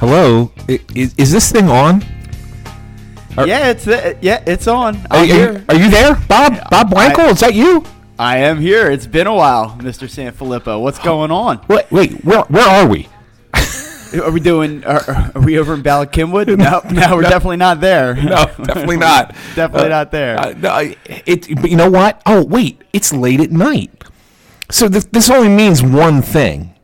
Hello, 0.00 0.50
is, 0.94 1.14
is 1.18 1.30
this 1.30 1.52
thing 1.52 1.68
on? 1.68 2.02
Are- 3.36 3.46
yeah, 3.46 3.68
it's 3.68 3.86
uh, 3.86 4.14
yeah, 4.22 4.42
it's 4.46 4.66
on. 4.66 4.96
Are, 5.10 5.18
are 5.18 5.24
you, 5.24 5.34
here. 5.34 5.64
are 5.68 5.74
you 5.76 5.90
there, 5.90 6.14
Bob? 6.26 6.58
Bob 6.70 6.90
Blanco, 6.90 7.22
I- 7.22 7.28
is 7.30 7.40
that 7.40 7.54
you? 7.54 7.84
I 8.18 8.38
am 8.38 8.58
here. 8.60 8.90
It's 8.90 9.06
been 9.06 9.26
a 9.26 9.34
while, 9.34 9.76
Mr. 9.78 10.08
Sanfilippo. 10.08 10.80
What's 10.82 10.98
going 10.98 11.30
on? 11.30 11.60
Wait, 11.68 11.90
wait, 11.90 12.24
where 12.24 12.40
where 12.42 12.66
are 12.66 12.86
we? 12.88 13.08
Are 14.24 14.32
we 14.32 14.40
doing? 14.40 14.84
Are, 14.84 15.30
are 15.36 15.40
we 15.40 15.56
over 15.58 15.72
in 15.74 15.82
Ballackinwood? 15.84 16.48
No, 16.58 16.80
no, 16.90 17.14
we're 17.14 17.22
definitely 17.22 17.58
not 17.58 17.80
there. 17.80 18.14
No, 18.24 18.44
definitely 18.64 18.96
not. 18.96 19.36
Definitely 19.54 19.86
Uh, 19.86 19.88
not 19.88 20.10
there. 20.10 20.36
Uh, 20.36 20.54
no, 20.58 20.92
it, 21.06 21.46
but 21.60 21.70
you 21.70 21.76
know 21.76 21.88
what? 21.88 22.20
Oh, 22.26 22.44
wait, 22.44 22.82
it's 22.92 23.12
late 23.12 23.38
at 23.40 23.52
night. 23.52 23.92
So 24.68 24.88
th- 24.88 25.04
this 25.12 25.30
only 25.30 25.48
means 25.48 25.80
one 25.80 26.22
thing. 26.22 26.74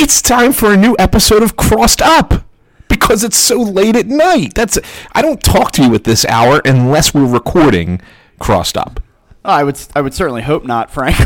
It's 0.00 0.22
time 0.22 0.52
for 0.52 0.72
a 0.72 0.76
new 0.76 0.94
episode 0.96 1.42
of 1.42 1.56
Crossed 1.56 2.00
Up 2.00 2.44
because 2.86 3.24
it's 3.24 3.36
so 3.36 3.60
late 3.60 3.96
at 3.96 4.06
night. 4.06 4.54
That's 4.54 4.78
I 5.10 5.22
don't 5.22 5.42
talk 5.42 5.72
to 5.72 5.82
you 5.82 5.92
at 5.96 6.04
this 6.04 6.24
hour 6.26 6.62
unless 6.64 7.12
we're 7.12 7.26
recording 7.26 8.00
Crossed 8.38 8.76
Up. 8.76 9.00
Oh, 9.44 9.50
I 9.50 9.64
would. 9.64 9.76
I 9.96 10.00
would 10.00 10.14
certainly 10.14 10.42
hope 10.42 10.64
not, 10.64 10.92
frankly. 10.92 11.24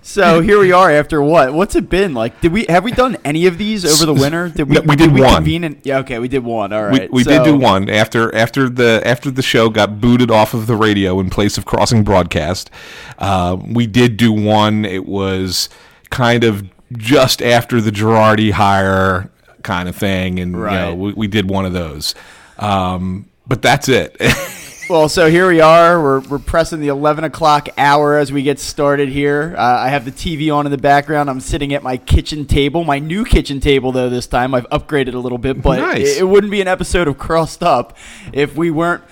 so, 0.08 0.22
so 0.22 0.40
here 0.42 0.58
we 0.58 0.72
are. 0.72 0.90
After 0.90 1.20
what? 1.22 1.52
What's 1.52 1.74
it 1.76 1.88
been 1.90 2.14
like? 2.14 2.40
Did 2.40 2.52
we 2.52 2.64
have 2.68 2.84
we 2.84 2.92
done 2.92 3.16
any 3.24 3.46
of 3.46 3.58
these 3.58 3.84
over 3.84 4.06
the 4.06 4.18
winter? 4.20 4.48
Did 4.48 4.68
we? 4.68 4.74
No, 4.76 4.80
we 4.82 4.96
did 4.96 5.12
one. 5.12 5.34
convene 5.34 5.64
in- 5.64 5.80
yeah. 5.84 5.98
Okay, 5.98 6.18
we 6.18 6.28
did 6.28 6.44
one. 6.44 6.72
All 6.72 6.84
right, 6.84 6.92
We, 6.92 6.98
right. 7.00 7.12
we 7.12 7.24
did 7.24 7.44
do 7.44 7.56
one 7.56 7.88
after 7.90 8.34
after 8.34 8.68
the 8.68 9.02
after 9.04 9.30
the 9.30 9.42
show 9.42 9.68
got 9.68 10.00
booted 10.00 10.30
off 10.30 10.54
of 10.54 10.66
the 10.66 10.76
radio 10.76 11.20
in 11.20 11.30
place 11.30 11.58
of 11.58 11.64
crossing 11.64 12.04
broadcast. 12.04 12.70
Uh, 13.18 13.56
we 13.66 13.86
did 13.86 14.16
do 14.16 14.32
one. 14.32 14.84
It 14.84 15.06
was 15.06 15.68
kind 16.10 16.44
of 16.44 16.64
just 16.92 17.42
after 17.42 17.80
the 17.80 17.90
Girardi 17.90 18.52
hire 18.52 19.30
kind 19.62 19.88
of 19.88 19.96
thing, 19.96 20.40
and 20.40 20.52
you 20.52 20.64
know, 20.64 20.94
we, 20.94 21.12
we 21.12 21.26
did 21.26 21.50
one 21.50 21.66
of 21.66 21.72
those. 21.74 22.14
Um, 22.58 23.28
but 23.46 23.62
that's 23.62 23.88
it. 23.88 24.16
Well, 24.88 25.10
so 25.10 25.28
here 25.28 25.46
we 25.48 25.60
are. 25.60 26.02
We're, 26.02 26.20
we're 26.20 26.38
pressing 26.38 26.80
the 26.80 26.88
11 26.88 27.22
o'clock 27.24 27.68
hour 27.76 28.16
as 28.16 28.32
we 28.32 28.42
get 28.42 28.58
started 28.58 29.10
here. 29.10 29.54
Uh, 29.58 29.62
I 29.62 29.88
have 29.90 30.06
the 30.06 30.10
TV 30.10 30.54
on 30.54 30.64
in 30.64 30.72
the 30.72 30.78
background. 30.78 31.28
I'm 31.28 31.40
sitting 31.40 31.74
at 31.74 31.82
my 31.82 31.98
kitchen 31.98 32.46
table, 32.46 32.84
my 32.84 32.98
new 32.98 33.26
kitchen 33.26 33.60
table, 33.60 33.92
though, 33.92 34.08
this 34.08 34.26
time. 34.26 34.54
I've 34.54 34.68
upgraded 34.70 35.12
a 35.12 35.18
little 35.18 35.36
bit, 35.36 35.60
but 35.60 35.78
Nice. 35.80 36.16
it, 36.16 36.20
it 36.20 36.24
wouldn't 36.24 36.50
be 36.50 36.62
an 36.62 36.68
episode 36.68 37.06
of 37.06 37.18
Crossed 37.18 37.62
Up 37.62 37.98
if 38.32 38.56
we 38.56 38.70
weren't 38.70 39.04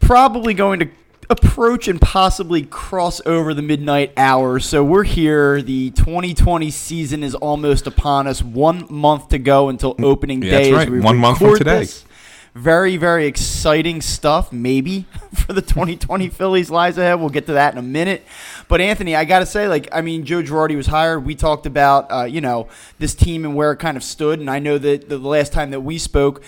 probably 0.00 0.54
going 0.54 0.80
to 0.80 0.88
approach 1.30 1.86
and 1.86 2.00
possibly 2.00 2.62
cross 2.62 3.20
over 3.24 3.54
the 3.54 3.62
midnight 3.62 4.12
hour. 4.16 4.58
So 4.58 4.82
we're 4.82 5.04
here. 5.04 5.62
The 5.62 5.90
2020 5.90 6.68
season 6.72 7.22
is 7.22 7.36
almost 7.36 7.86
upon 7.86 8.26
us. 8.26 8.42
One 8.42 8.86
month 8.90 9.28
to 9.28 9.38
go 9.38 9.68
until 9.68 9.94
opening 10.02 10.42
Yeah, 10.42 10.50
that's 10.50 10.68
day. 10.68 10.74
as 10.74 10.88
right. 10.88 11.00
One 11.02 11.16
month 11.18 11.38
from 11.38 11.56
today. 11.56 11.78
this. 11.78 12.04
Very, 12.54 12.98
very 12.98 13.26
exciting 13.26 14.02
stuff, 14.02 14.52
maybe, 14.52 15.06
for 15.34 15.54
the 15.54 15.62
2020 15.62 16.28
Phillies 16.28 16.70
lies 16.70 16.98
ahead. 16.98 17.18
We'll 17.18 17.30
get 17.30 17.46
to 17.46 17.54
that 17.54 17.72
in 17.72 17.78
a 17.78 17.82
minute. 17.82 18.26
But, 18.68 18.82
Anthony, 18.82 19.16
I 19.16 19.24
got 19.24 19.38
to 19.38 19.46
say, 19.46 19.68
like, 19.68 19.88
I 19.90 20.02
mean, 20.02 20.26
Joe 20.26 20.42
Girardi 20.42 20.76
was 20.76 20.86
hired. 20.86 21.24
We 21.24 21.34
talked 21.34 21.64
about, 21.64 22.12
uh, 22.12 22.24
you 22.24 22.42
know, 22.42 22.68
this 22.98 23.14
team 23.14 23.46
and 23.46 23.56
where 23.56 23.72
it 23.72 23.78
kind 23.78 23.96
of 23.96 24.04
stood. 24.04 24.38
And 24.38 24.50
I 24.50 24.58
know 24.58 24.76
that 24.76 25.08
the 25.08 25.16
last 25.16 25.54
time 25.54 25.70
that 25.70 25.80
we 25.80 25.96
spoke, 25.96 26.42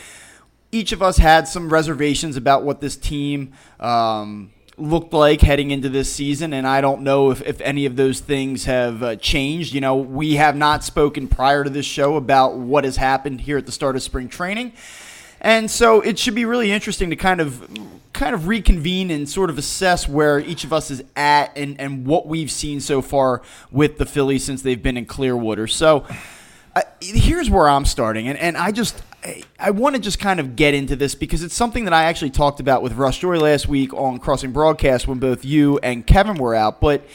each 0.73 0.93
of 0.93 1.03
us 1.03 1.17
had 1.17 1.49
some 1.49 1.73
reservations 1.73 2.37
about 2.37 2.65
what 2.65 2.83
this 2.83 2.97
team 2.97 3.55
um, 3.81 4.53
looked 4.77 5.15
like 5.15 5.41
heading 5.41 5.71
into 5.71 5.89
this 5.89 6.13
season, 6.13 6.53
and 6.53 6.67
I 6.67 6.81
don't 6.81 7.03
know 7.03 7.31
if, 7.31 7.41
if 7.43 7.61
any 7.61 7.87
of 7.87 7.97
those 7.97 8.21
things 8.21 8.65
have 8.65 9.03
uh, 9.03 9.17
changed. 9.17 9.73
You 9.73 9.81
know, 9.81 9.97
we 9.97 10.35
have 10.35 10.57
not 10.57 10.85
spoken 10.85 11.29
prior 11.29 11.65
to 11.65 11.71
this 11.71 11.87
show 11.87 12.17
about 12.17 12.57
what 12.57 12.85
has 12.85 12.97
happened 12.97 13.43
here 13.43 13.57
at 13.57 13.67
the 13.67 13.73
start 13.73 13.97
of 13.97 14.03
spring 14.03 14.29
training. 14.29 14.73
And 15.45 15.71
so 15.71 16.01
it 16.01 16.19
should 16.19 16.35
be 16.35 16.47
really 16.47 16.73
interesting 16.73 17.11
to 17.11 17.17
kind 17.17 17.39
of 17.39 17.69
kind 18.15 18.35
of 18.35 18.49
reconvene 18.49 19.11
and 19.11 19.29
sort 19.29 19.51
of 19.51 19.59
assess 19.59 20.09
where 20.09 20.39
each 20.39 20.65
of 20.65 20.73
us 20.73 20.91
is 20.91 21.05
at 21.17 21.55
and, 21.55 21.79
and 21.79 22.07
what 22.07 22.27
we've 22.27 22.51
seen 22.51 22.81
so 22.81 23.03
far 23.03 23.43
with 23.71 23.99
the 23.99 24.07
Phillies 24.07 24.43
since 24.43 24.63
they've 24.63 24.83
been 24.83 24.97
in 24.97 25.05
Clearwater. 25.05 25.67
So 25.67 26.07
uh, 26.75 26.83
here's 27.01 27.51
where 27.51 27.69
I'm 27.69 27.85
starting, 27.85 28.27
and, 28.27 28.39
and 28.39 28.57
I 28.57 28.71
just 28.71 29.03
I, 29.23 29.43
I 29.61 29.71
want 29.73 29.97
to 29.97 30.01
just 30.01 30.19
kind 30.19 30.41
of 30.41 30.57
get 30.57 30.73
into 30.73 30.97
this 30.97 31.15
because 31.15 31.43
it's 31.43 31.55
something 31.55 31.85
that 31.85 31.93
I 31.93 32.05
actually 32.05 32.31
talked 32.31 32.59
about 32.59 32.83
with 32.83 32.95
Rush 32.95 33.19
Joy 33.19 33.37
last 33.39 33.69
week 33.69 33.93
on 33.93 34.21
Crossing 34.21 34.53
Broadcast 34.53 35.07
when 35.07 35.19
both 35.19 35.45
you 35.45 35.79
and 35.83 36.07
Kevin 36.07 36.37
were 36.37 36.55
out, 36.55 36.81
but. 36.81 37.07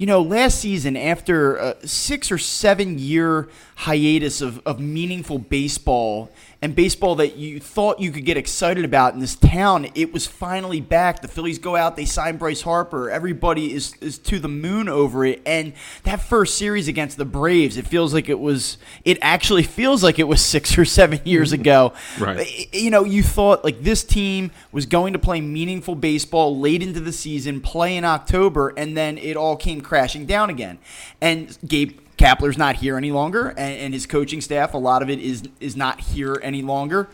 You 0.00 0.06
know, 0.06 0.22
last 0.22 0.60
season, 0.60 0.96
after 0.96 1.56
a 1.56 1.84
six 1.84 2.30
or 2.30 2.38
seven 2.38 3.00
year 3.00 3.48
hiatus 3.74 4.40
of, 4.40 4.64
of 4.64 4.78
meaningful 4.78 5.40
baseball 5.40 6.30
and 6.60 6.74
baseball 6.74 7.14
that 7.16 7.36
you 7.36 7.60
thought 7.60 8.00
you 8.00 8.10
could 8.10 8.24
get 8.24 8.36
excited 8.36 8.84
about 8.84 9.14
in 9.14 9.20
this 9.20 9.36
town, 9.36 9.86
it 9.94 10.12
was 10.12 10.26
finally 10.26 10.80
back. 10.80 11.22
The 11.22 11.28
Phillies 11.28 11.60
go 11.60 11.76
out, 11.76 11.94
they 11.94 12.04
sign 12.04 12.36
Bryce 12.36 12.62
Harper. 12.62 13.10
Everybody 13.10 13.72
is, 13.72 13.94
is 14.00 14.18
to 14.18 14.40
the 14.40 14.48
moon 14.48 14.88
over 14.88 15.24
it. 15.24 15.40
And 15.46 15.72
that 16.02 16.20
first 16.20 16.58
series 16.58 16.88
against 16.88 17.16
the 17.16 17.24
Braves, 17.24 17.76
it 17.76 17.86
feels 17.86 18.12
like 18.12 18.28
it 18.28 18.40
was, 18.40 18.76
it 19.04 19.18
actually 19.22 19.62
feels 19.62 20.02
like 20.02 20.18
it 20.18 20.24
was 20.24 20.44
six 20.44 20.76
or 20.76 20.84
seven 20.84 21.20
years 21.24 21.52
ago. 21.52 21.92
Right. 22.18 22.74
You 22.74 22.90
know, 22.90 23.04
you 23.04 23.22
thought 23.22 23.64
like 23.64 23.82
this 23.82 24.02
team 24.02 24.50
was 24.72 24.86
going 24.86 25.12
to 25.12 25.18
play 25.18 25.40
meaningful 25.40 25.94
baseball 25.94 26.58
late 26.58 26.82
into 26.82 27.00
the 27.00 27.12
season, 27.12 27.60
play 27.60 27.96
in 27.96 28.04
October, 28.04 28.70
and 28.76 28.96
then 28.96 29.18
it 29.18 29.36
all 29.36 29.56
came 29.56 29.80
crashing 29.80 30.26
down 30.26 30.50
again. 30.50 30.78
And 31.20 31.56
Gabe 31.66 31.98
Kapler's 32.18 32.58
not 32.58 32.76
here 32.76 32.96
any 32.96 33.10
longer, 33.10 33.48
and, 33.48 33.58
and 33.80 33.94
his 33.94 34.06
coaching 34.06 34.40
staff, 34.40 34.74
a 34.74 34.78
lot 34.78 35.02
of 35.02 35.08
it 35.08 35.18
is 35.20 35.44
is 35.60 35.76
not 35.76 36.00
here 36.00 36.38
any 36.42 36.62
longer. 36.62 37.08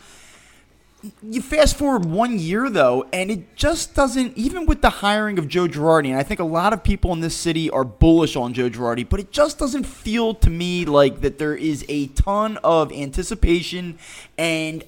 You 1.22 1.42
fast 1.42 1.76
forward 1.76 2.06
one 2.06 2.38
year 2.38 2.70
though, 2.70 3.06
and 3.12 3.30
it 3.30 3.54
just 3.54 3.94
doesn't. 3.94 4.36
Even 4.38 4.64
with 4.64 4.80
the 4.80 4.88
hiring 4.88 5.38
of 5.38 5.48
Joe 5.48 5.68
Girardi, 5.68 6.08
and 6.08 6.16
I 6.16 6.22
think 6.22 6.40
a 6.40 6.44
lot 6.44 6.72
of 6.72 6.82
people 6.82 7.12
in 7.12 7.20
this 7.20 7.36
city 7.36 7.68
are 7.68 7.84
bullish 7.84 8.36
on 8.36 8.54
Joe 8.54 8.70
Girardi, 8.70 9.06
but 9.06 9.20
it 9.20 9.30
just 9.30 9.58
doesn't 9.58 9.84
feel 9.84 10.34
to 10.36 10.48
me 10.48 10.86
like 10.86 11.20
that 11.20 11.38
there 11.38 11.54
is 11.54 11.84
a 11.88 12.06
ton 12.08 12.58
of 12.64 12.90
anticipation 12.90 13.98
and 14.38 14.82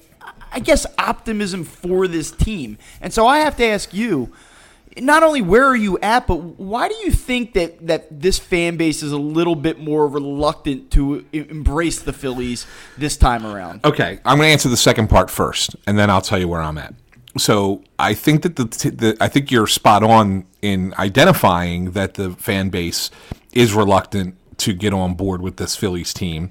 I 0.51 0.59
guess 0.59 0.85
optimism 0.97 1.63
for 1.63 2.07
this 2.07 2.31
team. 2.31 2.77
And 3.01 3.13
so 3.13 3.27
I 3.27 3.39
have 3.39 3.55
to 3.57 3.65
ask 3.65 3.93
you, 3.93 4.31
not 5.01 5.23
only 5.23 5.41
where 5.41 5.65
are 5.65 5.75
you 5.75 5.97
at, 5.99 6.27
but 6.27 6.35
why 6.35 6.87
do 6.87 6.95
you 6.95 7.11
think 7.11 7.53
that, 7.53 7.87
that 7.87 8.21
this 8.21 8.39
fan 8.39 8.77
base 8.77 9.03
is 9.03 9.11
a 9.11 9.17
little 9.17 9.55
bit 9.55 9.79
more 9.79 10.07
reluctant 10.07 10.91
to 10.91 11.25
embrace 11.33 11.99
the 11.99 12.13
Phillies 12.13 12.65
this 12.97 13.17
time 13.17 13.45
around? 13.45 13.85
Okay, 13.85 14.19
I'm 14.25 14.37
going 14.37 14.47
to 14.47 14.51
answer 14.51 14.69
the 14.69 14.77
second 14.77 15.09
part 15.09 15.29
first, 15.29 15.75
and 15.85 15.97
then 15.97 16.09
I'll 16.09 16.21
tell 16.21 16.39
you 16.39 16.47
where 16.47 16.61
I'm 16.61 16.77
at. 16.77 16.93
So 17.37 17.83
I 17.99 18.13
think 18.13 18.41
that 18.43 18.55
the, 18.55 18.65
the 18.65 19.17
I 19.21 19.27
think 19.27 19.51
you're 19.51 19.67
spot 19.67 20.03
on 20.03 20.45
in 20.61 20.93
identifying 20.97 21.91
that 21.91 22.15
the 22.15 22.31
fan 22.31 22.69
base 22.69 23.11
is 23.53 23.73
reluctant 23.73 24.35
to 24.59 24.73
get 24.73 24.93
on 24.93 25.13
board 25.13 25.41
with 25.41 25.57
this 25.57 25.75
Phillies 25.75 26.13
team, 26.13 26.49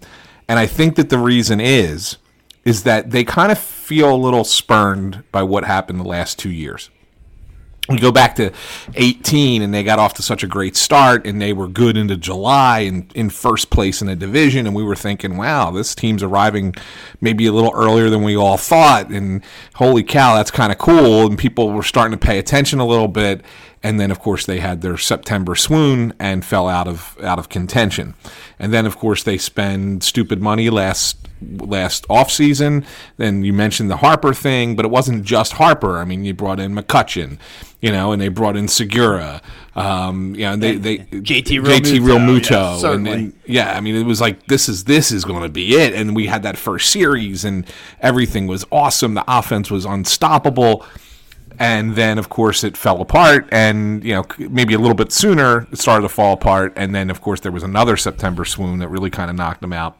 and 0.48 0.58
I 0.58 0.66
think 0.66 0.94
that 0.96 1.10
the 1.10 1.18
reason 1.18 1.60
is 1.60 2.18
is 2.64 2.82
that 2.82 3.10
they 3.12 3.22
kind 3.22 3.52
of 3.52 3.58
feel 3.58 4.12
a 4.12 4.16
little 4.16 4.42
spurned 4.42 5.22
by 5.30 5.42
what 5.42 5.64
happened 5.64 6.00
the 6.00 6.04
last 6.04 6.36
two 6.36 6.50
years 6.50 6.90
we 7.88 7.98
go 7.98 8.12
back 8.12 8.34
to 8.36 8.52
18 8.94 9.62
and 9.62 9.72
they 9.72 9.82
got 9.82 9.98
off 9.98 10.14
to 10.14 10.22
such 10.22 10.42
a 10.42 10.46
great 10.46 10.76
start 10.76 11.26
and 11.26 11.40
they 11.40 11.52
were 11.52 11.68
good 11.68 11.96
into 11.96 12.16
July 12.16 12.80
and 12.80 13.12
in 13.14 13.30
first 13.30 13.70
place 13.70 14.00
in 14.00 14.08
the 14.08 14.16
division 14.16 14.66
and 14.66 14.74
we 14.74 14.82
were 14.82 14.96
thinking 14.96 15.36
wow 15.36 15.70
this 15.70 15.94
team's 15.94 16.22
arriving 16.22 16.74
maybe 17.20 17.46
a 17.46 17.52
little 17.52 17.72
earlier 17.74 18.10
than 18.10 18.22
we 18.22 18.36
all 18.36 18.56
thought 18.56 19.10
and 19.10 19.42
holy 19.74 20.02
cow 20.02 20.34
that's 20.34 20.50
kind 20.50 20.72
of 20.72 20.78
cool 20.78 21.26
and 21.26 21.38
people 21.38 21.72
were 21.72 21.82
starting 21.82 22.18
to 22.18 22.26
pay 22.26 22.38
attention 22.38 22.80
a 22.80 22.86
little 22.86 23.08
bit 23.08 23.42
and 23.82 24.00
then 24.00 24.10
of 24.10 24.18
course 24.18 24.44
they 24.46 24.58
had 24.58 24.80
their 24.80 24.96
September 24.96 25.54
swoon 25.54 26.12
and 26.18 26.44
fell 26.44 26.68
out 26.68 26.88
of 26.88 27.16
out 27.22 27.38
of 27.38 27.48
contention. 27.48 28.14
And 28.58 28.72
then 28.72 28.84
of 28.84 28.98
course 28.98 29.22
they 29.22 29.38
spend 29.38 30.02
stupid 30.02 30.42
money 30.42 30.70
last 30.70 31.25
last 31.40 32.06
offseason. 32.08 32.84
Then 33.16 33.44
you 33.44 33.52
mentioned 33.52 33.90
the 33.90 33.98
Harper 33.98 34.34
thing, 34.34 34.76
but 34.76 34.84
it 34.84 34.90
wasn't 34.90 35.24
just 35.24 35.54
Harper. 35.54 35.98
I 35.98 36.04
mean, 36.04 36.24
you 36.24 36.34
brought 36.34 36.60
in 36.60 36.74
McCutchen, 36.74 37.38
you 37.80 37.90
know, 37.90 38.12
and 38.12 38.20
they 38.20 38.28
brought 38.28 38.56
in 38.56 38.68
Segura. 38.68 39.42
Um, 39.74 40.34
you 40.34 40.42
know, 40.42 40.56
they, 40.56 40.76
they 40.76 40.98
JT 40.98 41.44
JT 41.44 41.60
Realmuto, 41.60 42.06
Real 42.06 42.18
yeah, 42.18 42.26
Muto, 42.26 42.94
and, 42.94 43.08
and 43.08 43.32
yeah, 43.46 43.76
I 43.76 43.80
mean, 43.80 43.94
it 43.94 44.04
was 44.04 44.20
like 44.20 44.46
this 44.46 44.68
is 44.68 44.84
this 44.84 45.12
is 45.12 45.24
going 45.24 45.42
to 45.42 45.48
be 45.48 45.74
it. 45.74 45.94
And 45.94 46.16
we 46.16 46.26
had 46.26 46.42
that 46.44 46.56
first 46.56 46.90
series, 46.90 47.44
and 47.44 47.66
everything 48.00 48.46
was 48.46 48.64
awesome. 48.72 49.14
The 49.14 49.24
offense 49.28 49.70
was 49.70 49.84
unstoppable. 49.84 50.84
And 51.58 51.96
then, 51.96 52.18
of 52.18 52.28
course, 52.28 52.64
it 52.64 52.76
fell 52.76 53.00
apart, 53.00 53.48
and 53.50 54.04
you 54.04 54.12
know, 54.12 54.24
maybe 54.38 54.74
a 54.74 54.78
little 54.78 54.94
bit 54.94 55.10
sooner, 55.10 55.66
it 55.72 55.78
started 55.78 56.02
to 56.02 56.10
fall 56.10 56.34
apart. 56.34 56.74
And 56.76 56.94
then, 56.94 57.08
of 57.08 57.22
course, 57.22 57.40
there 57.40 57.52
was 57.52 57.62
another 57.62 57.96
September 57.96 58.44
swoon 58.44 58.80
that 58.80 58.88
really 58.88 59.08
kind 59.08 59.30
of 59.30 59.36
knocked 59.36 59.62
them 59.62 59.72
out. 59.72 59.98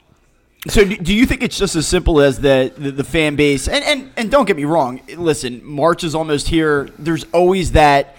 So, 0.69 0.85
do 0.85 1.15
you 1.15 1.27
think 1.27 1.43
it's 1.43 1.59
just 1.59 1.77
as 1.77 1.87
simple 1.87 2.21
as 2.21 2.41
the, 2.41 2.73
the 2.77 3.05
fan 3.05 3.37
base, 3.37 3.69
and, 3.69 3.85
and, 3.85 4.13
and 4.17 4.31
don't 4.31 4.47
get 4.47 4.57
me 4.57 4.65
wrong, 4.65 5.01
listen, 5.17 5.65
March 5.65 6.03
is 6.03 6.15
almost 6.15 6.49
here. 6.49 6.89
There's 6.99 7.25
always 7.33 7.73
that 7.73 8.17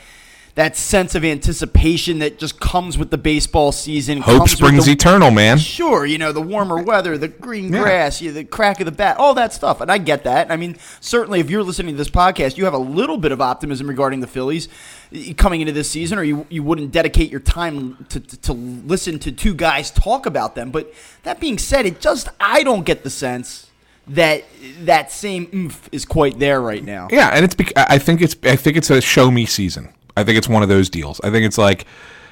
that 0.58 0.76
sense 0.76 1.14
of 1.14 1.24
anticipation 1.24 2.18
that 2.18 2.40
just 2.40 2.60
comes 2.60 2.98
with 2.98 3.12
the 3.12 3.18
baseball 3.18 3.72
season. 3.72 4.22
Hope 4.22 4.50
springs 4.50 4.88
the- 4.88 4.92
eternal, 4.94 5.30
man. 5.30 5.60
Sure, 5.60 6.04
you 6.04 6.18
know 6.18 6.32
the 6.32 6.42
warmer 6.42 6.82
weather, 6.82 7.16
the 7.16 7.28
green 7.28 7.72
Yeah. 7.72 7.84
grass, 7.84 8.22
you, 8.24 8.32
the 8.32 8.44
crack 8.44 8.80
of 8.82 8.86
the 8.86 8.92
bat, 8.92 9.18
all 9.18 9.36
that 9.36 9.54
stuff, 9.54 9.82
and 9.82 9.92
I 9.92 10.00
get 10.00 10.24
that. 10.24 10.52
I 10.52 10.56
mean, 10.58 10.76
certainly, 11.00 11.40
if 11.40 11.52
you're 11.52 11.62
listening 11.62 11.94
to 11.94 11.98
this 11.98 12.10
podcast, 12.10 12.58
you 12.58 12.66
have 12.66 12.74
a 12.74 12.80
little 12.80 13.18
bit 13.20 13.32
of 13.32 13.40
optimism 13.40 13.88
regarding 13.88 14.20
the 14.20 14.26
Phillies 14.26 14.68
eh, 15.14 15.34
coming 15.34 15.62
into 15.62 15.74
this 15.74 15.92
season, 15.92 16.18
or 16.18 16.24
you 16.24 16.48
you 16.50 16.64
wouldn't 16.64 16.92
dedicate 16.92 17.30
your 17.30 17.40
time 17.40 18.04
to, 18.10 18.20
to, 18.20 18.38
to 18.38 18.54
listen 18.54 19.20
to 19.20 19.32
two 19.32 19.54
guys 19.54 19.92
talk 19.92 20.26
about 20.26 20.56
them. 20.56 20.72
But 20.72 20.92
that 21.22 21.40
being 21.40 21.60
said, 21.60 21.86
it 21.86 22.02
just 22.02 22.30
I 22.42 22.64
don't 22.64 22.84
get 22.84 23.04
the 23.04 23.12
sense 23.12 23.68
that 24.08 24.44
that 24.86 25.12
same 25.12 25.50
oomph 25.54 25.88
is 25.92 26.04
quite 26.04 26.40
there 26.40 26.60
right 26.62 26.84
now. 26.84 27.10
Yeah, 27.12 27.30
and 27.30 27.46
it's 27.46 27.54
bec- 27.54 27.74
I 27.78 28.00
think 28.00 28.22
it's 28.22 28.36
I 28.44 28.56
think 28.56 28.76
it's 28.76 28.90
a 28.90 29.02
show 29.02 29.30
me 29.30 29.46
season. 29.46 29.90
I 30.18 30.24
think 30.24 30.38
it's 30.38 30.50
one 30.50 30.64
of 30.64 30.70
those 30.70 30.90
deals. 30.90 31.22
I 31.24 31.30
think 31.30 31.46
it's 31.46 31.58
like 31.58 31.86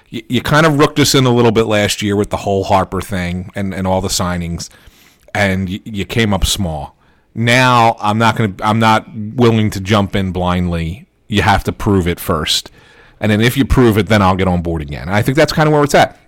you, 0.09 0.23
you 0.27 0.41
kind 0.41 0.65
of 0.65 0.79
rooked 0.79 0.99
us 0.99 1.15
in 1.15 1.25
a 1.25 1.33
little 1.33 1.51
bit 1.51 1.65
last 1.65 2.01
year 2.01 2.15
with 2.15 2.31
the 2.31 2.37
whole 2.37 2.63
Harper 2.63 2.99
thing 2.99 3.51
and, 3.55 3.73
and 3.73 3.85
all 3.85 4.01
the 4.01 4.07
signings, 4.07 4.69
and 5.33 5.69
you, 5.69 5.79
you 5.85 6.05
came 6.05 6.33
up 6.33 6.45
small. 6.45 6.95
Now 7.33 7.95
I'm 7.99 8.17
not 8.17 8.35
gonna 8.35 8.55
I'm 8.61 8.79
not 8.79 9.07
willing 9.15 9.69
to 9.71 9.79
jump 9.79 10.15
in 10.15 10.31
blindly. 10.31 11.07
You 11.27 11.43
have 11.43 11.63
to 11.65 11.71
prove 11.71 12.07
it 12.07 12.19
first, 12.19 12.71
and 13.19 13.31
then 13.31 13.39
if 13.39 13.55
you 13.55 13.65
prove 13.65 13.97
it, 13.97 14.07
then 14.07 14.21
I'll 14.21 14.35
get 14.35 14.47
on 14.47 14.61
board 14.61 14.81
again. 14.81 15.07
I 15.09 15.21
think 15.21 15.37
that's 15.37 15.53
kind 15.53 15.67
of 15.67 15.73
where 15.73 15.83
it's 15.83 15.95
at 15.95 16.19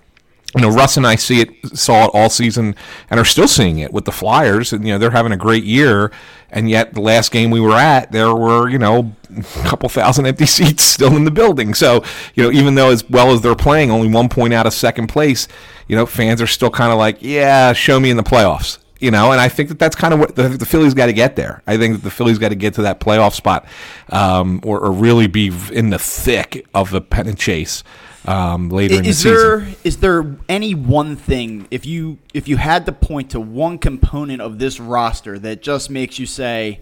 you 0.55 0.61
know, 0.61 0.69
Russ 0.69 0.95
and 0.95 1.05
I 1.05 1.15
see 1.15 1.41
it, 1.41 1.77
saw 1.77 2.05
it 2.05 2.11
all 2.13 2.29
season, 2.29 2.75
and 3.09 3.19
are 3.19 3.25
still 3.25 3.47
seeing 3.47 3.79
it 3.79 3.91
with 3.91 4.05
the 4.05 4.11
Flyers. 4.11 4.71
And 4.71 4.85
you 4.85 4.94
know, 4.94 4.97
they're 4.97 5.11
having 5.11 5.33
a 5.33 5.38
great 5.38 5.65
year, 5.65 6.11
and 6.49 6.69
yet 6.69 6.94
the 6.94 7.01
last 7.01 7.31
game 7.31 7.51
we 7.51 7.59
were 7.59 7.75
at, 7.75 8.11
there 8.13 8.33
were 8.33 8.69
you 8.69 8.79
know 8.79 9.13
a 9.38 9.41
couple 9.67 9.89
thousand 9.89 10.25
empty 10.25 10.45
seats 10.47 10.83
still 10.83 11.15
in 11.17 11.25
the 11.25 11.31
building. 11.31 11.73
So 11.73 12.03
you 12.33 12.44
know, 12.44 12.51
even 12.51 12.75
though 12.75 12.91
as 12.91 13.07
well 13.09 13.31
as 13.31 13.41
they're 13.41 13.55
playing, 13.55 13.91
only 13.91 14.09
one 14.09 14.29
point 14.29 14.53
out 14.53 14.65
of 14.65 14.73
second 14.73 15.07
place, 15.07 15.49
you 15.88 15.95
know, 15.97 16.05
fans 16.05 16.41
are 16.41 16.47
still 16.47 16.71
kind 16.71 16.91
of 16.91 16.97
like, 16.97 17.17
yeah, 17.21 17.73
show 17.73 17.99
me 17.99 18.09
in 18.09 18.17
the 18.17 18.23
playoffs. 18.23 18.79
You 18.99 19.11
know, 19.11 19.31
and 19.31 19.39
I 19.39 19.47
think 19.47 19.69
that 19.69 19.77
that's 19.77 19.95
kind 19.95 20.11
of 20.11 20.19
what 20.19 20.35
the, 20.35 20.49
the 20.49 20.65
Phillies 20.65 20.95
got 20.95 21.05
to 21.05 21.13
get 21.13 21.35
there. 21.35 21.61
I 21.67 21.77
think 21.77 21.97
that 21.97 22.03
the 22.03 22.09
Phillies 22.09 22.39
got 22.39 22.49
to 22.49 22.55
get 22.55 22.73
to 22.75 22.81
that 22.83 22.99
playoff 22.99 23.35
spot, 23.35 23.67
um, 24.09 24.59
or, 24.63 24.79
or 24.79 24.91
really 24.91 25.27
be 25.27 25.51
in 25.71 25.91
the 25.91 25.99
thick 25.99 26.65
of 26.73 26.89
the 26.89 26.99
pennant 26.99 27.38
chase 27.38 27.83
um, 28.27 28.69
later 28.69 28.95
in 28.95 29.03
the 29.03 29.09
Is 29.09 29.19
season. 29.19 29.33
there 29.33 29.68
is 29.83 29.97
there 29.97 30.35
any 30.50 30.75
one 30.75 31.15
thing 31.15 31.68
if 31.71 31.85
you 31.85 32.18
if 32.33 32.47
you 32.47 32.57
had 32.57 32.85
to 32.85 32.91
point 32.91 33.31
to 33.31 33.39
one 33.39 33.77
component 33.77 34.41
of 34.41 34.59
this 34.59 34.79
roster 34.79 35.39
that 35.39 35.62
just 35.62 35.89
makes 35.89 36.19
you 36.19 36.25
say, 36.25 36.81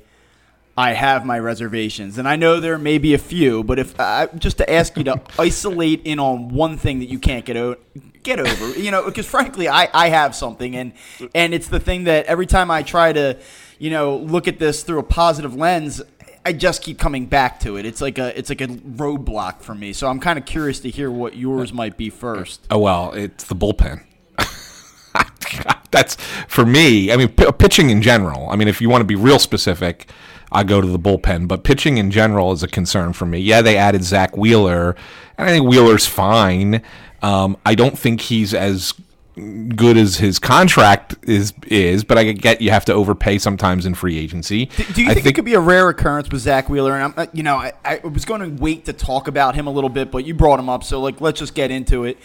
I 0.77 0.93
have 0.93 1.25
my 1.25 1.39
reservations, 1.39 2.17
and 2.17 2.27
I 2.27 2.35
know 2.35 2.59
there 2.59 2.77
may 2.77 2.97
be 2.97 3.13
a 3.13 3.17
few, 3.17 3.63
but 3.63 3.79
if 3.79 3.97
uh, 3.99 4.27
just 4.37 4.57
to 4.57 4.69
ask 4.69 4.97
you 4.97 5.03
to 5.05 5.21
isolate 5.39 6.01
in 6.03 6.19
on 6.19 6.49
one 6.49 6.77
thing 6.77 6.99
that 6.99 7.09
you 7.09 7.19
can't 7.19 7.45
get 7.45 7.55
o- 7.57 7.77
get 8.23 8.39
over, 8.39 8.77
you 8.79 8.91
know, 8.91 9.05
because 9.05 9.25
frankly, 9.27 9.69
I, 9.69 9.87
I 9.93 10.09
have 10.09 10.35
something, 10.35 10.75
and 10.75 10.93
and 11.33 11.53
it's 11.53 11.67
the 11.67 11.79
thing 11.79 12.05
that 12.05 12.25
every 12.25 12.47
time 12.47 12.71
I 12.71 12.81
try 12.83 13.13
to, 13.13 13.37
you 13.79 13.89
know, 13.91 14.17
look 14.17 14.47
at 14.47 14.57
this 14.59 14.83
through 14.83 14.99
a 14.99 15.03
positive 15.03 15.55
lens. 15.55 16.01
I 16.45 16.53
just 16.53 16.83
keep 16.83 16.99
coming 16.99 17.25
back 17.25 17.59
to 17.61 17.77
it. 17.77 17.85
It's 17.85 18.01
like 18.01 18.19
a 18.19 18.37
it's 18.37 18.49
like 18.49 18.61
a 18.61 18.67
roadblock 18.67 19.61
for 19.61 19.73
me. 19.73 19.93
So 19.93 20.07
I'm 20.07 20.19
kind 20.19 20.37
of 20.37 20.45
curious 20.45 20.79
to 20.81 20.89
hear 20.91 21.09
what 21.09 21.35
yours 21.35 21.73
might 21.73 21.97
be 21.97 22.11
first. 22.11 22.65
Oh 22.69 22.77
well, 22.77 23.11
it's 23.13 23.45
the 23.45 23.55
bullpen. 23.55 24.03
That's 25.91 26.15
for 26.47 26.65
me. 26.65 27.11
I 27.11 27.17
mean, 27.17 27.29
p- 27.29 27.51
pitching 27.53 27.89
in 27.89 28.01
general. 28.01 28.49
I 28.49 28.57
mean, 28.57 28.67
if 28.67 28.79
you 28.79 28.89
want 28.89 29.01
to 29.01 29.05
be 29.05 29.15
real 29.15 29.39
specific, 29.39 30.07
I 30.51 30.63
go 30.63 30.81
to 30.81 30.87
the 30.87 30.99
bullpen. 30.99 31.47
But 31.47 31.63
pitching 31.63 31.97
in 31.97 32.11
general 32.11 32.51
is 32.51 32.61
a 32.61 32.67
concern 32.67 33.13
for 33.13 33.25
me. 33.25 33.39
Yeah, 33.39 33.61
they 33.61 33.77
added 33.77 34.03
Zack 34.03 34.37
Wheeler, 34.37 34.95
and 35.37 35.49
I 35.49 35.51
think 35.51 35.67
Wheeler's 35.67 36.05
fine. 36.05 36.83
Um, 37.23 37.57
I 37.65 37.73
don't 37.73 37.97
think 37.97 38.21
he's 38.21 38.53
as 38.53 38.93
good 39.35 39.97
as 39.97 40.17
his 40.17 40.39
contract 40.39 41.15
is 41.23 41.53
is, 41.67 42.03
but 42.03 42.17
I 42.17 42.31
get 42.31 42.61
you 42.61 42.71
have 42.71 42.85
to 42.85 42.93
overpay 42.93 43.37
sometimes 43.39 43.85
in 43.85 43.93
free 43.93 44.17
agency. 44.17 44.67
Do 44.93 45.03
you 45.03 45.09
I 45.09 45.13
think, 45.13 45.25
it 45.25 45.35
could 45.35 45.45
be 45.45 45.55
a 45.55 45.59
rare 45.59 45.89
occurrence 45.89 46.29
with 46.29 46.41
Zack 46.41 46.69
Wheeler? 46.69 46.93
And 46.93 47.03
I'm, 47.03 47.13
uh, 47.17 47.25
you 47.33 47.43
know, 47.43 47.57
I, 47.57 47.73
I 47.83 47.97
was 47.97 48.25
going 48.25 48.41
to 48.41 48.61
wait 48.61 48.85
to 48.85 48.93
talk 48.93 49.27
about 49.27 49.55
him 49.55 49.67
a 49.67 49.71
little 49.71 49.89
bit, 49.89 50.11
but 50.11 50.25
you 50.25 50.33
brought 50.33 50.59
him 50.59 50.69
up, 50.69 50.83
so 50.83 51.01
like, 51.01 51.19
let's 51.19 51.39
just 51.39 51.53
get 51.53 51.71
into 51.71 52.05
it. 52.05 52.17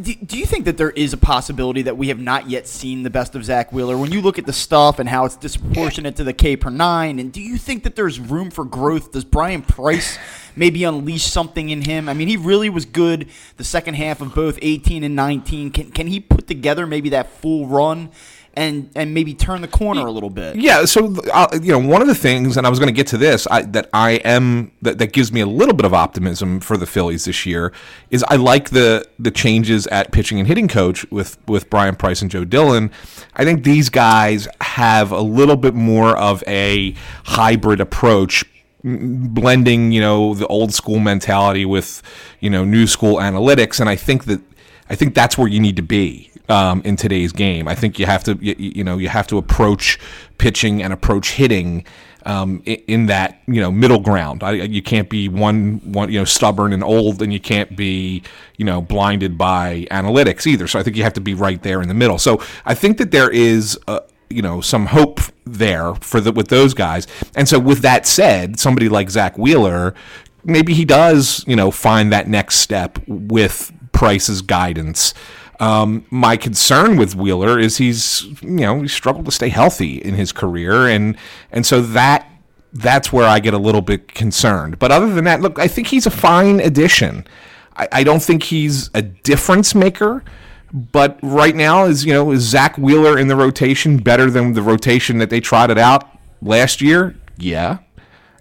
Do, 0.00 0.12
do 0.12 0.36
you 0.36 0.44
think 0.44 0.64
that 0.64 0.76
there 0.76 0.90
is 0.90 1.12
a 1.12 1.16
possibility 1.16 1.82
that 1.82 1.96
we 1.96 2.08
have 2.08 2.18
not 2.18 2.50
yet 2.50 2.66
seen 2.66 3.04
the 3.04 3.10
best 3.10 3.36
of 3.36 3.44
Zack 3.44 3.72
Wheeler? 3.72 3.96
When 3.96 4.10
you 4.10 4.20
look 4.20 4.40
at 4.40 4.46
the 4.46 4.52
stuff 4.52 4.98
and 4.98 5.08
how 5.08 5.24
it's 5.24 5.36
disproportionate 5.36 6.16
to 6.16 6.24
the 6.24 6.32
K 6.32 6.56
per 6.56 6.68
nine, 6.68 7.20
and 7.20 7.32
do 7.32 7.40
you 7.40 7.56
think 7.56 7.84
that 7.84 7.94
there's 7.94 8.18
room 8.18 8.50
for 8.50 8.64
growth? 8.64 9.12
Does 9.12 9.24
Bryan 9.24 9.62
Price 9.62 10.18
maybe 10.56 10.82
unleash 10.82 11.24
something 11.24 11.70
in 11.70 11.82
him? 11.82 12.08
I 12.08 12.14
mean, 12.14 12.26
he 12.26 12.36
really 12.36 12.70
was 12.70 12.84
good 12.86 13.28
the 13.56 13.62
second 13.62 13.94
half 13.94 14.20
of 14.20 14.34
both 14.34 14.58
18 14.60 15.04
and 15.04 15.14
19. 15.14 15.70
Can 15.70 15.92
can 15.92 16.08
he 16.08 16.18
put 16.18 16.48
together 16.48 16.88
maybe 16.88 17.10
that 17.10 17.30
full 17.30 17.68
run? 17.68 18.10
And, 18.56 18.88
and 18.94 19.12
maybe 19.12 19.34
turn 19.34 19.62
the 19.62 19.68
corner 19.68 20.06
a 20.06 20.12
little 20.12 20.30
bit. 20.30 20.54
Yeah, 20.54 20.84
so 20.84 21.16
uh, 21.32 21.58
you 21.60 21.72
know, 21.72 21.78
one 21.78 22.02
of 22.02 22.06
the 22.06 22.14
things, 22.14 22.56
and 22.56 22.64
I 22.66 22.70
was 22.70 22.78
going 22.78 22.86
to 22.86 22.94
get 22.94 23.08
to 23.08 23.18
this, 23.18 23.48
I, 23.50 23.62
that 23.62 23.90
I 23.92 24.12
am 24.12 24.70
that, 24.82 24.98
that 24.98 25.12
gives 25.12 25.32
me 25.32 25.40
a 25.40 25.46
little 25.46 25.74
bit 25.74 25.84
of 25.84 25.92
optimism 25.92 26.60
for 26.60 26.76
the 26.76 26.86
Phillies 26.86 27.24
this 27.24 27.44
year 27.44 27.72
is 28.10 28.24
I 28.28 28.36
like 28.36 28.70
the 28.70 29.06
the 29.18 29.32
changes 29.32 29.86
at 29.88 30.12
pitching 30.12 30.38
and 30.38 30.46
hitting 30.46 30.68
coach 30.68 31.04
with 31.10 31.36
with 31.48 31.68
Bryan 31.68 31.96
Price 31.96 32.22
and 32.22 32.30
Joe 32.30 32.44
Dillon. 32.44 32.92
I 33.34 33.44
think 33.44 33.64
these 33.64 33.88
guys 33.88 34.46
have 34.60 35.10
a 35.10 35.20
little 35.20 35.56
bit 35.56 35.74
more 35.74 36.16
of 36.16 36.44
a 36.46 36.94
hybrid 37.24 37.80
approach 37.80 38.44
blending, 38.84 39.92
you 39.92 40.00
know, 40.00 40.34
the 40.34 40.46
old 40.46 40.74
school 40.74 41.00
mentality 41.00 41.64
with, 41.64 42.02
you 42.40 42.50
know, 42.50 42.64
new 42.64 42.86
school 42.86 43.16
analytics, 43.16 43.80
and 43.80 43.88
I 43.88 43.96
think 43.96 44.26
that 44.26 44.40
I 44.88 44.94
think 44.94 45.14
that's 45.14 45.36
where 45.36 45.48
you 45.48 45.58
need 45.58 45.76
to 45.76 45.82
be 45.82 46.30
um, 46.48 46.82
in 46.84 46.96
today's 46.96 47.32
game. 47.32 47.68
I 47.68 47.74
think 47.74 47.98
you 47.98 48.06
have 48.06 48.24
to, 48.24 48.38
you, 48.40 48.54
you 48.58 48.84
know, 48.84 48.98
you 48.98 49.08
have 49.08 49.26
to 49.28 49.38
approach 49.38 49.98
pitching 50.38 50.82
and 50.82 50.92
approach 50.92 51.32
hitting 51.32 51.84
um, 52.26 52.62
in, 52.64 52.76
in 52.86 53.06
that 53.06 53.40
you 53.46 53.60
know 53.60 53.70
middle 53.70 54.00
ground. 54.00 54.42
I, 54.42 54.52
you 54.52 54.82
can't 54.82 55.08
be 55.08 55.28
one 55.28 55.80
one 55.92 56.10
you 56.10 56.18
know 56.18 56.24
stubborn 56.24 56.72
and 56.72 56.82
old, 56.82 57.22
and 57.22 57.32
you 57.32 57.40
can't 57.40 57.76
be 57.76 58.22
you 58.56 58.64
know 58.64 58.80
blinded 58.80 59.36
by 59.38 59.86
analytics 59.90 60.46
either. 60.46 60.66
So 60.66 60.78
I 60.78 60.82
think 60.82 60.96
you 60.96 61.02
have 61.02 61.12
to 61.14 61.20
be 61.20 61.34
right 61.34 61.62
there 61.62 61.82
in 61.82 61.88
the 61.88 61.94
middle. 61.94 62.18
So 62.18 62.42
I 62.64 62.74
think 62.74 62.98
that 62.98 63.10
there 63.10 63.30
is. 63.30 63.78
A, 63.88 64.02
you 64.30 64.40
know 64.42 64.60
some 64.60 64.86
hope 64.86 65.20
there 65.44 65.94
for 65.96 66.18
the 66.18 66.32
with 66.32 66.48
those 66.48 66.74
guys. 66.74 67.06
And 67.36 67.46
so 67.48 67.58
with 67.58 67.80
that 67.80 68.06
said, 68.06 68.58
somebody 68.58 68.88
like 68.88 69.10
Zack 69.10 69.36
Wheeler, 69.38 69.94
maybe 70.42 70.72
he 70.74 70.84
does 70.84 71.44
you 71.46 71.54
know 71.54 71.70
find 71.70 72.10
that 72.12 72.26
next 72.26 72.56
step 72.56 72.98
with 73.06 73.70
Price's 73.92 74.40
guidance. 74.42 75.14
Um, 75.64 76.04
my 76.10 76.36
concern 76.36 76.96
with 76.96 77.16
Wheeler 77.16 77.58
is 77.58 77.78
he's 77.78 78.24
you 78.42 78.50
know 78.50 78.82
he 78.82 78.88
struggled 78.88 79.24
to 79.24 79.30
stay 79.30 79.48
healthy 79.48 79.96
in 79.96 80.12
his 80.12 80.30
career, 80.30 80.86
and 80.86 81.16
and 81.52 81.64
so 81.64 81.80
that 81.80 82.28
that's 82.74 83.10
where 83.10 83.26
I 83.26 83.38
get 83.40 83.54
a 83.54 83.58
little 83.58 83.80
bit 83.80 84.08
concerned. 84.08 84.78
But 84.78 84.92
other 84.92 85.10
than 85.14 85.24
that, 85.24 85.40
look, 85.40 85.58
I 85.58 85.66
think 85.66 85.86
he's 85.86 86.04
a 86.04 86.10
fine 86.10 86.60
addition. 86.60 87.26
I, 87.76 87.88
I 87.92 88.04
don't 88.04 88.22
think 88.22 88.42
he's 88.42 88.90
a 88.92 89.00
difference 89.00 89.74
maker. 89.74 90.22
But 90.92 91.18
right 91.22 91.54
now, 91.56 91.86
is 91.86 92.04
you 92.04 92.12
know, 92.12 92.30
is 92.32 92.42
Zack 92.42 92.76
Wheeler 92.76 93.18
in 93.18 93.28
the 93.28 93.36
rotation 93.36 93.96
better 93.96 94.30
than 94.30 94.52
the 94.52 94.62
rotation 94.62 95.16
that 95.18 95.30
they 95.30 95.40
trotted 95.40 95.78
out 95.78 96.06
last 96.42 96.82
year? 96.82 97.16
Yeah. 97.38 97.78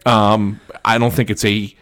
Um, 0.05 0.59
I 0.83 0.97
don't 0.97 1.13
think 1.13 1.29
it's 1.29 1.45
a 1.45 1.73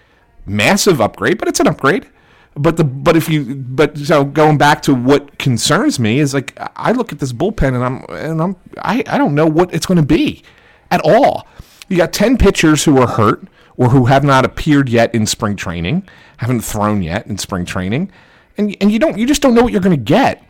massive 0.46 1.02
upgrade, 1.02 1.40
but 1.40 1.48
it's 1.48 1.60
an 1.60 1.68
upgrade. 1.68 2.08
But 2.56 2.76
the 2.78 2.84
but 2.84 3.16
if 3.16 3.30
you 3.30 3.56
but 3.56 3.98
so 3.98 4.26
going 4.26 4.58
back 4.58 4.82
to 4.84 4.94
what 4.94 5.38
concerns 5.40 6.00
me 6.00 6.20
is 6.20 6.34
like 6.34 6.58
I 6.76 6.92
look 6.92 7.14
at 7.14 7.20
this 7.20 7.32
bullpen 7.32 7.76
and 7.76 7.84
I'm 7.84 8.06
and 8.10 8.42
I'm 8.42 8.56
I, 8.80 9.04
I 9.08 9.18
don't 9.18 9.36
know 9.36 9.48
what 9.48 9.74
it's 9.74 9.86
going 9.86 10.00
to 10.00 10.06
be 10.06 10.44
at 10.90 11.02
all. 11.04 11.48
You 11.88 11.98
got 11.98 12.12
ten 12.12 12.38
pitchers 12.38 12.84
who 12.84 12.98
are 12.98 13.08
hurt 13.08 13.44
or 13.78 13.90
who 13.90 14.06
have 14.06 14.24
not 14.24 14.44
appeared 14.44 14.90
yet 14.90 15.16
in 15.16 15.26
spring 15.26 15.56
training, 15.56 16.08
haven't 16.38 16.62
thrown 16.62 17.02
yet 17.02 17.26
in 17.28 17.38
spring 17.38 17.66
training, 17.66 18.12
and 18.58 18.76
and 18.82 18.92
you 18.92 19.00
don't 19.00 19.18
you 19.18 19.26
just 19.26 19.42
don't 19.42 19.54
know 19.54 19.64
what 19.64 19.72
you're 19.72 19.82
going 19.82 19.98
to 19.98 20.04
get. 20.04 20.44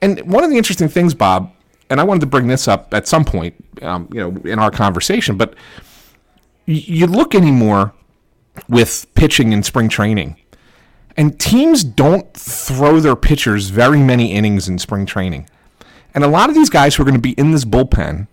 And 0.00 0.20
one 0.30 0.44
of 0.44 0.50
the 0.50 0.56
interesting 0.56 0.88
things, 0.88 1.14
Bob, 1.14 1.52
and 1.90 2.00
I 2.00 2.04
wanted 2.04 2.20
to 2.20 2.26
bring 2.26 2.46
this 2.46 2.68
up 2.68 2.92
at 2.92 3.06
some 3.06 3.24
point, 3.24 3.54
um, 3.82 4.08
you 4.12 4.20
know, 4.20 4.40
in 4.50 4.58
our 4.58 4.70
conversation, 4.70 5.36
but 5.36 5.54
you 6.66 7.06
look 7.06 7.34
anymore 7.34 7.92
with 8.68 9.06
pitching 9.14 9.52
in 9.52 9.62
spring 9.62 9.88
training, 9.88 10.36
and 11.16 11.38
teams 11.38 11.84
don't 11.84 12.32
throw 12.34 13.00
their 13.00 13.16
pitchers 13.16 13.68
very 13.70 14.00
many 14.00 14.32
innings 14.32 14.68
in 14.68 14.78
spring 14.78 15.06
training. 15.06 15.48
And 16.14 16.22
a 16.24 16.28
lot 16.28 16.48
of 16.48 16.54
these 16.54 16.70
guys 16.70 16.94
who 16.94 17.02
are 17.02 17.06
going 17.06 17.16
to 17.16 17.20
be 17.20 17.32
in 17.32 17.50
this 17.50 17.64
bullpen 17.64 18.28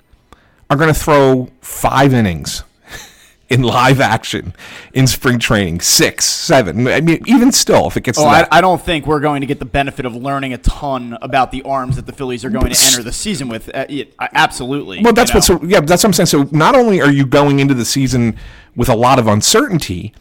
are 0.70 0.78
going 0.78 0.94
to 0.94 1.00
throw 1.00 1.50
five 1.62 2.14
innings 2.14 2.64
in 3.50 3.64
live 3.64 4.00
action 4.00 4.54
in 4.94 5.08
spring 5.08 5.40
training, 5.40 5.82
six, 5.82 6.26
seven. 6.26 6.88
I 6.88 7.02
mean, 7.02 7.22
even 7.26 7.52
still, 7.52 7.88
if 7.88 7.98
it 7.98 8.02
gets 8.04 8.18
Oh, 8.20 8.26
I, 8.26 8.48
I 8.52 8.62
don't 8.62 8.82
think 8.82 9.06
we're 9.08 9.20
going 9.20 9.42
to 9.42 9.48
get 9.48 9.60
the 9.60 9.66
benefit 9.66 10.06
of 10.06 10.16
learning 10.16 10.54
a 10.54 10.58
ton 10.60 11.18
about 11.22 11.52
the 11.52 11.64
arms 11.64 11.96
that 11.96 12.06
the 12.06 12.14
Phillies 12.14 12.46
are 12.46 12.50
going 12.50 12.72
to 12.72 12.86
enter 12.86 13.04
the 13.04 13.12
season 13.12 13.50
with. 13.50 13.70
Uh, 13.74 13.86
it- 13.90 14.14
absolutely. 14.20 15.02
Well, 15.04 15.14
that's 15.14 15.32
you 15.32 15.38
what. 15.38 15.44
So 15.44 15.62
yeah, 15.64 15.82
that's 15.82 16.04
what 16.04 16.10
I'm 16.10 16.14
saying. 16.14 16.28
So 16.28 16.44
not 16.52 16.76
only 16.76 17.02
are 17.02 17.12
you 17.12 17.26
going 17.26 17.60
into 17.60 17.74
the 17.74 17.86
season 17.86 18.38
with 18.76 18.90
a 18.90 18.96
lot 18.96 19.20
of 19.20 19.28
uncertainty, 19.28 20.14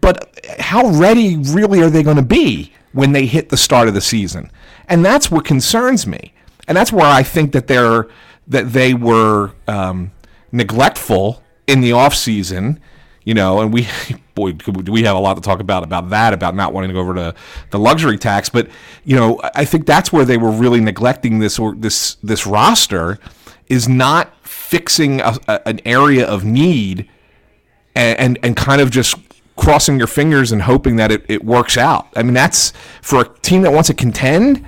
but 0.00 0.38
how 0.58 0.88
ready 0.88 1.36
really 1.36 1.80
are 1.82 1.90
they 1.90 2.02
going 2.02 2.16
to 2.16 2.22
be 2.22 2.72
when 2.92 3.12
they 3.12 3.26
hit 3.26 3.48
the 3.48 3.56
start 3.56 3.88
of 3.88 3.94
the 3.94 4.00
season? 4.00 4.50
And 4.88 5.04
that's 5.04 5.30
what 5.30 5.44
concerns 5.44 6.06
me. 6.06 6.34
And 6.68 6.76
that's 6.76 6.92
where 6.92 7.06
I 7.06 7.22
think 7.22 7.52
that 7.52 7.66
they're 7.66 8.08
that 8.48 8.72
they 8.72 8.92
were 8.94 9.52
um, 9.68 10.12
neglectful 10.50 11.42
in 11.66 11.80
the 11.80 11.90
offseason 11.90 12.78
you 13.24 13.34
know, 13.34 13.60
and 13.60 13.72
we, 13.72 13.88
boy, 14.34 14.52
do 14.52 14.92
we 14.92 15.04
have 15.04 15.16
a 15.16 15.18
lot 15.18 15.34
to 15.34 15.40
talk 15.40 15.60
about 15.60 15.84
about 15.84 16.10
that, 16.10 16.32
about 16.32 16.54
not 16.54 16.72
wanting 16.72 16.88
to 16.88 16.94
go 16.94 17.00
over 17.00 17.14
to 17.14 17.34
the 17.70 17.78
luxury 17.78 18.18
tax. 18.18 18.48
But 18.48 18.68
you 19.04 19.16
know, 19.16 19.40
I 19.54 19.64
think 19.64 19.86
that's 19.86 20.12
where 20.12 20.24
they 20.24 20.36
were 20.36 20.50
really 20.50 20.80
neglecting 20.80 21.38
this 21.38 21.58
or 21.58 21.74
this 21.74 22.16
this 22.22 22.46
roster 22.46 23.18
is 23.68 23.88
not 23.88 24.34
fixing 24.46 25.20
a, 25.20 25.36
a, 25.48 25.68
an 25.68 25.80
area 25.84 26.26
of 26.26 26.44
need 26.44 27.08
and, 27.94 28.18
and 28.18 28.38
and 28.42 28.56
kind 28.56 28.80
of 28.80 28.90
just 28.90 29.16
crossing 29.62 29.96
your 29.96 30.08
fingers 30.08 30.50
and 30.50 30.62
hoping 30.62 30.96
that 30.96 31.12
it, 31.12 31.24
it 31.28 31.44
works 31.44 31.76
out. 31.78 32.08
I 32.16 32.24
mean, 32.24 32.34
that's 32.34 32.72
for 33.00 33.20
a 33.20 33.28
team 33.42 33.62
that 33.62 33.72
wants 33.72 33.86
to 33.86 33.94
contend. 33.94 34.66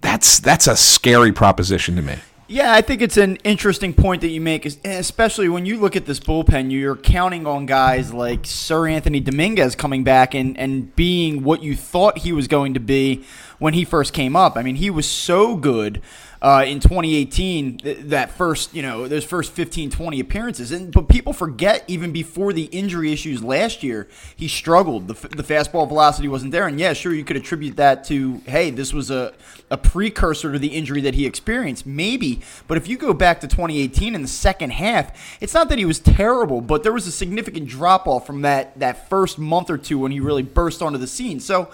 That's 0.00 0.40
that's 0.40 0.66
a 0.66 0.76
scary 0.76 1.30
proposition 1.30 1.94
to 1.96 2.02
me. 2.02 2.16
Yeah, 2.48 2.72
I 2.72 2.80
think 2.80 3.02
it's 3.02 3.18
an 3.18 3.36
interesting 3.44 3.92
point 3.92 4.22
that 4.22 4.30
you 4.30 4.40
make, 4.40 4.64
especially 4.66 5.48
when 5.48 5.66
you 5.66 5.78
look 5.78 5.94
at 5.94 6.06
this 6.06 6.18
bullpen. 6.18 6.72
You're 6.72 6.96
counting 6.96 7.46
on 7.46 7.66
guys 7.66 8.12
like 8.12 8.42
Seranthony 8.42 9.22
Dominguez 9.22 9.76
coming 9.76 10.02
back 10.02 10.34
and, 10.34 10.58
and 10.58 10.96
being 10.96 11.44
what 11.44 11.62
you 11.62 11.76
thought 11.76 12.18
he 12.18 12.32
was 12.32 12.48
going 12.48 12.74
to 12.74 12.80
be 12.80 13.22
when 13.60 13.74
he 13.74 13.84
first 13.84 14.12
came 14.12 14.34
up. 14.34 14.56
I 14.56 14.62
mean, 14.62 14.76
he 14.76 14.90
was 14.90 15.08
so 15.08 15.54
good 15.54 16.02
uh, 16.42 16.64
in 16.66 16.80
2018, 16.80 18.08
that 18.08 18.30
first, 18.30 18.74
you 18.74 18.80
know, 18.80 19.06
those 19.06 19.24
first 19.24 19.52
15, 19.52 19.90
20 19.90 20.20
appearances. 20.20 20.72
And 20.72 20.90
but 20.90 21.08
people 21.08 21.34
forget 21.34 21.84
even 21.86 22.12
before 22.12 22.54
the 22.54 22.64
injury 22.64 23.12
issues 23.12 23.42
last 23.44 23.82
year, 23.82 24.08
he 24.34 24.48
struggled. 24.48 25.08
The, 25.08 25.28
the 25.28 25.42
fastball 25.42 25.86
velocity 25.86 26.28
wasn't 26.28 26.52
there. 26.52 26.66
And 26.66 26.80
yeah, 26.80 26.94
sure, 26.94 27.12
you 27.12 27.24
could 27.24 27.36
attribute 27.36 27.76
that 27.76 28.04
to 28.04 28.40
hey, 28.46 28.70
this 28.70 28.94
was 28.94 29.10
a 29.10 29.34
a 29.70 29.76
precursor 29.76 30.50
to 30.52 30.58
the 30.58 30.68
injury 30.68 31.02
that 31.02 31.14
he 31.14 31.26
experienced, 31.26 31.86
maybe. 31.86 32.40
But 32.66 32.78
if 32.78 32.88
you 32.88 32.96
go 32.96 33.12
back 33.12 33.40
to 33.40 33.46
2018 33.46 34.14
in 34.14 34.22
the 34.22 34.28
second 34.28 34.70
half, 34.70 35.38
it's 35.40 35.54
not 35.54 35.68
that 35.68 35.78
he 35.78 35.84
was 35.84 35.98
terrible, 35.98 36.60
but 36.60 36.82
there 36.82 36.92
was 36.92 37.06
a 37.06 37.12
significant 37.12 37.68
drop 37.68 38.08
off 38.08 38.26
from 38.26 38.42
that 38.42 38.78
that 38.78 39.10
first 39.10 39.38
month 39.38 39.68
or 39.68 39.76
two 39.76 39.98
when 39.98 40.10
he 40.10 40.20
really 40.20 40.42
burst 40.42 40.80
onto 40.80 40.98
the 40.98 41.06
scene. 41.06 41.38
So 41.38 41.70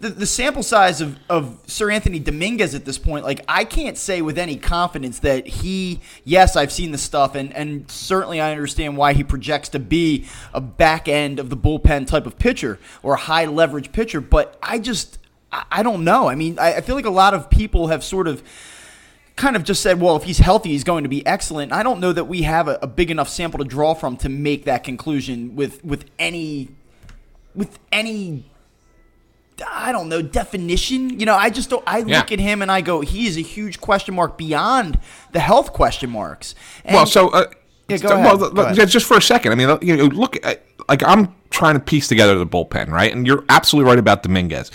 the, 0.00 0.10
the 0.10 0.26
sample 0.26 0.62
size 0.62 1.00
of, 1.00 1.18
of 1.28 1.60
Seranthony 1.66 2.22
Dominguez 2.22 2.74
at 2.74 2.84
this 2.84 2.98
point, 2.98 3.24
like 3.24 3.44
I 3.48 3.64
can't 3.64 3.96
say 3.96 4.22
with 4.22 4.38
any 4.38 4.56
confidence 4.56 5.18
that 5.20 5.46
he, 5.46 6.00
yes, 6.24 6.54
I've 6.54 6.70
seen 6.70 6.92
the 6.92 6.98
stuff, 6.98 7.34
and, 7.34 7.52
and 7.54 7.90
certainly 7.90 8.40
I 8.40 8.52
understand 8.52 8.96
why 8.96 9.12
he 9.12 9.24
projects 9.24 9.68
to 9.70 9.80
be 9.80 10.26
a 10.54 10.60
back 10.60 11.08
end 11.08 11.40
of 11.40 11.50
the 11.50 11.56
bullpen 11.56 12.06
type 12.06 12.26
of 12.26 12.38
pitcher 12.38 12.78
or 13.02 13.14
a 13.14 13.18
high 13.18 13.46
leverage 13.46 13.90
pitcher, 13.90 14.20
but 14.20 14.56
I 14.62 14.78
just, 14.78 15.18
I, 15.50 15.64
I 15.70 15.82
don't 15.82 16.04
know. 16.04 16.28
I 16.28 16.36
mean, 16.36 16.58
I, 16.60 16.74
I 16.74 16.80
feel 16.80 16.94
like 16.94 17.06
a 17.06 17.10
lot 17.10 17.34
of 17.34 17.50
people 17.50 17.88
have 17.88 18.04
sort 18.04 18.28
of 18.28 18.44
kind 19.34 19.56
of 19.56 19.64
just 19.64 19.82
said, 19.82 20.00
well, 20.00 20.14
if 20.14 20.22
he's 20.22 20.38
healthy, 20.38 20.70
he's 20.70 20.84
going 20.84 21.02
to 21.02 21.08
be 21.08 21.26
excellent. 21.26 21.72
I 21.72 21.82
don't 21.82 21.98
know 21.98 22.12
that 22.12 22.24
we 22.24 22.42
have 22.42 22.68
a, 22.68 22.78
a, 22.82 22.86
big 22.86 23.10
enough 23.10 23.28
sample 23.28 23.58
to 23.58 23.64
draw 23.64 23.94
from 23.94 24.16
to 24.18 24.28
make 24.28 24.64
that 24.64 24.82
conclusion 24.84 25.54
with 25.56 25.84
with 25.84 26.04
any 26.18 26.68
with 27.54 27.78
any 27.90 28.44
I 29.66 29.92
don't 29.92 30.08
know 30.08 30.22
definition. 30.22 31.18
You 31.18 31.26
know, 31.26 31.34
I 31.34 31.50
just 31.50 31.70
don't. 31.70 31.82
I 31.86 31.98
yeah. 31.98 32.18
look 32.18 32.32
at 32.32 32.38
him 32.38 32.62
and 32.62 32.70
I 32.70 32.80
go, 32.80 33.00
he 33.00 33.26
is 33.26 33.36
a 33.36 33.42
huge 33.42 33.80
question 33.80 34.14
mark 34.14 34.38
beyond 34.38 34.98
the 35.32 35.40
health 35.40 35.72
question 35.72 36.10
marks. 36.10 36.54
And, 36.84 36.94
well, 36.94 37.06
so 37.06 37.28
uh, 37.30 37.46
yeah, 37.88 37.98
go 37.98 38.08
ahead. 38.08 38.40
Well, 38.40 38.50
go 38.50 38.62
ahead. 38.62 38.88
just 38.88 39.06
for 39.06 39.16
a 39.16 39.22
second. 39.22 39.52
I 39.52 39.54
mean, 39.54 39.78
you 39.82 39.96
know, 39.96 40.04
look, 40.04 40.36
like 40.88 41.02
I'm 41.02 41.34
trying 41.50 41.74
to 41.74 41.80
piece 41.80 42.08
together 42.08 42.38
the 42.38 42.46
bullpen, 42.46 42.88
right? 42.88 43.12
And 43.12 43.26
you're 43.26 43.44
absolutely 43.48 43.88
right 43.88 43.98
about 43.98 44.22
Dominguez. 44.22 44.70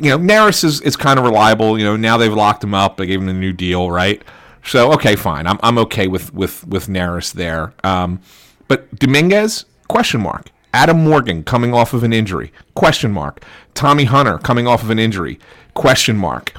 You 0.00 0.10
know, 0.10 0.18
Neris 0.18 0.64
is, 0.64 0.80
is 0.80 0.96
kind 0.96 1.18
of 1.18 1.24
reliable. 1.24 1.78
You 1.78 1.84
know, 1.84 1.96
now 1.96 2.16
they've 2.16 2.32
locked 2.32 2.64
him 2.64 2.74
up. 2.74 2.96
They 2.96 3.06
gave 3.06 3.20
him 3.20 3.28
a 3.28 3.34
new 3.34 3.52
deal, 3.52 3.90
right? 3.90 4.22
So 4.64 4.92
okay, 4.92 5.16
fine. 5.16 5.46
I'm 5.46 5.58
I'm 5.62 5.78
okay 5.78 6.06
with 6.06 6.32
with 6.32 6.66
with 6.66 6.86
Neris 6.86 7.32
there. 7.32 7.74
Um, 7.84 8.20
but 8.68 8.94
Dominguez 8.98 9.64
question 9.88 10.20
mark. 10.20 10.50
Adam 10.74 11.04
Morgan 11.04 11.44
coming 11.44 11.74
off 11.74 11.92
of 11.92 12.02
an 12.02 12.12
injury? 12.12 12.52
Question 12.74 13.12
mark. 13.12 13.44
Tommy 13.74 14.04
Hunter 14.04 14.38
coming 14.38 14.66
off 14.66 14.82
of 14.82 14.90
an 14.90 14.98
injury? 14.98 15.38
Question 15.74 16.16
mark. 16.16 16.54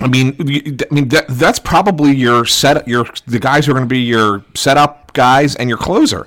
I 0.00 0.08
mean, 0.08 0.34
I 0.40 0.94
mean 0.94 1.08
that, 1.08 1.26
that's 1.28 1.58
probably 1.58 2.12
your 2.14 2.46
set. 2.46 2.88
Your 2.88 3.06
the 3.26 3.38
guys 3.38 3.66
who 3.66 3.72
are 3.72 3.74
going 3.74 3.88
to 3.88 3.92
be 3.92 4.00
your 4.00 4.44
setup 4.54 5.12
guys 5.12 5.56
and 5.56 5.68
your 5.68 5.78
closer. 5.78 6.26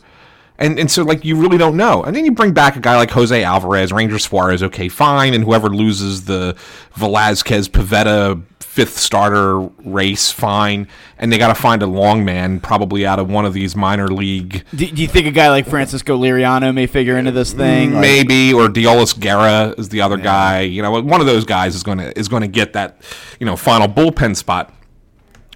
And 0.59 0.77
and 0.77 0.89
so 0.89 1.03
like 1.03 1.25
you 1.25 1.35
really 1.35 1.57
don't 1.57 1.75
know. 1.75 2.03
And 2.03 2.15
then 2.15 2.25
you 2.25 2.31
bring 2.31 2.53
back 2.53 2.75
a 2.75 2.79
guy 2.79 2.95
like 2.97 3.09
Jose 3.11 3.43
Alvarez, 3.43 3.91
Ranger 3.91 4.19
Suarez, 4.19 4.61
okay, 4.61 4.89
fine, 4.89 5.33
and 5.33 5.43
whoever 5.43 5.69
loses 5.69 6.25
the 6.25 6.55
Velasquez 6.93 7.67
Pivetta 7.67 8.43
fifth 8.73 8.97
starter 8.97 9.59
race, 9.85 10.31
fine. 10.31 10.87
And 11.19 11.31
they 11.31 11.37
got 11.37 11.49
to 11.49 11.55
find 11.55 11.83
a 11.83 11.85
long 11.85 12.25
man, 12.25 12.59
probably 12.59 13.05
out 13.05 13.19
of 13.19 13.29
one 13.29 13.45
of 13.45 13.53
these 13.53 13.75
minor 13.75 14.07
league. 14.07 14.65
Do, 14.71 14.89
do 14.89 14.99
you 14.99 15.07
think 15.07 15.27
a 15.27 15.31
guy 15.31 15.49
like 15.49 15.67
Francisco 15.67 16.17
Liriano 16.17 16.73
may 16.73 16.87
figure 16.87 17.15
into 17.15 17.31
this 17.31 17.53
thing? 17.53 17.99
Maybe, 18.01 18.51
like, 18.51 18.71
or 18.71 18.73
Deolis 18.73 19.19
Guerra 19.19 19.75
is 19.77 19.89
the 19.89 20.01
other 20.01 20.17
yeah. 20.17 20.23
guy. 20.23 20.61
You 20.61 20.81
know, 20.81 20.99
one 21.01 21.21
of 21.21 21.27
those 21.27 21.45
guys 21.45 21.75
is 21.75 21.83
going 21.83 21.99
to 21.99 22.17
is 22.17 22.27
going 22.27 22.41
to 22.41 22.47
get 22.47 22.73
that, 22.73 22.99
you 23.39 23.45
know, 23.45 23.55
final 23.55 23.87
bullpen 23.87 24.35
spot. 24.35 24.73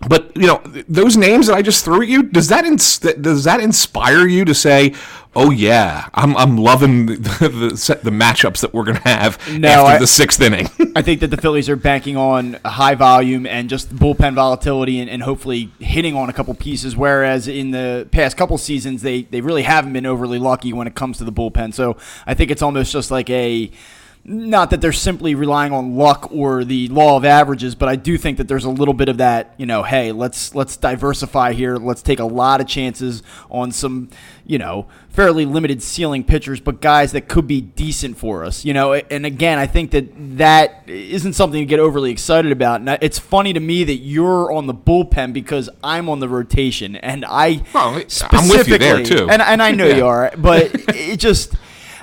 But 0.05 0.35
you 0.35 0.45
know 0.45 0.61
those 0.87 1.17
names 1.17 1.47
that 1.47 1.55
I 1.55 1.61
just 1.61 1.83
threw 1.83 2.03
at 2.03 2.07
you. 2.07 2.23
Does 2.23 2.49
that 2.49 2.65
ins- 2.65 2.99
does 2.99 3.43
that 3.45 3.59
inspire 3.59 4.27
you 4.27 4.45
to 4.45 4.53
say, 4.53 4.93
"Oh 5.35 5.49
yeah, 5.49 6.07
I'm 6.13 6.37
I'm 6.37 6.55
loving 6.57 7.07
the 7.07 7.15
the, 7.19 7.99
the 8.03 8.11
matchups 8.11 8.59
that 8.59 8.75
we're 8.75 8.83
gonna 8.83 8.99
have 8.99 9.39
no, 9.51 9.67
after 9.67 9.95
I, 9.95 9.97
the 9.97 10.05
sixth 10.05 10.39
inning"? 10.39 10.69
I 10.95 11.01
think 11.01 11.21
that 11.21 11.29
the 11.29 11.37
Phillies 11.37 11.67
are 11.67 11.75
banking 11.75 12.15
on 12.15 12.59
high 12.63 12.93
volume 12.93 13.47
and 13.47 13.69
just 13.69 13.89
bullpen 13.95 14.35
volatility, 14.35 14.99
and, 14.99 15.09
and 15.09 15.23
hopefully 15.23 15.71
hitting 15.79 16.15
on 16.15 16.29
a 16.29 16.33
couple 16.33 16.53
pieces. 16.53 16.95
Whereas 16.95 17.47
in 17.47 17.71
the 17.71 18.07
past 18.11 18.37
couple 18.37 18.59
seasons, 18.59 19.01
they 19.01 19.23
they 19.23 19.41
really 19.41 19.63
haven't 19.63 19.93
been 19.93 20.05
overly 20.05 20.37
lucky 20.37 20.73
when 20.73 20.85
it 20.85 20.93
comes 20.93 21.17
to 21.17 21.23
the 21.23 21.33
bullpen. 21.33 21.73
So 21.73 21.97
I 22.27 22.35
think 22.35 22.51
it's 22.51 22.61
almost 22.61 22.91
just 22.91 23.09
like 23.09 23.31
a 23.31 23.71
not 24.29 24.71
that 24.71 24.81
they're 24.81 24.91
simply 24.91 25.35
relying 25.35 25.71
on 25.71 25.95
luck 25.95 26.29
or 26.33 26.65
the 26.65 26.89
law 26.89 27.15
of 27.15 27.23
averages, 27.23 27.75
but 27.75 27.87
I 27.87 27.95
do 27.95 28.17
think 28.17 28.37
that 28.37 28.49
there's 28.49 28.65
a 28.65 28.69
little 28.69 28.93
bit 28.93 29.07
of 29.07 29.19
that, 29.19 29.53
you 29.55 29.65
know, 29.65 29.83
hey, 29.83 30.11
let's 30.11 30.53
let's 30.53 30.75
diversify 30.75 31.53
here. 31.53 31.77
Let's 31.77 32.01
take 32.01 32.19
a 32.19 32.25
lot 32.25 32.59
of 32.59 32.67
chances 32.67 33.23
on 33.49 33.71
some, 33.71 34.09
you 34.45 34.57
know, 34.57 34.87
fairly 35.07 35.45
limited 35.45 35.81
ceiling 35.81 36.25
pitchers, 36.25 36.59
but 36.59 36.81
guys 36.81 37.13
that 37.13 37.29
could 37.29 37.47
be 37.47 37.61
decent 37.61 38.17
for 38.17 38.43
us, 38.43 38.65
you 38.65 38.73
know. 38.73 38.95
And 38.95 39.25
again, 39.25 39.59
I 39.59 39.65
think 39.65 39.91
that 39.91 40.09
that 40.37 40.83
isn't 40.87 41.33
something 41.33 41.61
to 41.61 41.65
get 41.65 41.79
overly 41.79 42.11
excited 42.11 42.51
about. 42.51 42.81
And 42.81 42.97
it's 43.01 43.19
funny 43.19 43.53
to 43.53 43.61
me 43.61 43.85
that 43.85 43.95
you're 43.95 44.51
on 44.51 44.67
the 44.67 44.75
bullpen 44.75 45.31
because 45.31 45.69
I'm 45.81 46.09
on 46.09 46.19
the 46.19 46.27
rotation, 46.27 46.97
and 46.97 47.23
I 47.25 47.63
well, 47.73 48.03
I'm 48.23 48.49
with 48.49 48.67
you 48.67 48.77
there 48.77 49.03
too. 49.03 49.29
And 49.29 49.41
and 49.41 49.63
I 49.63 49.71
know 49.71 49.87
yeah. 49.87 49.95
you 49.95 50.05
are, 50.05 50.33
but 50.37 50.69
it 50.89 51.17
just 51.17 51.55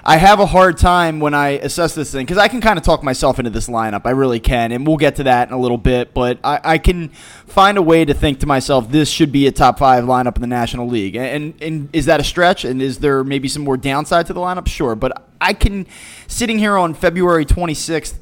I 0.06 0.18
have 0.18 0.38
a 0.38 0.44
hard 0.44 0.76
time 0.76 1.18
when 1.18 1.32
I 1.32 1.50
assess 1.50 1.94
this 1.94 2.12
thing 2.12 2.26
because 2.26 2.37
I 2.37 2.49
can 2.49 2.61
kind 2.61 2.78
of 2.78 2.84
talk 2.84 3.02
myself 3.02 3.38
into 3.38 3.50
this 3.50 3.68
lineup. 3.68 4.02
I 4.04 4.11
really 4.11 4.38
can, 4.38 4.70
and 4.70 4.87
we'll 4.87 4.99
get 4.99 5.16
to 5.16 5.23
that 5.23 5.49
in 5.49 5.54
a 5.54 5.58
little 5.58 5.78
bit. 5.78 6.12
But 6.12 6.38
I, 6.44 6.61
I 6.62 6.78
can 6.78 7.08
find 7.08 7.78
a 7.78 7.82
way 7.82 8.04
to 8.04 8.12
think 8.12 8.40
to 8.40 8.46
myself, 8.46 8.90
this 8.90 9.08
should 9.08 9.32
be 9.32 9.46
a 9.46 9.52
top 9.52 9.78
five 9.78 10.04
lineup 10.04 10.37
in 10.37 10.42
the 10.42 10.46
National 10.46 10.87
League. 10.87 11.16
And, 11.16 11.54
and 11.62 11.88
is 11.94 12.04
that 12.04 12.20
a 12.20 12.25
stretch? 12.25 12.66
And 12.66 12.82
is 12.82 12.99
there 12.99 13.25
maybe 13.25 13.49
some 13.49 13.64
more 13.64 13.78
downside 13.78 14.26
to 14.26 14.34
the 14.34 14.40
lineup? 14.40 14.68
Sure, 14.68 14.94
but 14.94 15.26
I 15.40 15.54
can 15.54 15.87
sitting 16.26 16.58
here 16.58 16.76
on 16.76 16.92
February 16.92 17.46
26th 17.46 18.18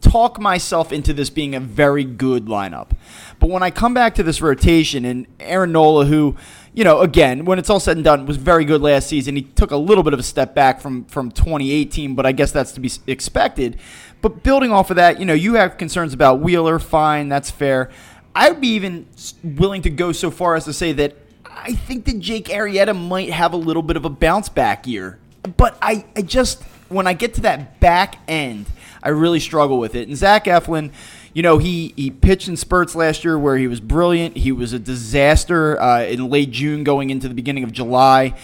talk 0.00 0.40
myself 0.40 0.92
into 0.92 1.12
this 1.12 1.28
being 1.28 1.54
a 1.54 1.60
very 1.60 2.04
good 2.04 2.46
lineup. 2.46 2.90
But 3.38 3.50
when 3.50 3.62
I 3.62 3.70
come 3.70 3.94
back 3.94 4.14
to 4.14 4.22
this 4.22 4.40
rotation 4.40 5.04
and 5.04 5.26
Aaron 5.40 5.72
Nola, 5.72 6.06
who 6.06 6.36
you 6.78 6.84
know, 6.84 7.00
again, 7.00 7.44
when 7.44 7.58
it's 7.58 7.70
all 7.70 7.80
said 7.80 7.96
and 7.96 8.04
done, 8.04 8.24
was 8.24 8.36
very 8.36 8.64
good 8.64 8.80
last 8.80 9.08
season. 9.08 9.34
He 9.34 9.42
took 9.42 9.72
a 9.72 9.76
little 9.76 10.04
bit 10.04 10.12
of 10.12 10.20
a 10.20 10.22
step 10.22 10.54
back 10.54 10.80
from 10.80 11.06
from 11.06 11.32
2018, 11.32 12.14
but 12.14 12.24
I 12.24 12.30
guess 12.30 12.52
that's 12.52 12.70
to 12.72 12.80
be 12.80 12.88
expected. 13.08 13.80
But 14.20 14.44
building 14.44 14.70
off 14.70 14.88
of 14.90 14.94
that, 14.94 15.18
you 15.18 15.26
know, 15.26 15.34
you 15.34 15.54
have 15.54 15.76
concerns 15.76 16.14
about 16.14 16.38
Wheeler. 16.38 16.78
Fine, 16.78 17.30
that's 17.30 17.50
fair. 17.50 17.90
I 18.32 18.50
would 18.50 18.60
be 18.60 18.68
even 18.74 19.08
willing 19.42 19.82
to 19.82 19.90
go 19.90 20.12
so 20.12 20.30
far 20.30 20.54
as 20.54 20.66
to 20.66 20.72
say 20.72 20.92
that 20.92 21.16
I 21.44 21.72
think 21.72 22.04
that 22.04 22.20
Jake 22.20 22.44
Arrieta 22.44 22.96
might 22.96 23.30
have 23.30 23.54
a 23.54 23.56
little 23.56 23.82
bit 23.82 23.96
of 23.96 24.04
a 24.04 24.10
bounce 24.10 24.48
back 24.48 24.86
year. 24.86 25.18
But 25.56 25.76
I, 25.82 26.04
I 26.14 26.22
just, 26.22 26.62
when 26.88 27.08
I 27.08 27.12
get 27.12 27.34
to 27.34 27.40
that 27.40 27.80
back 27.80 28.20
end, 28.28 28.66
I 29.02 29.08
really 29.08 29.40
struggle 29.40 29.80
with 29.80 29.96
it. 29.96 30.06
And 30.06 30.16
Zach 30.16 30.44
Eflin, 30.44 30.92
you 31.34 31.42
know, 31.42 31.58
he, 31.58 31.92
he 31.96 32.10
pitched 32.10 32.48
in 32.48 32.56
spurts 32.56 32.94
last 32.94 33.24
year 33.24 33.38
where 33.38 33.56
he 33.56 33.66
was 33.68 33.80
brilliant. 33.80 34.36
He 34.36 34.52
was 34.52 34.72
a 34.72 34.78
disaster 34.78 35.80
uh, 35.80 36.02
in 36.02 36.28
late 36.30 36.50
June 36.50 36.84
going 36.84 37.10
into 37.10 37.28
the 37.28 37.34
beginning 37.34 37.64
of 37.64 37.72
July. 37.72 38.34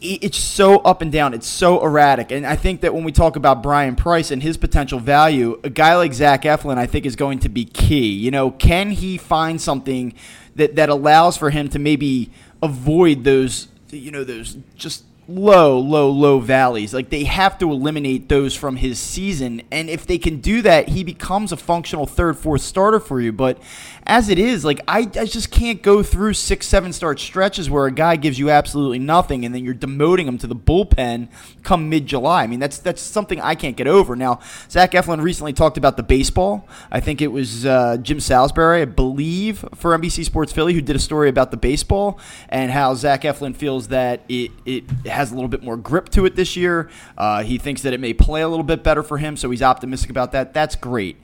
It's 0.00 0.38
so 0.38 0.78
up 0.78 1.02
and 1.02 1.10
down. 1.10 1.34
It's 1.34 1.46
so 1.46 1.84
erratic. 1.84 2.30
And 2.30 2.46
I 2.46 2.56
think 2.56 2.82
that 2.82 2.94
when 2.94 3.04
we 3.04 3.12
talk 3.12 3.36
about 3.36 3.62
Bryan 3.62 3.96
Price 3.96 4.30
and 4.30 4.42
his 4.42 4.56
potential 4.56 5.00
value, 5.00 5.60
a 5.64 5.70
guy 5.70 5.96
like 5.96 6.14
Zach 6.14 6.42
Eflin, 6.42 6.78
I 6.78 6.86
think, 6.86 7.04
is 7.04 7.16
going 7.16 7.40
to 7.40 7.48
be 7.48 7.64
key. 7.64 8.08
You 8.08 8.30
know, 8.30 8.52
can 8.52 8.90
he 8.92 9.18
find 9.18 9.60
something 9.60 10.14
that, 10.54 10.76
that 10.76 10.88
allows 10.88 11.36
for 11.36 11.50
him 11.50 11.68
to 11.70 11.78
maybe 11.78 12.30
avoid 12.62 13.24
those, 13.24 13.68
you 13.90 14.10
know, 14.10 14.24
those 14.24 14.56
just 14.76 15.04
low, 15.28 15.78
low, 15.78 16.10
low 16.10 16.40
valleys. 16.40 16.94
Like 16.94 17.10
they 17.10 17.24
have 17.24 17.58
to 17.58 17.70
eliminate 17.70 18.28
those 18.28 18.54
from 18.54 18.76
his 18.76 18.98
season. 18.98 19.62
And 19.70 19.90
if 19.90 20.06
they 20.06 20.18
can 20.18 20.40
do 20.40 20.62
that, 20.62 20.88
he 20.88 21.04
becomes 21.04 21.52
a 21.52 21.56
functional 21.56 22.06
third, 22.06 22.38
fourth 22.38 22.62
starter 22.62 22.98
for 22.98 23.20
you. 23.20 23.30
But 23.30 23.62
as 24.08 24.30
it 24.30 24.38
is, 24.38 24.64
like 24.64 24.80
I, 24.88 25.00
I 25.00 25.26
just 25.26 25.50
can't 25.50 25.82
go 25.82 26.02
through 26.02 26.32
six, 26.32 26.66
seven 26.66 26.94
start 26.94 27.20
stretches 27.20 27.68
where 27.68 27.84
a 27.84 27.92
guy 27.92 28.16
gives 28.16 28.38
you 28.38 28.48
absolutely 28.48 28.98
nothing 28.98 29.44
and 29.44 29.54
then 29.54 29.62
you're 29.62 29.74
demoting 29.74 30.24
him 30.24 30.38
to 30.38 30.46
the 30.46 30.56
bullpen 30.56 31.28
come 31.62 31.90
mid 31.90 32.06
July. 32.06 32.42
I 32.42 32.46
mean, 32.46 32.58
that's 32.58 32.78
that's 32.78 33.02
something 33.02 33.38
I 33.38 33.54
can't 33.54 33.76
get 33.76 33.86
over. 33.86 34.16
Now, 34.16 34.40
Zach 34.70 34.92
Eflin 34.92 35.22
recently 35.22 35.52
talked 35.52 35.76
about 35.76 35.98
the 35.98 36.02
baseball. 36.02 36.66
I 36.90 37.00
think 37.00 37.20
it 37.20 37.28
was 37.28 37.66
uh, 37.66 37.98
Jim 37.98 38.18
Salisbury, 38.18 38.80
I 38.80 38.86
believe, 38.86 39.62
for 39.74 39.96
NBC 39.96 40.24
Sports 40.24 40.54
Philly, 40.54 40.72
who 40.72 40.80
did 40.80 40.96
a 40.96 41.00
story 41.00 41.28
about 41.28 41.50
the 41.50 41.58
baseball 41.58 42.18
and 42.48 42.70
how 42.70 42.94
Zach 42.94 43.22
Eflin 43.22 43.54
feels 43.54 43.88
that 43.88 44.22
it, 44.30 44.50
it 44.64 44.90
has 45.06 45.32
a 45.32 45.34
little 45.34 45.50
bit 45.50 45.62
more 45.62 45.76
grip 45.76 46.08
to 46.10 46.24
it 46.24 46.34
this 46.34 46.56
year. 46.56 46.88
Uh, 47.18 47.42
he 47.42 47.58
thinks 47.58 47.82
that 47.82 47.92
it 47.92 48.00
may 48.00 48.14
play 48.14 48.40
a 48.40 48.48
little 48.48 48.64
bit 48.64 48.82
better 48.82 49.02
for 49.02 49.18
him, 49.18 49.36
so 49.36 49.50
he's 49.50 49.62
optimistic 49.62 50.08
about 50.08 50.32
that. 50.32 50.54
That's 50.54 50.76
great. 50.76 51.18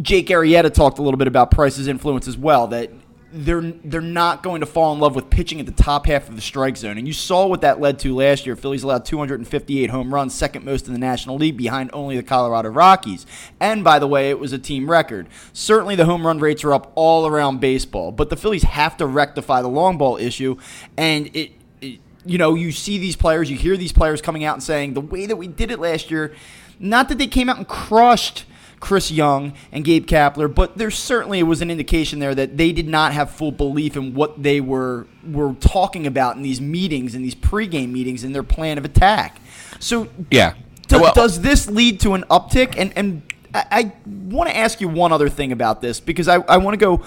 Jake 0.00 0.28
Arrieta 0.28 0.72
talked 0.72 0.98
a 0.98 1.02
little 1.02 1.18
bit 1.18 1.28
about 1.28 1.50
Price's 1.50 1.88
influence 1.88 2.28
as 2.28 2.36
well. 2.36 2.68
That 2.68 2.90
they're 3.32 3.60
they're 3.60 4.00
not 4.00 4.42
going 4.42 4.60
to 4.60 4.66
fall 4.66 4.92
in 4.94 5.00
love 5.00 5.14
with 5.14 5.28
pitching 5.28 5.60
at 5.60 5.66
the 5.66 5.72
top 5.72 6.06
half 6.06 6.28
of 6.28 6.36
the 6.36 6.40
strike 6.40 6.76
zone. 6.76 6.96
And 6.96 7.06
you 7.06 7.12
saw 7.12 7.46
what 7.46 7.60
that 7.60 7.80
led 7.80 7.98
to 8.00 8.14
last 8.14 8.46
year. 8.46 8.56
Phillies 8.56 8.82
allowed 8.82 9.04
258 9.04 9.90
home 9.90 10.14
runs, 10.14 10.34
second 10.34 10.64
most 10.64 10.86
in 10.86 10.92
the 10.92 10.98
National 10.98 11.36
League, 11.36 11.56
behind 11.56 11.90
only 11.92 12.16
the 12.16 12.22
Colorado 12.22 12.70
Rockies. 12.70 13.26
And 13.60 13.82
by 13.82 13.98
the 13.98 14.06
way, 14.06 14.30
it 14.30 14.38
was 14.38 14.52
a 14.52 14.58
team 14.58 14.88
record. 14.88 15.28
Certainly, 15.52 15.96
the 15.96 16.06
home 16.06 16.26
run 16.26 16.38
rates 16.38 16.64
are 16.64 16.72
up 16.72 16.92
all 16.94 17.26
around 17.26 17.60
baseball, 17.60 18.12
but 18.12 18.30
the 18.30 18.36
Phillies 18.36 18.62
have 18.62 18.96
to 18.98 19.06
rectify 19.06 19.62
the 19.62 19.68
long 19.68 19.98
ball 19.98 20.16
issue, 20.16 20.56
and 20.96 21.34
it. 21.34 21.52
you 21.80 22.38
know, 22.38 22.54
you 22.54 22.72
see 22.72 22.98
these 22.98 23.16
players, 23.16 23.50
you 23.50 23.56
hear 23.56 23.76
these 23.76 23.92
players 23.92 24.20
coming 24.20 24.44
out 24.44 24.54
and 24.54 24.62
saying 24.62 24.94
the 24.94 25.00
way 25.00 25.26
that 25.26 25.36
we 25.36 25.46
did 25.46 25.70
it 25.70 25.78
last 25.78 26.10
year, 26.10 26.34
not 26.78 27.08
that 27.08 27.18
they 27.18 27.26
came 27.26 27.48
out 27.48 27.56
and 27.56 27.66
crushed 27.66 28.44
Chris 28.80 29.10
Young 29.10 29.52
and 29.72 29.84
Gabe 29.84 30.06
Kapler, 30.06 30.52
but 30.52 30.78
there 30.78 30.90
certainly 30.90 31.42
was 31.42 31.60
an 31.62 31.70
indication 31.70 32.18
there 32.18 32.34
that 32.34 32.56
they 32.56 32.72
did 32.72 32.88
not 32.88 33.12
have 33.12 33.30
full 33.30 33.52
belief 33.52 33.96
in 33.96 34.14
what 34.14 34.42
they 34.42 34.60
were 34.60 35.06
were 35.28 35.54
talking 35.54 36.06
about 36.06 36.36
in 36.36 36.42
these 36.42 36.60
meetings, 36.60 37.14
in 37.14 37.22
these 37.22 37.34
pregame 37.34 37.90
meetings, 37.90 38.24
in 38.24 38.32
their 38.32 38.42
plan 38.42 38.78
of 38.78 38.84
attack. 38.84 39.40
So 39.80 40.08
yeah, 40.30 40.54
well, 40.90 41.12
does 41.12 41.40
this 41.40 41.68
lead 41.68 42.00
to 42.00 42.14
an 42.14 42.24
uptick? 42.30 42.74
And 42.78 42.92
and 42.96 43.22
I, 43.52 43.64
I 43.70 43.92
want 44.06 44.48
to 44.50 44.56
ask 44.56 44.80
you 44.80 44.88
one 44.88 45.12
other 45.12 45.28
thing 45.28 45.52
about 45.52 45.80
this 45.80 46.00
because 46.00 46.28
I, 46.28 46.36
I 46.36 46.58
want 46.58 46.74
to 46.74 46.78
go 46.78 47.02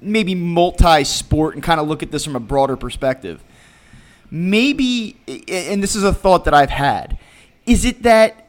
maybe 0.00 0.34
multi-sport 0.34 1.54
and 1.54 1.62
kind 1.62 1.80
of 1.80 1.88
look 1.88 2.02
at 2.02 2.10
this 2.10 2.24
from 2.24 2.36
a 2.36 2.40
broader 2.40 2.76
perspective. 2.76 3.42
Maybe, 4.30 5.16
and 5.48 5.82
this 5.82 5.96
is 5.96 6.02
a 6.02 6.12
thought 6.12 6.44
that 6.44 6.54
I've 6.54 6.70
had, 6.70 7.18
is 7.64 7.84
it 7.84 8.02
that 8.02 8.45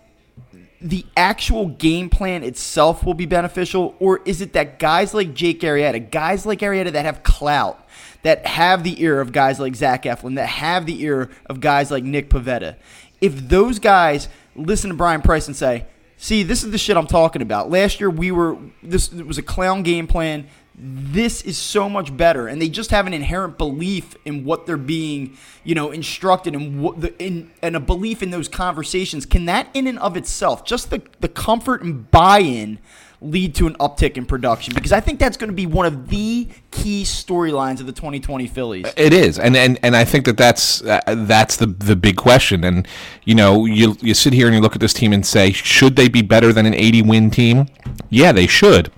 the 0.79 1.05
actual 1.15 1.67
game 1.67 2.09
plan 2.09 2.43
itself 2.43 3.03
will 3.03 3.13
be 3.13 3.25
beneficial, 3.25 3.95
or 3.99 4.21
is 4.25 4.41
it 4.41 4.53
that 4.53 4.79
guys 4.79 5.13
like 5.13 5.33
Jake 5.33 5.61
Arrieta, 5.61 6.11
guys 6.11 6.45
like 6.45 6.59
Arrieta 6.59 6.91
that 6.91 7.05
have 7.05 7.23
clout, 7.23 7.83
that 8.23 8.45
have 8.45 8.83
the 8.83 9.01
ear 9.01 9.19
of 9.19 9.31
guys 9.31 9.59
like 9.59 9.75
Zach 9.75 10.03
Eflin, 10.03 10.35
that 10.35 10.47
have 10.47 10.85
the 10.85 11.01
ear 11.01 11.29
of 11.47 11.59
guys 11.59 11.89
like 11.89 12.03
Nick 12.03 12.29
Pivetta, 12.29 12.75
if 13.21 13.49
those 13.49 13.79
guys 13.79 14.29
listen 14.55 14.89
to 14.89 14.95
Bryan 14.95 15.21
Price 15.21 15.47
and 15.47 15.55
say, 15.55 15.85
"See, 16.17 16.43
this 16.43 16.63
is 16.63 16.71
the 16.71 16.77
shit 16.77 16.97
I'm 16.97 17.07
talking 17.07 17.41
about. 17.41 17.71
Last 17.71 17.99
year 17.99 18.09
we 18.09 18.31
were 18.31 18.57
this 18.83 19.11
was 19.11 19.37
a 19.37 19.43
clown 19.43 19.81
game 19.81 20.05
plan 20.05 20.47
this 20.77 21.41
is 21.41 21.57
so 21.57 21.89
much 21.89 22.15
better 22.15 22.47
and 22.47 22.61
they 22.61 22.69
just 22.69 22.91
have 22.91 23.07
an 23.07 23.13
inherent 23.13 23.57
belief 23.57 24.15
in 24.25 24.45
what 24.45 24.67
they're 24.67 24.77
being 24.77 25.35
you 25.63 25.73
know 25.73 25.89
instructed 25.89 26.53
and 26.53 26.81
what 26.81 27.01
the 27.01 27.17
in 27.23 27.51
and 27.63 27.75
a 27.75 27.79
belief 27.79 28.21
in 28.21 28.29
those 28.29 28.47
conversations 28.47 29.25
can 29.25 29.45
that 29.45 29.67
in 29.73 29.87
and 29.87 29.97
of 29.97 30.15
itself 30.15 30.63
just 30.63 30.91
the 30.91 31.01
the 31.19 31.27
comfort 31.27 31.81
and 31.81 32.11
buy-in 32.11 32.77
lead 33.21 33.55
to 33.55 33.65
an 33.65 33.73
uptick 33.75 34.15
in 34.17 34.25
production 34.25 34.73
because 34.75 34.91
I 34.91 34.99
think 34.99 35.19
that's 35.19 35.37
going 35.37 35.49
to 35.49 35.55
be 35.55 35.65
one 35.65 35.85
of 35.85 36.09
the 36.09 36.47
key 36.69 37.03
storylines 37.03 37.79
of 37.79 37.87
the 37.87 37.91
2020 37.91 38.47
Phillies. 38.47 38.85
It 38.95 39.13
is, 39.13 39.39
and 39.39 39.57
and, 39.57 39.79
and 39.81 39.95
I 39.95 40.05
think 40.05 40.25
that 40.25 40.37
that's 40.37 40.83
uh, 40.83 41.01
that's 41.07 41.55
the 41.55 41.65
the 41.65 41.95
big 41.95 42.15
question. 42.17 42.63
And 42.63 42.87
you 43.23 43.33
know, 43.33 43.65
you 43.65 43.95
you 44.01 44.13
sit 44.13 44.33
here 44.33 44.45
and 44.45 44.55
you 44.55 44.61
look 44.61 44.75
at 44.75 44.81
this 44.81 44.93
team 44.93 45.13
and 45.13 45.25
say, 45.25 45.51
should 45.51 45.95
they 45.95 46.07
be 46.07 46.21
better 46.21 46.53
than 46.53 46.65
an 46.65 46.73
80 46.73 47.01
win 47.03 47.31
team? 47.31 47.67
Yeah, 48.09 48.31
they 48.31 48.47
should. 48.47 48.91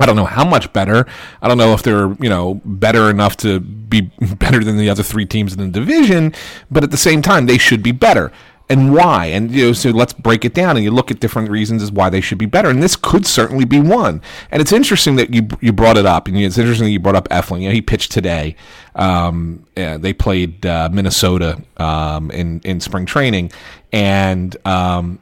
I 0.00 0.06
don't 0.06 0.16
know 0.16 0.24
how 0.24 0.44
much 0.44 0.72
better. 0.72 1.06
I 1.42 1.48
don't 1.48 1.58
know 1.58 1.74
if 1.74 1.82
they're, 1.82 2.12
you 2.14 2.30
know, 2.30 2.60
better 2.64 3.10
enough 3.10 3.36
to 3.38 3.60
be 3.60 4.00
better 4.38 4.64
than 4.64 4.78
the 4.78 4.88
other 4.88 5.02
three 5.02 5.26
teams 5.26 5.52
in 5.52 5.58
the 5.58 5.68
division, 5.68 6.34
but 6.70 6.82
at 6.82 6.90
the 6.90 6.96
same 6.96 7.20
time, 7.22 7.46
they 7.46 7.58
should 7.58 7.82
be 7.82 7.92
better. 7.92 8.32
And 8.70 8.94
why? 8.94 9.26
And 9.26 9.50
you 9.50 9.66
know, 9.66 9.72
so 9.74 9.90
let's 9.90 10.14
break 10.14 10.46
it 10.46 10.54
down 10.54 10.76
and 10.76 10.84
you 10.84 10.90
look 10.90 11.10
at 11.10 11.20
different 11.20 11.50
reasons 11.50 11.82
as 11.82 11.92
why 11.92 12.08
they 12.08 12.22
should 12.22 12.38
be 12.38 12.46
better. 12.46 12.70
And 12.70 12.82
this 12.82 12.96
could 12.96 13.26
certainly 13.26 13.66
be 13.66 13.80
one. 13.80 14.22
And 14.50 14.62
it's 14.62 14.72
interesting 14.72 15.16
that 15.16 15.34
you 15.34 15.46
you 15.60 15.74
brought 15.74 15.98
it 15.98 16.06
up, 16.06 16.26
and 16.26 16.38
it's 16.38 16.56
interesting 16.56 16.86
that 16.86 16.92
you 16.92 17.00
brought 17.00 17.16
up 17.16 17.28
Eflin. 17.28 17.60
You 17.60 17.68
know, 17.68 17.74
he 17.74 17.82
pitched 17.82 18.12
today. 18.12 18.56
Um, 18.94 19.66
yeah, 19.76 19.98
they 19.98 20.14
played 20.14 20.64
uh, 20.64 20.88
Minnesota 20.90 21.62
um, 21.76 22.30
in 22.30 22.60
in 22.64 22.80
spring 22.80 23.04
training, 23.04 23.52
and 23.92 24.56
um, 24.66 25.18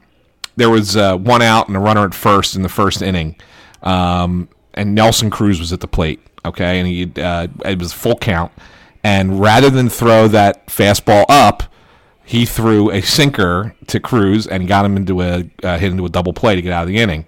there 0.55 0.69
was 0.69 0.95
uh, 0.95 1.17
one 1.17 1.41
out 1.41 1.67
and 1.67 1.75
a 1.75 1.79
runner 1.81 2.05
at 2.05 2.13
first 2.13 2.55
in 2.55 2.61
the 2.61 2.69
first 2.69 3.01
inning. 3.01 3.35
Um, 3.83 4.47
and 4.73 4.95
Nelson 4.95 5.29
Cruz 5.29 5.59
was 5.59 5.73
at 5.73 5.79
the 5.79 5.87
plate. 5.87 6.19
Okay, 6.45 6.79
and 6.79 6.87
he 6.87 7.11
uh, 7.21 7.47
it 7.65 7.79
was 7.79 7.93
full 7.93 8.17
count, 8.17 8.51
and 9.03 9.39
rather 9.39 9.69
than 9.69 9.89
throw 9.89 10.27
that 10.29 10.67
fastball 10.67 11.25
up, 11.29 11.63
he 12.23 12.45
threw 12.45 12.89
a 12.89 13.01
sinker 13.01 13.75
to 13.87 13.99
Cruz 13.99 14.47
and 14.47 14.67
got 14.67 14.85
him 14.85 14.97
into 14.97 15.21
a 15.21 15.49
uh, 15.63 15.77
hit 15.77 15.91
into 15.91 16.05
a 16.05 16.09
double 16.09 16.33
play 16.33 16.55
to 16.55 16.61
get 16.61 16.73
out 16.73 16.83
of 16.83 16.87
the 16.89 16.97
inning, 16.97 17.25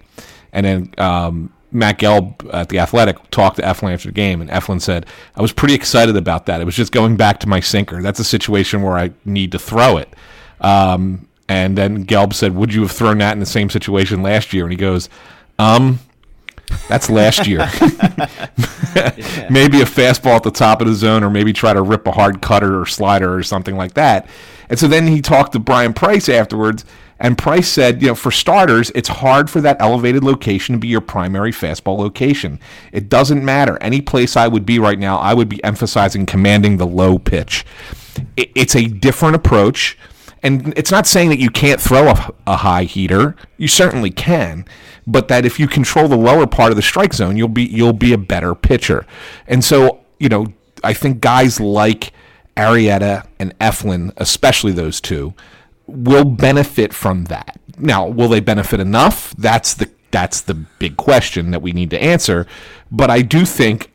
and 0.52 0.66
then. 0.66 0.94
Um, 0.98 1.50
Matt 1.74 1.98
Gelb 1.98 2.48
at 2.54 2.68
the 2.68 2.78
Athletic 2.78 3.16
talked 3.32 3.56
to 3.56 3.62
Eflin 3.62 3.92
after 3.92 4.08
the 4.08 4.12
game, 4.12 4.40
and 4.40 4.48
Eflin 4.48 4.80
said, 4.80 5.06
"I 5.34 5.42
was 5.42 5.52
pretty 5.52 5.74
excited 5.74 6.16
about 6.16 6.46
that. 6.46 6.60
It 6.60 6.64
was 6.64 6.76
just 6.76 6.92
going 6.92 7.16
back 7.16 7.40
to 7.40 7.48
my 7.48 7.58
sinker. 7.58 8.00
That's 8.00 8.20
a 8.20 8.24
situation 8.24 8.80
where 8.80 8.96
I 8.96 9.10
need 9.24 9.50
to 9.50 9.58
throw 9.58 9.96
it." 9.96 10.08
Um, 10.60 11.26
and 11.48 11.76
then 11.76 12.06
Gelb 12.06 12.32
said, 12.32 12.54
"Would 12.54 12.72
you 12.72 12.82
have 12.82 12.92
thrown 12.92 13.18
that 13.18 13.32
in 13.32 13.40
the 13.40 13.46
same 13.46 13.70
situation 13.70 14.22
last 14.22 14.52
year?" 14.52 14.62
And 14.64 14.72
he 14.72 14.76
goes, 14.76 15.08
"Um, 15.58 15.98
that's 16.88 17.10
last 17.10 17.46
year. 17.46 17.58
maybe 19.50 19.80
a 19.80 19.84
fastball 19.84 20.36
at 20.36 20.42
the 20.42 20.52
top 20.52 20.80
of 20.80 20.86
the 20.86 20.94
zone, 20.94 21.24
or 21.24 21.30
maybe 21.30 21.52
try 21.52 21.72
to 21.72 21.82
rip 21.82 22.06
a 22.06 22.12
hard 22.12 22.40
cutter 22.40 22.80
or 22.80 22.86
slider 22.86 23.34
or 23.34 23.42
something 23.42 23.76
like 23.76 23.94
that. 23.94 24.28
And 24.68 24.78
so 24.78 24.88
then 24.88 25.06
he 25.06 25.20
talked 25.20 25.52
to 25.52 25.58
Bryan 25.58 25.92
Price 25.92 26.28
afterwards, 26.28 26.84
and 27.18 27.38
Price 27.38 27.68
said, 27.68 28.02
you 28.02 28.08
know, 28.08 28.14
for 28.14 28.30
starters, 28.30 28.90
it's 28.94 29.08
hard 29.08 29.48
for 29.48 29.60
that 29.60 29.80
elevated 29.80 30.24
location 30.24 30.74
to 30.74 30.78
be 30.78 30.88
your 30.88 31.00
primary 31.00 31.52
fastball 31.52 31.98
location. 31.98 32.58
It 32.92 33.08
doesn't 33.08 33.44
matter. 33.44 33.78
Any 33.80 34.00
place 34.00 34.36
I 34.36 34.48
would 34.48 34.66
be 34.66 34.78
right 34.78 34.98
now, 34.98 35.18
I 35.18 35.34
would 35.34 35.48
be 35.48 35.62
emphasizing 35.62 36.26
commanding 36.26 36.76
the 36.76 36.86
low 36.86 37.18
pitch. 37.18 37.64
It's 38.36 38.74
a 38.74 38.86
different 38.86 39.36
approach. 39.36 39.96
And 40.44 40.72
it's 40.76 40.92
not 40.92 41.06
saying 41.06 41.30
that 41.30 41.40
you 41.40 41.50
can't 41.50 41.80
throw 41.80 42.08
a, 42.08 42.32
a 42.46 42.56
high 42.56 42.84
heater. 42.84 43.34
You 43.56 43.66
certainly 43.66 44.10
can 44.10 44.64
but 45.06 45.28
that 45.28 45.44
if 45.44 45.60
you 45.60 45.68
control 45.68 46.08
the 46.08 46.16
lower 46.16 46.46
part 46.46 46.70
of 46.70 46.76
the 46.76 46.82
strike 46.82 47.12
zone, 47.12 47.36
you'll 47.36 47.48
be 47.48 47.64
you'll 47.64 47.92
be 47.92 48.12
a 48.12 48.18
better 48.18 48.54
pitcher. 48.54 49.06
And 49.46 49.64
so, 49.64 50.00
you 50.18 50.28
know, 50.28 50.46
I 50.82 50.94
think 50.94 51.20
guys 51.20 51.60
like 51.60 52.12
Arrieta 52.56 53.26
and 53.38 53.56
Eflin, 53.58 54.12
especially 54.16 54.72
those 54.72 55.00
two, 55.00 55.34
will 55.86 56.24
benefit 56.24 56.94
from 56.94 57.24
that. 57.24 57.58
Now, 57.78 58.06
will 58.06 58.28
they 58.28 58.40
benefit 58.40 58.80
enough? 58.80 59.34
That's 59.36 59.74
the 59.74 59.90
that's 60.10 60.40
the 60.40 60.54
big 60.54 60.96
question 60.96 61.50
that 61.50 61.60
we 61.60 61.72
need 61.72 61.90
to 61.90 62.02
answer. 62.02 62.46
But 62.90 63.10
I 63.10 63.22
do 63.22 63.44
think 63.44 63.90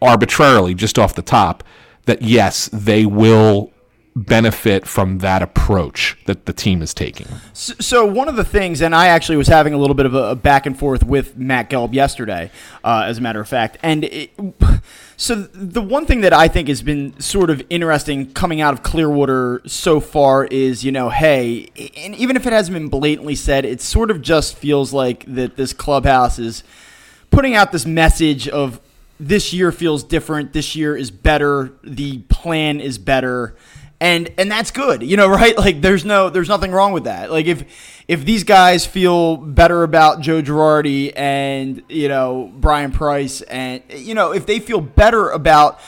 arbitrarily, 0.00 0.74
just 0.74 0.98
off 0.98 1.14
the 1.14 1.22
top, 1.22 1.64
that 2.06 2.22
yes, 2.22 2.70
they 2.72 3.04
will 3.04 3.72
benefit 4.16 4.86
from 4.86 5.18
that 5.18 5.42
approach 5.42 6.16
that 6.24 6.46
the 6.46 6.52
team 6.54 6.80
is 6.80 6.94
taking. 6.94 7.26
So, 7.52 7.74
so, 7.78 8.06
one 8.06 8.28
of 8.28 8.36
the 8.36 8.44
things, 8.44 8.80
and 8.80 8.94
I 8.94 9.08
actually 9.08 9.36
was 9.36 9.46
having 9.46 9.74
a 9.74 9.76
little 9.76 9.94
bit 9.94 10.06
of 10.06 10.14
a, 10.14 10.34
back 10.34 10.64
and 10.64 10.76
forth 10.76 11.04
with 11.04 11.36
Matt 11.36 11.68
Gelb 11.68 11.92
yesterday, 11.92 12.50
uh, 12.82 13.04
as 13.06 13.18
a 13.18 13.20
matter 13.20 13.40
of 13.40 13.48
fact, 13.48 13.76
and 13.82 14.04
it, 14.04 14.30
so 15.18 15.34
the 15.34 15.82
one 15.82 16.06
thing 16.06 16.22
that 16.22 16.32
I 16.32 16.48
think 16.48 16.68
has 16.68 16.80
been 16.80 17.20
sort 17.20 17.50
of 17.50 17.62
interesting 17.68 18.32
coming 18.32 18.62
out 18.62 18.72
of 18.72 18.82
Clearwater 18.82 19.60
so 19.66 20.00
far 20.00 20.46
is, 20.46 20.82
you 20.82 20.92
know, 20.92 21.10
hey, 21.10 21.68
and 21.98 22.14
even 22.14 22.36
if 22.36 22.46
it 22.46 22.54
hasn't 22.54 22.72
been 22.72 22.88
blatantly 22.88 23.34
said, 23.34 23.66
it 23.66 23.82
sort 23.82 24.10
of 24.10 24.22
just 24.22 24.56
feels 24.56 24.94
like 24.94 25.26
that 25.26 25.56
this 25.56 25.74
clubhouse 25.74 26.38
is 26.38 26.64
putting 27.28 27.54
out 27.54 27.70
this 27.70 27.84
message 27.84 28.48
of 28.48 28.80
this 29.20 29.52
year 29.52 29.72
feels 29.72 30.02
different, 30.02 30.54
this 30.54 30.74
year 30.74 30.96
is 30.96 31.10
better, 31.10 31.72
the 31.82 32.18
plan 32.28 32.80
is 32.80 32.96
better 32.96 33.54
and 34.00 34.30
and 34.36 34.50
that's 34.50 34.70
good 34.70 35.02
you 35.02 35.16
know 35.16 35.28
right? 35.40 35.56
Like 35.56 35.80
there's 35.80 36.04
no 36.04 36.30
there's 36.30 36.48
nothing 36.48 36.72
wrong 36.72 36.92
with 36.92 37.04
that. 37.04 37.30
Like 37.30 37.46
if 37.46 37.64
if 38.08 38.24
these 38.24 38.44
guys 38.44 38.86
feel 38.86 39.36
better 39.36 39.82
about 39.82 40.20
joe 40.20 40.40
girardi 40.40 41.12
and 41.16 41.82
you 41.88 42.08
know 42.08 42.52
bryan 42.54 42.92
price 42.92 43.40
and 43.42 43.82
you 43.90 44.14
know 44.14 44.32
if 44.32 44.46
they 44.46 44.60
feel 44.60 44.80
better 44.80 45.30
about 45.30 45.80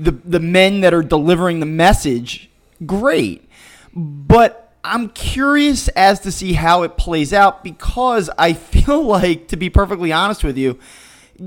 the 0.00 0.10
the 0.10 0.40
men 0.40 0.80
that 0.80 0.92
are 0.92 1.02
delivering 1.02 1.60
the 1.60 1.66
message 1.66 2.50
great. 2.86 3.48
But 3.94 4.72
I'm 4.82 5.10
curious 5.10 5.88
as 5.88 6.20
to 6.20 6.32
see 6.32 6.54
how 6.54 6.82
it 6.82 6.96
plays 6.96 7.32
out 7.32 7.62
because 7.62 8.30
I 8.38 8.52
feel 8.54 9.02
like, 9.02 9.48
to 9.48 9.56
be 9.56 9.70
perfectly 9.70 10.12
honest 10.12 10.44
with 10.44 10.56
you, 10.56 10.78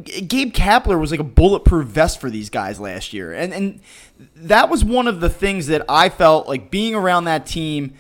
Gabe 0.03 0.53
Kapler 0.53 0.99
was 0.99 1.11
like 1.11 1.19
a 1.19 1.25
bulletproof 1.25 1.87
vest 1.87 2.19
for 2.19 2.31
these 2.31 2.49
guys 2.49 2.79
last 2.79 3.13
year, 3.13 3.31
and 3.31 3.53
and 3.53 3.79
that 4.43 4.69
was 4.69 4.83
one 4.83 5.07
of 5.07 5.19
the 5.19 5.29
things 5.29 5.67
that 5.67 5.85
I 5.89 6.09
felt 6.09 6.47
like 6.47 6.71
being 6.71 6.95
around 6.95 7.25
that 7.25 7.45
team. 7.45 7.93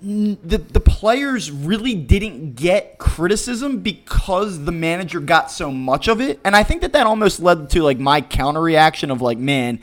The 0.00 0.58
the 0.58 0.80
players 0.80 1.50
really 1.50 1.94
didn't 1.94 2.54
get 2.54 2.98
criticism 2.98 3.80
because 3.80 4.64
the 4.64 4.72
manager 4.72 5.20
got 5.20 5.50
so 5.50 5.70
much 5.70 6.08
of 6.08 6.20
it, 6.20 6.40
and 6.44 6.56
I 6.56 6.62
think 6.62 6.82
that 6.82 6.92
that 6.92 7.06
almost 7.06 7.40
led 7.40 7.70
to 7.70 7.82
like 7.82 7.98
my 7.98 8.20
counter 8.20 8.60
reaction 8.60 9.10
of 9.10 9.20
like, 9.20 9.38
man, 9.38 9.80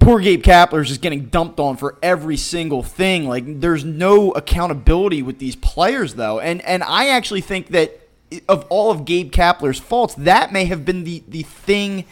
poor 0.00 0.20
Gabe 0.20 0.42
Kapler 0.42 0.82
is 0.82 0.88
just 0.88 1.00
getting 1.00 1.26
dumped 1.26 1.60
on 1.60 1.76
for 1.76 1.98
every 2.02 2.36
single 2.36 2.82
thing. 2.82 3.28
Like 3.28 3.60
there's 3.60 3.84
no 3.84 4.32
accountability 4.32 5.22
with 5.22 5.38
these 5.38 5.56
players 5.56 6.14
though. 6.14 6.40
And 6.40 6.62
and 6.62 6.82
I 6.82 7.08
actually 7.08 7.42
think 7.42 7.68
that 7.68 8.00
of 8.48 8.66
all 8.70 8.90
of 8.90 9.04
Gabe 9.04 9.30
Kapler's 9.30 9.78
faults, 9.78 10.14
that 10.14 10.52
may 10.52 10.64
have 10.66 10.84
been 10.84 11.04
the, 11.04 11.22
the 11.28 11.42
thing 11.42 12.04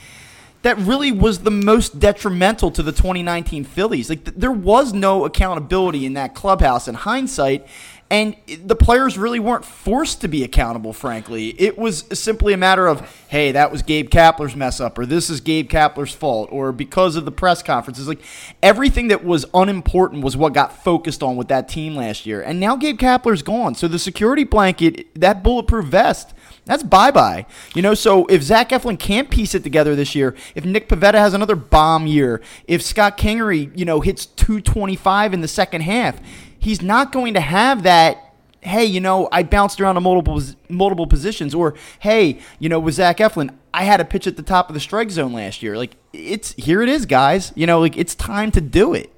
that 0.62 0.76
really 0.78 1.10
was 1.10 1.40
the 1.40 1.50
most 1.50 1.98
detrimental 1.98 2.70
to 2.72 2.82
the 2.82 2.92
2019 2.92 3.64
Phillies. 3.64 4.10
Like 4.10 4.24
th- 4.24 4.36
there 4.36 4.52
was 4.52 4.92
no 4.92 5.24
accountability 5.24 6.04
in 6.04 6.14
that 6.14 6.34
clubhouse 6.34 6.86
in 6.86 6.94
hindsight, 6.94 7.66
and 8.10 8.36
the 8.64 8.74
players 8.74 9.16
really 9.16 9.38
weren't 9.38 9.64
forced 9.64 10.20
to 10.22 10.28
be 10.28 10.42
accountable, 10.42 10.92
frankly. 10.92 11.50
It 11.60 11.78
was 11.78 12.04
simply 12.12 12.52
a 12.52 12.56
matter 12.56 12.88
of, 12.88 13.08
hey, 13.28 13.52
that 13.52 13.70
was 13.70 13.82
Gabe 13.82 14.10
Kapler's 14.10 14.56
mess 14.56 14.80
up, 14.80 14.98
or 14.98 15.06
this 15.06 15.30
is 15.30 15.40
Gabe 15.40 15.70
Kapler's 15.70 16.12
fault, 16.12 16.48
or 16.50 16.72
because 16.72 17.14
of 17.14 17.24
the 17.24 17.30
press 17.30 17.62
conferences. 17.62 18.08
Like 18.08 18.20
everything 18.64 19.08
that 19.08 19.24
was 19.24 19.46
unimportant 19.54 20.24
was 20.24 20.36
what 20.36 20.52
got 20.52 20.82
focused 20.82 21.22
on 21.22 21.36
with 21.36 21.46
that 21.48 21.68
team 21.68 21.94
last 21.94 22.26
year. 22.26 22.42
And 22.42 22.58
now 22.58 22.74
Gabe 22.74 22.98
Kapler's 22.98 23.42
gone. 23.42 23.76
So 23.76 23.86
the 23.86 23.98
security 23.98 24.44
blanket, 24.44 25.06
that 25.14 25.44
bulletproof 25.44 25.86
vest, 25.86 26.34
that's 26.64 26.82
bye 26.82 27.10
bye. 27.10 27.46
You 27.74 27.82
know, 27.82 27.94
so 27.94 28.26
if 28.26 28.42
Zach 28.42 28.70
Eflin 28.70 28.98
can't 28.98 29.30
piece 29.30 29.54
it 29.54 29.62
together 29.62 29.96
this 29.96 30.14
year, 30.14 30.34
if 30.54 30.64
Nick 30.64 30.88
Pivetta 30.88 31.14
has 31.14 31.34
another 31.34 31.56
bomb 31.56 32.06
year, 32.06 32.40
if 32.66 32.82
Scott 32.82 33.18
Kingery, 33.18 33.76
you 33.76 33.84
know, 33.84 34.00
hits 34.00 34.26
225 34.26 35.34
in 35.34 35.40
the 35.40 35.48
second 35.48 35.82
half, 35.82 36.20
he's 36.58 36.82
not 36.82 37.12
going 37.12 37.34
to 37.34 37.40
have 37.40 37.82
that 37.82 38.30
hey, 38.62 38.84
you 38.84 39.00
know, 39.00 39.28
I 39.32 39.42
bounced 39.42 39.80
around 39.80 39.94
to 39.94 40.00
multiple 40.00 40.42
multiple 40.68 41.06
positions, 41.06 41.54
or 41.54 41.74
hey, 42.00 42.40
you 42.58 42.68
know, 42.68 42.78
with 42.78 42.94
Zach 42.94 43.18
Eflin, 43.18 43.54
I 43.72 43.84
had 43.84 44.00
a 44.00 44.04
pitch 44.04 44.26
at 44.26 44.36
the 44.36 44.42
top 44.42 44.68
of 44.68 44.74
the 44.74 44.80
strike 44.80 45.10
zone 45.10 45.32
last 45.32 45.62
year. 45.62 45.76
Like 45.76 45.96
it's 46.12 46.52
here, 46.54 46.82
it 46.82 46.88
is, 46.88 47.06
guys. 47.06 47.52
You 47.54 47.66
know, 47.66 47.80
like 47.80 47.96
it's 47.96 48.14
time 48.14 48.50
to 48.52 48.60
do 48.60 48.94
it. 48.94 49.12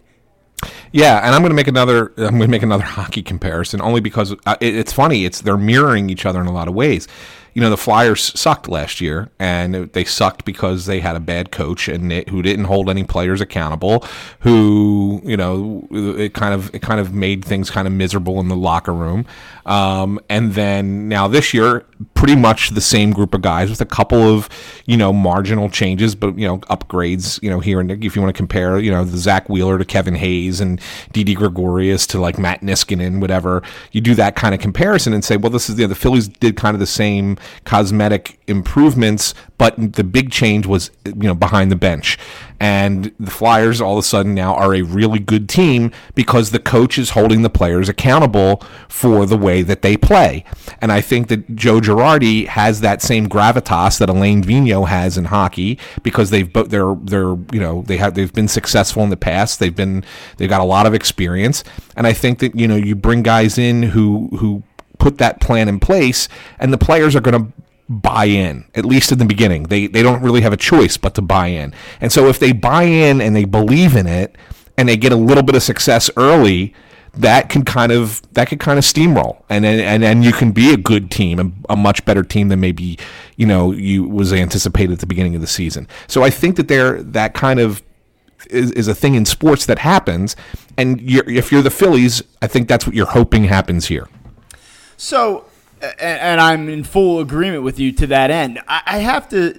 Yeah, 0.93 1.19
and 1.19 1.35
I'm 1.35 1.41
going 1.43 1.51
to 1.51 1.57
make 1.57 1.69
another. 1.69 2.13
I'm 2.17 2.31
going 2.31 2.41
to 2.43 2.49
make 2.49 2.63
another 2.63 2.85
hockey 2.99 3.23
comparison 3.23 3.81
only 3.81 4.01
because 4.01 4.35
uh, 4.47 4.57
it's 4.61 4.93
funny. 4.93 5.25
It's 5.25 5.41
they're 5.41 5.57
mirroring 5.57 6.11
each 6.11 6.27
other 6.27 6.41
in 6.41 6.47
a 6.47 6.53
lot 6.53 6.69
of 6.69 6.75
ways 6.75 7.09
you 7.55 7.61
know 7.61 7.71
the 7.71 7.77
Flyers 7.77 8.39
sucked 8.39 8.69
last 8.69 9.01
year, 9.01 9.31
and 9.39 9.75
they 9.75 10.05
sucked 10.05 10.45
because 10.45 10.87
they 10.87 11.01
had 11.01 11.17
a 11.17 11.21
bad 11.21 11.53
coach 11.53 11.89
and 11.89 12.13
it, 12.13 12.29
who 12.29 12.43
didn't 12.43 12.65
hold 12.65 12.89
any 12.89 13.05
players 13.05 13.41
accountable. 13.41 14.05
Who 14.41 15.21
you 15.25 15.37
know 15.37 15.87
it 15.91 16.35
kind 16.35 16.55
of 16.55 16.75
it 16.75 16.83
kind 16.83 17.01
of 17.01 17.13
made 17.13 17.45
things 17.45 17.71
kind 17.71 17.87
of 17.87 17.93
miserable 17.93 18.41
in 18.41 18.49
the 18.49 18.57
locker 18.57 18.93
room. 18.95 19.27
Um, 19.67 20.19
and 20.29 20.55
then 20.55 21.09
now 21.09 21.29
this 21.29 21.55
year, 21.55 21.85
pretty 22.15 22.35
much 22.35 22.71
the 22.71 22.81
same 22.81 23.13
group 23.13 23.35
of 23.35 23.43
guys 23.43 23.71
with 23.71 23.81
a 23.81 23.87
couple 23.87 24.23
of 24.23 24.49
you 24.87 24.97
know 24.97 25.13
marginal 25.13 25.69
changes, 25.69 26.15
but 26.15 26.39
you 26.39 26.47
know 26.47 26.59
upgrades. 26.59 27.43
You 27.43 27.51
know 27.51 27.61
here 27.61 27.81
and 27.81 27.91
if 27.91 28.17
you 28.17 28.23
want 28.23 28.35
to 28.35 28.39
compare, 28.39 28.79
you 28.79 28.91
know 28.91 29.05
the 29.05 29.19
Zack 29.19 29.49
Wheeler 29.49 29.79
to 29.79 29.85
Kevin 29.85 30.15
Hayes 30.15 30.61
and 30.61 30.81
Didi 31.13 31.35
Gregorius 31.35 32.07
to 32.09 32.21
like 32.21 32.39
Matt 32.39 32.63
Niskanen, 32.63 33.21
whatever. 33.21 33.63
You 33.93 34.01
do 34.01 34.15
that 34.15 34.37
kind 34.37 34.55
of 34.55 34.61
comparison 34.61 35.13
and 35.13 35.25
say, 35.25 35.37
well, 35.37 35.51
this 35.51 35.69
is 35.69 35.79
you 35.79 35.85
know, 35.85 35.89
the 35.89 35.95
Phillies 35.95 36.29
did 36.29 36.57
kind 36.57 36.75
of 36.75 36.81
the 36.81 36.87
same 36.87 37.37
cosmetic 37.65 38.39
improvements, 38.47 39.35
but 39.59 39.75
the 39.95 40.05
big 40.05 40.31
change 40.31 40.67
was 40.67 40.91
you 41.05 41.15
know 41.15 41.35
behind 41.35 41.71
the 41.71 41.77
bench. 41.77 42.19
And 42.61 43.13
the 43.19 43.31
Flyers 43.31 43.81
all 43.81 43.95
of 43.95 44.05
a 44.05 44.07
sudden 44.07 44.35
now 44.35 44.55
are 44.55 44.73
a 44.73 44.83
really 44.83 45.19
good 45.19 45.49
team 45.49 45.91
because 46.15 46.51
the 46.51 46.61
coach 46.61 46.97
is 46.97 47.11
holding 47.11 47.43
the 47.43 47.51
players 47.51 47.89
accountable 47.89 48.63
for 48.89 49.27
the 49.27 49.37
way 49.37 49.63
that 49.63 49.83
they 49.83 49.97
play. 49.97 50.45
And 50.81 50.93
I 50.93 51.01
think 51.01 51.27
that 51.27 51.57
Joe 51.57 51.81
Girardi 51.81 52.47
has 52.47 52.81
that 52.81 53.03
same 53.03 53.29
gravitas 53.29 53.99
that 53.99 54.09
Alain 54.09 54.45
Vigneault 54.45 54.89
has 54.89 55.19
in 55.19 55.25
hockey 55.25 55.77
because 56.05 56.31
they've 56.31 56.53
both 56.53 56.71
they're 56.71 56.95
they're 57.03 57.37
you 57.53 57.61
know 57.61 57.83
they 57.83 57.97
have 57.97 58.15
they've 58.15 58.33
been 58.33 58.49
successful 58.49 59.03
in 59.03 59.11
the 59.11 59.17
past. 59.17 59.59
They've 59.59 59.75
been 59.75 60.05
they've 60.37 60.49
got 60.49 60.61
a 60.61 60.65
lot 60.65 60.87
of 60.87 60.95
experience, 60.95 61.65
and 61.97 62.07
I 62.07 62.13
think 62.13 62.39
that 62.41 62.55
you 62.55 62.69
know 62.69 62.77
you 62.77 62.95
bring 62.95 63.23
guys 63.23 63.59
in 63.59 63.83
who 63.83 64.29
who 64.39 64.63
put 65.03 65.19
that 65.19 65.41
plan 65.41 65.69
in 65.69 65.81
place, 65.81 66.29
and 66.61 66.73
the 66.73 66.79
players 66.79 67.17
are 67.17 67.21
going 67.21 67.45
to 67.45 67.53
buy 67.89 68.25
in 68.25 68.65
at 68.75 68.85
least 68.85 69.13
in 69.13 69.19
the 69.19 69.25
beginning. 69.25 69.65
They 69.65 69.87
they 69.89 70.03
don't 70.03 70.23
really 70.23 70.41
have 70.43 70.53
a 70.53 70.57
choice 70.57 70.97
but 70.97 71.15
to 71.17 71.23
buy 71.23 71.49
in. 71.49 71.75
And 72.01 72.13
so 72.13 72.29
if 72.29 72.39
they 72.39 72.53
buy 72.53 72.85
in 72.85 73.21
and 73.21 73.35
they 73.35 73.45
believe 73.45 73.97
in 73.97 74.07
it 74.07 74.37
and 74.79 74.89
they 74.89 74.97
get 74.97 75.13
a 75.13 75.17
little 75.17 75.43
bit 75.43 75.57
of 75.57 75.63
success 75.63 76.09
early 76.17 76.73
that 77.15 77.51
can 77.51 77.63
kind 77.63 77.93
of 77.93 78.23
that 78.33 78.49
can 78.49 78.59
kind 78.59 78.79
of 78.79 78.85
steamroll. 78.85 79.43
And 79.51 79.65
then 79.65 79.81
and 79.81 80.03
then 80.03 80.23
you 80.23 80.33
can 80.33 80.53
be 80.53 80.73
a 80.73 80.77
good 80.77 81.11
team 81.11 81.39
a, 81.69 81.73
a 81.73 81.77
much 81.77 82.05
better 82.05 82.23
team 82.23 82.49
than 82.49 82.61
maybe 82.61 82.99
you 83.37 83.47
know 83.47 83.73
you 83.73 84.05
was 84.05 84.33
anticipated 84.33 84.93
at 84.93 85.01
the 85.01 85.07
beginning 85.07 85.35
of 85.35 85.41
the 85.41 85.47
season. 85.49 85.89
So 86.07 86.23
i 86.23 86.31
think 86.31 86.57
that 86.57 86.69
there 86.69 87.03
that 87.03 87.35
kind 87.35 87.61
of 87.61 87.83
is, 88.51 88.71
is 88.73 88.89
a 88.89 88.95
thing 88.95 89.15
in 89.15 89.25
sports 89.25 89.67
that 89.67 89.81
happens. 89.81 90.37
And 90.79 91.01
you're, 91.03 91.29
if 91.29 91.53
you're 91.53 91.63
the 91.63 91.71
phillies 91.71 92.23
i 92.41 92.47
think 92.47 92.69
that's 92.69 92.87
what 92.87 92.95
you're 92.97 93.15
hoping 93.21 93.45
happens 93.45 93.87
here 93.87 94.09
so, 95.03 95.47
and 95.99 96.41
I'm 96.41 96.69
in 96.69 96.85
full 96.85 97.19
agreement 97.19 97.65
with 97.65 97.81
you 97.81 97.91
to 97.91 98.07
that 98.07 98.31
end. 98.31 98.61
I 98.69 98.99
have 98.99 99.29
to 99.31 99.59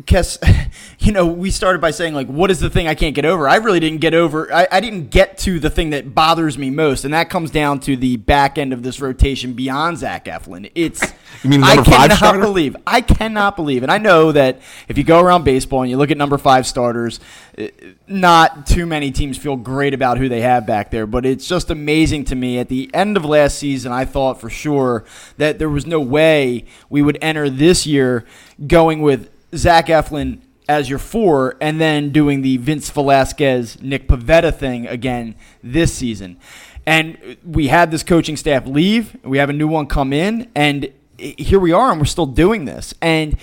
Kess, 0.00 0.38
you 1.00 1.12
know, 1.12 1.26
we 1.26 1.50
started 1.50 1.82
by 1.82 1.90
saying 1.90 2.14
like, 2.14 2.26
what 2.26 2.50
is 2.50 2.60
the 2.60 2.70
thing 2.70 2.88
I 2.88 2.94
can't 2.94 3.14
get 3.14 3.26
over? 3.26 3.46
I 3.46 3.56
really 3.56 3.78
didn't 3.78 4.00
get 4.00 4.14
over. 4.14 4.52
I, 4.52 4.66
I, 4.72 4.80
didn't 4.80 5.10
get 5.10 5.36
to 5.38 5.60
the 5.60 5.68
thing 5.68 5.90
that 5.90 6.14
bothers 6.14 6.56
me 6.56 6.70
most, 6.70 7.04
and 7.04 7.12
that 7.12 7.28
comes 7.28 7.50
down 7.50 7.78
to 7.80 7.94
the 7.94 8.16
back 8.16 8.56
end 8.56 8.72
of 8.72 8.82
this 8.82 9.00
rotation 9.00 9.52
beyond 9.52 9.98
Zach 9.98 10.24
Eflin. 10.24 10.70
It's 10.74 11.02
you 11.42 11.50
mean 11.50 11.62
I 11.62 11.76
cannot 11.82 12.16
starter? 12.16 12.40
believe. 12.40 12.74
I 12.86 13.02
cannot 13.02 13.54
believe, 13.54 13.82
and 13.82 13.92
I 13.92 13.98
know 13.98 14.32
that 14.32 14.60
if 14.88 14.96
you 14.96 15.04
go 15.04 15.20
around 15.20 15.44
baseball 15.44 15.82
and 15.82 15.90
you 15.90 15.98
look 15.98 16.10
at 16.10 16.16
number 16.16 16.38
five 16.38 16.66
starters, 16.66 17.20
eh, 17.58 17.68
not 18.08 18.66
too 18.66 18.86
many 18.86 19.10
teams 19.10 19.36
feel 19.36 19.56
great 19.56 19.92
about 19.92 20.16
who 20.16 20.30
they 20.30 20.40
have 20.40 20.66
back 20.66 20.90
there. 20.90 21.06
But 21.06 21.26
it's 21.26 21.46
just 21.46 21.70
amazing 21.70 22.24
to 22.26 22.34
me. 22.34 22.58
At 22.58 22.70
the 22.70 22.90
end 22.94 23.18
of 23.18 23.26
last 23.26 23.58
season, 23.58 23.92
I 23.92 24.06
thought 24.06 24.40
for 24.40 24.48
sure 24.48 25.04
that 25.36 25.58
there 25.58 25.68
was 25.68 25.86
no 25.86 26.00
way 26.00 26.64
we 26.88 27.02
would 27.02 27.18
enter 27.20 27.50
this 27.50 27.86
year 27.86 28.24
going 28.66 29.02
with 29.02 29.28
Zach 29.54 29.86
Eflin 29.86 30.40
as 30.68 30.88
your 30.88 30.98
four, 30.98 31.56
and 31.60 31.80
then 31.80 32.10
doing 32.10 32.42
the 32.42 32.56
Vince 32.56 32.88
Velasquez, 32.90 33.82
Nick 33.82 34.08
Pivetta 34.08 34.54
thing 34.54 34.86
again 34.86 35.34
this 35.62 35.92
season. 35.92 36.38
And 36.86 37.36
we 37.44 37.68
had 37.68 37.90
this 37.90 38.02
coaching 38.02 38.36
staff 38.36 38.66
leave, 38.66 39.16
we 39.22 39.38
have 39.38 39.50
a 39.50 39.52
new 39.52 39.68
one 39.68 39.86
come 39.86 40.12
in, 40.12 40.50
and 40.54 40.92
here 41.18 41.60
we 41.60 41.72
are, 41.72 41.90
and 41.90 42.00
we're 42.00 42.06
still 42.06 42.26
doing 42.26 42.64
this. 42.64 42.94
And 43.00 43.36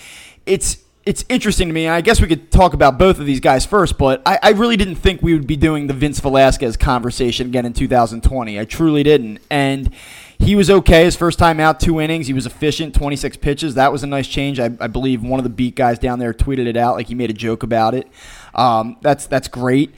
it's 0.45 0.78
it's 1.06 1.26
interesting 1.30 1.67
to 1.69 1.74
me. 1.74 1.86
And 1.86 1.95
I 1.95 2.02
guess 2.02 2.22
we 2.22 2.28
could 2.28 2.52
talk 2.52 2.74
about 2.74 3.00
both 3.00 3.19
of 3.19 3.26
these 3.26 3.39
guys 3.39 3.65
first, 3.65 3.98
but 3.98 4.22
I, 4.26 4.38
I, 4.43 4.50
really 4.52 4.78
didn't 4.78 4.98
think 4.98 5.24
we 5.24 5.34
would 5.34 5.48
be 5.48 5.56
doing 5.56 5.88
the 5.88 5.93
Vince 5.93 6.19
Velasquez 6.19 6.78
conversation 6.78 7.48
again 7.48 7.65
in 7.65 7.74
2020. 7.74 8.60
I 8.60 8.65
truly 8.65 9.02
didn't. 9.02 9.39
And 9.50 9.91
he 10.39 10.56
was 10.56 10.69
okay 10.69 11.04
his 11.04 11.15
first 11.15 11.38
time 11.38 11.60
out, 11.60 11.80
two 11.80 11.99
innings. 11.99 12.28
He 12.28 12.34
was 12.34 12.45
efficient, 12.45 12.95
26 12.95 13.38
pitches. 13.38 13.75
That 13.75 13.91
was 13.91 14.04
a 14.04 14.08
nice 14.08 14.28
change. 14.28 14.60
I, 14.60 14.71
I 14.80 14.88
believe 14.88 15.21
one 15.21 15.39
of 15.39 15.43
the 15.43 15.49
beat 15.49 15.75
guys 15.75 15.99
down 15.99 16.17
there 16.19 16.34
tweeted 16.34 16.65
it 16.65 16.78
out, 16.78 16.95
like 16.95 17.08
he 17.08 17.15
made 17.15 17.30
a 17.30 17.34
joke 17.34 17.62
about 17.62 17.93
it. 17.93 18.08
Um, 18.56 18.97
that's 19.02 19.28
that's 19.28 19.49
great. 19.49 19.93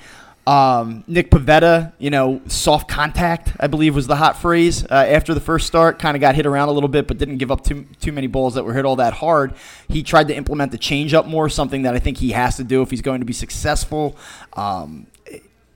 Um, 0.47 1.03
Nick 1.05 1.29
Pivetta, 1.29 1.93
you 1.99 2.09
know, 2.09 2.41
soft 2.47 2.89
contact, 2.89 3.53
I 3.59 3.67
believe 3.67 3.93
was 3.93 4.07
the 4.07 4.15
hot 4.15 4.41
phrase 4.41 4.83
uh, 4.85 4.95
after 4.95 5.35
the 5.35 5.39
first 5.39 5.67
start. 5.67 5.99
Kind 5.99 6.17
of 6.17 6.21
got 6.21 6.33
hit 6.33 6.47
around 6.47 6.69
a 6.69 6.71
little 6.71 6.89
bit, 6.89 7.07
but 7.07 7.19
didn't 7.19 7.37
give 7.37 7.51
up 7.51 7.63
too 7.63 7.85
too 7.99 8.11
many 8.11 8.25
balls 8.25 8.55
that 8.55 8.63
were 8.63 8.73
hit 8.73 8.83
all 8.83 8.95
that 8.95 9.13
hard. 9.13 9.53
He 9.87 10.01
tried 10.01 10.27
to 10.29 10.35
implement 10.35 10.71
the 10.71 10.79
changeup 10.79 11.27
more, 11.27 11.47
something 11.49 11.83
that 11.83 11.93
I 11.93 11.99
think 11.99 12.17
he 12.17 12.31
has 12.31 12.57
to 12.57 12.63
do 12.63 12.81
if 12.81 12.89
he's 12.89 13.01
going 13.01 13.19
to 13.19 13.25
be 13.25 13.33
successful. 13.33 14.17
Um, 14.53 15.05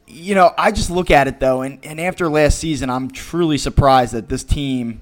you 0.08 0.36
know, 0.36 0.54
I 0.58 0.72
just 0.72 0.90
look 0.90 1.12
at 1.12 1.28
it 1.28 1.40
though, 1.40 1.62
and, 1.62 1.84
and 1.84 2.00
after 2.00 2.30
last 2.30 2.60
season, 2.60 2.90
I'm 2.90 3.10
truly 3.10 3.58
surprised 3.58 4.14
that 4.14 4.30
this 4.30 4.44
team 4.44 5.02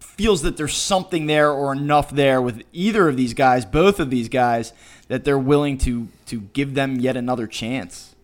feels 0.00 0.42
that 0.42 0.56
there's 0.56 0.76
something 0.76 1.26
there 1.26 1.50
or 1.50 1.72
enough 1.72 2.10
there 2.10 2.40
with 2.40 2.62
either 2.72 3.08
of 3.08 3.16
these 3.16 3.34
guys, 3.34 3.64
both 3.64 4.00
of 4.00 4.10
these 4.10 4.28
guys, 4.28 4.72
that 5.08 5.24
they're 5.24 5.38
willing 5.38 5.76
to 5.78 6.08
to 6.26 6.40
give 6.40 6.74
them 6.74 6.98
yet 7.00 7.16
another 7.16 7.46
chance. 7.46 8.14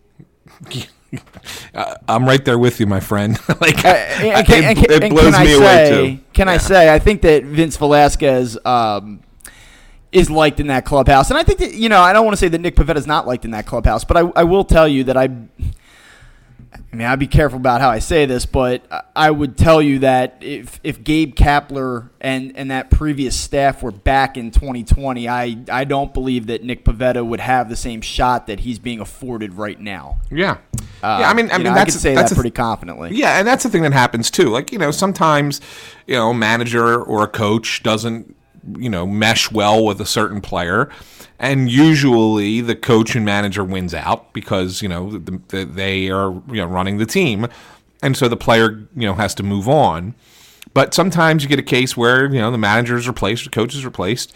I'm 2.07 2.25
right 2.25 2.43
there 2.43 2.59
with 2.59 2.79
you, 2.79 2.85
my 2.85 2.99
friend. 2.99 3.39
like, 3.61 3.83
uh, 3.83 3.87
and 3.87 4.47
can, 4.47 4.63
it, 4.63 4.91
and, 4.91 5.03
it 5.03 5.09
blows 5.11 5.37
me 5.39 5.45
say, 5.45 5.53
away 5.53 5.89
too. 5.89 6.23
Can 6.33 6.47
yeah. 6.47 6.53
I 6.53 6.57
say? 6.57 6.93
I 6.93 6.99
think 6.99 7.21
that 7.21 7.43
Vince 7.43 7.77
Velasquez. 7.77 8.57
Um, 8.65 9.21
is 10.11 10.29
liked 10.29 10.59
in 10.59 10.67
that 10.67 10.85
clubhouse. 10.85 11.29
And 11.29 11.37
I 11.37 11.43
think 11.43 11.59
that, 11.59 11.73
you 11.73 11.89
know, 11.89 12.01
I 12.01 12.13
don't 12.13 12.25
want 12.25 12.33
to 12.33 12.39
say 12.39 12.47
that 12.47 12.61
Nick 12.61 12.75
Pivetta 12.75 12.97
is 12.97 13.07
not 13.07 13.27
liked 13.27 13.45
in 13.45 13.51
that 13.51 13.65
clubhouse, 13.65 14.03
but 14.03 14.17
I, 14.17 14.21
I 14.35 14.43
will 14.43 14.63
tell 14.63 14.87
you 14.87 15.03
that 15.05 15.17
I 15.17 15.29
I 16.91 16.95
mean, 16.95 17.07
I'd 17.07 17.19
be 17.19 17.27
careful 17.27 17.57
about 17.57 17.81
how 17.81 17.89
I 17.89 17.99
say 17.99 18.25
this, 18.25 18.45
but 18.45 18.83
I 19.15 19.29
would 19.29 19.57
tell 19.57 19.81
you 19.81 19.99
that 19.99 20.37
if 20.41 20.79
if 20.83 21.03
Gabe 21.03 21.35
Kapler 21.35 22.09
and 22.19 22.55
and 22.55 22.71
that 22.71 22.89
previous 22.89 23.35
staff 23.35 23.83
were 23.83 23.91
back 23.91 24.37
in 24.37 24.49
2020, 24.51 25.27
I 25.27 25.57
I 25.71 25.83
don't 25.83 26.13
believe 26.13 26.47
that 26.47 26.63
Nick 26.63 26.85
Pivetta 26.85 27.25
would 27.25 27.39
have 27.39 27.69
the 27.69 27.75
same 27.75 28.01
shot 28.01 28.47
that 28.47 28.61
he's 28.61 28.79
being 28.79 28.99
afforded 28.99 29.53
right 29.53 29.79
now. 29.79 30.19
Yeah, 30.31 30.57
Uh, 31.01 31.17
yeah. 31.21 31.29
I 31.29 31.33
mean, 31.33 31.51
I 31.51 31.57
mean, 31.57 31.65
know, 31.65 31.73
that's 31.75 31.81
I 31.81 31.85
could 31.85 32.01
say 32.01 32.15
that's 32.15 32.29
that 32.31 32.35
pretty 32.35 32.51
confidently. 32.51 33.11
Yeah, 33.13 33.37
and 33.39 33.47
that's 33.47 33.63
the 33.63 33.69
thing 33.69 33.83
that 33.83 33.93
happens 33.93 34.29
too. 34.31 34.49
Like, 34.49 34.71
you 34.71 34.79
know, 34.79 34.91
sometimes, 34.91 35.61
you 36.07 36.15
know, 36.15 36.31
a 36.31 36.33
manager 36.35 37.01
or 37.01 37.23
a 37.23 37.27
coach 37.27 37.83
doesn't, 37.83 38.35
you 38.77 38.89
know, 38.89 39.05
mesh 39.05 39.51
well 39.51 39.83
with 39.85 39.99
a 40.01 40.05
certain 40.05 40.41
player. 40.41 40.89
And 41.39 41.71
usually 41.71 42.61
the 42.61 42.75
coach 42.75 43.15
and 43.15 43.23
manager 43.23 43.63
wins 43.63 43.93
out 43.93 44.33
because, 44.33 44.81
you 44.81 44.89
know, 44.89 45.11
the, 45.11 45.41
the, 45.47 45.63
they 45.65 46.09
are, 46.09 46.31
you 46.31 46.55
know, 46.55 46.65
running 46.65 46.97
the 46.97 47.05
team. 47.05 47.47
And 48.01 48.15
so 48.17 48.27
the 48.27 48.37
player, 48.37 48.87
you 48.95 49.07
know, 49.07 49.13
has 49.13 49.33
to 49.35 49.43
move 49.43 49.67
on. 49.69 50.15
But 50.73 50.93
sometimes 50.93 51.43
you 51.43 51.49
get 51.49 51.59
a 51.59 51.63
case 51.63 51.97
where, 51.97 52.25
you 52.25 52.39
know, 52.39 52.51
the 52.51 52.57
manager 52.57 52.97
is 52.97 53.07
replaced, 53.07 53.43
the 53.45 53.49
coach 53.49 53.73
is 53.73 53.85
replaced, 53.85 54.33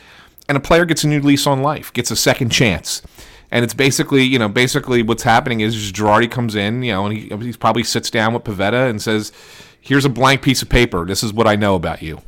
and 0.48 0.58
a 0.58 0.62
player 0.62 0.86
gets 0.86 1.04
a 1.04 1.08
new 1.08 1.22
lease 1.22 1.46
on 1.46 1.62
life, 1.62 1.92
gets 1.94 2.10
a 2.12 2.16
second 2.16 2.50
chance. 2.50 3.02
And 3.52 3.64
it's 3.64 3.74
basically, 3.74 4.24
you 4.24 4.40
know, 4.40 4.50
basically 4.50 5.04
what's 5.04 5.24
happening 5.24 5.60
is 5.62 5.92
Girardi 5.92 6.30
comes 6.30 6.56
in, 6.56 6.82
you 6.82 6.92
know, 6.92 7.06
and 7.06 7.16
he, 7.16 7.30
he 7.46 7.54
probably 7.54 7.84
sits 7.84 8.10
down 8.10 8.34
with 8.34 8.44
Pivetta 8.44 8.90
and 8.90 9.00
says, 9.00 9.32
"Here's 9.80 10.06
a 10.06 10.10
blank 10.10 10.42
piece 10.42 10.64
of 10.64 10.70
paper. 10.70 11.06
This 11.06 11.22
is 11.22 11.32
what 11.32 11.48
I 11.48 11.56
know 11.56 11.76
about 11.76 12.02
you. 12.02 12.22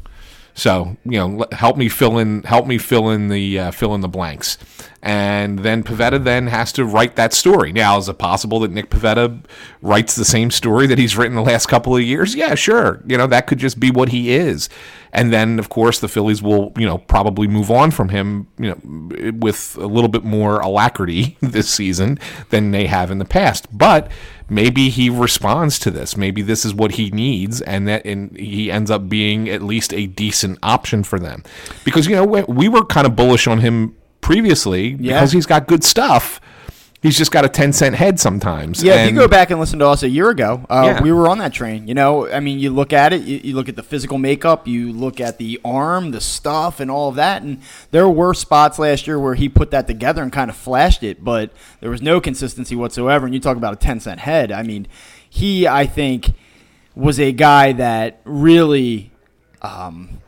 So, 0.55 0.95
you 1.03 1.19
know, 1.19 1.45
help 1.51 1.77
me 1.77 1.89
fill 1.89 2.17
in, 2.17 2.41
help 2.43 2.65
me 2.65 2.77
fill 2.77 3.09
in 3.09 3.27
the 3.27 3.59
uh, 3.59 3.71
fill 3.71 3.93
in 3.93 4.01
the 4.01 4.07
blanks." 4.07 4.57
And 5.01 5.59
then 5.59 5.83
Pivetta 5.83 6.23
then 6.23 6.47
has 6.47 6.71
to 6.73 6.83
write 6.83 7.15
that 7.15 7.31
story. 7.31 7.71
Now, 7.71 7.99
is 7.99 8.09
it 8.09 8.17
possible 8.17 8.59
that 8.61 8.71
Nick 8.71 8.89
Pivetta 8.89 9.39
writes 9.83 10.15
the 10.15 10.25
same 10.25 10.49
story 10.49 10.87
that 10.87 10.97
he's 10.97 11.15
written 11.15 11.35
the 11.35 11.43
last 11.43 11.67
couple 11.67 11.95
of 11.95 12.01
years? 12.01 12.33
Yeah, 12.33 12.55
sure. 12.55 13.03
You 13.05 13.15
know, 13.15 13.27
that 13.27 13.45
could 13.45 13.59
just 13.59 13.79
be 13.79 13.91
what 13.91 14.09
he 14.09 14.31
is. 14.31 14.67
And 15.15 15.31
then, 15.33 15.57
of 15.59 15.69
course, 15.69 15.99
the 15.99 16.07
Phillies 16.07 16.41
will, 16.43 16.73
you 16.77 16.85
know, 16.85 16.97
probably 16.99 17.47
move 17.47 17.71
on 17.71 17.89
from 17.91 18.09
him, 18.09 18.47
you 18.59 18.69
know, 18.69 19.31
with 19.39 19.77
a 19.79 19.87
little 19.87 20.09
bit 20.09 20.23
more 20.23 20.59
alacrity 20.59 21.37
this 21.41 21.69
season 21.69 22.19
than 22.49 22.71
they 22.71 22.85
have 22.87 23.09
in 23.11 23.17
the 23.17 23.25
past. 23.25 23.65
But 23.75 24.11
maybe 24.49 24.89
he 24.89 25.09
responds 25.09 25.79
to 25.79 25.89
this. 25.91 26.17
Maybe 26.17 26.41
this 26.41 26.65
is 26.65 26.73
what 26.73 26.91
he 26.93 27.09
needs, 27.11 27.61
and 27.61 27.87
that 27.87 28.05
and 28.05 28.35
he 28.37 28.69
ends 28.69 28.91
up 28.91 29.07
being 29.09 29.49
at 29.49 29.61
least 29.61 29.93
a 29.93 30.05
decent 30.07 30.59
option 30.61 31.03
for 31.03 31.17
them. 31.17 31.43
Because 31.85 32.07
you 32.07 32.15
know 32.15 32.25
we, 32.25 32.41
we 32.43 32.67
were 32.69 32.83
kind 32.85 33.07
of 33.07 33.15
bullish 33.15 33.47
on 33.47 33.59
him 33.61 33.95
previously 34.21 34.89
Yeah. 34.99 35.13
because 35.19 35.31
he's 35.31 35.45
got 35.45 35.67
good 35.67 35.83
stuff. 35.83 36.41
He's 37.05 37.17
just 37.17 37.31
got 37.31 37.45
a 37.45 37.49
ten 37.49 37.71
cent 37.71 37.93
head 37.95 38.19
sometimes. 38.19 38.81
Yeah, 38.81 39.03
if 39.03 39.11
you 39.11 39.15
go 39.15 39.27
back 39.27 39.51
and 39.51 39.59
listen 39.59 39.77
to 39.79 39.87
us 39.87 40.01
a 40.01 40.09
year 40.09 40.29
ago, 40.31 40.65
uh, 40.69 40.83
Yeah. 40.85 41.03
we 41.03 41.11
were 41.11 41.27
on 41.27 41.37
that 41.37 41.53
train. 41.53 41.87
You 41.87 41.93
know, 41.93 42.27
I 42.27 42.39
mean, 42.39 42.57
you 42.57 42.71
look 42.71 42.93
at 42.93 43.13
it, 43.13 43.21
you, 43.21 43.39
you 43.43 43.55
look 43.55 43.69
at 43.69 43.75
the 43.75 43.83
physical 43.83 44.17
makeup, 44.17 44.67
you 44.67 44.91
look 44.91 45.21
at 45.21 45.37
the 45.37 45.59
arm, 45.63 46.09
the 46.11 46.19
stuff, 46.19 46.79
and 46.79 46.89
all 46.89 47.09
of 47.09 47.15
that. 47.15 47.43
And 47.43 47.61
there 47.91 48.09
were 48.09 48.33
spots 48.33 48.79
last 48.79 49.05
year 49.05 49.19
where 49.19 49.35
he 49.35 49.47
put 49.47 49.69
that 49.69 49.85
together 49.85 50.23
and 50.23 50.31
kind 50.33 50.49
of 50.49 50.55
flashed 50.55 51.03
it, 51.03 51.23
but 51.23 51.51
there 51.79 51.91
was 51.91 52.01
no 52.01 52.19
consistency 52.19 52.75
whatsoever. 52.75 53.25
And 53.25 53.35
you 53.35 53.39
talk 53.39 53.55
about 53.57 53.73
a 53.73 53.77
10 53.77 53.99
cent 53.99 54.21
head. 54.21 54.51
I 54.51 54.63
mean, 54.63 54.87
he, 55.29 55.67
I 55.67 55.85
think, 55.85 56.31
was 56.95 57.19
a 57.19 57.31
guy 57.31 57.71
that 57.73 58.19
really. 58.25 59.11
Um, 59.61 60.21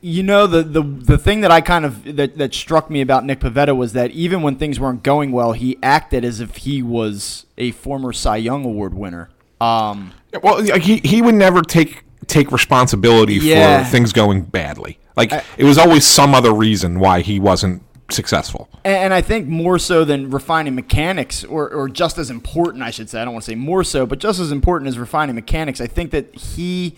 you 0.00 0.22
know 0.22 0.46
the, 0.46 0.62
the 0.62 0.82
the 0.82 1.18
thing 1.18 1.40
that 1.40 1.50
I 1.50 1.60
kind 1.60 1.84
of 1.84 2.16
that, 2.16 2.36
that 2.38 2.52
struck 2.54 2.90
me 2.90 3.00
about 3.00 3.24
Nick 3.24 3.40
Pivetta 3.40 3.74
was 3.76 3.94
that 3.94 4.10
even 4.10 4.42
when 4.42 4.56
things 4.56 4.78
weren't 4.78 5.02
going 5.02 5.32
well, 5.32 5.52
he 5.52 5.78
acted 5.82 6.24
as 6.24 6.40
if 6.40 6.56
he 6.58 6.82
was 6.82 7.46
a 7.56 7.70
former 7.72 8.12
Cy 8.12 8.36
Young 8.36 8.64
Award 8.64 8.94
winner. 8.94 9.30
Um, 9.60 10.12
Well, 10.42 10.60
he 10.62 10.98
he 10.98 11.22
would 11.22 11.34
never 11.34 11.62
take 11.62 12.04
take 12.26 12.52
responsibility 12.52 13.34
Yeah. 13.36 13.84
for 13.84 13.90
things 13.90 14.12
going 14.12 14.42
badly. 14.42 14.98
Like 15.16 15.32
it 15.56 15.64
was 15.64 15.78
always 15.78 16.04
some 16.06 16.34
other 16.34 16.52
reason 16.52 16.98
why 16.98 17.20
he 17.20 17.38
wasn't 17.40 17.82
successful. 18.10 18.68
and, 18.84 18.96
and 18.96 19.14
I 19.14 19.22
think 19.22 19.48
more 19.48 19.78
so 19.78 20.04
than 20.04 20.28
refining 20.30 20.74
mechanics, 20.74 21.42
or, 21.42 21.70
or 21.70 21.88
just 21.88 22.18
as 22.18 22.28
important, 22.28 22.82
I 22.82 22.90
should 22.90 23.08
say. 23.08 23.20
I 23.20 23.24
don't 23.24 23.32
want 23.32 23.44
to 23.46 23.50
say 23.50 23.54
more 23.54 23.82
so, 23.82 24.04
but 24.04 24.18
just 24.18 24.38
as 24.40 24.52
important 24.52 24.88
as 24.88 24.98
refining 24.98 25.34
mechanics. 25.34 25.80
I 25.80 25.86
think 25.86 26.10
that 26.10 26.34
he 26.34 26.96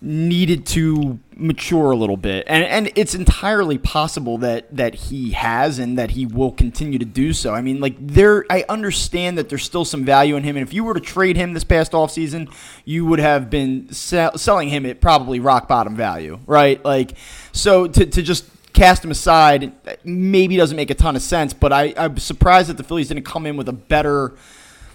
needed 0.00 0.64
to 0.64 1.18
mature 1.34 1.90
a 1.90 1.96
little 1.96 2.16
bit 2.16 2.44
and 2.48 2.64
and 2.64 2.92
it's 2.94 3.14
entirely 3.14 3.78
possible 3.78 4.38
that 4.38 4.76
that 4.76 4.94
he 4.94 5.32
has 5.32 5.80
and 5.80 5.98
that 5.98 6.12
he 6.12 6.24
will 6.24 6.52
continue 6.52 6.98
to 6.98 7.04
do 7.04 7.32
so. 7.32 7.52
I 7.52 7.62
mean 7.62 7.80
like 7.80 7.94
there 7.98 8.44
I 8.48 8.64
understand 8.68 9.38
that 9.38 9.48
there's 9.48 9.64
still 9.64 9.84
some 9.84 10.04
value 10.04 10.36
in 10.36 10.44
him 10.44 10.56
and 10.56 10.66
if 10.66 10.72
you 10.72 10.84
were 10.84 10.94
to 10.94 11.00
trade 11.00 11.36
him 11.36 11.52
this 11.52 11.64
past 11.64 11.92
offseason, 11.92 12.52
you 12.84 13.06
would 13.06 13.18
have 13.18 13.50
been 13.50 13.92
sell, 13.92 14.38
selling 14.38 14.68
him 14.68 14.86
at 14.86 15.00
probably 15.00 15.40
rock 15.40 15.66
bottom 15.66 15.96
value, 15.96 16.38
right? 16.46 16.84
Like 16.84 17.14
so 17.50 17.88
to 17.88 18.06
to 18.06 18.22
just 18.22 18.44
cast 18.72 19.04
him 19.04 19.10
aside 19.10 19.72
maybe 20.04 20.56
doesn't 20.56 20.76
make 20.76 20.90
a 20.90 20.94
ton 20.94 21.16
of 21.16 21.22
sense, 21.22 21.52
but 21.52 21.72
I 21.72 21.92
I'm 21.96 22.18
surprised 22.18 22.68
that 22.68 22.76
the 22.76 22.84
Phillies 22.84 23.08
didn't 23.08 23.24
come 23.24 23.46
in 23.46 23.56
with 23.56 23.68
a 23.68 23.72
better 23.72 24.34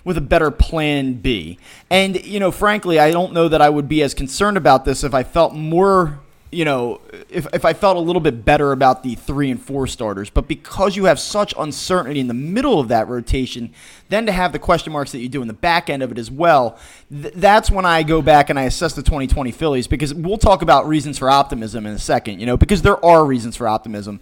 with 0.03 0.17
a 0.17 0.21
better 0.21 0.51
plan 0.51 1.13
B. 1.15 1.57
And, 1.89 2.23
you 2.25 2.39
know, 2.39 2.51
frankly, 2.51 2.99
I 2.99 3.11
don't 3.11 3.33
know 3.33 3.47
that 3.47 3.61
I 3.61 3.69
would 3.69 3.87
be 3.87 4.01
as 4.01 4.13
concerned 4.13 4.57
about 4.57 4.85
this 4.85 5.03
if 5.03 5.13
I 5.13 5.23
felt 5.23 5.53
more, 5.53 6.19
you 6.51 6.65
know, 6.65 6.99
if, 7.29 7.47
if 7.53 7.63
I 7.63 7.73
felt 7.73 7.95
a 7.95 8.01
little 8.01 8.19
bit 8.19 8.43
better 8.43 8.73
about 8.73 9.03
the 9.03 9.15
three 9.15 9.49
and 9.49 9.61
four 9.61 9.87
starters. 9.87 10.29
But 10.29 10.47
because 10.47 10.97
you 10.97 11.05
have 11.05 11.19
such 11.19 11.53
uncertainty 11.57 12.19
in 12.19 12.27
the 12.27 12.33
middle 12.33 12.79
of 12.79 12.89
that 12.89 13.07
rotation, 13.07 13.73
then 14.09 14.25
to 14.25 14.33
have 14.33 14.51
the 14.51 14.59
question 14.59 14.91
marks 14.91 15.13
that 15.13 15.19
you 15.19 15.29
do 15.29 15.41
in 15.41 15.47
the 15.47 15.53
back 15.53 15.89
end 15.89 16.03
of 16.03 16.11
it 16.11 16.17
as 16.17 16.29
well, 16.29 16.77
th- 17.09 17.33
that's 17.35 17.71
when 17.71 17.85
I 17.85 18.03
go 18.03 18.21
back 18.21 18.49
and 18.49 18.59
I 18.59 18.63
assess 18.63 18.93
the 18.93 19.03
2020 19.03 19.51
Phillies 19.51 19.87
because 19.87 20.13
we'll 20.13 20.37
talk 20.37 20.61
about 20.61 20.85
reasons 20.85 21.17
for 21.17 21.29
optimism 21.29 21.85
in 21.85 21.93
a 21.93 21.99
second, 21.99 22.41
you 22.41 22.45
know, 22.45 22.57
because 22.57 22.81
there 22.81 23.03
are 23.05 23.25
reasons 23.25 23.55
for 23.55 23.69
optimism. 23.69 24.19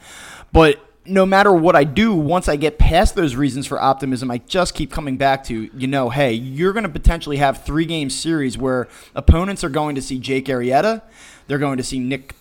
But 0.53 0.79
no 1.05 1.25
matter 1.25 1.51
what 1.51 1.75
I 1.75 1.83
do, 1.83 2.13
once 2.13 2.47
I 2.47 2.55
get 2.55 2.77
past 2.77 3.15
those 3.15 3.35
reasons 3.35 3.65
for 3.65 3.81
optimism, 3.81 4.29
I 4.29 4.37
just 4.39 4.75
keep 4.75 4.91
coming 4.91 5.17
back 5.17 5.43
to, 5.45 5.69
you 5.75 5.87
know, 5.87 6.09
hey, 6.09 6.33
you're 6.33 6.73
going 6.73 6.83
to 6.83 6.89
potentially 6.89 7.37
have 7.37 7.63
three 7.63 7.85
game 7.85 8.09
series 8.09 8.57
where 8.57 8.87
opponents 9.15 9.63
are 9.63 9.69
going 9.69 9.95
to 9.95 10.01
see 10.01 10.19
Jake 10.19 10.45
Arrieta, 10.45 11.01
they're 11.47 11.57
going 11.57 11.77
to 11.77 11.83
see 11.83 11.99
Nick 11.99 12.35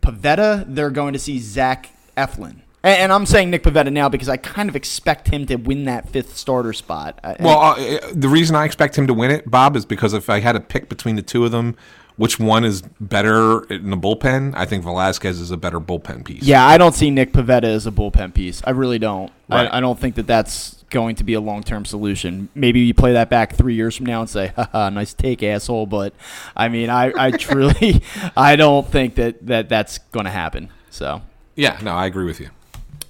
Pivetta, 0.00 0.64
they're 0.68 0.90
going 0.90 1.12
to 1.12 1.18
see 1.18 1.38
Zach 1.38 1.90
Eflin. 2.16 2.60
And, 2.84 3.00
and 3.00 3.12
I'm 3.12 3.26
saying 3.26 3.50
Nick 3.50 3.64
Pivetta 3.64 3.92
now 3.92 4.08
because 4.08 4.28
I 4.28 4.36
kind 4.36 4.68
of 4.68 4.76
expect 4.76 5.28
him 5.28 5.46
to 5.46 5.56
win 5.56 5.84
that 5.86 6.08
fifth 6.08 6.36
starter 6.36 6.72
spot. 6.72 7.18
Well, 7.40 7.58
uh, 7.58 7.98
the 8.12 8.28
reason 8.28 8.54
I 8.54 8.64
expect 8.64 8.96
him 8.96 9.08
to 9.08 9.14
win 9.14 9.32
it, 9.32 9.50
Bob, 9.50 9.74
is 9.74 9.84
because 9.84 10.12
if 10.14 10.30
I 10.30 10.38
had 10.38 10.52
to 10.52 10.60
pick 10.60 10.88
between 10.88 11.16
the 11.16 11.22
two 11.22 11.44
of 11.44 11.50
them, 11.50 11.76
which 12.16 12.38
one 12.38 12.64
is 12.64 12.82
better 13.00 13.64
in 13.64 13.90
the 13.90 13.96
bullpen? 13.96 14.54
I 14.54 14.66
think 14.66 14.84
Velasquez 14.84 15.40
is 15.40 15.50
a 15.50 15.56
better 15.56 15.80
bullpen 15.80 16.24
piece. 16.24 16.42
Yeah, 16.42 16.64
I 16.64 16.78
don't 16.78 16.94
see 16.94 17.10
Nick 17.10 17.32
Pivetta 17.32 17.64
as 17.64 17.86
a 17.86 17.90
bullpen 17.90 18.34
piece. 18.34 18.62
I 18.64 18.70
really 18.70 18.98
don't. 18.98 19.32
Right. 19.48 19.66
I, 19.66 19.78
I 19.78 19.80
don't 19.80 19.98
think 19.98 20.14
that 20.14 20.26
that's 20.26 20.84
going 20.90 21.16
to 21.16 21.24
be 21.24 21.34
a 21.34 21.40
long 21.40 21.62
term 21.62 21.84
solution. 21.84 22.48
Maybe 22.54 22.80
you 22.80 22.94
play 22.94 23.14
that 23.14 23.30
back 23.30 23.54
three 23.56 23.74
years 23.74 23.96
from 23.96 24.06
now 24.06 24.20
and 24.20 24.30
say, 24.30 24.52
"Haha, 24.54 24.90
nice 24.90 25.12
take, 25.12 25.42
asshole." 25.42 25.86
But 25.86 26.14
I 26.56 26.68
mean, 26.68 26.88
I, 26.88 27.12
I 27.16 27.30
truly, 27.36 28.02
I 28.36 28.56
don't 28.56 28.86
think 28.86 29.16
that, 29.16 29.44
that 29.46 29.68
that's 29.68 29.98
going 29.98 30.24
to 30.24 30.30
happen. 30.30 30.70
So. 30.90 31.22
Yeah, 31.56 31.78
no, 31.82 31.92
I 31.92 32.06
agree 32.06 32.24
with 32.24 32.40
you. 32.40 32.50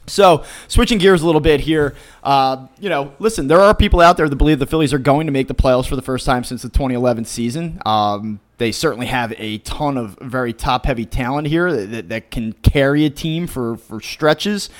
So, 0.06 0.44
switching 0.68 0.98
gears 0.98 1.22
a 1.22 1.26
little 1.26 1.40
bit 1.40 1.60
here, 1.60 1.94
uh, 2.22 2.66
you 2.78 2.90
know, 2.90 3.14
listen, 3.18 3.48
there 3.48 3.60
are 3.60 3.74
people 3.74 4.02
out 4.02 4.18
there 4.18 4.28
that 4.28 4.36
believe 4.36 4.58
the 4.58 4.66
Phillies 4.66 4.92
are 4.92 4.98
going 4.98 5.26
to 5.26 5.32
make 5.32 5.48
the 5.48 5.54
playoffs 5.54 5.88
for 5.88 5.96
the 5.96 6.02
first 6.02 6.26
time 6.26 6.44
since 6.44 6.60
the 6.60 6.68
2011 6.68 7.24
season. 7.24 7.80
Um, 7.86 8.40
they 8.58 8.72
certainly 8.72 9.06
have 9.06 9.32
a 9.36 9.58
ton 9.58 9.96
of 9.96 10.18
very 10.20 10.52
top 10.52 10.86
heavy 10.86 11.06
talent 11.06 11.48
here 11.48 11.72
that, 11.72 11.90
that, 11.90 12.08
that 12.08 12.30
can 12.30 12.52
carry 12.52 13.04
a 13.04 13.10
team 13.10 13.46
for, 13.46 13.76
for 13.76 14.00
stretches. 14.00 14.70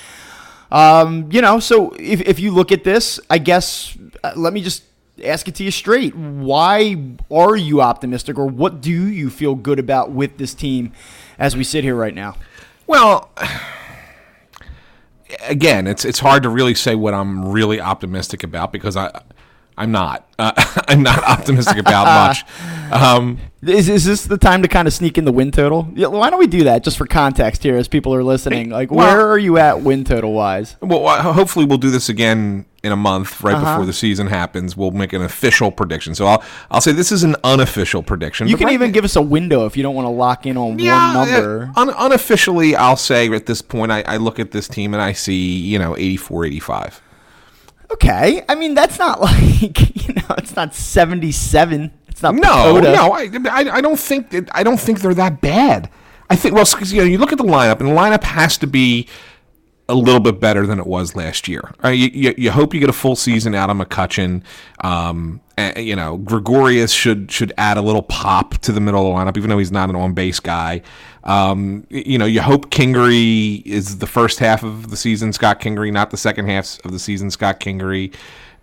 Um, 0.71 1.29
you 1.31 1.41
know, 1.41 1.59
so 1.59 1.91
if, 1.99 2.21
if 2.21 2.39
you 2.39 2.51
look 2.51 2.71
at 2.71 2.83
this, 2.83 3.19
I 3.29 3.37
guess, 3.37 3.97
uh, 4.23 4.33
let 4.35 4.53
me 4.53 4.61
just 4.61 4.83
ask 5.23 5.47
it 5.47 5.55
to 5.55 5.63
you 5.63 5.71
straight. 5.71 6.15
Why 6.15 6.95
are 7.31 7.55
you 7.55 7.81
optimistic, 7.81 8.37
or 8.37 8.47
what 8.47 8.81
do 8.81 8.91
you 8.91 9.29
feel 9.29 9.55
good 9.55 9.79
about 9.79 10.11
with 10.11 10.37
this 10.37 10.53
team 10.53 10.91
as 11.37 11.55
we 11.55 11.63
sit 11.63 11.83
here 11.83 11.95
right 11.95 12.13
now? 12.13 12.35
Well, 12.87 13.29
again, 15.43 15.87
it's 15.87 16.05
it's 16.05 16.19
hard 16.19 16.43
to 16.43 16.49
really 16.49 16.75
say 16.75 16.95
what 16.95 17.13
I'm 17.13 17.47
really 17.47 17.79
optimistic 17.79 18.43
about 18.43 18.71
because 18.71 18.97
I 18.97 19.21
I'm 19.77 19.91
not. 19.91 20.27
Uh, 20.39 20.51
I'm 20.87 21.03
not 21.03 21.23
optimistic 21.23 21.77
about 21.77 22.05
much. 22.27 22.43
Um, 22.85 23.39
Is, 23.63 23.89
is 23.89 24.05
this 24.05 24.25
the 24.25 24.37
time 24.37 24.61
to 24.61 24.67
kind 24.67 24.87
of 24.87 24.93
sneak 24.93 25.17
in 25.17 25.25
the 25.25 25.31
win 25.31 25.49
total? 25.49 25.87
Yeah, 25.95 26.05
why 26.07 26.29
don't 26.29 26.37
we 26.37 26.45
do 26.45 26.65
that 26.65 26.83
just 26.83 26.97
for 26.99 27.07
context 27.07 27.63
here 27.63 27.75
as 27.77 27.87
people 27.87 28.13
are 28.13 28.23
listening? 28.23 28.69
Like, 28.69 28.91
well- 28.91 29.07
where 29.07 29.27
are 29.27 29.39
you 29.39 29.57
at 29.57 29.81
win 29.81 30.03
total 30.03 30.33
wise? 30.33 30.75
well, 30.81 31.07
uh, 31.07 31.33
hopefully 31.33 31.65
we'll 31.65 31.79
do 31.79 31.89
this 31.89 32.07
again 32.07 32.65
in 32.83 32.91
a 32.91 32.95
month, 32.95 33.41
right 33.41 33.55
Uh-huh. 33.55 33.73
before 33.73 33.85
the 33.87 33.91
season 33.91 34.27
happens. 34.27 34.77
We'll 34.77 34.91
make 34.91 35.13
an 35.13 35.23
official 35.23 35.71
prediction. 35.71 36.13
So 36.13 36.27
I'll 36.27 36.43
I'll 36.69 36.79
say 36.79 36.91
this 36.91 37.11
is 37.11 37.23
an 37.23 37.35
unofficial 37.43 38.03
prediction. 38.03 38.47
You 38.47 38.55
can 38.55 38.67
right 38.67 38.73
even 38.75 38.91
give 38.91 39.03
us 39.03 39.15
a 39.15 39.21
window 39.23 39.65
if 39.65 39.75
you 39.75 39.81
don't 39.81 39.95
want 39.95 40.05
to 40.05 40.11
lock 40.11 40.45
in 40.45 40.57
on 40.57 40.77
Yeah, 40.77 41.15
one 41.15 41.27
number. 41.31 41.71
uh, 41.75 41.81
un- 41.81 41.93
unofficially, 41.97 42.75
I'll 42.75 42.97
say 42.97 43.27
at 43.33 43.47
this 43.47 43.63
point, 43.63 43.91
I, 43.91 44.03
I 44.03 44.17
look 44.17 44.39
at 44.39 44.51
this 44.51 44.67
team 44.67 44.93
and 44.93 45.01
I 45.01 45.13
see, 45.13 45.57
you 45.57 45.79
know, 45.79 45.97
84, 45.97 46.45
85. 46.45 47.01
Okay, 47.91 48.43
I 48.49 48.55
mean 48.55 48.73
that's 48.73 48.97
not 48.99 49.21
like 49.21 50.07
you 50.07 50.13
know 50.15 50.35
it's 50.37 50.55
not 50.55 50.73
seventy 50.75 51.31
seven. 51.31 51.91
It's 52.07 52.23
not 52.23 52.35
No, 52.35 52.79
Pagoda. 52.79 52.93
no, 52.93 53.11
I, 53.11 53.29
I, 53.49 53.75
I 53.77 53.81
don't 53.81 53.99
think 53.99 54.29
that, 54.29 54.47
I 54.55 54.63
don't 54.63 54.79
think 54.79 55.01
they're 55.01 55.13
that 55.15 55.41
bad. 55.41 55.89
I 56.29 56.35
think 56.35 56.55
well, 56.55 56.65
you 56.81 56.97
know, 56.97 57.03
you 57.03 57.17
look 57.17 57.31
at 57.31 57.37
the 57.37 57.43
lineup, 57.43 57.79
and 57.79 57.89
the 57.89 57.93
lineup 57.93 58.23
has 58.23 58.57
to 58.59 58.67
be 58.67 59.07
a 59.87 59.93
little 59.93 60.19
bit 60.21 60.39
better 60.39 60.65
than 60.65 60.79
it 60.79 60.87
was 60.87 61.15
last 61.15 61.47
year. 61.47 61.71
Uh, 61.83 61.89
you, 61.89 62.09
you, 62.11 62.33
you 62.37 62.51
hope 62.51 62.73
you 62.73 62.79
get 62.79 62.89
a 62.89 62.93
full 62.93 63.15
season 63.15 63.53
out 63.53 63.69
of 63.69 63.77
McCutchen. 63.77 64.41
Um, 64.83 65.41
you 65.77 65.95
know, 65.95 66.17
Gregorius 66.17 66.91
should 66.91 67.31
should 67.31 67.53
add 67.57 67.77
a 67.77 67.81
little 67.81 68.01
pop 68.01 68.57
to 68.59 68.71
the 68.71 68.81
middle 68.81 69.01
of 69.01 69.13
the 69.13 69.31
lineup, 69.31 69.37
even 69.37 69.49
though 69.49 69.57
he's 69.57 69.71
not 69.71 69.89
an 69.89 69.95
on 69.95 70.13
base 70.13 70.39
guy. 70.39 70.81
Um, 71.23 71.87
you 71.89 72.17
know, 72.17 72.25
you 72.25 72.41
hope 72.41 72.69
Kingery 72.69 73.65
is 73.65 73.97
the 73.97 74.07
first 74.07 74.39
half 74.39 74.63
of 74.63 74.89
the 74.89 74.97
season, 74.97 75.33
Scott 75.33 75.59
Kingery, 75.59 75.91
not 75.91 76.11
the 76.11 76.17
second 76.17 76.47
half 76.47 76.83
of 76.85 76.91
the 76.91 76.99
season, 76.99 77.31
Scott 77.31 77.59
Kingery. 77.59 78.13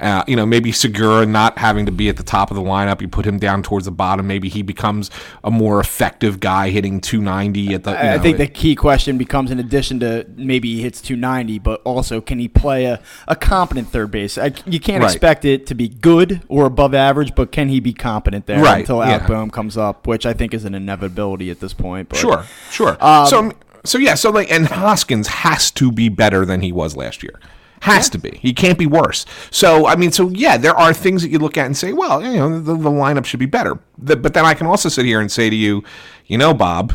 Uh, 0.02 0.24
you 0.26 0.34
know, 0.36 0.44
maybe 0.44 0.72
Segura 0.72 1.24
not 1.24 1.58
having 1.58 1.86
to 1.86 1.92
be 1.92 2.08
at 2.08 2.16
the 2.16 2.22
top 2.24 2.50
of 2.50 2.56
the 2.56 2.62
lineup, 2.62 3.00
you 3.00 3.08
put 3.08 3.24
him 3.24 3.38
down 3.38 3.62
towards 3.62 3.84
the 3.84 3.92
bottom. 3.92 4.26
Maybe 4.26 4.48
he 4.48 4.62
becomes 4.62 5.10
a 5.44 5.50
more 5.50 5.78
effective 5.78 6.40
guy 6.40 6.70
hitting 6.70 7.00
290 7.00 7.74
at 7.74 7.84
the. 7.84 7.90
you 7.92 7.96
I 7.96 8.00
I 8.12 8.16
know, 8.16 8.22
think 8.22 8.38
the 8.38 8.46
key 8.48 8.74
question 8.74 9.16
becomes, 9.16 9.50
in 9.50 9.58
addition 9.60 10.00
to 10.00 10.26
maybe 10.36 10.74
he 10.74 10.82
hits 10.82 11.00
290, 11.00 11.58
but 11.60 11.80
also 11.84 12.20
can 12.20 12.38
he 12.38 12.48
play 12.48 12.86
a, 12.86 13.00
a 13.28 13.36
competent 13.36 13.88
third 13.88 14.10
base? 14.10 14.36
I, 14.36 14.52
you 14.66 14.80
can't 14.80 15.02
Right. 15.02 15.12
expect 15.12 15.44
it 15.44 15.66
to 15.68 15.74
be 15.74 15.88
good 15.88 16.42
or 16.48 16.66
above 16.66 16.94
average, 16.94 17.34
but 17.34 17.52
can 17.52 17.68
he 17.68 17.78
be 17.80 17.92
competent 17.92 18.46
there 18.46 18.60
Right, 18.62 18.80
until 18.80 18.98
yeah. 18.98 19.24
Bohm 19.26 19.50
comes 19.50 19.76
up, 19.76 20.06
which 20.06 20.26
I 20.26 20.32
think 20.32 20.52
is 20.52 20.64
an 20.64 20.74
inevitability 20.74 21.50
at 21.50 21.60
this 21.60 21.72
point. 21.74 22.08
But 22.08 22.18
Sure, 22.18 22.44
sure. 22.70 22.96
Um, 23.00 23.26
so, 23.26 23.52
so 23.84 23.98
yeah, 23.98 24.14
so 24.14 24.30
like, 24.30 24.50
and 24.50 24.66
Hoskins 24.66 25.28
has 25.28 25.70
to 25.72 25.92
be 25.92 26.08
better 26.08 26.44
than 26.44 26.60
he 26.60 26.72
was 26.72 26.96
last 26.96 27.22
year. 27.22 27.38
Has 27.82 28.08
to 28.10 28.18
be. 28.18 28.38
He 28.40 28.52
can't 28.52 28.78
be 28.78 28.86
worse. 28.86 29.26
So, 29.50 29.88
I 29.88 29.96
mean, 29.96 30.12
so 30.12 30.28
yeah, 30.28 30.56
there 30.56 30.74
are 30.74 30.94
things 30.94 31.22
that 31.22 31.30
you 31.30 31.40
look 31.40 31.58
at 31.58 31.66
and 31.66 31.76
say, 31.76 31.92
well, 31.92 32.22
you 32.22 32.34
know, 32.34 32.60
the, 32.60 32.76
the 32.76 32.88
lineup 32.88 33.24
should 33.24 33.40
be 33.40 33.46
better. 33.46 33.76
The, 33.98 34.14
but 34.14 34.34
then 34.34 34.44
I 34.44 34.54
can 34.54 34.68
also 34.68 34.88
sit 34.88 35.04
here 35.04 35.20
and 35.20 35.32
say 35.32 35.50
to 35.50 35.56
you, 35.56 35.82
you 36.26 36.38
know, 36.38 36.54
Bob, 36.54 36.94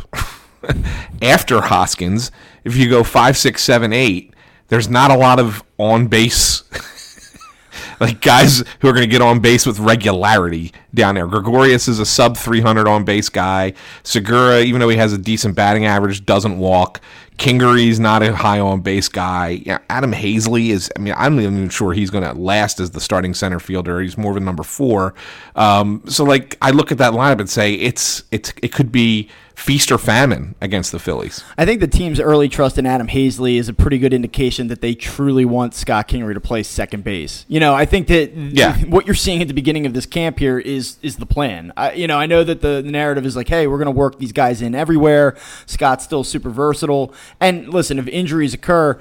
after 1.22 1.60
Hoskins, 1.60 2.32
if 2.64 2.78
you 2.78 2.90
go 2.90 3.04
five, 3.04 3.36
six, 3.36 3.64
seven, 3.64 3.92
eight, 3.92 4.34
there's 4.70 4.88
not 4.88 5.12
a 5.12 5.18
lot 5.18 5.42
of 5.42 5.62
on 5.78 6.08
base 6.08 6.64
like 8.00 8.22
guys 8.22 8.64
who 8.80 8.88
are 8.88 8.94
going 8.94 9.04
to 9.04 9.12
get 9.12 9.22
on 9.22 9.40
base 9.40 9.66
with 9.66 9.80
regularity 9.80 10.72
down 10.94 11.16
there. 11.16 11.28
Gregorius 11.28 11.90
is 11.90 12.00
a 12.00 12.06
sub 12.06 12.38
300 12.38 12.88
on 12.88 13.04
base 13.04 13.30
guy. 13.30 13.74
Segura, 14.04 14.62
even 14.62 14.80
though 14.80 14.90
he 14.90 14.98
has 14.98 15.14
a 15.14 15.18
decent 15.18 15.56
batting 15.56 15.86
average, 15.86 16.26
doesn't 16.26 16.58
walk. 16.58 17.02
Kingery's 17.38 18.00
not 18.00 18.24
a 18.24 18.36
high 18.36 18.60
on 18.60 18.82
base 18.82 19.10
guy. 19.10 19.80
Adam 19.90 20.12
Haseley 20.12 20.70
is. 20.70 20.92
I 20.96 21.00
mean, 21.00 21.14
I'm 21.16 21.36
not 21.36 21.44
even 21.44 21.70
sure 21.70 21.94
he's 21.94 22.10
going 22.10 22.24
to 22.24 22.34
last 22.34 22.80
as 22.80 22.92
the 22.92 23.00
starting 23.00 23.36
center 23.36 23.60
fielder. 23.60 24.02
He's 24.02 24.18
more 24.18 24.32
of 24.32 24.38
a 24.38 24.40
number 24.40 24.64
four. 24.64 25.14
Um, 25.56 26.02
so, 26.08 26.24
like, 26.24 26.58
I 26.62 26.72
look 26.72 26.92
at 26.92 26.98
that 26.98 27.14
lineup 27.14 27.40
and 27.40 27.50
say 27.50 27.74
it's 27.74 28.24
it's 28.32 28.54
it 28.64 28.74
could 28.74 28.92
be 28.92 29.30
feast 29.58 29.92
or 29.92 29.98
famine 29.98 30.54
against 30.62 30.92
the 30.92 31.00
Phillies. 31.00 31.44
I 31.58 31.66
think 31.66 31.82
the 31.82 31.88
team's 31.88 32.20
early 32.20 32.48
trust 32.48 32.78
in 32.78 32.86
Adam 32.86 33.08
Haseley 33.08 33.56
is 33.58 33.68
a 33.68 33.74
pretty 33.74 33.98
good 33.98 34.14
indication 34.14 34.68
that 34.68 34.82
they 34.82 34.94
truly 34.94 35.46
want 35.46 35.74
Scott 35.74 36.08
Kingery 36.08 36.36
to 36.36 36.40
play 36.40 36.62
second 36.62 37.04
base. 37.04 37.44
You 37.48 37.60
know, 37.60 37.74
I 37.74 37.86
think 37.86 38.08
that 38.08 38.34
Yeah. 38.34 38.78
what 38.86 39.08
you're 39.08 39.16
seeing 39.16 39.42
at 39.42 39.48
the 39.48 39.56
beginning 39.56 39.88
of 39.88 39.94
this 39.94 40.06
camp 40.06 40.38
here 40.38 40.60
is 40.60 40.98
is 41.02 41.18
the 41.18 41.26
plan. 41.26 41.74
I, 41.76 41.94
you 41.94 42.06
know, 42.06 42.20
I 42.20 42.28
know 42.28 42.44
that 42.44 42.62
the, 42.62 42.84
the 42.84 42.92
narrative 42.92 43.26
is 43.26 43.36
like, 43.36 43.48
hey, 43.48 43.66
we're 43.66 43.80
going 43.80 43.88
to 43.88 43.92
work 43.92 44.20
these 44.20 44.32
guys 44.32 44.62
in 44.62 44.76
everywhere. 44.76 45.36
Scott's 45.66 46.04
still 46.04 46.24
super 46.24 46.52
versatile. 46.52 47.12
And 47.40 47.74
listen, 47.74 47.98
if 47.98 48.08
injuries 48.08 48.54
occur, 48.54 49.00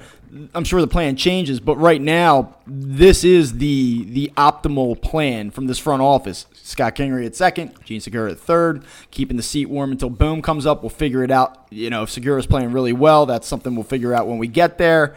I'm 0.53 0.63
sure 0.63 0.81
the 0.81 0.87
plan 0.87 1.15
changes, 1.15 1.59
but 1.59 1.77
right 1.77 2.01
now, 2.01 2.55
this 2.65 3.23
is 3.23 3.57
the 3.57 4.05
the 4.05 4.31
optimal 4.35 5.01
plan 5.01 5.51
from 5.51 5.67
this 5.67 5.79
front 5.79 6.01
office. 6.01 6.45
Scott 6.53 6.95
Kingery 6.95 7.25
at 7.25 7.35
second, 7.35 7.73
Jean 7.85 8.01
Segura 8.01 8.31
at 8.31 8.39
third, 8.39 8.83
keeping 9.09 9.37
the 9.37 9.43
seat 9.43 9.67
warm 9.67 9.91
until 9.91 10.09
Bohm 10.09 10.41
comes 10.41 10.65
up. 10.65 10.83
We'll 10.83 10.89
figure 10.89 11.23
it 11.23 11.31
out. 11.31 11.67
You 11.69 11.89
know, 11.89 12.03
if 12.03 12.09
Segura's 12.09 12.45
playing 12.45 12.73
really 12.73 12.93
well, 12.93 13.25
that's 13.25 13.47
something 13.47 13.73
we'll 13.75 13.83
figure 13.83 14.13
out 14.13 14.27
when 14.27 14.37
we 14.37 14.47
get 14.47 14.77
there. 14.77 15.15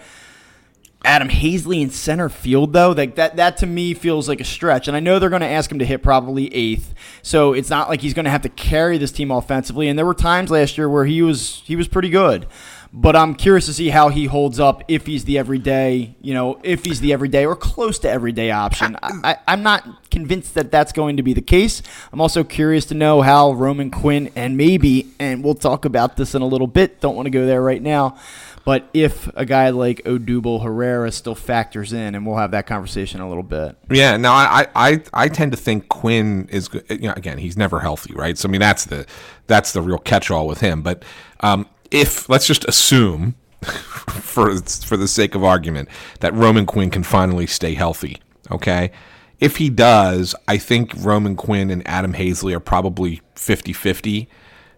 Adam 1.02 1.28
Haseley 1.28 1.80
in 1.80 1.88
center 1.88 2.28
field, 2.28 2.74
though, 2.74 2.90
like 2.90 3.14
that, 3.14 3.36
that 3.36 3.56
to 3.58 3.66
me 3.66 3.94
feels 3.94 4.28
like 4.28 4.40
a 4.40 4.44
stretch. 4.44 4.86
And 4.86 4.94
I 4.94 5.00
know 5.00 5.18
they're 5.18 5.30
going 5.30 5.40
to 5.40 5.48
ask 5.48 5.72
him 5.72 5.78
to 5.78 5.86
hit 5.86 6.02
probably 6.02 6.52
eighth, 6.54 6.94
so 7.22 7.54
it's 7.54 7.70
not 7.70 7.88
like 7.88 8.02
he's 8.02 8.12
going 8.12 8.26
to 8.26 8.30
have 8.30 8.42
to 8.42 8.50
carry 8.50 8.98
this 8.98 9.10
team 9.10 9.30
offensively. 9.30 9.88
And 9.88 9.98
there 9.98 10.04
were 10.04 10.14
times 10.14 10.50
last 10.50 10.76
year 10.76 10.90
where 10.90 11.06
he 11.06 11.22
was 11.22 11.62
he 11.64 11.74
was 11.74 11.88
pretty 11.88 12.10
good. 12.10 12.46
But 12.92 13.14
I'm 13.14 13.36
curious 13.36 13.66
to 13.66 13.72
see 13.72 13.90
how 13.90 14.08
he 14.08 14.24
holds 14.24 14.58
up 14.58 14.82
if 14.88 15.06
he's 15.06 15.24
the 15.24 15.38
everyday, 15.38 16.16
you 16.20 16.34
know, 16.34 16.58
if 16.64 16.84
he's 16.84 17.00
the 17.00 17.12
everyday 17.12 17.46
or 17.46 17.54
close 17.54 18.00
to 18.00 18.10
everyday 18.10 18.50
option. 18.50 18.96
I, 19.00 19.36
I'm 19.46 19.62
not 19.62 20.10
convinced 20.10 20.54
that 20.54 20.72
that's 20.72 20.90
going 20.90 21.16
to 21.16 21.22
be 21.22 21.32
the 21.32 21.40
case. 21.40 21.82
I'm 22.12 22.20
also 22.20 22.42
curious 22.42 22.86
to 22.86 22.94
know 22.94 23.22
how 23.22 23.52
Roman 23.52 23.92
Quinn 23.92 24.32
and 24.34 24.56
maybe, 24.56 25.06
and 25.20 25.44
we'll 25.44 25.54
talk 25.54 25.84
about 25.84 26.16
this 26.16 26.34
in 26.34 26.42
a 26.42 26.46
little 26.46 26.66
bit. 26.66 27.00
Don't 27.00 27.14
want 27.14 27.26
to 27.26 27.30
go 27.30 27.46
there 27.46 27.62
right 27.62 27.80
now. 27.80 28.18
But 28.64 28.90
if 28.92 29.28
a 29.36 29.46
guy 29.46 29.70
like 29.70 30.02
Odubel 30.02 30.62
Herrera 30.62 31.12
still 31.12 31.34
factors 31.34 31.92
in, 31.92 32.14
and 32.14 32.26
we'll 32.26 32.36
have 32.36 32.50
that 32.50 32.66
conversation 32.66 33.20
a 33.20 33.28
little 33.28 33.42
bit. 33.42 33.76
Yeah, 33.88 34.16
no, 34.16 34.32
I, 34.32 34.66
I, 34.74 35.02
I 35.14 35.28
tend 35.28 35.52
to 35.52 35.56
think 35.56 35.88
Quinn 35.88 36.46
is. 36.50 36.68
You 36.90 37.08
know, 37.08 37.14
again, 37.16 37.38
he's 37.38 37.56
never 37.56 37.80
healthy, 37.80 38.12
right? 38.14 38.36
So 38.36 38.48
I 38.48 38.52
mean, 38.52 38.60
that's 38.60 38.84
the 38.84 39.06
that's 39.46 39.72
the 39.72 39.80
real 39.80 39.98
catch-all 39.98 40.46
with 40.46 40.60
him. 40.60 40.82
But 40.82 41.04
um, 41.40 41.66
if 41.90 42.28
let's 42.28 42.46
just 42.46 42.64
assume, 42.66 43.34
for 43.62 44.56
for 44.60 44.96
the 44.96 45.08
sake 45.08 45.34
of 45.34 45.44
argument, 45.44 45.88
that 46.20 46.32
Roman 46.34 46.66
Quinn 46.66 46.90
can 46.90 47.02
finally 47.02 47.46
stay 47.46 47.74
healthy, 47.74 48.18
okay? 48.50 48.90
If 49.38 49.56
he 49.56 49.70
does, 49.70 50.34
I 50.48 50.58
think 50.58 50.92
Roman 50.98 51.34
Quinn 51.36 51.70
and 51.70 51.86
Adam 51.88 52.12
Haseley 52.12 52.54
are 52.54 52.60
probably 52.60 53.22
50-50 53.36 54.26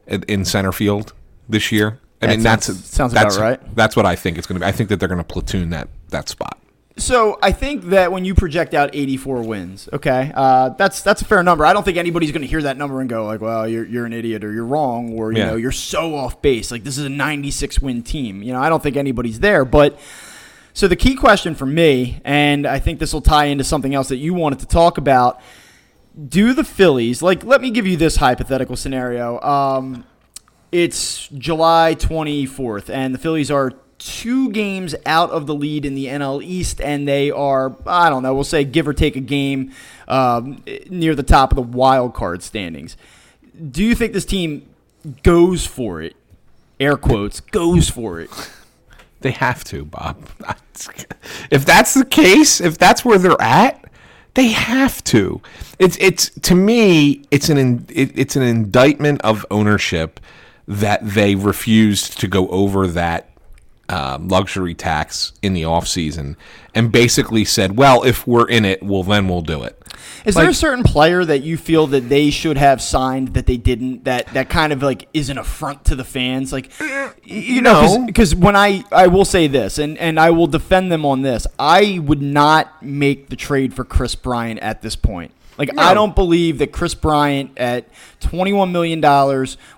in, 0.07 0.23
in 0.29 0.45
center 0.45 0.71
field 0.71 1.13
this 1.49 1.73
year. 1.73 1.99
I 2.21 2.27
That 2.27 2.33
mean, 2.37 2.41
sounds- 2.43 2.67
that's 2.69 2.85
sounds 2.87 3.13
about 3.13 3.23
that's, 3.25 3.39
right. 3.39 3.75
That's 3.77 3.97
what 3.97 4.07
I 4.07 4.15
think 4.15 4.39
it's 4.39 4.47
going 4.47 4.61
to 4.61 4.65
be. 4.65 4.69
I 4.69 4.71
think 4.73 4.89
that 4.91 5.01
they're 5.01 5.09
going 5.09 5.19
to 5.19 5.25
platoon 5.25 5.71
that 5.71 5.89
that 6.11 6.29
spot. 6.29 6.59
So 6.99 7.39
I 7.43 7.53
think 7.53 7.85
that 7.87 8.13
when 8.13 8.25
you 8.25 8.35
project 8.35 8.75
out 8.75 8.91
84 8.93 9.43
wins, 9.43 9.89
okay, 9.93 10.31
uh, 10.35 10.71
that's 10.71 11.01
that's 11.03 11.23
a 11.23 11.25
fair 11.25 11.43
number. 11.43 11.65
I 11.65 11.73
don't 11.73 11.85
think 11.85 11.97
anybody's 11.97 12.33
going 12.33 12.43
to 12.43 12.47
hear 12.49 12.63
that 12.63 12.77
number 12.77 13.01
and 13.01 13.09
go 13.09 13.25
like, 13.25 13.41
"Well, 13.41 13.67
you're, 13.67 13.85
you're 13.87 14.05
an 14.05 14.13
idiot" 14.13 14.45
or 14.45 14.53
"You're 14.53 14.67
wrong" 14.67 15.15
or 15.15 15.33
you 15.33 15.39
Yeah. 15.39 15.47
know, 15.47 15.57
"You're 15.57 15.73
so 15.73 16.15
off 16.15 16.43
base." 16.43 16.71
Like 16.71 16.85
this 16.85 16.99
is 16.99 17.05
a 17.05 17.09
96 17.09 17.81
win 17.81 18.03
team. 18.03 18.43
You 18.43 18.53
know, 18.53 18.61
I 18.61 18.69
don't 18.69 18.83
think 18.83 18.97
anybody's 18.97 19.41
there. 19.41 19.65
But 19.65 19.99
so 20.75 20.87
the 20.87 20.97
key 20.97 21.15
question 21.15 21.55
for 21.55 21.67
me, 21.67 22.21
and 22.25 22.67
I 22.67 22.79
think 22.79 22.99
this 22.99 23.13
will 23.15 23.23
tie 23.23 23.47
into 23.47 23.65
something 23.65 23.95
else 23.95 24.09
that 24.09 24.19
you 24.19 24.35
wanted 24.35 24.59
to 24.61 24.67
talk 24.67 24.99
about. 24.99 25.41
Do 26.29 26.53
the 26.53 26.65
Phillies 26.65 27.23
like? 27.23 27.43
Let 27.43 27.63
me 27.63 27.71
give 27.71 27.87
you 27.87 27.97
this 27.97 28.17
hypothetical 28.17 28.77
scenario. 28.77 29.41
Um, 29.41 30.05
it's 30.71 31.27
July 31.29 31.97
24th, 31.99 32.91
and 32.91 33.15
the 33.15 33.19
Phillies 33.19 33.51
are 33.51 33.73
two 34.05 34.51
games 34.51 34.95
out 35.07 35.31
of 35.31 35.47
the 35.47 35.55
lead 35.55 35.85
in 35.85 35.95
the 35.95 36.07
NL 36.07 36.43
East, 36.43 36.81
and 36.81 37.07
they 37.07 37.31
are, 37.31 37.77
I 37.87 38.11
don't 38.11 38.23
know, 38.23 38.35
we'll 38.35 38.45
say 38.45 38.65
give 38.65 38.89
or 38.89 38.93
take 38.93 39.17
a 39.17 39.21
game 39.21 39.73
um, 40.09 40.63
near 40.89 41.15
the 41.15 41.23
top 41.23 41.53
of 41.53 41.57
the 41.57 41.63
wild 41.63 42.15
card 42.15 42.43
standings. 42.43 42.97
Do 43.71 43.85
you 43.85 43.95
think 43.95 44.13
this 44.13 44.25
team 44.25 44.69
goes 45.23 45.67
for 45.67 46.03
it? 46.03 46.17
Air 46.81 46.97
quotes, 46.97 47.41
goes 47.41 47.89
for 47.89 48.21
it. 48.21 48.31
They 49.21 49.31
have 49.31 49.65
to, 49.65 49.85
Bob. 49.85 50.29
If 51.51 51.65
that's 51.65 51.95
the 51.95 52.05
case, 52.05 52.61
if 52.61 52.77
that's 52.77 53.05
where 53.05 53.19
they're 53.19 53.41
at, 53.41 53.85
they 54.35 54.49
have 54.49 55.05
to. 55.05 55.41
It's 55.79 55.97
it's 56.01 56.31
to 56.41 56.55
me, 56.57 57.23
it's 57.31 57.49
an 57.51 57.87
it, 57.89 58.19
it's 58.19 58.35
an 58.35 58.43
indictment 58.43 59.21
of 59.21 59.47
ownership 59.51 60.19
that 60.67 61.07
they 61.07 61.35
refused 61.35 62.19
to 62.21 62.27
go 62.27 62.49
over 62.49 62.87
that 62.89 63.32
um, 63.89 64.29
luxury 64.29 64.75
tax 64.75 65.33
in 65.43 65.53
the 65.53 65.65
off 65.65 65.87
season 65.87 66.37
and 66.75 66.91
basically 66.93 67.45
said, 67.45 67.77
"Well, 67.77 68.03
if 68.05 68.27
we're 68.27 68.49
in 68.49 68.65
it, 68.65 68.83
well 68.83 69.03
then 69.03 69.29
we'll 69.29 69.43
do 69.43 69.63
it." 69.63 69.79
Is 70.25 70.35
there 70.37 70.49
a 70.51 70.55
certain 70.55 70.85
player 70.85 71.25
that 71.25 71.43
you 71.43 71.57
feel 71.57 71.87
that 71.89 72.09
they 72.09 72.31
should 72.31 72.57
have 72.57 72.81
signed 72.81 73.35
that 73.35 73.47
they 73.47 73.57
didn't? 73.57 74.05
That 74.05 74.27
that 74.35 74.49
kind 74.49 74.73
of 74.73 74.83
like 74.83 75.09
is 75.13 75.31
an 75.31 75.39
affront 75.39 75.85
to 75.87 75.97
the 75.97 76.05
fans. 76.05 76.53
Like, 76.53 76.71
y- 76.81 77.13
you 77.25 77.61
know, 77.61 78.05
because 78.07 78.35
when 78.35 78.55
I 78.57 78.85
I 78.93 79.09
will 79.09 79.25
say 79.25 79.49
this, 79.49 79.79
and 79.79 79.99
and 79.99 80.19
I 80.19 80.31
will 80.31 80.47
defend 80.47 80.91
them 80.93 81.05
on 81.05 81.23
this. 81.23 81.47
I 81.59 81.99
would 82.03 82.23
not 82.23 82.83
make 82.83 83.29
the 83.31 83.37
trade 83.37 83.75
for 83.75 83.85
Kris 83.85 84.15
Bryant 84.15 84.61
at 84.61 84.83
this 84.83 84.97
point. 84.97 85.33
Like, 85.59 85.79
I 85.79 85.93
don't 85.95 86.15
believe 86.15 86.59
that 86.59 86.73
Kris 86.73 86.95
Bryant 86.95 87.51
at 87.59 87.87
$21 88.21 88.71
million 88.71 89.01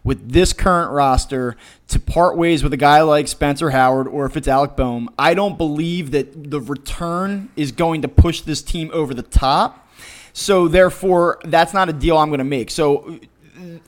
with 0.05 0.31
this 0.31 0.53
current 0.53 0.93
roster 0.93 1.57
to 1.89 1.99
part 1.99 2.37
ways 2.37 2.63
with 2.63 2.73
a 2.73 2.77
guy 2.77 3.03
like 3.03 3.27
Spencer 3.29 3.71
Howard 3.71 4.07
or 4.07 4.25
if 4.25 4.37
it's 4.37 4.49
Alec 4.49 4.77
Bohm, 4.77 5.11
I 5.19 5.35
don't 5.35 5.59
believe 5.59 6.13
that 6.13 6.51
the 6.51 6.61
return 6.61 7.51
is 7.57 7.73
going 7.73 8.03
to 8.03 8.09
push 8.09 8.41
this 8.43 8.63
team 8.63 8.91
over 8.93 9.15
the 9.15 9.23
top. 9.23 9.89
So 10.33 10.69
therefore, 10.69 11.41
that's 11.45 11.75
not 11.75 11.89
a 11.89 11.93
deal 11.93 12.19
I'm 12.19 12.29
going 12.29 12.39
to 12.39 12.45
make. 12.45 12.71
So 12.71 13.19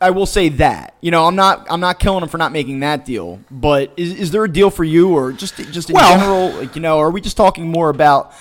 I 0.01 0.11
will 0.11 0.27
say 0.27 0.49
that 0.51 0.95
you 1.01 1.11
know 1.11 1.27
I'm 1.27 1.35
not 1.35 1.67
I'm 1.69 1.81
not 1.81 1.99
killing 1.99 2.23
him 2.23 2.29
for 2.29 2.39
not 2.39 2.53
making 2.53 2.81
that 2.81 3.05
deal. 3.05 3.41
But 3.51 3.93
is, 3.97 4.15
is 4.15 4.31
there 4.31 4.45
a 4.45 4.49
deal 4.51 4.71
for 4.71 4.85
you 4.85 5.13
or 5.15 5.33
just 5.33 5.57
just 5.57 5.91
in 5.91 5.95
Well- 5.95 6.19
general? 6.19 6.51
Like 6.61 6.77
you 6.77 6.83
know, 6.83 6.99
are 6.99 7.11
we 7.11 7.21
just 7.21 7.37
talking 7.37 7.69
more 7.69 7.91
about? 7.91 8.33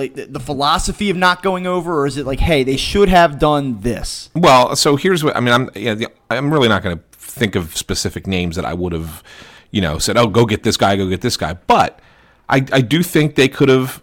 Like 0.00 0.32
the, 0.32 0.40
philosophy 0.40 1.10
of 1.10 1.16
not 1.16 1.42
going 1.42 1.66
over, 1.66 2.00
or 2.00 2.06
is 2.06 2.16
it 2.16 2.24
like, 2.24 2.40
hey, 2.40 2.64
they 2.64 2.76
should 2.78 3.08
have 3.10 3.38
done 3.38 3.80
this? 3.80 4.30
Well, 4.34 4.74
so 4.74 4.96
here's 4.96 5.22
what 5.22 5.36
I 5.36 5.40
mean. 5.40 5.52
I'm 5.52 5.70
yeah, 5.74 6.06
I'm 6.30 6.52
really 6.52 6.68
not 6.68 6.82
going 6.82 6.96
to 6.96 7.04
think 7.18 7.54
of 7.54 7.76
specific 7.76 8.26
names 8.26 8.56
that 8.56 8.64
I 8.64 8.72
would 8.72 8.92
have, 8.92 9.22
you 9.70 9.82
know, 9.82 9.98
said, 9.98 10.16
oh, 10.16 10.26
go 10.26 10.46
get 10.46 10.62
this 10.62 10.76
guy, 10.78 10.96
go 10.96 11.08
get 11.08 11.20
this 11.20 11.36
guy. 11.36 11.52
But 11.52 12.00
I 12.48 12.56
I 12.72 12.80
do 12.80 13.02
think 13.02 13.34
they 13.34 13.48
could 13.48 13.68
have 13.68 14.02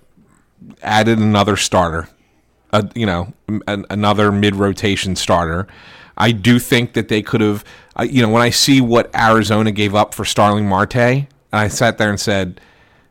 added 0.84 1.18
another 1.18 1.58
starter, 1.58 2.08
a, 2.72 2.88
you 2.94 3.08
know, 3.08 3.34
an, 3.68 3.86
another 3.90 4.32
mid 4.32 4.56
rotation 4.56 5.16
starter. 5.16 5.68
I 6.16 6.32
do 6.32 6.60
think 6.60 6.94
that 6.94 7.08
they 7.08 7.22
could 7.22 7.42
have, 7.42 7.64
uh, 8.00 8.04
you 8.04 8.22
know, 8.22 8.30
when 8.30 8.42
I 8.42 8.52
see 8.52 8.82
what 8.82 9.14
Arizona 9.16 9.72
gave 9.72 9.96
up 9.96 10.14
for 10.14 10.26
Starling 10.26 10.68
Marte, 10.68 11.28
I 11.52 11.68
sat 11.70 11.98
there 11.98 12.10
and 12.10 12.20
said, 12.20 12.62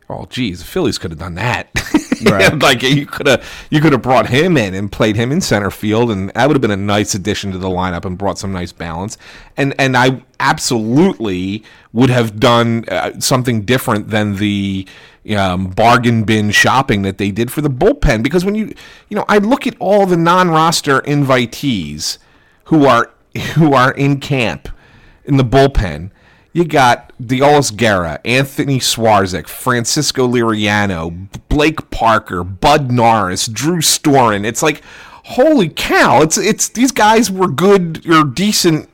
"Oh, 0.08 0.26
geez, 0.26 0.60
the 0.60 0.64
Phillies 0.64 0.98
could 0.98 1.10
have 1.10 1.20
done 1.20 1.34
that." 1.34 1.68
Right. 2.30 2.58
like 2.60 2.82
you 2.82 3.06
could 3.06 3.26
have, 3.26 3.66
you 3.70 3.80
could 3.80 3.92
have 3.92 4.02
brought 4.02 4.28
him 4.28 4.56
in 4.56 4.74
and 4.74 4.90
played 4.90 5.16
him 5.16 5.32
in 5.32 5.40
center 5.40 5.70
field, 5.70 6.10
and 6.10 6.30
that 6.30 6.46
would 6.46 6.54
have 6.54 6.62
been 6.62 6.70
a 6.70 6.76
nice 6.76 7.14
addition 7.14 7.52
to 7.52 7.58
the 7.58 7.68
lineup 7.68 8.04
and 8.04 8.16
brought 8.16 8.38
some 8.38 8.52
nice 8.52 8.72
balance. 8.72 9.18
And 9.56 9.74
and 9.78 9.96
I 9.96 10.22
absolutely 10.40 11.62
would 11.92 12.10
have 12.10 12.38
done 12.38 12.84
uh, 12.88 13.18
something 13.20 13.62
different 13.62 14.10
than 14.10 14.36
the 14.36 14.86
um, 15.36 15.68
bargain 15.70 16.24
bin 16.24 16.50
shopping 16.50 17.02
that 17.02 17.18
they 17.18 17.30
did 17.30 17.50
for 17.50 17.60
the 17.60 17.70
bullpen 17.70 18.22
because 18.22 18.44
when 18.44 18.54
you 18.54 18.74
you 19.08 19.16
know 19.16 19.24
I 19.28 19.38
look 19.38 19.66
at 19.66 19.74
all 19.78 20.06
the 20.06 20.16
non-roster 20.16 21.00
invitees 21.00 22.18
who 22.64 22.86
are 22.86 23.10
who 23.54 23.74
are 23.74 23.92
in 23.92 24.20
camp 24.20 24.68
in 25.24 25.36
the 25.36 25.44
bullpen 25.44 26.10
you 26.56 26.64
got 26.64 27.12
Deolis 27.22 27.76
Guerra, 27.76 28.18
Anthony 28.24 28.78
Swarzak, 28.78 29.46
Francisco 29.46 30.26
Liriano, 30.26 31.28
Blake 31.50 31.90
Parker, 31.90 32.42
Bud 32.42 32.90
Norris, 32.90 33.46
Drew 33.46 33.82
Storen. 33.82 34.46
It's 34.46 34.62
like, 34.62 34.80
holy 35.26 35.68
cow! 35.68 36.22
It's 36.22 36.38
it's 36.38 36.70
these 36.70 36.92
guys 36.92 37.30
were 37.30 37.48
good 37.48 38.08
or 38.08 38.24
decent, 38.24 38.88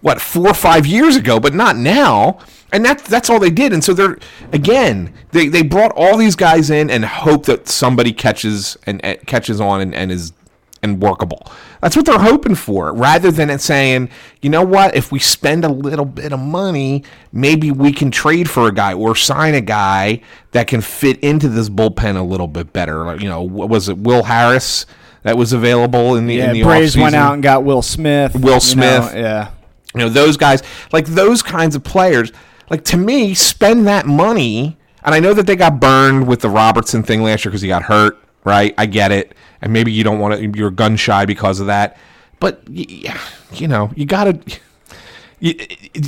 what 0.00 0.20
four 0.20 0.48
or 0.48 0.54
five 0.54 0.88
years 0.88 1.14
ago, 1.14 1.38
but 1.38 1.54
not 1.54 1.76
now. 1.76 2.40
And 2.72 2.84
that's 2.84 3.08
that's 3.08 3.30
all 3.30 3.38
they 3.38 3.50
did. 3.50 3.72
And 3.72 3.84
so 3.84 3.94
they're 3.94 4.18
again, 4.52 5.14
they, 5.30 5.46
they 5.46 5.62
brought 5.62 5.92
all 5.94 6.16
these 6.16 6.34
guys 6.34 6.68
in 6.68 6.90
and 6.90 7.04
hope 7.04 7.46
that 7.46 7.68
somebody 7.68 8.12
catches 8.12 8.76
and 8.86 9.00
uh, 9.06 9.14
catches 9.24 9.60
on 9.60 9.80
and, 9.80 9.94
and 9.94 10.10
is 10.10 10.32
and 10.84 11.02
workable. 11.02 11.50
That's 11.80 11.96
what 11.96 12.06
they're 12.06 12.18
hoping 12.18 12.54
for, 12.54 12.92
rather 12.92 13.30
than 13.30 13.50
it 13.50 13.60
saying, 13.60 14.10
you 14.42 14.50
know 14.50 14.64
what, 14.64 14.94
if 14.94 15.10
we 15.10 15.18
spend 15.18 15.64
a 15.64 15.68
little 15.68 16.04
bit 16.04 16.32
of 16.32 16.38
money, 16.38 17.02
maybe 17.32 17.70
we 17.72 17.90
can 17.92 18.10
trade 18.10 18.48
for 18.48 18.68
a 18.68 18.72
guy 18.72 18.92
or 18.92 19.16
sign 19.16 19.54
a 19.54 19.60
guy 19.60 20.20
that 20.52 20.68
can 20.68 20.80
fit 20.80 21.18
into 21.18 21.48
this 21.48 21.68
bullpen 21.68 22.16
a 22.16 22.22
little 22.22 22.46
bit 22.46 22.72
better. 22.72 23.04
Like, 23.04 23.20
you 23.20 23.28
know, 23.28 23.42
what 23.42 23.68
was 23.68 23.88
it, 23.88 23.98
Will 23.98 24.22
Harris 24.22 24.86
that 25.22 25.36
was 25.36 25.52
available 25.52 26.14
in 26.14 26.26
the 26.26 26.34
yeah, 26.34 26.50
in 26.50 26.52
the 26.52 26.62
Braves 26.62 26.94
offseason? 26.94 27.02
went 27.02 27.14
out 27.14 27.34
and 27.34 27.42
got 27.42 27.64
Will 27.64 27.82
Smith. 27.82 28.36
Will 28.36 28.60
Smith, 28.60 29.14
you 29.14 29.22
know, 29.22 29.26
yeah. 29.26 29.50
You 29.94 30.00
know, 30.00 30.08
those 30.08 30.36
guys, 30.36 30.62
like 30.92 31.06
those 31.06 31.42
kinds 31.42 31.74
of 31.74 31.84
players, 31.84 32.30
like 32.68 32.84
to 32.84 32.96
me, 32.96 33.32
spend 33.32 33.86
that 33.86 34.06
money. 34.06 34.76
And 35.04 35.14
I 35.14 35.20
know 35.20 35.34
that 35.34 35.46
they 35.46 35.54
got 35.54 35.80
burned 35.80 36.26
with 36.26 36.40
the 36.40 36.48
Robertson 36.48 37.02
thing 37.02 37.22
last 37.22 37.44
year 37.44 37.50
because 37.50 37.62
he 37.62 37.68
got 37.68 37.84
hurt, 37.84 38.18
right? 38.44 38.74
I 38.78 38.86
get 38.86 39.10
it. 39.12 39.34
And 39.60 39.72
maybe 39.72 39.92
you 39.92 40.04
don't 40.04 40.18
want 40.18 40.38
to 40.38 40.58
you're 40.58 40.70
gun 40.70 40.96
shy 40.96 41.24
because 41.24 41.60
of 41.60 41.66
that. 41.66 41.96
But 42.40 42.62
you 42.68 43.68
know 43.68 43.90
you 43.96 44.06
gotta 44.06 44.38
you, 45.40 45.54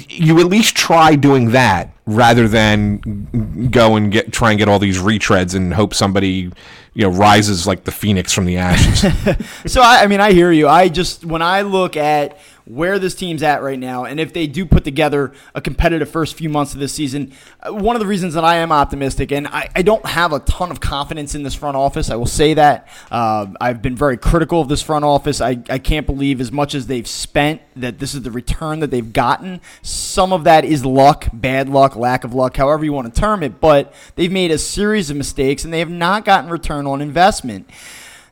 you 0.08 0.40
at 0.40 0.46
least 0.46 0.76
try 0.76 1.14
doing 1.14 1.50
that 1.50 1.90
rather 2.06 2.48
than 2.48 3.68
go 3.70 3.96
and 3.96 4.12
get 4.12 4.32
try 4.32 4.50
and 4.50 4.58
get 4.58 4.68
all 4.68 4.78
these 4.78 4.98
retreads 4.98 5.54
and 5.54 5.74
hope 5.74 5.94
somebody 5.94 6.50
you 6.94 7.02
know 7.02 7.10
rises 7.10 7.66
like 7.66 7.84
the 7.84 7.92
phoenix 7.92 8.32
from 8.32 8.46
the 8.46 8.56
ashes. 8.56 9.04
So 9.66 9.82
I, 9.82 10.02
I 10.02 10.06
mean 10.06 10.20
i 10.20 10.32
hear 10.32 10.52
you. 10.52 10.68
I 10.68 10.88
just 10.88 11.24
when 11.24 11.42
i 11.42 11.62
look 11.62 11.96
at 11.96 12.38
where 12.66 12.98
this 12.98 13.14
team's 13.14 13.44
at 13.44 13.62
right 13.62 13.78
now, 13.78 14.04
and 14.04 14.18
if 14.18 14.32
they 14.32 14.48
do 14.48 14.66
put 14.66 14.82
together 14.82 15.32
a 15.54 15.60
competitive 15.60 16.10
first 16.10 16.34
few 16.34 16.48
months 16.48 16.74
of 16.74 16.80
this 16.80 16.92
season, 16.92 17.32
uh, 17.62 17.72
one 17.72 17.94
of 17.94 18.00
the 18.00 18.06
reasons 18.06 18.34
that 18.34 18.44
I 18.44 18.56
am 18.56 18.72
optimistic, 18.72 19.30
and 19.30 19.46
I, 19.46 19.68
I 19.74 19.82
don't 19.82 20.04
have 20.04 20.32
a 20.32 20.40
ton 20.40 20.72
of 20.72 20.80
confidence 20.80 21.36
in 21.36 21.44
this 21.44 21.54
front 21.54 21.76
office, 21.76 22.10
I 22.10 22.16
will 22.16 22.26
say 22.26 22.54
that. 22.54 22.88
Uh, 23.08 23.46
I've 23.60 23.82
been 23.82 23.94
very 23.94 24.16
critical 24.16 24.60
of 24.60 24.68
this 24.68 24.82
front 24.82 25.04
office. 25.04 25.40
I, 25.40 25.58
I 25.70 25.78
can't 25.78 26.06
believe 26.06 26.40
as 26.40 26.50
much 26.50 26.74
as 26.74 26.88
they've 26.88 27.06
spent 27.06 27.62
that 27.76 28.00
this 28.00 28.14
is 28.14 28.22
the 28.22 28.32
return 28.32 28.80
that 28.80 28.90
they've 28.90 29.12
gotten. 29.12 29.60
Some 29.82 30.32
of 30.32 30.42
that 30.44 30.64
is 30.64 30.84
luck, 30.84 31.28
bad 31.32 31.68
luck, 31.68 31.94
lack 31.94 32.24
of 32.24 32.34
luck, 32.34 32.56
however 32.56 32.84
you 32.84 32.92
want 32.92 33.14
to 33.14 33.20
term 33.20 33.44
it, 33.44 33.60
but 33.60 33.94
they've 34.16 34.32
made 34.32 34.50
a 34.50 34.58
series 34.58 35.08
of 35.08 35.16
mistakes 35.16 35.64
and 35.64 35.72
they 35.72 35.78
have 35.78 35.90
not 35.90 36.24
gotten 36.24 36.50
return 36.50 36.86
on 36.86 37.00
investment. 37.00 37.70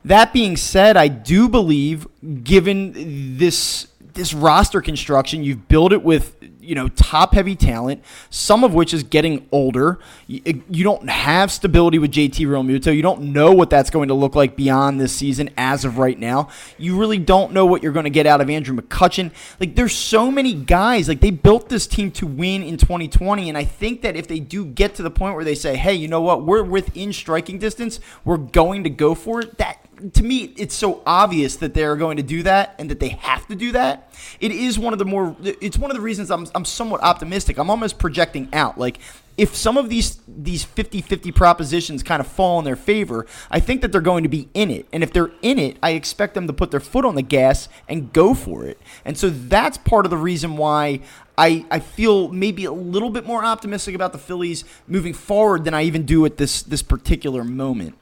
That 0.03 0.33
being 0.33 0.55
said, 0.55 0.97
I 0.97 1.07
do 1.07 1.49
believe, 1.49 2.05
given 2.43 3.37
this 3.37 3.87
this 4.15 4.33
roster 4.33 4.81
construction, 4.81 5.43
you've 5.43 5.67
built 5.67 5.93
it 5.93 6.03
with 6.03 6.35
you 6.59 6.73
know 6.73 6.87
top 6.89 7.33
heavy 7.33 7.55
talent, 7.55 8.03
some 8.29 8.63
of 8.63 8.73
which 8.73 8.93
is 8.93 9.03
getting 9.03 9.47
older. 9.51 9.99
You, 10.25 10.63
you, 10.69 10.83
don't 10.83 11.09
have 11.09 11.51
stability 11.51 11.99
with 11.99 12.11
JT 12.11 12.47
Realmuto. 12.47 12.95
You 12.95 13.01
don't 13.01 13.33
know 13.33 13.51
what 13.51 13.69
that's 13.69 13.89
going 13.89 14.07
to 14.07 14.13
look 14.13 14.35
like 14.35 14.55
beyond 14.55 14.99
this 14.99 15.13
season 15.13 15.49
as 15.57 15.85
of 15.85 15.97
right 15.97 16.17
now. 16.17 16.49
You 16.77 16.97
really 16.97 17.17
don't 17.17 17.53
know 17.53 17.65
what 17.65 17.83
you're 17.83 17.91
going 17.91 18.05
to 18.05 18.09
get 18.09 18.25
out 18.25 18.41
of 18.41 18.49
Andrew 18.49 18.75
McCutchen. 18.75 19.31
Like 19.59 19.75
there's 19.75 19.95
so 19.95 20.31
many 20.31 20.53
guys. 20.53 21.07
Like 21.07 21.21
they 21.21 21.31
built 21.31 21.69
this 21.69 21.85
team 21.85 22.11
to 22.11 22.25
win 22.25 22.63
in 22.63 22.77
2020, 22.77 23.49
and 23.49 23.57
I 23.57 23.63
think 23.63 24.01
that 24.01 24.15
if 24.15 24.27
they 24.27 24.39
do 24.39 24.65
get 24.65 24.95
to 24.95 25.03
the 25.03 25.11
point 25.11 25.35
where 25.35 25.45
they 25.45 25.55
say, 25.55 25.75
"Hey, 25.75 25.93
you 25.93 26.07
know 26.07 26.21
what? 26.21 26.43
We're 26.43 26.63
within 26.63 27.13
striking 27.13 27.59
distance. 27.59 27.99
We're 28.23 28.37
going 28.37 28.83
to 28.85 28.89
go 28.89 29.13
for 29.13 29.41
it." 29.41 29.57
That 29.57 29.84
to 30.13 30.23
me, 30.23 30.53
it's 30.57 30.75
so 30.75 31.01
obvious 31.05 31.57
that 31.57 31.73
they're 31.73 31.95
going 31.95 32.17
to 32.17 32.23
do 32.23 32.43
that 32.43 32.75
and 32.79 32.89
that 32.89 32.99
they 32.99 33.09
have 33.09 33.47
to 33.47 33.55
do 33.55 33.71
that. 33.73 34.13
It 34.39 34.51
is 34.51 34.77
one 34.77 34.93
of 34.93 34.99
the 34.99 35.05
more. 35.05 35.35
It's 35.43 35.77
one 35.77 35.91
of 35.91 35.97
the 35.97 36.01
reasons 36.01 36.31
I'm 36.31 36.47
I'm 36.53 36.65
somewhat 36.65 37.01
optimistic. 37.01 37.57
I'm 37.57 37.69
almost 37.69 37.99
projecting 37.99 38.49
out. 38.53 38.77
Like 38.77 38.99
if 39.37 39.55
some 39.55 39.77
of 39.77 39.89
these 39.89 40.19
these 40.27 40.65
50-50 40.65 41.35
propositions 41.35 42.03
kind 42.03 42.19
of 42.19 42.27
fall 42.27 42.59
in 42.59 42.65
their 42.65 42.75
favor, 42.75 43.25
I 43.51 43.59
think 43.59 43.81
that 43.81 43.91
they're 43.91 44.01
going 44.01 44.23
to 44.23 44.29
be 44.29 44.49
in 44.53 44.71
it. 44.71 44.87
And 44.93 45.03
if 45.03 45.11
they're 45.11 45.31
in 45.41 45.59
it, 45.59 45.77
I 45.83 45.91
expect 45.91 46.33
them 46.33 46.47
to 46.47 46.53
put 46.53 46.71
their 46.71 46.79
foot 46.79 47.05
on 47.05 47.15
the 47.15 47.21
gas 47.21 47.67
and 47.87 48.13
go 48.13 48.33
for 48.33 48.65
it. 48.65 48.79
And 49.03 49.17
so 49.17 49.29
that's 49.29 49.77
part 49.77 50.05
of 50.05 50.09
the 50.09 50.17
reason 50.17 50.57
why 50.57 51.01
I, 51.37 51.65
I 51.69 51.79
feel 51.79 52.29
maybe 52.29 52.63
a 52.65 52.71
little 52.71 53.09
bit 53.09 53.25
more 53.25 53.43
optimistic 53.43 53.93
about 53.93 54.13
the 54.13 54.17
Phillies 54.17 54.63
moving 54.87 55.13
forward 55.13 55.65
than 55.65 55.73
I 55.73 55.83
even 55.83 56.05
do 56.05 56.25
at 56.25 56.37
this 56.37 56.61
this 56.61 56.81
particular 56.81 57.43
moment. 57.43 57.95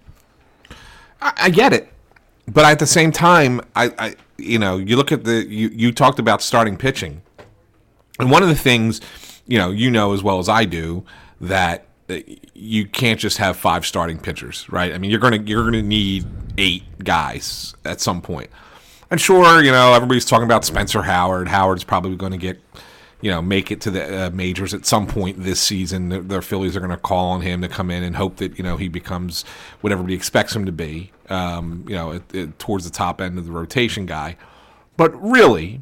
I, 1.23 1.33
I 1.37 1.49
get 1.49 1.73
it, 1.73 1.91
but 2.47 2.65
at 2.65 2.79
the 2.79 2.87
same 2.87 3.11
time, 3.11 3.61
I, 3.75 3.91
I 3.97 4.15
you 4.37 4.59
know 4.59 4.77
you 4.77 4.95
look 4.95 5.11
at 5.11 5.23
the 5.23 5.45
you 5.45 5.69
you 5.69 5.91
talked 5.91 6.19
about 6.19 6.41
starting 6.41 6.77
pitching, 6.77 7.21
and 8.19 8.29
one 8.29 8.43
of 8.43 8.49
the 8.49 8.55
things 8.55 9.01
you 9.47 9.57
know 9.57 9.71
you 9.71 9.89
know 9.89 10.13
as 10.13 10.21
well 10.21 10.39
as 10.39 10.49
I 10.49 10.65
do 10.65 11.03
that 11.41 11.85
uh, 12.09 12.19
you 12.53 12.85
can't 12.85 13.19
just 13.19 13.37
have 13.37 13.57
five 13.57 13.85
starting 13.85 14.19
pitchers, 14.19 14.69
right? 14.69 14.93
I 14.93 14.97
mean, 14.97 15.09
you're 15.09 15.19
gonna 15.19 15.41
you're 15.45 15.63
gonna 15.63 15.81
need 15.81 16.25
eight 16.57 16.83
guys 17.03 17.75
at 17.85 18.01
some 18.01 18.21
point. 18.21 18.49
And 19.09 19.21
sure, 19.21 19.63
you 19.63 19.71
know 19.71 19.93
everybody's 19.93 20.25
talking 20.25 20.45
about 20.45 20.65
Spencer 20.65 21.01
Howard. 21.03 21.47
Howard's 21.47 21.83
probably 21.83 22.15
going 22.15 22.31
to 22.31 22.37
get 22.37 22.59
you 23.23 23.31
know 23.31 23.41
make 23.41 23.71
it 23.71 23.79
to 23.79 23.89
the 23.89 24.25
uh, 24.25 24.29
majors 24.31 24.73
at 24.73 24.85
some 24.85 25.07
point 25.07 25.41
this 25.41 25.61
season. 25.61 26.09
The, 26.09 26.19
the 26.19 26.41
Phillies 26.41 26.75
are 26.75 26.81
going 26.81 26.91
to 26.91 26.97
call 26.97 27.29
on 27.29 27.39
him 27.39 27.61
to 27.61 27.69
come 27.69 27.89
in 27.89 28.03
and 28.03 28.17
hope 28.17 28.35
that 28.37 28.57
you 28.57 28.63
know 28.65 28.75
he 28.75 28.89
becomes 28.89 29.45
what 29.79 29.93
everybody 29.93 30.13
expects 30.13 30.53
him 30.53 30.65
to 30.65 30.73
be. 30.73 31.11
Um, 31.29 31.85
you 31.87 31.95
know, 31.95 32.11
it, 32.11 32.35
it, 32.35 32.59
towards 32.59 32.83
the 32.83 32.91
top 32.91 33.21
end 33.21 33.39
of 33.39 33.45
the 33.45 33.51
rotation 33.53 34.05
guy. 34.05 34.35
But 34.97 35.15
really, 35.19 35.81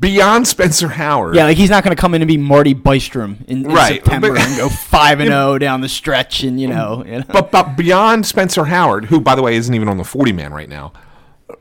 beyond 0.00 0.46
Spencer 0.46 0.88
Howard, 0.88 1.34
yeah, 1.34 1.44
like 1.44 1.56
he's 1.56 1.70
not 1.70 1.82
going 1.82 1.96
to 1.96 2.00
come 2.00 2.14
in 2.14 2.20
and 2.20 2.28
be 2.28 2.36
Marty 2.36 2.74
Bystrom 2.74 3.42
in, 3.48 3.64
in 3.64 3.72
right, 3.72 3.94
September 3.94 4.34
but, 4.34 4.42
and 4.42 4.58
go 4.58 4.68
five 4.68 5.18
and 5.20 5.28
zero 5.28 5.40
oh 5.54 5.58
down 5.58 5.80
the 5.80 5.88
stretch, 5.88 6.42
and 6.42 6.60
you 6.60 6.68
know, 6.68 7.04
you 7.06 7.20
know. 7.20 7.24
But 7.26 7.50
but 7.50 7.74
beyond 7.74 8.26
Spencer 8.26 8.66
Howard, 8.66 9.06
who 9.06 9.18
by 9.18 9.34
the 9.34 9.42
way 9.42 9.56
isn't 9.56 9.74
even 9.74 9.88
on 9.88 9.96
the 9.96 10.04
forty 10.04 10.32
man 10.32 10.52
right 10.52 10.68
now, 10.68 10.92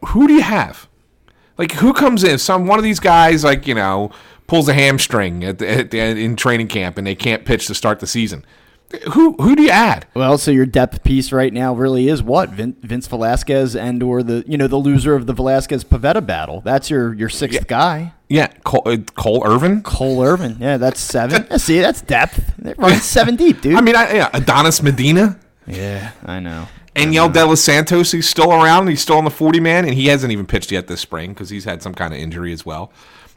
who 0.07 0.27
do 0.27 0.33
you 0.33 0.41
have? 0.41 0.89
Like 1.57 1.71
who 1.73 1.93
comes 1.93 2.25
in? 2.25 2.37
Some 2.37 2.67
one 2.67 2.79
of 2.79 2.83
these 2.83 2.99
guys, 2.99 3.45
like 3.45 3.65
you 3.65 3.75
know 3.75 4.11
pulls 4.51 4.67
a 4.67 4.73
hamstring 4.73 5.45
at 5.45 5.59
the, 5.59 5.69
at 5.69 5.91
the, 5.91 5.97
in 5.97 6.35
training 6.35 6.67
camp 6.67 6.97
and 6.97 7.07
they 7.07 7.15
can't 7.15 7.45
pitch 7.45 7.67
to 7.67 7.73
start 7.73 8.01
the 8.01 8.05
season. 8.05 8.45
Who 9.13 9.31
who 9.35 9.55
do 9.55 9.63
you 9.63 9.69
add? 9.69 10.05
Well, 10.13 10.37
so 10.37 10.51
your 10.51 10.65
depth 10.65 11.05
piece 11.05 11.31
right 11.31 11.53
now 11.53 11.73
really 11.73 12.09
is 12.09 12.21
what 12.21 12.49
Vin, 12.49 12.75
Vince 12.81 13.07
Velasquez 13.07 13.77
and 13.77 14.03
or 14.03 14.21
the 14.21 14.43
you 14.45 14.57
know 14.57 14.67
the 14.67 14.75
loser 14.75 15.15
of 15.15 15.25
the 15.25 15.31
Velasquez 15.31 15.85
Pivetta 15.85 16.25
battle. 16.25 16.59
That's 16.59 16.89
your 16.89 17.13
your 17.13 17.29
sixth 17.29 17.59
yeah. 17.59 17.65
guy. 17.65 18.13
Yeah, 18.27 18.47
Cole, 18.65 18.81
uh, 18.85 18.97
Cole 19.15 19.41
Irvin. 19.45 19.83
Cole 19.83 20.21
Irvin. 20.21 20.57
Yeah, 20.59 20.75
that's 20.75 20.99
seven. 20.99 21.57
see, 21.57 21.79
that's 21.79 22.01
depth. 22.01 22.53
They're 22.57 22.75
running 22.77 22.99
seven 23.17 23.37
deep, 23.37 23.61
dude. 23.61 23.75
I 23.75 23.79
mean, 23.79 23.95
I, 23.95 24.13
yeah, 24.13 24.29
Adonis 24.33 24.83
Medina. 24.83 25.39
Yeah, 25.65 26.11
I 26.25 26.41
know. 26.41 26.67
Enyel 26.93 27.31
De 27.31 27.45
Los 27.45 27.61
Santos, 27.61 28.11
he's 28.11 28.27
still 28.27 28.51
around. 28.51 28.89
He's 28.89 29.01
still 29.01 29.17
on 29.17 29.23
the 29.23 29.31
40 29.31 29.61
man, 29.61 29.85
and 29.85 29.93
he 29.93 30.07
hasn't 30.07 30.33
even 30.33 30.45
pitched 30.45 30.73
yet 30.73 30.87
this 30.87 30.99
spring 30.99 31.29
because 31.29 31.49
he's 31.49 31.63
had 31.63 31.81
some 31.81 31.93
kind 31.93 32.13
of 32.13 32.19
injury 32.19 32.51
as 32.51 32.65
well. 32.65 32.91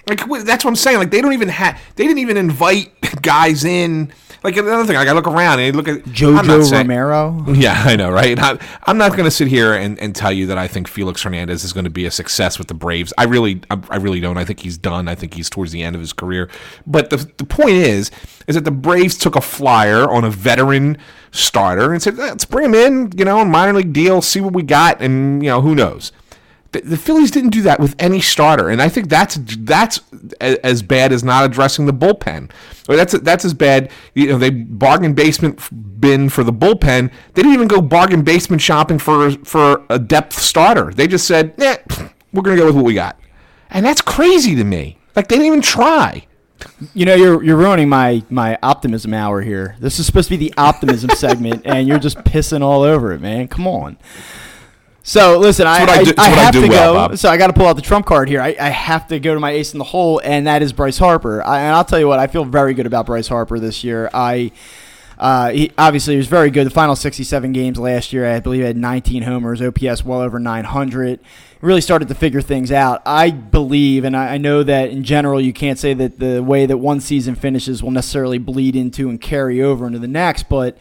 Like 0.06 0.18
that's 0.44 0.64
what 0.64 0.70
I'm 0.70 0.76
saying. 0.76 0.98
Like 0.98 1.10
they 1.10 1.20
don't 1.22 1.32
even 1.32 1.48
have. 1.48 1.80
They 1.96 2.04
didn't 2.06 2.18
even 2.18 2.36
invite 2.36 2.92
guys 3.22 3.64
in. 3.64 4.12
Like 4.42 4.58
another 4.58 4.84
thing, 4.84 4.96
like 4.96 5.08
I 5.08 5.12
look 5.12 5.26
around 5.26 5.60
and 5.60 5.74
I 5.74 5.76
look 5.76 5.88
at 5.88 6.04
Jojo 6.04 6.62
saying- 6.68 6.86
Romero. 6.86 7.44
Yeah, 7.54 7.82
I 7.86 7.96
know, 7.96 8.10
right? 8.10 8.38
I, 8.38 8.58
I'm 8.82 8.98
not 8.98 9.12
going 9.12 9.24
to 9.24 9.30
sit 9.30 9.48
here 9.48 9.72
and, 9.72 9.98
and 9.98 10.14
tell 10.14 10.30
you 10.32 10.44
that 10.48 10.58
I 10.58 10.68
think 10.68 10.86
Felix 10.86 11.22
Hernandez 11.22 11.64
is 11.64 11.72
going 11.72 11.84
to 11.84 11.90
be 11.90 12.04
a 12.04 12.10
success 12.10 12.58
with 12.58 12.68
the 12.68 12.74
Braves. 12.74 13.10
I 13.16 13.24
really, 13.24 13.62
I, 13.70 13.80
I 13.88 13.96
really 13.96 14.20
don't. 14.20 14.36
I 14.36 14.44
think 14.44 14.60
he's 14.60 14.76
done. 14.76 15.08
I 15.08 15.14
think 15.14 15.32
he's 15.32 15.48
towards 15.48 15.72
the 15.72 15.82
end 15.82 15.96
of 15.96 16.00
his 16.00 16.12
career. 16.12 16.50
But 16.86 17.08
the 17.08 17.16
the 17.38 17.46
point 17.46 17.70
is, 17.76 18.10
is 18.46 18.54
that 18.56 18.64
the 18.64 18.70
Braves 18.70 19.16
took 19.16 19.34
a 19.34 19.40
flyer 19.40 20.10
on 20.10 20.24
a 20.24 20.30
veteran 20.30 20.98
starter 21.30 21.94
and 21.94 22.02
said, 22.02 22.16
let's 22.18 22.44
bring 22.44 22.66
him 22.66 22.74
in, 22.74 23.12
you 23.16 23.24
know, 23.24 23.42
minor 23.46 23.72
league 23.72 23.94
deal, 23.94 24.20
see 24.20 24.42
what 24.42 24.52
we 24.52 24.62
got, 24.62 25.00
and 25.00 25.42
you 25.42 25.48
know, 25.48 25.62
who 25.62 25.74
knows. 25.74 26.12
The, 26.82 26.96
Phillies 26.96 27.30
didn't 27.30 27.50
do 27.50 27.62
that 27.62 27.80
with 27.80 27.94
any 27.98 28.20
starter, 28.20 28.68
and 28.68 28.82
I 28.82 28.88
think 28.88 29.08
that's 29.08 29.38
that's 29.60 30.00
as 30.40 30.82
bad 30.82 31.12
as 31.12 31.22
not 31.22 31.44
addressing 31.44 31.86
the 31.86 31.92
bullpen. 31.92 32.50
Or 32.88 32.96
that's 32.96 33.18
that's 33.20 33.44
as 33.44 33.54
bad. 33.54 33.90
You 34.14 34.28
know, 34.28 34.38
they 34.38 34.50
bargain 34.50 35.14
basement 35.14 35.60
bin 36.00 36.28
for 36.28 36.44
the 36.44 36.52
bullpen. 36.52 37.10
They 37.34 37.42
didn't 37.42 37.54
even 37.54 37.68
go 37.68 37.80
bargain 37.80 38.22
basement 38.22 38.62
shopping 38.62 38.98
for 38.98 39.30
for 39.44 39.84
a 39.88 39.98
depth 39.98 40.34
starter. 40.34 40.92
They 40.92 41.06
just 41.06 41.26
said, 41.26 41.54
"Yeah, 41.56 41.76
we're 42.32 42.42
gonna 42.42 42.56
go 42.56 42.66
with 42.66 42.76
what 42.76 42.84
we 42.84 42.94
got," 42.94 43.18
and 43.70 43.84
that's 43.84 44.02
crazy 44.02 44.54
to 44.54 44.64
me. 44.64 44.98
Like 45.16 45.28
they 45.28 45.36
didn't 45.36 45.46
even 45.46 45.62
try. 45.62 46.26
You 46.94 47.06
know, 47.06 47.14
you're 47.14 47.42
you're 47.42 47.56
ruining 47.56 47.88
my 47.88 48.22
my 48.30 48.58
optimism 48.62 49.14
hour 49.14 49.40
here. 49.40 49.76
This 49.80 49.98
is 49.98 50.06
supposed 50.06 50.28
to 50.28 50.36
be 50.36 50.48
the 50.48 50.54
optimism 50.56 51.10
segment, 51.16 51.62
and 51.64 51.86
you're 51.88 51.98
just 51.98 52.18
pissing 52.18 52.62
all 52.62 52.82
over 52.82 53.12
it, 53.12 53.20
man. 53.20 53.48
Come 53.48 53.66
on. 53.66 53.98
So 55.06 55.38
listen, 55.38 55.66
I, 55.66 55.80
I 55.80 55.82
I, 55.84 56.04
do- 56.04 56.14
I 56.16 56.30
what 56.30 56.38
I 56.38 56.42
have 56.42 56.52
do 56.54 56.62
to 56.62 56.68
well, 56.68 56.92
go. 56.94 57.08
Bob. 57.08 57.18
So 57.18 57.28
I 57.28 57.36
got 57.36 57.48
to 57.48 57.52
pull 57.52 57.66
out 57.66 57.76
the 57.76 57.82
trump 57.82 58.06
card 58.06 58.26
here. 58.28 58.40
I, 58.40 58.56
I 58.58 58.70
have 58.70 59.06
to 59.08 59.20
go 59.20 59.34
to 59.34 59.38
my 59.38 59.50
ace 59.50 59.72
in 59.74 59.78
the 59.78 59.84
hole, 59.84 60.20
and 60.24 60.46
that 60.46 60.62
is 60.62 60.72
Bryce 60.72 60.96
Harper. 60.98 61.42
I, 61.44 61.60
and 61.60 61.76
I'll 61.76 61.84
tell 61.84 61.98
you 62.00 62.08
what, 62.08 62.18
I 62.18 62.26
feel 62.26 62.44
very 62.44 62.72
good 62.72 62.86
about 62.86 63.06
Bryce 63.06 63.28
Harper 63.28 63.60
this 63.60 63.84
year. 63.84 64.10
I. 64.12 64.50
Uh, 65.16 65.50
he, 65.50 65.70
obviously, 65.78 66.14
he 66.14 66.18
was 66.18 66.26
very 66.26 66.50
good. 66.50 66.66
The 66.66 66.70
final 66.70 66.96
67 66.96 67.52
games 67.52 67.78
last 67.78 68.12
year, 68.12 68.28
I 68.28 68.40
believe, 68.40 68.62
he 68.62 68.66
had 68.66 68.76
19 68.76 69.22
homers, 69.22 69.62
OPS 69.62 70.04
well 70.04 70.20
over 70.20 70.40
900. 70.40 71.20
Really 71.60 71.80
started 71.80 72.08
to 72.08 72.16
figure 72.16 72.42
things 72.42 72.72
out. 72.72 73.00
I 73.06 73.30
believe, 73.30 74.02
and 74.04 74.16
I, 74.16 74.34
I 74.34 74.38
know 74.38 74.64
that 74.64 74.90
in 74.90 75.04
general, 75.04 75.40
you 75.40 75.52
can't 75.52 75.78
say 75.78 75.94
that 75.94 76.18
the 76.18 76.42
way 76.42 76.66
that 76.66 76.78
one 76.78 76.98
season 76.98 77.36
finishes 77.36 77.80
will 77.80 77.92
necessarily 77.92 78.38
bleed 78.38 78.74
into 78.74 79.08
and 79.08 79.20
carry 79.20 79.62
over 79.62 79.86
into 79.86 80.00
the 80.00 80.08
next, 80.08 80.48
but 80.48 80.76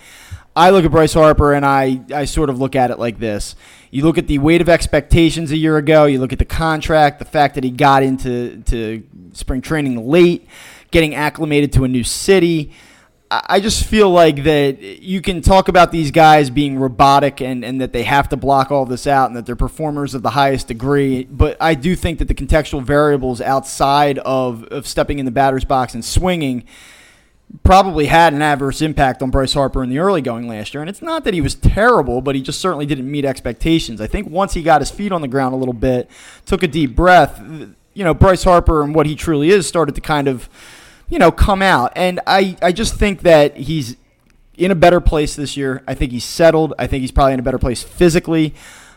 I 0.55 0.69
look 0.69 0.85
at 0.85 0.91
Bryce 0.91 1.13
Harper 1.13 1.53
and 1.53 1.65
I, 1.65 2.01
I 2.13 2.25
sort 2.25 2.49
of 2.49 2.59
look 2.59 2.75
at 2.75 2.91
it 2.91 2.99
like 2.99 3.17
this. 3.17 3.55
You 3.89 4.03
look 4.03 4.17
at 4.17 4.27
the 4.27 4.37
weight 4.37 4.61
of 4.61 4.69
expectations 4.69 5.51
a 5.51 5.57
year 5.57 5.77
ago, 5.77 6.05
you 6.05 6.19
look 6.19 6.33
at 6.33 6.39
the 6.39 6.45
contract, 6.45 7.19
the 7.19 7.25
fact 7.25 7.55
that 7.55 7.63
he 7.63 7.71
got 7.71 8.03
into 8.03 8.61
to 8.63 9.03
spring 9.33 9.61
training 9.61 10.07
late, 10.07 10.47
getting 10.91 11.15
acclimated 11.15 11.73
to 11.73 11.83
a 11.83 11.87
new 11.87 12.03
city. 12.03 12.71
I 13.31 13.61
just 13.61 13.85
feel 13.85 14.11
like 14.11 14.43
that 14.43 14.79
you 14.79 15.19
can 15.19 15.41
talk 15.41 15.67
about 15.67 15.91
these 15.91 16.11
guys 16.11 16.51
being 16.51 16.77
robotic 16.77 17.41
and, 17.41 17.65
and 17.65 17.81
that 17.81 17.91
they 17.91 18.03
have 18.03 18.29
to 18.29 18.37
block 18.37 18.71
all 18.71 18.85
this 18.85 19.07
out 19.07 19.27
and 19.27 19.35
that 19.35 19.47
they're 19.47 19.55
performers 19.55 20.13
of 20.13 20.21
the 20.21 20.29
highest 20.29 20.67
degree. 20.67 21.23
But 21.23 21.57
I 21.59 21.73
do 21.73 21.95
think 21.95 22.19
that 22.19 22.27
the 22.27 22.35
contextual 22.35 22.83
variables 22.83 23.41
outside 23.41 24.19
of, 24.19 24.65
of 24.65 24.85
stepping 24.85 25.17
in 25.17 25.25
the 25.25 25.31
batter's 25.31 25.65
box 25.65 25.95
and 25.95 26.05
swinging 26.05 26.65
probably 27.61 28.07
had 28.07 28.33
an 28.33 28.41
adverse 28.41 28.81
impact 28.81 29.21
on 29.21 29.29
Bryce 29.29 29.53
Harper 29.53 29.83
in 29.83 29.89
the 29.89 29.99
early 29.99 30.21
going 30.21 30.47
last 30.47 30.73
year. 30.73 30.81
And 30.81 30.89
it's 30.89 31.01
not 31.01 31.23
that 31.23 31.33
he 31.33 31.41
was 31.41 31.53
terrible, 31.53 32.19
but 32.21 32.35
he 32.35 32.41
just 32.41 32.59
certainly 32.59 32.85
didn't 32.87 33.09
meet 33.09 33.25
expectations. 33.25 34.01
I 34.01 34.07
think 34.07 34.29
once 34.29 34.53
he 34.53 34.63
got 34.63 34.81
his 34.81 34.89
feet 34.89 35.11
on 35.11 35.21
the 35.21 35.27
ground 35.27 35.53
a 35.53 35.57
little 35.57 35.73
bit, 35.73 36.09
took 36.45 36.63
a 36.63 36.67
deep 36.67 36.95
breath, 36.95 37.41
you 37.93 38.03
know, 38.03 38.13
Bryce 38.13 38.43
Harper 38.43 38.81
and 38.81 38.95
what 38.95 39.05
he 39.05 39.15
truly 39.15 39.49
is 39.49 39.67
started 39.67 39.93
to 39.95 40.01
kind 40.01 40.27
of, 40.27 40.49
you 41.09 41.19
know, 41.19 41.31
come 41.31 41.61
out. 41.61 41.93
And 41.95 42.19
I, 42.25 42.57
I 42.61 42.71
just 42.71 42.95
think 42.95 43.21
that 43.21 43.55
he's 43.55 43.97
in 44.57 44.71
a 44.71 44.75
better 44.75 44.99
place 44.99 45.35
this 45.35 45.55
year. 45.55 45.83
I 45.87 45.93
think 45.93 46.11
he's 46.11 46.23
settled. 46.23 46.73
I 46.79 46.87
think 46.87 47.01
he's 47.01 47.11
probably 47.11 47.33
in 47.33 47.39
a 47.39 47.43
better 47.43 47.59
place 47.59 47.83
physically. 47.83 48.55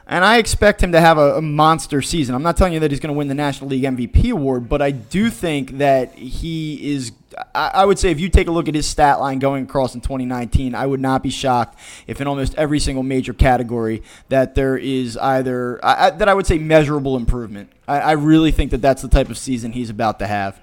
And 0.09 0.25
I 0.25 0.39
expect 0.39 0.81
him 0.81 0.93
to 0.93 1.01
have 1.01 1.19
a, 1.19 1.39
a 1.39 1.43
monster 1.43 2.01
season. 2.01 2.37
I'm 2.37 2.43
not 2.43 2.57
telling 2.57 2.73
you 2.73 2.79
that 2.81 2.93
he's 2.93 3.01
going 3.01 3.13
to 3.13 3.19
win 3.19 3.27
the 3.27 3.35
National 3.35 3.71
League 3.71 3.83
MVP 3.83 4.31
award, 4.31 4.69
but 4.69 4.81
I 4.81 4.93
do 4.93 5.31
think 5.31 5.79
that 5.79 6.15
he 6.15 6.93
is. 6.95 7.11
I, 7.57 7.73
I 7.75 7.85
would 7.85 7.99
say 7.99 8.13
if 8.13 8.21
you 8.21 8.29
take 8.29 8.47
a 8.47 8.53
look 8.53 8.69
at 8.69 8.75
his 8.77 8.87
stat 8.87 9.19
line 9.19 9.41
going 9.41 9.65
across 9.65 9.97
in 9.97 10.01
2019, 10.01 10.77
I 10.77 10.87
would 10.87 11.01
not 11.01 11.25
be 11.25 11.31
shocked 11.31 11.79
if 12.07 12.21
in 12.21 12.29
almost 12.29 12.55
every 12.55 12.79
single 12.79 13.03
major 13.03 13.33
category 13.33 14.03
that 14.29 14.55
there 14.55 14.77
is 14.77 15.17
either 15.17 15.85
I, 15.85 16.07
I, 16.07 16.11
that 16.11 16.29
I 16.29 16.35
would 16.35 16.47
say 16.47 16.59
measurable 16.59 17.17
improvement. 17.17 17.73
I, 17.89 17.99
I 17.99 18.13
really 18.13 18.53
think 18.53 18.71
that 18.71 18.83
that's 18.83 19.03
the 19.03 19.09
type 19.09 19.29
of 19.29 19.37
season 19.37 19.73
he's 19.73 19.91
about 19.91 20.21
to 20.21 20.29
have. 20.29 20.61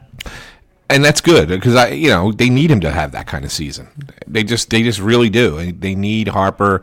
and 0.89 1.03
that's 1.03 1.19
good 1.19 1.49
because 1.49 1.75
I, 1.75 1.89
you 1.89 2.07
know, 2.07 2.31
they 2.31 2.49
need 2.49 2.71
him 2.71 2.79
to 2.79 2.91
have 2.91 3.11
that 3.11 3.27
kind 3.27 3.43
of 3.43 3.51
season. 3.51 3.89
They 4.25 4.43
just, 4.43 4.69
they 4.69 4.83
just 4.83 4.99
really 4.99 5.29
do. 5.29 5.73
They 5.73 5.95
need 5.95 6.29
Harper 6.29 6.81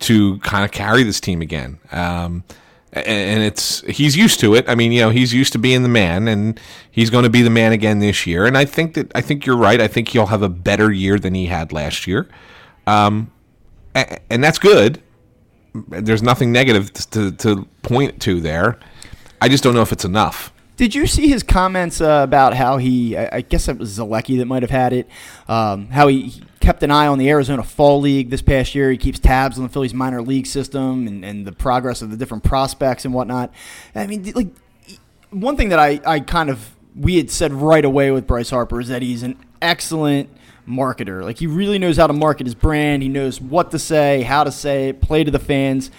to 0.00 0.38
kind 0.38 0.64
of 0.64 0.70
carry 0.70 1.02
this 1.02 1.20
team 1.20 1.40
again. 1.42 1.78
Um, 1.92 2.44
and 2.92 3.42
it's 3.42 3.82
he's 3.82 4.16
used 4.16 4.40
to 4.40 4.54
it. 4.54 4.68
I 4.68 4.74
mean, 4.74 4.90
you 4.90 5.00
know, 5.00 5.10
he's 5.10 5.32
used 5.32 5.52
to 5.52 5.58
being 5.58 5.82
the 5.84 5.88
man, 5.88 6.26
and 6.26 6.58
he's 6.90 7.08
going 7.08 7.22
to 7.22 7.30
be 7.30 7.42
the 7.42 7.50
man 7.50 7.72
again 7.72 8.00
this 8.00 8.26
year. 8.26 8.46
And 8.46 8.58
I 8.58 8.64
think 8.64 8.94
that 8.94 9.12
I 9.14 9.20
think 9.20 9.46
you're 9.46 9.56
right. 9.56 9.80
I 9.80 9.86
think 9.86 10.08
he'll 10.08 10.26
have 10.26 10.42
a 10.42 10.48
better 10.48 10.90
year 10.90 11.18
than 11.18 11.34
he 11.34 11.46
had 11.46 11.72
last 11.72 12.06
year, 12.06 12.28
um, 12.88 13.30
and 13.94 14.42
that's 14.42 14.58
good. 14.58 15.00
There's 15.72 16.22
nothing 16.22 16.50
negative 16.50 16.92
to, 16.92 17.30
to 17.30 17.68
point 17.82 18.20
to 18.22 18.40
there. 18.40 18.76
I 19.40 19.48
just 19.48 19.62
don't 19.62 19.74
know 19.74 19.82
if 19.82 19.92
it's 19.92 20.04
enough. 20.04 20.52
Did 20.76 20.96
you 20.96 21.06
see 21.06 21.28
his 21.28 21.44
comments 21.44 22.00
uh, 22.00 22.22
about 22.24 22.54
how 22.54 22.78
he? 22.78 23.16
I 23.16 23.42
guess 23.42 23.68
it 23.68 23.78
was 23.78 23.98
Zolecki 23.98 24.38
that 24.38 24.46
might 24.46 24.62
have 24.62 24.70
had 24.70 24.92
it. 24.92 25.08
Um, 25.46 25.90
how 25.90 26.08
he 26.08 26.42
kept 26.60 26.82
an 26.82 26.90
eye 26.90 27.06
on 27.06 27.18
the 27.18 27.28
Arizona 27.28 27.62
Fall 27.62 28.00
League 28.00 28.30
this 28.30 28.42
past 28.42 28.74
year. 28.74 28.90
He 28.90 28.98
keeps 28.98 29.18
tabs 29.18 29.56
on 29.56 29.64
the 29.64 29.70
Phillies 29.70 29.94
minor 29.94 30.22
league 30.22 30.46
system 30.46 31.06
and, 31.06 31.24
and 31.24 31.46
the 31.46 31.52
progress 31.52 32.02
of 32.02 32.10
the 32.10 32.16
different 32.16 32.44
prospects 32.44 33.04
and 33.04 33.14
whatnot. 33.14 33.52
I 33.94 34.06
mean, 34.06 34.30
like 34.34 34.48
one 35.30 35.56
thing 35.56 35.70
that 35.70 35.78
I, 35.78 36.00
I 36.04 36.20
kind 36.20 36.50
of 36.50 36.76
we 36.94 37.16
had 37.16 37.30
said 37.30 37.52
right 37.52 37.84
away 37.84 38.10
with 38.10 38.26
Bryce 38.26 38.50
Harper 38.50 38.80
is 38.80 38.88
that 38.88 39.00
he's 39.00 39.22
an 39.22 39.38
excellent 39.62 40.28
marketer. 40.68 41.22
Like 41.22 41.38
he 41.38 41.46
really 41.46 41.78
knows 41.78 41.96
how 41.96 42.06
to 42.06 42.12
market 42.12 42.46
his 42.46 42.54
brand. 42.54 43.02
He 43.02 43.08
knows 43.08 43.40
what 43.40 43.70
to 43.70 43.78
say, 43.78 44.22
how 44.22 44.44
to 44.44 44.52
say 44.52 44.90
it, 44.90 45.00
play 45.00 45.24
to 45.24 45.30
the 45.30 45.38
fans. 45.38 45.90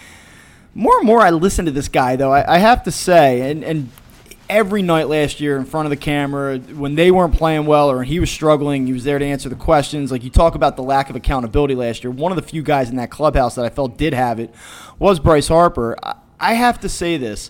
More 0.74 0.98
and 0.98 1.08
more 1.08 1.22
I 1.22 1.32
listen 1.32 1.66
to 1.66 1.72
this 1.72 1.88
guy 1.88 2.16
though, 2.16 2.32
I, 2.32 2.56
I 2.56 2.58
have 2.60 2.84
to 2.84 2.92
say, 2.92 3.50
and, 3.50 3.64
and 3.64 3.90
every 4.52 4.82
night 4.82 5.08
last 5.08 5.40
year 5.40 5.58
in 5.58 5.66
front 5.66 5.86
of 5.86 5.90
the 5.90 5.96
camera, 5.96 6.60
when 6.60 6.96
they 6.96 7.10
weren't 7.10 7.34
playing 7.34 7.66
well 7.66 7.90
or 7.90 8.04
he 8.04 8.20
was 8.20 8.30
struggling, 8.30 8.86
he 8.86 8.94
was 8.94 9.06
there 9.06 9.18
to 9.18 9.26
answer 9.26 9.50
the 9.50 9.56
questions. 9.56 10.12
Like 10.12 10.24
you 10.24 10.30
talk 10.30 10.54
about 10.54 10.76
the 10.76 10.84
lack 10.84 11.10
of 11.10 11.16
accountability 11.16 11.74
last 11.74 12.04
year. 12.04 12.12
One 12.12 12.32
of 12.32 12.36
the 12.36 12.42
few 12.42 12.62
guys 12.62 12.90
in 12.90 12.98
that 12.98 13.10
clubhouse 13.10 13.56
that 13.56 13.66
I 13.66 13.70
felt 13.70 13.98
did 13.98 14.14
have 14.14 14.40
it 14.40 14.54
was 15.00 15.20
Bryce 15.20 15.48
Harper. 15.48 15.98
I, 16.40 16.54
have 16.54 16.82
to 16.82 16.90
say 16.90 17.18
this. 17.18 17.50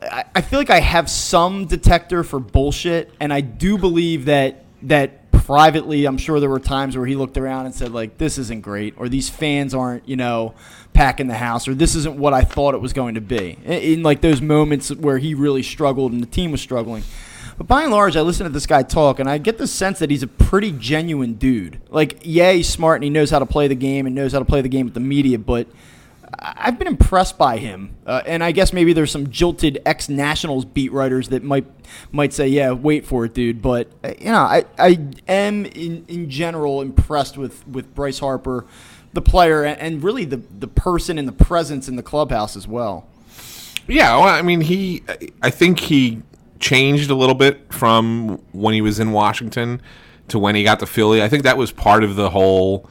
I 0.00 0.40
feel 0.40 0.60
like 0.60 0.70
I 0.70 0.78
have 0.78 1.10
some 1.10 1.66
detector 1.66 2.22
for 2.22 2.38
bullshit, 2.38 3.12
and 3.18 3.32
I 3.32 3.40
do 3.40 3.76
believe 3.76 4.26
that 4.26 4.64
that 4.82 5.27
privately, 5.48 6.04
I'm 6.04 6.18
sure 6.18 6.40
there 6.40 6.50
were 6.50 6.60
times 6.60 6.94
where 6.94 7.06
he 7.06 7.16
looked 7.16 7.38
around 7.38 7.64
and 7.64 7.74
said 7.74 7.90
like, 7.90 8.18
"This 8.18 8.36
isn't 8.36 8.60
great," 8.60 8.92
or 8.98 9.08
"These 9.08 9.30
fans 9.30 9.72
aren't," 9.72 10.06
you 10.06 10.14
know, 10.14 10.52
packing 10.92 11.26
the 11.26 11.36
house, 11.36 11.66
or 11.66 11.74
"This 11.74 11.94
isn't 11.94 12.18
what 12.18 12.34
I 12.34 12.42
thought 12.42 12.74
it 12.74 12.82
was 12.82 12.92
going 12.92 13.14
to 13.14 13.22
be." 13.22 13.56
In, 13.64 13.72
in 13.72 14.02
like 14.02 14.20
those 14.20 14.42
moments 14.42 14.90
where 14.90 15.16
he 15.16 15.32
really 15.32 15.62
struggled 15.62 16.12
and 16.12 16.20
the 16.20 16.26
team 16.26 16.52
was 16.52 16.60
struggling. 16.60 17.02
But 17.56 17.66
by 17.66 17.82
and 17.82 17.90
large, 17.90 18.14
I 18.14 18.20
listen 18.20 18.44
to 18.44 18.50
this 18.50 18.66
guy 18.66 18.82
talk, 18.82 19.18
and 19.18 19.28
I 19.28 19.38
get 19.38 19.56
the 19.56 19.66
sense 19.66 20.00
that 20.00 20.10
he's 20.10 20.22
a 20.22 20.28
pretty 20.28 20.70
genuine 20.70 21.32
dude. 21.32 21.80
Like, 21.88 22.18
yeah, 22.24 22.52
he's 22.52 22.68
smart 22.68 22.96
and 22.96 23.04
he 23.04 23.10
knows 23.10 23.30
how 23.30 23.38
to 23.38 23.46
play 23.46 23.68
the 23.68 23.74
game 23.74 24.04
and 24.04 24.14
knows 24.14 24.34
how 24.34 24.40
to 24.40 24.44
play 24.44 24.60
the 24.60 24.68
game 24.68 24.84
with 24.84 24.94
the 24.94 25.00
media, 25.00 25.38
but 25.38 25.66
I've 26.38 26.78
been 26.78 26.88
impressed 26.88 27.38
by 27.38 27.56
him, 27.56 27.96
uh, 28.06 28.22
and 28.26 28.44
I 28.44 28.52
guess 28.52 28.72
maybe 28.72 28.92
there's 28.92 29.10
some 29.10 29.30
jilted 29.30 29.80
ex 29.86 30.08
Nationals 30.08 30.64
beat 30.64 30.92
writers 30.92 31.28
that 31.28 31.42
might 31.42 31.66
might 32.12 32.32
say, 32.32 32.48
"Yeah, 32.48 32.72
wait 32.72 33.06
for 33.06 33.24
it, 33.24 33.34
dude." 33.34 33.62
But 33.62 33.90
uh, 34.04 34.12
you 34.18 34.26
know, 34.26 34.38
I, 34.38 34.64
I 34.78 34.98
am 35.26 35.64
in, 35.66 36.04
in 36.08 36.28
general 36.28 36.82
impressed 36.82 37.38
with, 37.38 37.66
with 37.66 37.94
Bryce 37.94 38.18
Harper, 38.18 38.66
the 39.12 39.22
player, 39.22 39.64
and, 39.64 39.80
and 39.80 40.02
really 40.04 40.24
the 40.24 40.36
the 40.36 40.68
person 40.68 41.18
and 41.18 41.26
the 41.26 41.32
presence 41.32 41.88
in 41.88 41.96
the 41.96 42.02
clubhouse 42.02 42.56
as 42.56 42.68
well. 42.68 43.06
Yeah, 43.86 44.16
well, 44.16 44.28
I 44.28 44.42
mean, 44.42 44.60
he. 44.60 45.02
I 45.42 45.50
think 45.50 45.80
he 45.80 46.22
changed 46.60 47.10
a 47.10 47.14
little 47.14 47.34
bit 47.34 47.72
from 47.72 48.38
when 48.52 48.74
he 48.74 48.80
was 48.80 49.00
in 49.00 49.12
Washington 49.12 49.80
to 50.28 50.38
when 50.38 50.54
he 50.54 50.64
got 50.64 50.80
to 50.80 50.86
Philly. 50.86 51.22
I 51.22 51.28
think 51.28 51.44
that 51.44 51.56
was 51.56 51.72
part 51.72 52.04
of 52.04 52.16
the 52.16 52.30
whole 52.30 52.88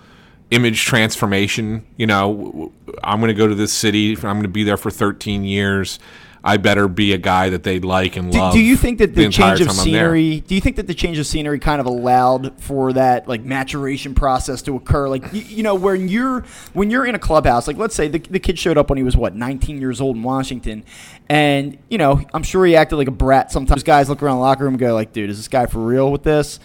image 0.52 0.84
transformation. 0.86 1.86
You 1.98 2.08
know, 2.08 2.72
I'm 3.04 3.20
going 3.20 3.30
to 3.30 3.34
go 3.34 3.48
to 3.48 3.56
this 3.56 3.74
city. 3.74 4.16
I'm 4.16 4.22
going 4.22 4.44
to 4.44 4.48
be 4.48 4.64
there 4.64 4.78
for 4.78 4.92
13 4.92 5.44
years. 5.44 6.00
I 6.44 6.56
better 6.56 6.88
be 6.88 7.12
a 7.12 7.18
guy 7.18 7.50
that 7.50 7.64
they 7.64 7.80
like 7.82 8.16
and 8.16 8.32
Do, 8.32 8.38
love. 8.38 8.54
do 8.54 8.62
you 8.62 8.78
think 8.78 9.00
that 9.00 9.16
the, 9.16 9.26
entire 9.26 9.58
change 9.58 9.62
of 9.62 9.68
time 9.68 9.80
I'm 9.80 9.92
there. 9.92 10.16
scenery? 10.16 10.40
Do 10.40 10.56
you 10.56 10.62
think 10.62 10.78
that 10.78 10.88
the 10.88 10.94
change 10.94 11.18
of 11.20 11.26
scenery 11.26 11.60
kind 11.60 11.82
of 11.82 11.88
allowed 11.88 12.62
for 12.62 12.94
that 12.94 13.28
like 13.28 13.44
maturation 13.44 14.16
process 14.16 14.62
to 14.62 14.78
occur? 14.78 15.10
Like 15.10 15.34
you, 15.34 15.42
you 15.42 15.64
know, 15.64 15.76
when 15.76 16.08
you're 16.08 16.46
when 16.72 16.90
you're 16.90 17.06
in 17.06 17.16
a 17.16 17.20
clubhouse, 17.20 17.68
like 17.68 17.76
let's 17.76 17.96
say 17.96 18.08
the, 18.08 18.20
the 18.20 18.40
kid 18.40 18.58
showed 18.58 18.78
up 18.78 18.90
when 18.90 18.96
he 18.96 19.04
was 19.04 19.18
what 19.18 19.36
19 19.36 19.82
years 19.82 20.00
old 20.00 20.16
in 20.16 20.24
Washington, 20.24 20.86
and 21.28 21.78
you 21.90 21.98
know, 21.98 22.22
I'm 22.34 22.44
sure 22.44 22.66
he 22.66 22.78
acted 22.78 22.96
like 22.96 23.10
a 23.10 23.12
brat. 23.12 23.52
Sometimes 23.52 23.84
guys 23.84 24.08
look 24.08 24.24
around 24.24 24.38
the 24.38 24.42
locker 24.42 24.64
room 24.64 24.76
and 24.76 24.80
go 24.80 24.94
like, 24.94 25.12
"Dude, 25.12 25.30
is 25.30 25.36
this 25.38 25.50
guy 25.50 25.66
for 25.66 25.80
real 25.80 26.12
with 26.12 26.24
this?" 26.24 26.62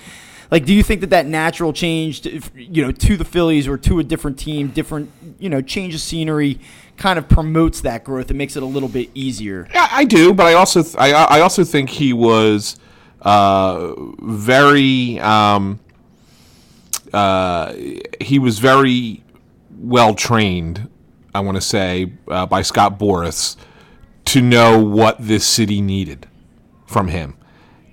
Like, 0.53 0.67
do 0.67 0.75
you 0.75 0.83
think 0.83 1.01
that 1.01 1.09
that 1.11 1.25
natural 1.25 1.73
change, 1.73 2.21
to, 2.21 2.43
you 2.55 2.85
know, 2.85 2.93
to 2.93 3.17
the 3.17 3.25
Phillies 3.25 3.67
or 3.67 3.79
to 3.79 3.99
a 4.01 4.05
different 4.05 4.39
team, 4.39 4.69
different, 4.69 5.11
you 5.39 5.49
know, 5.49 5.63
change 5.63 5.95
of 5.95 6.03
scenery, 6.03 6.61
kind 6.99 7.19
of 7.19 7.27
promotes 7.27 7.81
that 7.81 8.05
growth 8.05 8.29
and 8.29 8.37
makes 8.37 8.55
it 8.55 8.63
a 8.63 8.67
little 8.67 8.91
bit 8.91 9.09
easier? 9.15 9.67
Yeah, 9.73 9.89
I 9.91 10.05
do, 10.05 10.35
but 10.35 10.47
I 10.47 10.53
also 10.53 10.83
th- 10.83 10.95
I 10.99 11.13
I 11.13 11.41
also 11.41 11.65
think 11.65 11.89
he 11.89 12.13
was 12.13 12.79
uh, 13.23 13.95
very 14.21 15.19
um, 15.21 15.81
uh, 17.15 17.73
he 18.21 18.39
was 18.39 18.59
very 18.59 19.25
well 19.79 20.15
trained. 20.15 20.87
I 21.35 21.41
want 21.41 21.57
to 21.57 21.63
say 21.63 22.13
uh, 22.29 22.45
by 22.45 22.61
Scott 22.61 22.99
Boras 22.99 23.57
to 24.27 24.43
know 24.43 24.79
what 24.79 25.17
this 25.19 25.47
city 25.47 25.81
needed 25.81 26.29
from 26.87 27.09
him, 27.09 27.39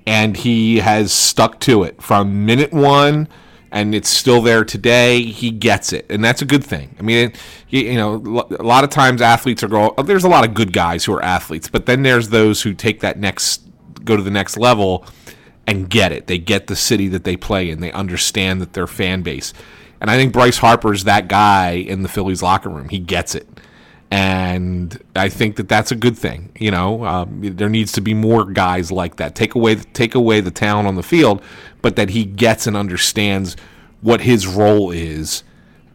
and 0.09 0.35
he 0.35 0.79
has 0.79 1.13
stuck 1.13 1.59
to 1.59 1.83
it 1.83 2.01
from 2.01 2.43
minute 2.43 2.73
one. 2.73 3.27
And 3.71 3.93
it's 3.93 4.09
still 4.09 4.41
there 4.41 4.65
today. 4.65 5.21
He 5.21 5.51
gets 5.51 5.93
it, 5.93 6.07
and 6.09 6.25
that's 6.25 6.41
a 6.41 6.45
good 6.45 6.63
thing. 6.63 6.95
I 6.97 7.03
mean, 7.03 7.33
you, 7.67 7.93
know, 7.93 8.15
a 8.15 8.63
lot 8.63 8.83
of 8.83 8.89
times 8.89 9.21
athletes 9.21 9.61
are 9.63 9.67
go. 9.67 9.93
There's 10.03 10.23
a 10.23 10.27
lot 10.27 10.43
of 10.43 10.55
good 10.55 10.73
guys 10.73 11.05
who 11.05 11.13
are 11.13 11.23
athletes, 11.23 11.69
but 11.69 11.85
then 11.85 12.01
there's 12.01 12.29
those 12.29 12.63
who 12.63 12.73
take 12.73 13.01
that 13.01 13.19
next, 13.19 13.61
go 14.03 14.17
to 14.17 14.23
the 14.23 14.31
next 14.31 14.57
level, 14.57 15.05
and 15.67 15.87
get 15.87 16.11
it. 16.11 16.25
They 16.25 16.39
get 16.39 16.65
the 16.65 16.75
city 16.75 17.07
that 17.09 17.25
they 17.25 17.37
play 17.37 17.69
in. 17.69 17.79
They 17.79 17.91
understand 17.91 18.59
that 18.61 18.73
their 18.73 18.87
fan 18.87 19.21
base. 19.21 19.53
And 20.01 20.09
I 20.09 20.17
think 20.17 20.33
Bryce 20.33 20.57
Harper's 20.57 21.03
that 21.03 21.27
guy 21.27 21.73
in 21.73 22.01
the 22.01 22.09
Phillies 22.09 22.41
locker 22.41 22.69
room. 22.69 22.89
He 22.89 22.97
gets 22.97 23.35
it. 23.35 23.47
And 24.11 24.99
I 25.15 25.29
think 25.29 25.57
that 25.57 25.69
that's 25.69 25.91
a 25.91 25.95
good 25.95 26.17
thing. 26.17 26.51
You 26.59 26.71
know, 26.71 27.05
um, 27.05 27.41
there 27.43 27.69
needs 27.69 27.91
to 27.93 28.01
be 28.01 28.13
more 28.13 28.43
guys 28.45 28.91
like 28.91 29.17
that. 29.17 29.35
Take 29.35 29.53
away, 29.53 29.75
take 29.75 30.15
away 30.15 30.41
the 30.41 30.51
talent 30.51 30.87
on 30.87 30.95
the 30.95 31.03
field, 31.03 31.43
but 31.81 31.95
that 31.95 32.09
he 32.09 32.25
gets 32.25 32.65
and 32.65 32.75
understands 32.75 33.55
what 34.01 34.21
his 34.21 34.47
role 34.47 34.89
is 34.91 35.43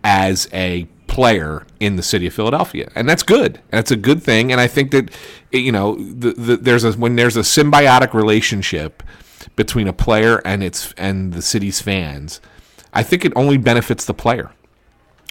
as 0.04 0.48
a 0.52 0.86
player 1.06 1.64
in 1.80 1.96
the 1.96 2.02
city 2.02 2.26
of 2.26 2.34
Philadelphia, 2.34 2.90
and 2.94 3.08
that's 3.08 3.22
good. 3.22 3.60
That's 3.70 3.90
a 3.90 3.96
good 3.96 4.22
thing. 4.22 4.50
And 4.50 4.60
I 4.60 4.66
think 4.66 4.90
that 4.90 5.10
you 5.52 5.72
know, 5.72 5.94
the, 5.94 6.32
the, 6.32 6.56
there's 6.56 6.84
a 6.84 6.92
when 6.92 7.16
there's 7.16 7.36
a 7.36 7.40
symbiotic 7.40 8.14
relationship 8.14 9.02
between 9.56 9.86
a 9.86 9.92
player 9.92 10.40
and 10.44 10.62
its 10.62 10.92
and 10.96 11.32
the 11.32 11.42
city's 11.42 11.80
fans, 11.80 12.40
I 12.92 13.02
think 13.02 13.24
it 13.24 13.32
only 13.36 13.56
benefits 13.56 14.04
the 14.04 14.14
player 14.14 14.50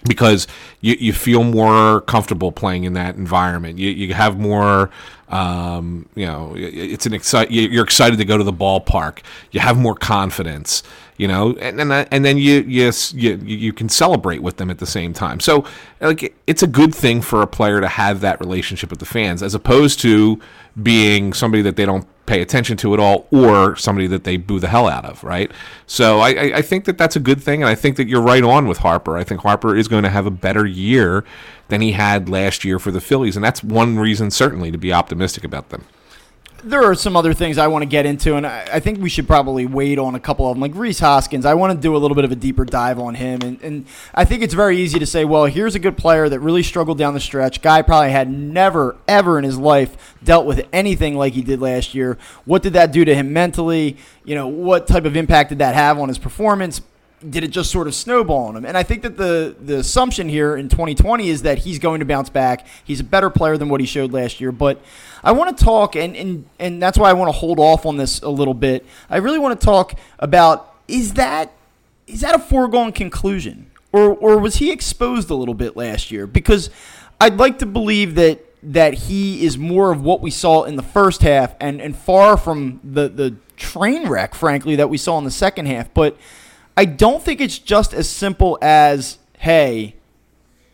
because 0.08 0.48
you, 0.82 0.96
you 1.00 1.14
feel 1.14 1.44
more 1.44 2.02
comfortable 2.02 2.52
playing 2.52 2.84
in 2.84 2.94
that 2.94 3.16
environment. 3.16 3.80
You, 3.80 3.90
you 3.90 4.14
have 4.14 4.40
more, 4.40 4.90
um, 5.30 6.08
you 6.16 6.26
know, 6.26 6.54
it's 6.56 7.06
an 7.06 7.14
excite. 7.14 7.52
You're 7.52 7.84
excited 7.84 8.18
to 8.18 8.26
go 8.26 8.38
to 8.38 8.44
the 8.44 8.54
ballpark. 8.54 9.20
You 9.52 9.60
have 9.60 9.78
more 9.78 9.96
confidence, 9.96 10.84
you 11.18 11.28
know, 11.28 11.54
and 11.54 11.80
and, 11.80 11.92
and 11.92 12.26
then 12.26 12.38
you, 12.38 12.62
you 12.62 12.92
you 13.14 13.36
you 13.44 13.74
can 13.74 13.90
celebrate 13.90 14.42
with 14.42 14.58
them 14.58 14.70
at 14.70 14.80
the 14.80 14.86
same 14.86 15.14
time. 15.14 15.40
So 15.40 15.66
like 16.02 16.36
it's 16.48 16.64
a 16.64 16.68
good 16.68 16.94
thing 16.94 17.22
for 17.22 17.42
a 17.42 17.48
player 17.48 17.82
to 17.82 17.88
have 17.88 18.22
that 18.22 18.40
relationship 18.40 18.90
with 18.90 19.00
the 19.00 19.06
fans, 19.06 19.42
as 19.42 19.56
opposed 19.56 20.00
to 20.02 20.40
being 20.82 21.34
somebody 21.34 21.62
that 21.64 21.76
they 21.76 21.86
don't 21.86 22.08
pay 22.26 22.42
attention 22.42 22.78
to 22.78 22.94
at 22.94 23.00
all 23.00 23.28
or 23.32 23.76
somebody 23.76 24.08
that 24.08 24.24
they 24.24 24.38
boo 24.38 24.60
the 24.60 24.68
hell 24.68 24.88
out 24.88 25.06
of, 25.06 25.24
right? 25.24 25.52
So 25.86 26.20
I, 26.20 26.58
I, 26.58 26.62
think 26.62 26.86
that 26.86 26.98
that's 26.98 27.18
a 27.18 27.20
good 27.20 27.44
thing, 27.44 27.62
and 27.62 27.70
I 27.70 27.76
think 27.76 27.98
that 27.98 28.08
you're 28.08 28.22
right 28.22 28.44
on 28.44 28.66
with 28.66 28.80
Harper. 28.80 29.18
I 29.18 29.26
think 29.26 29.42
Harper 29.42 29.76
is 29.76 29.90
going 29.90 30.04
to 30.04 30.10
have 30.10 30.26
a 30.26 30.32
better 30.32 30.66
year 30.66 31.26
than 31.68 31.82
he 31.82 31.92
had 31.92 32.30
last 32.30 32.64
year 32.64 32.80
for 32.80 32.92
the 32.92 33.02
Phillies, 33.02 33.36
and 33.36 33.44
that's 33.44 33.62
one 33.64 34.00
reason 34.00 34.32
certainly 34.32 34.72
to 34.72 34.78
be 34.78 34.94
optimistic 34.94 35.44
about 35.44 35.70
them 35.70 35.86
there 36.64 36.84
are 36.84 36.96
some 36.96 37.16
other 37.16 37.34
things 37.34 37.58
I 37.58 37.68
want 37.68 37.84
to 37.84 37.88
get 37.88 38.06
into, 38.06 38.36
and 38.36 38.48
I, 38.48 38.68
I, 38.74 38.80
think 38.80 39.02
we 39.02 39.10
should 39.10 39.28
probably 39.28 39.66
wait 39.66 40.00
on 40.00 40.16
a 40.16 40.20
couple 40.20 40.50
of 40.50 40.56
them. 40.56 40.62
Like 40.62 40.74
Rhys 40.76 41.00
Hoskins, 41.00 41.46
I 41.46 41.54
want 41.54 41.74
to 41.74 41.80
do 41.80 41.96
a 41.96 42.00
little 42.00 42.16
bit 42.16 42.26
of 42.26 42.32
a 42.32 42.36
deeper 42.36 42.66
dive 42.66 43.00
on 43.00 43.16
him, 43.16 43.42
and, 43.42 43.62
and 43.62 43.86
I 44.14 44.26
think 44.26 44.44
it's 44.44 44.54
very 44.54 44.78
easy 44.78 45.00
to 45.00 45.06
say, 45.06 45.26
well, 45.26 45.46
here's 45.46 45.76
a 45.76 45.80
good 45.80 45.98
player 45.98 46.30
that 46.30 46.40
really 46.40 46.64
struggled 46.64 46.98
down 46.98 47.14
the 47.14 47.20
stretch. 47.20 47.62
Guy 47.62 47.82
probably 47.82 48.12
had 48.12 48.32
never, 48.32 48.96
ever 49.08 49.38
in 49.38 49.44
his 49.44 49.58
life 49.58 50.16
dealt 50.24 50.46
with 50.46 50.68
anything 50.72 51.16
like 51.16 51.34
he 51.34 51.42
did 51.42 51.62
last 51.62 51.94
year. 51.94 52.18
What 52.46 52.64
did 52.64 52.74
that 52.74 52.92
do 52.92 53.04
to 53.04 53.14
him 53.14 53.34
mentally? 53.34 53.98
You 54.24 54.36
know, 54.36 54.48
what 54.48 54.88
type 54.88 55.06
of 55.06 55.18
impact 55.18 55.50
did 55.50 55.60
that 55.60 55.76
have 55.76 56.00
on 56.00 56.08
his 56.08 56.18
performance? 56.18 56.82
Did 57.30 57.44
it 57.44 57.50
just 57.50 57.72
sort 57.72 57.88
of 57.88 57.96
snowball 57.96 58.48
on 58.48 58.58
him? 58.58 58.66
And 58.66 58.78
I 58.78 58.84
think 58.84 59.02
that 59.04 59.18
the 59.18 59.56
the 59.60 59.78
assumption 59.78 60.30
here 60.30 60.56
in 60.56 60.70
2020 60.70 61.30
is 61.30 61.44
that 61.44 61.60
he's 61.60 61.80
going 61.80 62.00
to 62.00 62.06
bounce 62.06 62.30
back. 62.30 62.68
He's 62.84 63.00
a 63.00 63.04
better 63.04 63.30
player 63.30 63.58
than 63.58 63.70
what 63.70 63.80
he 63.80 63.88
showed 63.88 64.12
last 64.12 64.42
year. 64.42 64.52
But 64.52 64.82
I 65.24 65.32
want 65.32 65.58
to 65.58 65.64
talk, 65.64 65.96
and 65.96 66.16
and 66.16 66.46
and 66.60 66.82
that's 66.82 66.98
why 66.98 67.10
I 67.10 67.14
want 67.14 67.30
to 67.30 67.38
hold 67.38 67.60
off 67.60 67.86
on 67.86 67.98
this 67.98 68.22
a 68.22 68.30
little 68.30 68.54
bit. 68.54 68.86
I 69.10 69.18
really 69.18 69.40
want 69.40 69.60
to 69.60 69.66
talk 69.66 69.98
about 70.20 70.76
is 70.88 71.14
that 71.14 71.52
is 72.08 72.22
that 72.22 72.36
a 72.36 72.40
foregone 72.40 72.92
conclusion, 72.92 73.72
or 73.92 74.14
or 74.14 74.38
was 74.38 74.58
he 74.58 74.72
exposed 74.72 75.30
a 75.30 75.36
little 75.36 75.54
bit 75.54 75.78
last 75.78 76.12
year? 76.12 76.28
Because 76.28 76.70
I'd 77.20 77.38
like 77.38 77.60
to 77.60 77.66
believe 77.66 78.16
that 78.16 78.44
that 78.64 78.94
he 78.94 79.46
is 79.46 79.58
more 79.58 79.92
of 79.92 80.02
what 80.02 80.22
we 80.22 80.32
saw 80.32 80.64
in 80.64 80.76
the 80.76 80.84
first 80.84 81.22
half, 81.22 81.56
and 81.60 81.82
and 81.82 81.96
far 81.96 82.38
from 82.38 82.80
the 82.84 83.08
the 83.08 83.36
train 83.56 84.08
wreck, 84.10 84.36
frankly, 84.36 84.76
that 84.76 84.90
we 84.90 84.98
saw 84.98 85.18
in 85.18 85.24
the 85.24 85.32
second 85.32 85.68
half, 85.68 85.94
but 85.94 86.18
I 86.76 86.86
don't 86.86 87.22
think 87.22 87.42
it's 87.42 87.60
just 87.60 87.94
as 87.94 88.10
simple 88.10 88.58
as, 88.62 89.20
hey, 89.38 89.96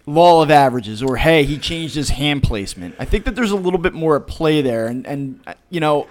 law 0.06 0.42
of 0.42 0.50
averages 0.50 1.04
or 1.04 1.18
hey, 1.18 1.44
he 1.44 1.58
changed 1.58 1.96
his 1.96 2.10
hand 2.10 2.44
placement. 2.44 2.96
I 3.00 3.06
think 3.06 3.26
that 3.26 3.36
there's 3.36 3.52
a 3.52 3.56
little 3.56 3.80
bit 3.80 3.94
more 3.94 4.16
at 4.16 4.28
play 4.28 4.62
there. 4.62 4.88
And, 4.88 5.06
and 5.06 5.42
you 5.70 5.80
know, 5.80 6.08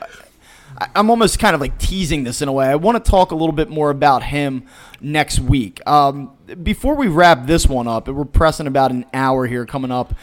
I'm 0.94 1.10
almost 1.10 1.38
kind 1.38 1.54
of 1.54 1.60
like 1.60 1.78
teasing 1.78 2.24
this 2.24 2.40
in 2.42 2.48
a 2.48 2.52
way. 2.52 2.66
I 2.66 2.76
want 2.76 3.02
to 3.02 3.10
talk 3.10 3.32
a 3.32 3.34
little 3.34 3.54
bit 3.54 3.68
more 3.68 3.90
about 3.90 4.22
him 4.22 4.64
next 5.00 5.40
week. 5.40 5.80
Um, 5.86 6.32
before 6.62 6.94
we 6.94 7.08
wrap 7.08 7.46
this 7.46 7.66
one 7.66 7.88
up, 7.88 8.08
we're 8.08 8.24
pressing 8.24 8.66
about 8.66 8.90
an 8.90 9.04
hour 9.12 9.46
here 9.46 9.66
coming 9.66 9.90
up 9.90 10.14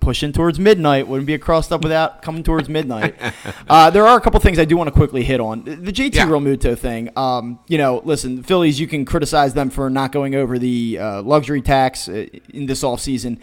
pushing 0.00 0.32
towards 0.32 0.58
midnight. 0.58 1.06
Wouldn't 1.06 1.26
be 1.26 1.34
a 1.34 1.38
crossed 1.38 1.72
up 1.72 1.82
without 1.82 2.22
coming 2.22 2.42
towards 2.42 2.68
midnight. 2.68 3.14
Uh, 3.68 3.88
there 3.88 4.04
are 4.04 4.18
a 4.18 4.20
couple 4.20 4.40
things 4.40 4.58
I 4.58 4.64
do 4.64 4.76
want 4.76 4.88
to 4.88 4.92
quickly 4.92 5.22
hit 5.22 5.38
on. 5.38 5.62
The 5.64 5.92
JT 5.92 6.14
yeah. 6.14 6.26
Realmuto 6.26 6.76
thing. 6.76 7.08
Um, 7.16 7.60
you 7.68 7.78
know, 7.78 8.02
listen, 8.04 8.42
Phillies, 8.42 8.80
you 8.80 8.88
can 8.88 9.04
criticize 9.04 9.54
them 9.54 9.70
for 9.70 9.88
not 9.88 10.10
going 10.10 10.34
over 10.34 10.58
the 10.58 10.98
uh, 10.98 11.22
luxury 11.22 11.62
tax 11.62 12.08
uh, 12.08 12.26
in 12.52 12.66
this 12.66 12.82
offseason. 12.82 13.38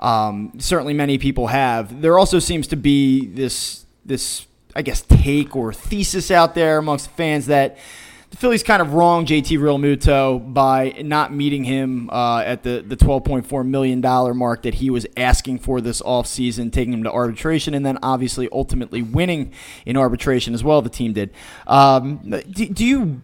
Um, 0.00 0.52
certainly, 0.58 0.94
many 0.94 1.16
people 1.18 1.46
have. 1.48 2.02
There 2.02 2.18
also 2.18 2.40
seems 2.40 2.66
to 2.68 2.76
be 2.76 3.26
this 3.26 3.86
this 4.04 4.46
I 4.74 4.82
guess 4.82 5.02
take 5.02 5.56
or 5.56 5.72
thesis 5.72 6.30
out 6.30 6.54
there 6.54 6.78
amongst 6.78 7.10
fans 7.10 7.46
that 7.46 7.78
the 8.30 8.36
Phillies 8.36 8.62
kind 8.62 8.82
of 8.82 8.94
wrong 8.94 9.24
JT 9.24 9.58
Realmuto 9.58 10.52
by 10.52 10.94
not 11.02 11.32
meeting 11.32 11.64
him 11.64 12.10
uh, 12.10 12.40
at 12.40 12.62
the, 12.62 12.84
the 12.86 12.96
$12.4 12.96 13.66
million 13.66 14.00
mark 14.36 14.62
that 14.62 14.74
he 14.74 14.90
was 14.90 15.06
asking 15.16 15.60
for 15.60 15.80
this 15.80 16.02
offseason, 16.02 16.72
taking 16.72 16.92
him 16.92 17.04
to 17.04 17.12
arbitration, 17.12 17.74
and 17.74 17.86
then 17.86 17.98
obviously 18.02 18.48
ultimately 18.52 19.02
winning 19.02 19.52
in 19.86 19.96
arbitration 19.96 20.52
as 20.52 20.62
well, 20.62 20.82
the 20.82 20.90
team 20.90 21.12
did. 21.12 21.30
Um, 21.66 22.18
do, 22.50 22.66
do 22.66 22.84
you 22.84 23.22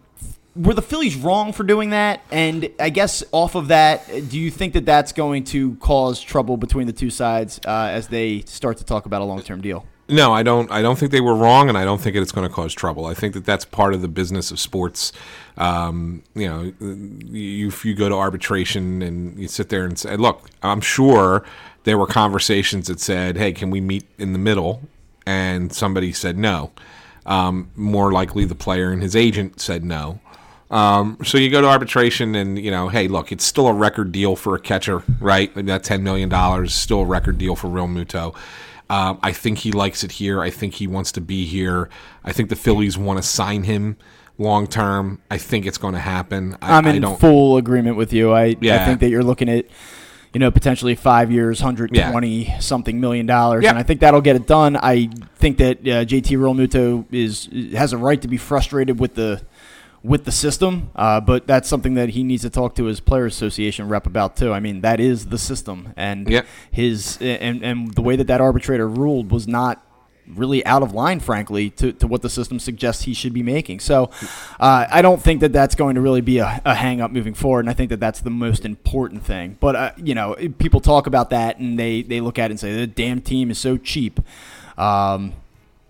were 0.55 0.73
the 0.73 0.81
Phillies 0.81 1.15
wrong 1.15 1.51
for 1.51 1.63
doing 1.63 1.89
that? 1.91 2.21
And 2.31 2.69
I 2.79 2.89
guess 2.89 3.23
off 3.31 3.55
of 3.55 3.67
that, 3.67 4.07
do 4.07 4.39
you 4.39 4.49
think 4.49 4.73
that 4.73 4.85
that's 4.85 5.11
going 5.11 5.43
to 5.45 5.75
cause 5.75 6.21
trouble 6.21 6.57
between 6.57 6.87
the 6.87 6.93
two 6.93 7.09
sides 7.09 7.59
uh, 7.65 7.89
as 7.91 8.07
they 8.07 8.41
start 8.41 8.77
to 8.77 8.85
talk 8.85 9.05
about 9.05 9.21
a 9.21 9.25
long 9.25 9.41
term 9.41 9.61
deal? 9.61 9.85
No, 10.07 10.33
I 10.33 10.43
don't. 10.43 10.71
I 10.71 10.83
don't 10.83 10.99
think 10.99 11.11
they 11.11 11.21
were 11.21 11.33
wrong, 11.33 11.67
and 11.67 11.77
I 11.77 11.83
don't 11.83 11.99
think 11.99 12.15
it's 12.15 12.31
going 12.31 12.47
to 12.47 12.53
cause 12.53 12.73
trouble. 12.73 13.07
I 13.07 13.15
think 13.15 13.33
that 13.33 13.43
that's 13.43 13.65
part 13.65 13.95
of 13.95 14.01
the 14.03 14.07
business 14.07 14.51
of 14.51 14.59
sports. 14.59 15.11
Um, 15.57 16.21
you 16.35 16.47
know, 16.47 16.73
you, 16.79 17.71
you 17.83 17.95
go 17.95 18.07
to 18.07 18.15
arbitration 18.15 19.01
and 19.01 19.39
you 19.39 19.47
sit 19.47 19.69
there 19.69 19.83
and 19.83 19.97
say, 19.97 20.15
"Look, 20.15 20.47
I'm 20.61 20.79
sure 20.81 21.43
there 21.85 21.97
were 21.97 22.05
conversations 22.05 22.87
that 22.87 22.99
said, 22.99 23.37
hey, 23.37 23.51
can 23.51 23.71
we 23.71 23.81
meet 23.81 24.05
in 24.19 24.33
the 24.33 24.39
middle?" 24.39 24.81
And 25.25 25.73
somebody 25.73 26.11
said 26.13 26.37
no. 26.37 26.71
Um, 27.25 27.71
more 27.75 28.11
likely, 28.11 28.45
the 28.45 28.53
player 28.53 28.91
and 28.91 29.01
his 29.01 29.15
agent 29.15 29.59
said 29.59 29.83
no. 29.83 30.19
Um, 30.69 31.17
so 31.23 31.39
you 31.39 31.49
go 31.49 31.61
to 31.61 31.67
arbitration, 31.67 32.35
and 32.35 32.59
you 32.59 32.69
know, 32.69 32.89
hey, 32.89 33.07
look, 33.07 33.31
it's 33.31 33.43
still 33.43 33.67
a 33.67 33.73
record 33.73 34.11
deal 34.11 34.35
for 34.35 34.53
a 34.53 34.59
catcher, 34.59 35.01
right? 35.19 35.51
That 35.55 35.83
ten 35.83 36.03
million 36.03 36.29
dollars 36.29 36.69
is 36.69 36.75
still 36.75 37.01
a 37.01 37.05
record 37.05 37.39
deal 37.39 37.55
for 37.55 37.69
Realmuto. 37.69 38.35
Um, 38.89 39.19
I 39.23 39.31
think 39.31 39.59
he 39.59 39.71
likes 39.71 40.03
it 40.03 40.13
here. 40.13 40.41
I 40.41 40.49
think 40.49 40.75
he 40.75 40.87
wants 40.87 41.11
to 41.13 41.21
be 41.21 41.45
here. 41.45 41.89
I 42.23 42.31
think 42.31 42.49
the 42.49 42.55
Phillies 42.55 42.97
want 42.97 43.17
to 43.17 43.23
sign 43.23 43.63
him 43.63 43.97
long 44.37 44.67
term. 44.67 45.21
I 45.31 45.37
think 45.37 45.65
it's 45.65 45.77
going 45.77 45.93
to 45.93 45.99
happen. 45.99 46.55
I, 46.61 46.77
am 46.77 46.85
in 46.85 47.15
full 47.17 47.57
agreement 47.57 47.97
with 47.97 48.13
you. 48.13 48.33
I, 48.33 48.55
yeah. 48.61 48.81
I 48.81 48.85
think 48.85 48.99
that 48.99 49.09
you're 49.09 49.23
looking 49.23 49.49
at 49.49 49.65
you 50.35 50.39
know, 50.39 50.51
potentially 50.51 50.95
five 50.95 51.31
years, 51.31 51.61
120 51.61 52.27
yeah. 52.27 52.59
something 52.59 52.99
million 52.99 53.25
dollars. 53.25 53.63
Yep. 53.63 53.69
And 53.69 53.79
I 53.79 53.83
think 53.83 54.01
that'll 54.01 54.19
get 54.19 54.35
it 54.35 54.45
done. 54.45 54.75
I 54.75 55.09
think 55.35 55.59
that 55.59 55.77
uh, 55.79 56.03
JT 56.03 56.37
Realmuto 56.37 57.05
is 57.09 57.47
has 57.73 57.93
a 57.93 57.97
right 57.97 58.21
to 58.21 58.27
be 58.27 58.35
frustrated 58.35 58.99
with 58.99 59.15
the 59.15 59.41
with 60.05 60.25
the 60.25 60.31
system, 60.31 60.91
uh, 60.95 61.19
but 61.19 61.47
that's 61.47 61.67
something 61.67 61.95
that 61.95 62.09
he 62.09 62.23
needs 62.23 62.43
to 62.43 62.49
talk 62.49 62.75
to 62.75 62.85
his 62.85 62.99
player 62.99 63.25
association 63.25 63.89
rep 63.89 64.05
about 64.05 64.35
too. 64.35 64.53
I 64.53 64.59
mean, 64.59 64.81
that 64.81 64.99
is 64.99 65.27
the 65.27 65.37
system, 65.37 65.93
and 65.97 66.29
yep. 66.29 66.45
his 66.71 67.17
and 67.21 67.63
and 67.63 67.93
the 67.95 68.01
way 68.01 68.15
that 68.15 68.27
that 68.27 68.41
arbitrator 68.41 68.87
ruled 68.87 69.31
was 69.31 69.47
not 69.47 69.81
really 70.27 70.65
out 70.65 70.81
of 70.81 70.91
line, 70.93 71.19
frankly, 71.19 71.69
to, 71.69 71.91
to 71.93 72.07
what 72.07 72.21
the 72.21 72.29
system 72.29 72.59
suggests 72.59 73.03
he 73.03 73.13
should 73.13 73.33
be 73.33 73.43
making. 73.43 73.79
So 73.79 74.09
uh, 74.59 74.87
I 74.89 75.01
don't 75.01 75.21
think 75.21 75.41
that 75.41 75.53
that's 75.53 75.75
going 75.75 75.95
to 75.95 76.01
really 76.01 76.21
be 76.21 76.39
a, 76.39 76.61
a 76.65 76.73
hang 76.73 77.01
up 77.01 77.11
moving 77.11 77.33
forward. 77.33 77.61
And 77.61 77.69
I 77.69 77.73
think 77.73 77.89
that 77.89 77.99
that's 77.99 78.21
the 78.21 78.31
most 78.31 78.65
important 78.65 79.23
thing. 79.23 79.57
But, 79.59 79.75
uh, 79.75 79.91
you 79.97 80.15
know, 80.15 80.35
people 80.57 80.81
talk 80.81 81.07
about 81.07 81.29
that 81.29 81.59
and 81.59 81.77
they, 81.77 82.01
they 82.01 82.21
look 82.21 82.39
at 82.39 82.45
it 82.45 82.53
and 82.53 82.59
say, 82.59 82.75
the 82.75 82.87
damn 82.87 83.21
team 83.21 83.51
is 83.51 83.59
so 83.59 83.77
cheap. 83.77 84.19
Um, 84.77 85.33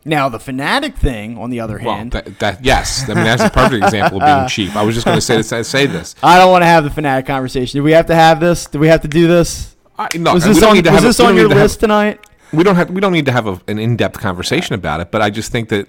now 0.05 0.29
the 0.29 0.39
fanatic 0.39 0.95
thing, 0.95 1.37
on 1.37 1.49
the 1.49 1.59
other 1.59 1.79
Well, 1.83 1.95
hand, 1.95 2.11
that, 2.11 2.39
that 2.39 2.63
yes, 2.63 3.03
I 3.09 3.13
mean 3.15 3.23
that's 3.23 3.41
a 3.43 3.49
perfect 3.49 3.83
example 3.83 4.21
of 4.21 4.25
being 4.25 4.47
cheap. 4.69 4.75
I 4.75 4.83
was 4.83 4.95
just 4.95 5.05
going 5.05 5.17
to 5.17 5.21
say 5.21 5.37
this, 5.37 5.67
say 5.67 5.87
this. 5.87 6.15
I 6.23 6.37
don't 6.37 6.51
want 6.51 6.61
to 6.61 6.67
have 6.67 6.83
the 6.83 6.89
fanatic 6.91 7.25
conversation. 7.25 7.79
Do 7.79 7.83
we 7.83 7.91
have 7.93 8.05
to 8.07 8.15
have 8.15 8.39
this? 8.39 8.65
Do 8.65 8.79
we 8.79 8.87
have 8.87 9.01
to 9.01 9.07
do 9.07 9.27
this? 9.27 9.75
I, 9.97 10.07
no, 10.15 10.33
Was 10.33 10.43
we 10.45 10.49
this 10.53 10.59
don't 10.59 10.69
on, 10.71 10.75
need 10.75 10.83
to 10.85 10.91
was 10.91 10.99
have 11.01 11.09
this 11.09 11.19
on 11.19 11.35
your 11.35 11.47
to 11.49 11.55
have- 11.55 11.63
list 11.63 11.79
tonight? 11.79 12.19
we 12.53 12.63
don't 12.63 12.75
have 12.75 12.89
we 12.91 13.01
don't 13.01 13.11
need 13.11 13.25
to 13.25 13.31
have 13.31 13.47
a, 13.47 13.59
an 13.67 13.79
in-depth 13.79 14.19
conversation 14.19 14.75
about 14.75 15.01
it 15.01 15.09
but 15.09 15.19
i 15.21 15.29
just 15.31 15.51
think 15.51 15.67
that 15.69 15.87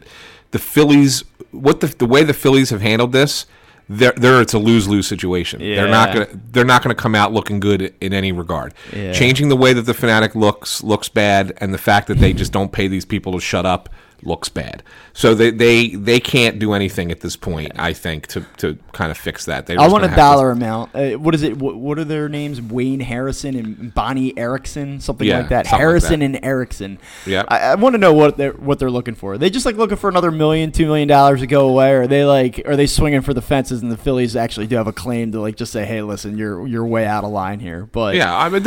the 0.53 0.59
phillies 0.59 1.23
what 1.53 1.81
the, 1.81 1.87
the 1.87 2.07
way 2.07 2.25
the 2.25 2.33
phillies 2.33 2.71
have 2.71 2.81
handled 2.81 3.13
this 3.13 3.45
they're, 3.91 4.13
they're 4.17 4.41
it's 4.41 4.55
a 4.55 4.59
lose-lose 4.59 5.07
situation 5.07 5.61
Yeah. 5.61 5.77
they're 5.77 5.91
not 5.91 6.13
gonna 6.15 6.29
they're 6.53 6.65
not 6.65 6.83
gonna 6.83 6.95
come 6.95 7.15
out 7.15 7.33
looking 7.33 7.61
good 7.61 7.95
in 8.01 8.13
any 8.15 8.33
regard 8.33 8.73
Yeah. 8.93 9.13
changing 9.13 9.49
the 9.51 9.57
way 9.57 9.75
that 9.75 9.83
the 9.83 9.95
fanatic 9.95 10.35
looks 10.35 10.83
looks 10.83 11.09
bad 11.11 11.53
and 11.59 11.75
the 11.75 11.79
fact 11.79 12.09
that 12.09 12.19
they 12.19 12.33
just 12.33 12.53
don't 12.53 12.73
pay 12.73 12.89
these 12.89 13.05
people 13.05 13.33
to 13.33 13.41
shut 13.41 13.67
up 13.67 13.91
looks 14.23 14.49
bad 14.49 14.83
so 15.13 15.35
they 15.35 15.51
they, 15.51 15.89
they 15.89 16.19
can't 16.21 16.59
do 16.59 16.73
anything 16.73 17.11
at 17.11 17.21
this 17.21 17.37
point 17.37 17.73
i 17.79 17.93
think 17.93 18.27
to, 18.27 18.41
to 18.57 18.79
kind 18.93 19.11
of 19.11 19.19
fix 19.19 19.45
that 19.45 19.67
they 19.67 19.77
I 19.77 19.89
want 19.89 20.05
a 20.05 20.17
dollar 20.17 20.51
amount. 20.51 20.95
Uh, 20.95 21.11
what 21.13 21.35
is 21.35 21.43
it? 21.43 21.59
What, 21.59 21.77
what 21.77 21.99
are 21.99 22.05
their 22.05 22.29
names? 22.31 22.63
Wayne 22.63 23.01
Harrison 23.01 23.55
and 23.55 23.93
Bonnie 23.95 24.37
Erickson, 24.39 25.01
something 25.01 25.29
Yeah, 25.29 25.41
like 25.41 25.51
that. 25.51 25.67
something 25.67 25.73
like 25.73 25.81
Harrison 25.81 26.21
that. 26.21 26.25
and 26.27 26.45
Erickson. 26.45 26.99
Yep. 27.27 27.47
I, 27.49 27.59
I 27.59 27.75
want 27.75 27.93
to 27.93 27.99
know 27.99 28.15
what 28.15 28.39
they're 28.39 28.53
what 28.53 28.79
they're 28.79 28.91
looking 28.91 29.15
for. 29.15 29.35
Are 29.35 29.39
they 29.39 29.51
just 29.51 29.67
like 29.67 29.77
looking 29.77 29.99
for 29.99 30.09
another 30.09 30.31
million, 30.31 30.73
two 30.73 30.87
million 30.87 31.09
dollars 31.09 31.41
to 31.41 31.47
go 31.47 31.69
away, 31.69 31.93
or 31.93 32.03
are 32.03 32.07
they 32.07 32.25
like 32.25 32.63
are 32.67 32.75
they 32.77 32.87
swinging 32.87 33.21
for 33.21 33.35
the 33.35 33.43
fences? 33.43 33.83
And 33.83 33.93
the 33.93 33.99
Phillies 33.99 34.35
actually 34.35 34.67
do 34.67 34.77
have 34.77 34.87
a 34.87 34.93
claim 34.95 35.31
to 35.33 35.41
like 35.41 35.57
just 35.57 35.73
say, 35.73 35.85
hey, 35.85 36.01
listen, 36.01 36.39
you're 36.39 36.67
you're 36.67 36.87
way 36.87 37.05
out 37.05 37.23
of 37.25 37.31
line 37.31 37.61
here. 37.61 37.85
But 37.85 38.15
Yeah, 38.15 38.35
I 38.35 38.49
mean, 38.49 38.65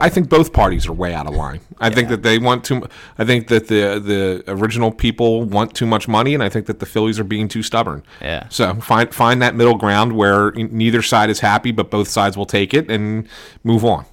I 0.00 0.08
think 0.08 0.28
both 0.28 0.52
parties 0.52 0.88
are 0.88 0.92
way 0.92 1.14
out 1.14 1.28
of 1.28 1.34
line. 1.34 1.60
I 1.78 1.90
think 1.90 2.08
that 2.08 2.22
they 2.24 2.38
want 2.38 2.64
too. 2.64 2.88
I 3.16 3.24
think 3.24 3.46
that 3.48 3.68
the 3.68 4.00
the 4.00 4.44
original 4.48 4.87
people 4.92 5.44
want 5.44 5.74
too 5.74 5.86
much 5.86 6.08
money, 6.08 6.34
and 6.34 6.42
I 6.42 6.48
think 6.48 6.66
that 6.66 6.78
the 6.78 6.86
Phillies 6.86 7.18
are 7.18 7.24
being 7.24 7.48
too 7.48 7.62
stubborn. 7.62 8.02
Yeah. 8.20 8.48
So 8.48 8.74
find 8.74 9.12
find 9.14 9.42
that 9.42 9.54
middle 9.54 9.76
ground 9.76 10.14
where 10.14 10.52
neither 10.52 11.02
side 11.02 11.30
is 11.30 11.40
happy, 11.40 11.72
but 11.72 11.90
both 11.90 12.08
sides 12.08 12.36
will 12.36 12.46
take 12.46 12.74
it 12.74 12.90
and 12.90 13.28
move 13.64 13.84
on. 13.84 14.04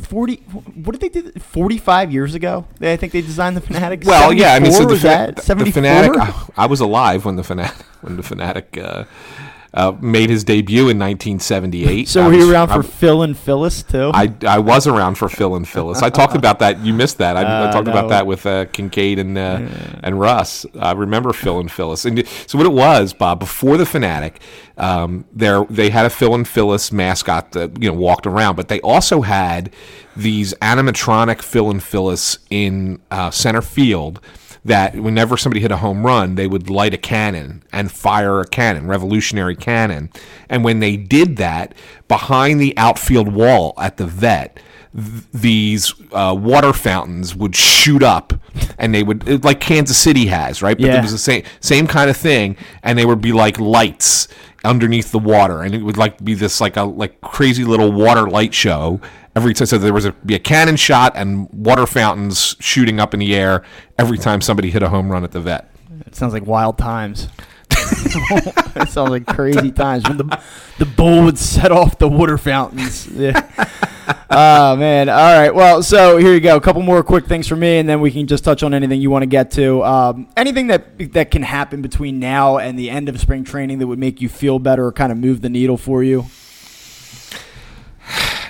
forty, 0.00 0.36
what 0.36 0.98
did 0.98 1.00
they 1.00 1.20
do? 1.20 1.32
Forty 1.40 1.78
five 1.78 2.12
years 2.12 2.34
ago, 2.34 2.66
I 2.80 2.96
think 2.96 3.12
they 3.12 3.22
designed 3.22 3.56
the 3.56 3.60
Fanatic. 3.60 4.02
Well, 4.04 4.32
yeah, 4.32 4.54
I 4.54 4.58
mean, 4.58 4.72
so 4.72 4.80
the, 4.80 4.86
was 4.86 5.00
fa- 5.00 5.06
that 5.06 5.36
the 5.36 5.42
seventy 5.42 5.70
fanatic. 5.70 6.12
I, 6.16 6.32
I 6.56 6.66
was 6.66 6.80
alive 6.80 7.24
when 7.24 7.36
the 7.36 7.44
fanatic 7.44 7.86
when 8.02 8.16
the 8.16 8.22
fanatic 8.22 8.76
uh, 8.76 9.04
uh, 9.74 9.92
made 10.00 10.28
his 10.28 10.44
debut 10.44 10.82
in 10.90 10.98
1978. 10.98 12.08
So 12.08 12.20
I 12.22 12.24
were 12.26 12.30
was- 12.36 12.38
you 12.46 12.52
around 12.52 12.68
for 12.68 12.80
I- 12.80 12.82
Phil 12.82 13.22
and 13.22 13.36
Phyllis 13.36 13.82
too? 13.82 14.10
I, 14.12 14.32
I 14.46 14.58
was 14.58 14.86
around 14.86 15.14
for 15.16 15.28
Phil 15.28 15.56
and 15.56 15.66
Phyllis. 15.66 16.02
I 16.02 16.10
talked 16.10 16.34
about 16.42 16.58
that. 16.58 16.80
You 16.84 16.92
missed 16.92 17.18
that. 17.18 17.36
I, 17.36 17.42
I 17.42 17.44
Uh, 17.44 17.72
talked 17.72 17.86
no. 17.86 17.92
about 17.92 18.08
that 18.10 18.26
with 18.26 18.44
uh, 18.46 18.66
Kinkead 18.66 19.18
and 19.18 19.38
uh, 19.38 19.60
and 20.02 20.20
Russ. 20.20 20.66
I 20.78 20.92
remember 20.92 21.32
Phil 21.32 21.58
and 21.60 21.70
Phyllis. 21.70 22.04
And 22.04 22.26
so 22.46 22.58
what 22.58 22.66
it 22.66 22.72
was, 22.72 23.12
Bob, 23.14 23.40
before 23.40 23.76
the 23.76 23.86
Fanatic, 23.86 24.40
um, 24.76 25.24
there 25.32 25.64
they 25.70 25.88
had 25.90 26.04
a 26.06 26.10
Phil 26.10 26.34
and 26.34 26.46
Phyllis 26.46 26.92
mascot 26.92 27.52
that 27.52 27.80
you 27.82 27.88
know 27.90 27.96
walked 27.96 28.26
around, 28.26 28.56
but 28.56 28.68
they 28.68 28.80
also 28.82 29.22
had 29.22 29.72
these 30.14 30.52
animatronic 30.60 31.40
Phil 31.40 31.70
and 31.70 31.82
Phyllis 31.82 32.38
in 32.50 33.00
uh, 33.10 33.30
center 33.30 33.62
field 33.62 34.20
that 34.64 34.94
whenever 34.94 35.36
somebody 35.36 35.60
hit 35.60 35.72
a 35.72 35.76
home 35.78 36.06
run, 36.06 36.36
they 36.36 36.46
would 36.46 36.70
light 36.70 36.94
a 36.94 36.98
cannon 36.98 37.62
and 37.72 37.90
fire 37.90 38.40
a 38.40 38.46
cannon, 38.46 38.86
revolutionary 38.86 39.56
cannon. 39.56 40.10
And 40.48 40.62
when 40.62 40.78
they 40.80 40.96
did 40.96 41.36
that, 41.38 41.74
behind 42.08 42.60
the 42.60 42.72
outfield 42.76 43.32
wall 43.32 43.74
at 43.76 43.96
the 43.96 44.06
vet, 44.06 44.60
th- 44.94 45.24
these 45.34 45.92
uh, 46.12 46.36
water 46.38 46.72
fountains 46.72 47.34
would 47.34 47.56
shoot 47.56 48.02
up, 48.04 48.32
and 48.78 48.94
they 48.94 49.02
would 49.02 49.26
it- 49.28 49.44
like 49.44 49.58
Kansas 49.60 49.96
City 49.98 50.26
has, 50.26 50.62
right? 50.62 50.76
But 50.76 50.86
Yeah. 50.86 50.98
it 50.98 51.02
was 51.02 51.12
the 51.12 51.18
same 51.18 51.42
same 51.60 51.86
kind 51.88 52.08
of 52.08 52.16
thing, 52.16 52.56
and 52.84 52.96
they 52.98 53.04
would 53.06 53.20
be 53.20 53.32
like 53.32 53.58
lights 53.58 54.28
underneath 54.64 55.10
the 55.10 55.18
water, 55.18 55.62
and 55.62 55.74
it 55.74 55.82
would 55.82 55.96
like 55.96 56.22
be 56.22 56.34
this 56.34 56.60
like 56.60 56.76
a 56.76 56.84
like 56.84 57.20
crazy 57.20 57.64
little 57.64 57.90
water 57.90 58.28
light 58.28 58.54
show 58.54 59.00
every 59.34 59.54
time. 59.54 59.66
So 59.66 59.78
there 59.78 59.92
was 59.92 60.04
a 60.04 60.12
be 60.12 60.34
a 60.34 60.38
cannon 60.38 60.76
shot 60.76 61.12
and 61.16 61.48
water 61.52 61.86
fountains 61.86 62.56
shooting 62.60 63.00
up 63.00 63.14
in 63.14 63.20
the 63.20 63.34
air 63.34 63.62
every 63.98 64.18
time 64.18 64.40
somebody 64.40 64.70
hit 64.70 64.82
a 64.82 64.88
home 64.88 65.10
run 65.10 65.24
at 65.24 65.32
the 65.32 65.40
vet. 65.40 65.70
It 66.06 66.14
sounds 66.14 66.32
like 66.32 66.46
wild 66.46 66.78
times. 66.78 67.28
it 67.70 68.88
sounds 68.88 69.10
like 69.10 69.26
crazy 69.26 69.70
times 69.70 70.04
when 70.06 70.18
the 70.18 70.42
the 70.78 70.84
bull 70.84 71.24
would 71.24 71.38
set 71.38 71.72
off 71.72 71.98
the 71.98 72.08
water 72.08 72.36
fountains. 72.36 73.06
Yeah. 73.08 73.48
oh 74.30 74.76
man! 74.76 75.08
All 75.08 75.14
right. 75.16 75.54
Well, 75.54 75.82
so 75.82 76.18
here 76.18 76.34
you 76.34 76.40
go. 76.40 76.56
A 76.56 76.60
couple 76.60 76.82
more 76.82 77.02
quick 77.02 77.26
things 77.26 77.48
for 77.48 77.56
me, 77.56 77.78
and 77.78 77.88
then 77.88 78.00
we 78.00 78.10
can 78.10 78.26
just 78.26 78.44
touch 78.44 78.62
on 78.62 78.74
anything 78.74 79.00
you 79.00 79.10
want 79.10 79.22
to 79.22 79.26
get 79.26 79.50
to. 79.52 79.82
Um, 79.84 80.28
anything 80.36 80.66
that 80.68 81.12
that 81.12 81.30
can 81.30 81.42
happen 81.42 81.82
between 81.82 82.18
now 82.18 82.58
and 82.58 82.78
the 82.78 82.90
end 82.90 83.08
of 83.08 83.18
spring 83.20 83.44
training 83.44 83.78
that 83.78 83.86
would 83.86 83.98
make 83.98 84.20
you 84.20 84.28
feel 84.28 84.58
better 84.58 84.86
or 84.86 84.92
kind 84.92 85.10
of 85.10 85.18
move 85.18 85.40
the 85.40 85.50
needle 85.50 85.76
for 85.76 86.02
you. 86.02 86.26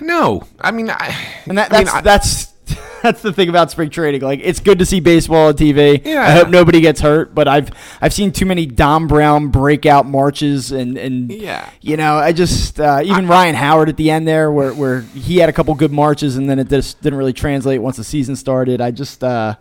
No, 0.02 0.42
I 0.60 0.70
mean, 0.70 0.90
I, 0.90 1.16
And 1.46 1.56
that, 1.58 1.72
I 1.72 1.78
mean, 1.78 1.84
that's 1.86 1.94
I- 1.94 2.00
that's 2.00 2.52
that's 3.02 3.22
the 3.22 3.32
thing 3.32 3.48
about 3.48 3.70
spring 3.72 3.90
training. 3.90 4.20
Like 4.20 4.40
it's 4.42 4.60
good 4.60 4.78
to 4.78 4.86
see 4.86 5.00
baseball 5.00 5.48
on 5.48 5.54
TV. 5.54 6.00
Yeah. 6.04 6.22
I 6.22 6.30
hope 6.30 6.48
nobody 6.48 6.80
gets 6.80 7.00
hurt, 7.00 7.34
but 7.34 7.48
I've 7.48 7.70
I've 8.00 8.12
seen 8.12 8.30
too 8.30 8.46
many 8.46 8.66
Dom 8.66 9.08
Brown 9.08 9.48
breakout 9.48 10.06
marches 10.06 10.70
and 10.70 10.96
and 10.96 11.30
Yeah. 11.32 11.68
you 11.80 11.96
know 11.96 12.16
I 12.16 12.32
just 12.32 12.78
uh, 12.78 13.00
even 13.04 13.26
Ryan 13.26 13.56
Howard 13.56 13.88
at 13.88 13.96
the 13.96 14.10
end 14.10 14.28
there 14.28 14.52
where 14.52 14.72
where 14.72 15.00
he 15.00 15.38
had 15.38 15.48
a 15.48 15.52
couple 15.52 15.74
good 15.74 15.92
marches 15.92 16.36
and 16.36 16.48
then 16.48 16.58
it 16.60 16.68
just 16.68 17.02
didn't 17.02 17.18
really 17.18 17.32
translate 17.32 17.82
once 17.82 17.96
the 17.96 18.04
season 18.04 18.36
started. 18.36 18.80
I 18.80 18.92
just 18.92 19.24
uh, 19.24 19.56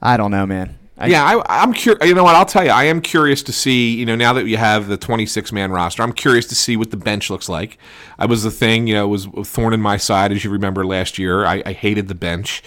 I 0.00 0.16
don't 0.16 0.30
know, 0.30 0.46
man. 0.46 0.78
I, 0.98 1.08
yeah, 1.08 1.24
I, 1.24 1.62
I'm 1.62 1.72
curious. 1.74 2.06
You 2.06 2.14
know 2.14 2.24
what? 2.24 2.34
I'll 2.34 2.46
tell 2.46 2.64
you. 2.64 2.70
I 2.70 2.84
am 2.84 3.00
curious 3.00 3.42
to 3.44 3.52
see. 3.52 3.94
You 3.94 4.06
know, 4.06 4.16
now 4.16 4.32
that 4.32 4.46
you 4.46 4.56
have 4.56 4.88
the 4.88 4.96
26 4.96 5.52
man 5.52 5.70
roster, 5.70 6.02
I'm 6.02 6.12
curious 6.12 6.46
to 6.46 6.54
see 6.54 6.76
what 6.76 6.90
the 6.90 6.96
bench 6.96 7.28
looks 7.28 7.48
like. 7.48 7.78
I 8.18 8.26
was 8.26 8.42
the 8.42 8.50
thing. 8.50 8.86
You 8.86 8.94
know, 8.94 9.08
was 9.08 9.26
thorn 9.44 9.74
in 9.74 9.80
my 9.80 9.98
side, 9.98 10.32
as 10.32 10.44
you 10.44 10.50
remember 10.50 10.86
last 10.86 11.18
year. 11.18 11.44
I, 11.44 11.62
I 11.66 11.72
hated 11.72 12.08
the 12.08 12.14
bench. 12.14 12.62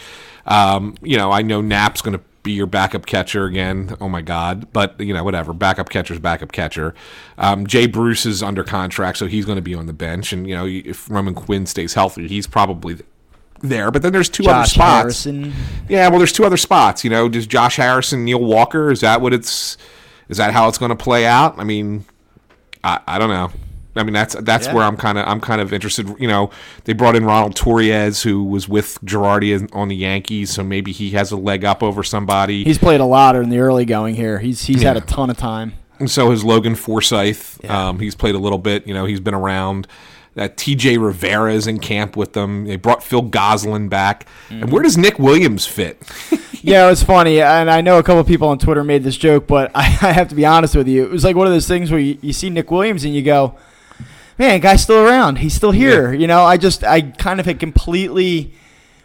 Um, 0.45 0.95
you 1.01 1.17
know, 1.17 1.31
I 1.31 1.41
know 1.41 1.61
Knapp's 1.61 2.01
going 2.01 2.17
to 2.17 2.23
be 2.43 2.51
your 2.51 2.67
backup 2.67 3.05
catcher 3.05 3.45
again. 3.45 3.95
Oh 3.99 4.09
my 4.09 4.21
God! 4.21 4.71
But 4.73 4.99
you 4.99 5.13
know, 5.13 5.23
whatever. 5.23 5.51
Backup 5.51 5.89
catcher's 5.89 6.19
backup 6.19 6.51
catcher. 6.51 6.93
Um, 7.37 7.65
Jay 7.65 7.87
Bruce 7.87 8.25
is 8.25 8.43
under 8.43 8.63
contract, 8.63 9.17
so 9.17 9.25
he's 9.25 9.45
going 9.45 9.57
to 9.57 9.61
be 9.61 9.73
on 9.73 9.87
the 9.87 9.93
bench. 9.93 10.31
And 10.33 10.47
you 10.47 10.55
know, 10.55 10.65
if 10.65 11.09
Roman 11.09 11.33
Quinn 11.33 11.65
stays 11.65 11.95
healthy, 11.95 12.27
he's 12.27 12.47
probably 12.47 12.99
there. 13.61 13.91
But 13.91 14.01
then 14.01 14.11
there's 14.13 14.29
two 14.29 14.43
other 14.47 14.67
spots. 14.67 15.23
Harrison. 15.23 15.53
Yeah, 15.87 16.07
well, 16.09 16.17
there's 16.19 16.31
two 16.33 16.45
other 16.45 16.57
spots. 16.57 17.03
You 17.03 17.09
know, 17.09 17.29
does 17.29 17.47
Josh 17.47 17.77
Harrison, 17.77 18.25
Neil 18.25 18.43
Walker? 18.43 18.91
Is 18.91 19.01
that 19.01 19.21
what 19.21 19.33
it's? 19.33 19.77
Is 20.29 20.37
that 20.37 20.53
how 20.53 20.67
it's 20.67 20.77
going 20.77 20.89
to 20.89 20.95
play 20.95 21.25
out? 21.25 21.57
I 21.57 21.63
mean, 21.63 22.05
I, 22.83 22.99
I 23.07 23.17
don't 23.17 23.29
know. 23.29 23.51
I 23.95 24.03
mean, 24.03 24.13
that's 24.13 24.35
that's 24.41 24.67
Yeah. 24.67 24.75
where 24.75 24.83
I'm 24.83 24.95
kind 24.95 25.17
of 25.17 25.27
I'm 25.27 25.41
kind 25.41 25.59
of 25.59 25.73
interested. 25.73 26.07
You 26.19 26.27
know, 26.27 26.51
they 26.85 26.93
brought 26.93 27.15
in 27.15 27.25
Ronald 27.25 27.55
Torreyes, 27.55 28.23
who 28.23 28.43
was 28.43 28.69
with 28.69 28.99
Girardi 29.03 29.67
on 29.75 29.87
the 29.87 29.95
Yankees, 29.95 30.51
so 30.51 30.63
maybe 30.63 30.91
he 30.91 31.09
has 31.11 31.31
a 31.31 31.35
leg 31.37 31.65
up 31.65 31.81
over 31.83 32.03
somebody. 32.03 32.63
He's 32.63 32.77
played 32.77 32.99
a 33.01 33.05
lot 33.05 33.35
in 33.35 33.49
the 33.49 33.59
early 33.59 33.85
going 33.85 34.15
here. 34.15 34.39
He's 34.39 34.63
he's 34.65 34.83
had 34.83 34.95
a 34.95 35.01
ton 35.01 35.29
of 35.29 35.37
time. 35.37 35.73
And 35.97 36.09
so 36.09 36.29
has 36.29 36.45
Logan 36.45 36.75
Forsythe. 36.75 37.41
Yeah. 37.63 37.89
Um, 37.89 37.99
he's 37.99 38.15
played 38.15 38.35
a 38.35 38.39
little 38.39 38.59
bit. 38.59 38.87
You 38.87 38.93
know, 38.93 39.03
he's 39.05 39.19
been 39.19 39.33
around. 39.33 39.85
That 40.35 40.57
T.J. 40.57 40.97
Rivera 40.97 41.53
is 41.53 41.67
in 41.67 41.79
camp 41.79 42.15
with 42.15 42.33
them. 42.33 42.65
They 42.65 42.75
brought 42.75 43.03
Phil 43.03 43.23
Gosselin 43.23 43.89
back. 43.89 44.25
Mm-hmm. 44.49 44.63
And 44.63 44.71
where 44.71 44.83
does 44.83 44.97
Nick 44.97 45.19
Williams 45.19 45.65
fit? 45.65 46.01
Yeah, 46.61 46.87
it 46.87 46.89
was 46.89 47.03
funny, 47.03 47.41
and 47.41 47.71
I 47.71 47.79
know 47.79 47.99
a 47.99 48.03
couple 48.03 48.19
of 48.19 48.27
people 48.27 48.49
on 48.49 48.59
Twitter 48.59 48.83
made 48.83 49.03
this 49.03 49.15
joke, 49.15 49.47
but 49.47 49.71
I, 49.75 49.83
I 50.01 50.11
have 50.11 50.27
to 50.29 50.35
be 50.35 50.45
honest 50.45 50.75
with 50.75 50.87
you. 50.87 51.03
It 51.05 51.09
was 51.09 51.23
like 51.23 51.35
one 51.35 51.47
of 51.47 51.53
those 51.53 51.67
things 51.67 51.89
where 51.89 51.99
you, 51.99 52.17
you 52.21 52.33
see 52.33 52.49
Nick 52.49 52.69
Williams 52.69 53.05
and 53.05 53.15
you 53.15 53.21
go, 53.21 53.55
"Man, 54.37 54.59
guy's 54.59 54.83
still 54.83 55.05
around. 55.05 55.37
He's 55.37 55.53
still 55.53 55.71
here." 55.71 56.13
You 56.13 56.27
know, 56.27 56.43
I 56.43 56.57
just 56.57 56.83
I 56.83 57.01
kind 57.01 57.39
of 57.39 57.45
had 57.45 57.59
completely 57.59 58.53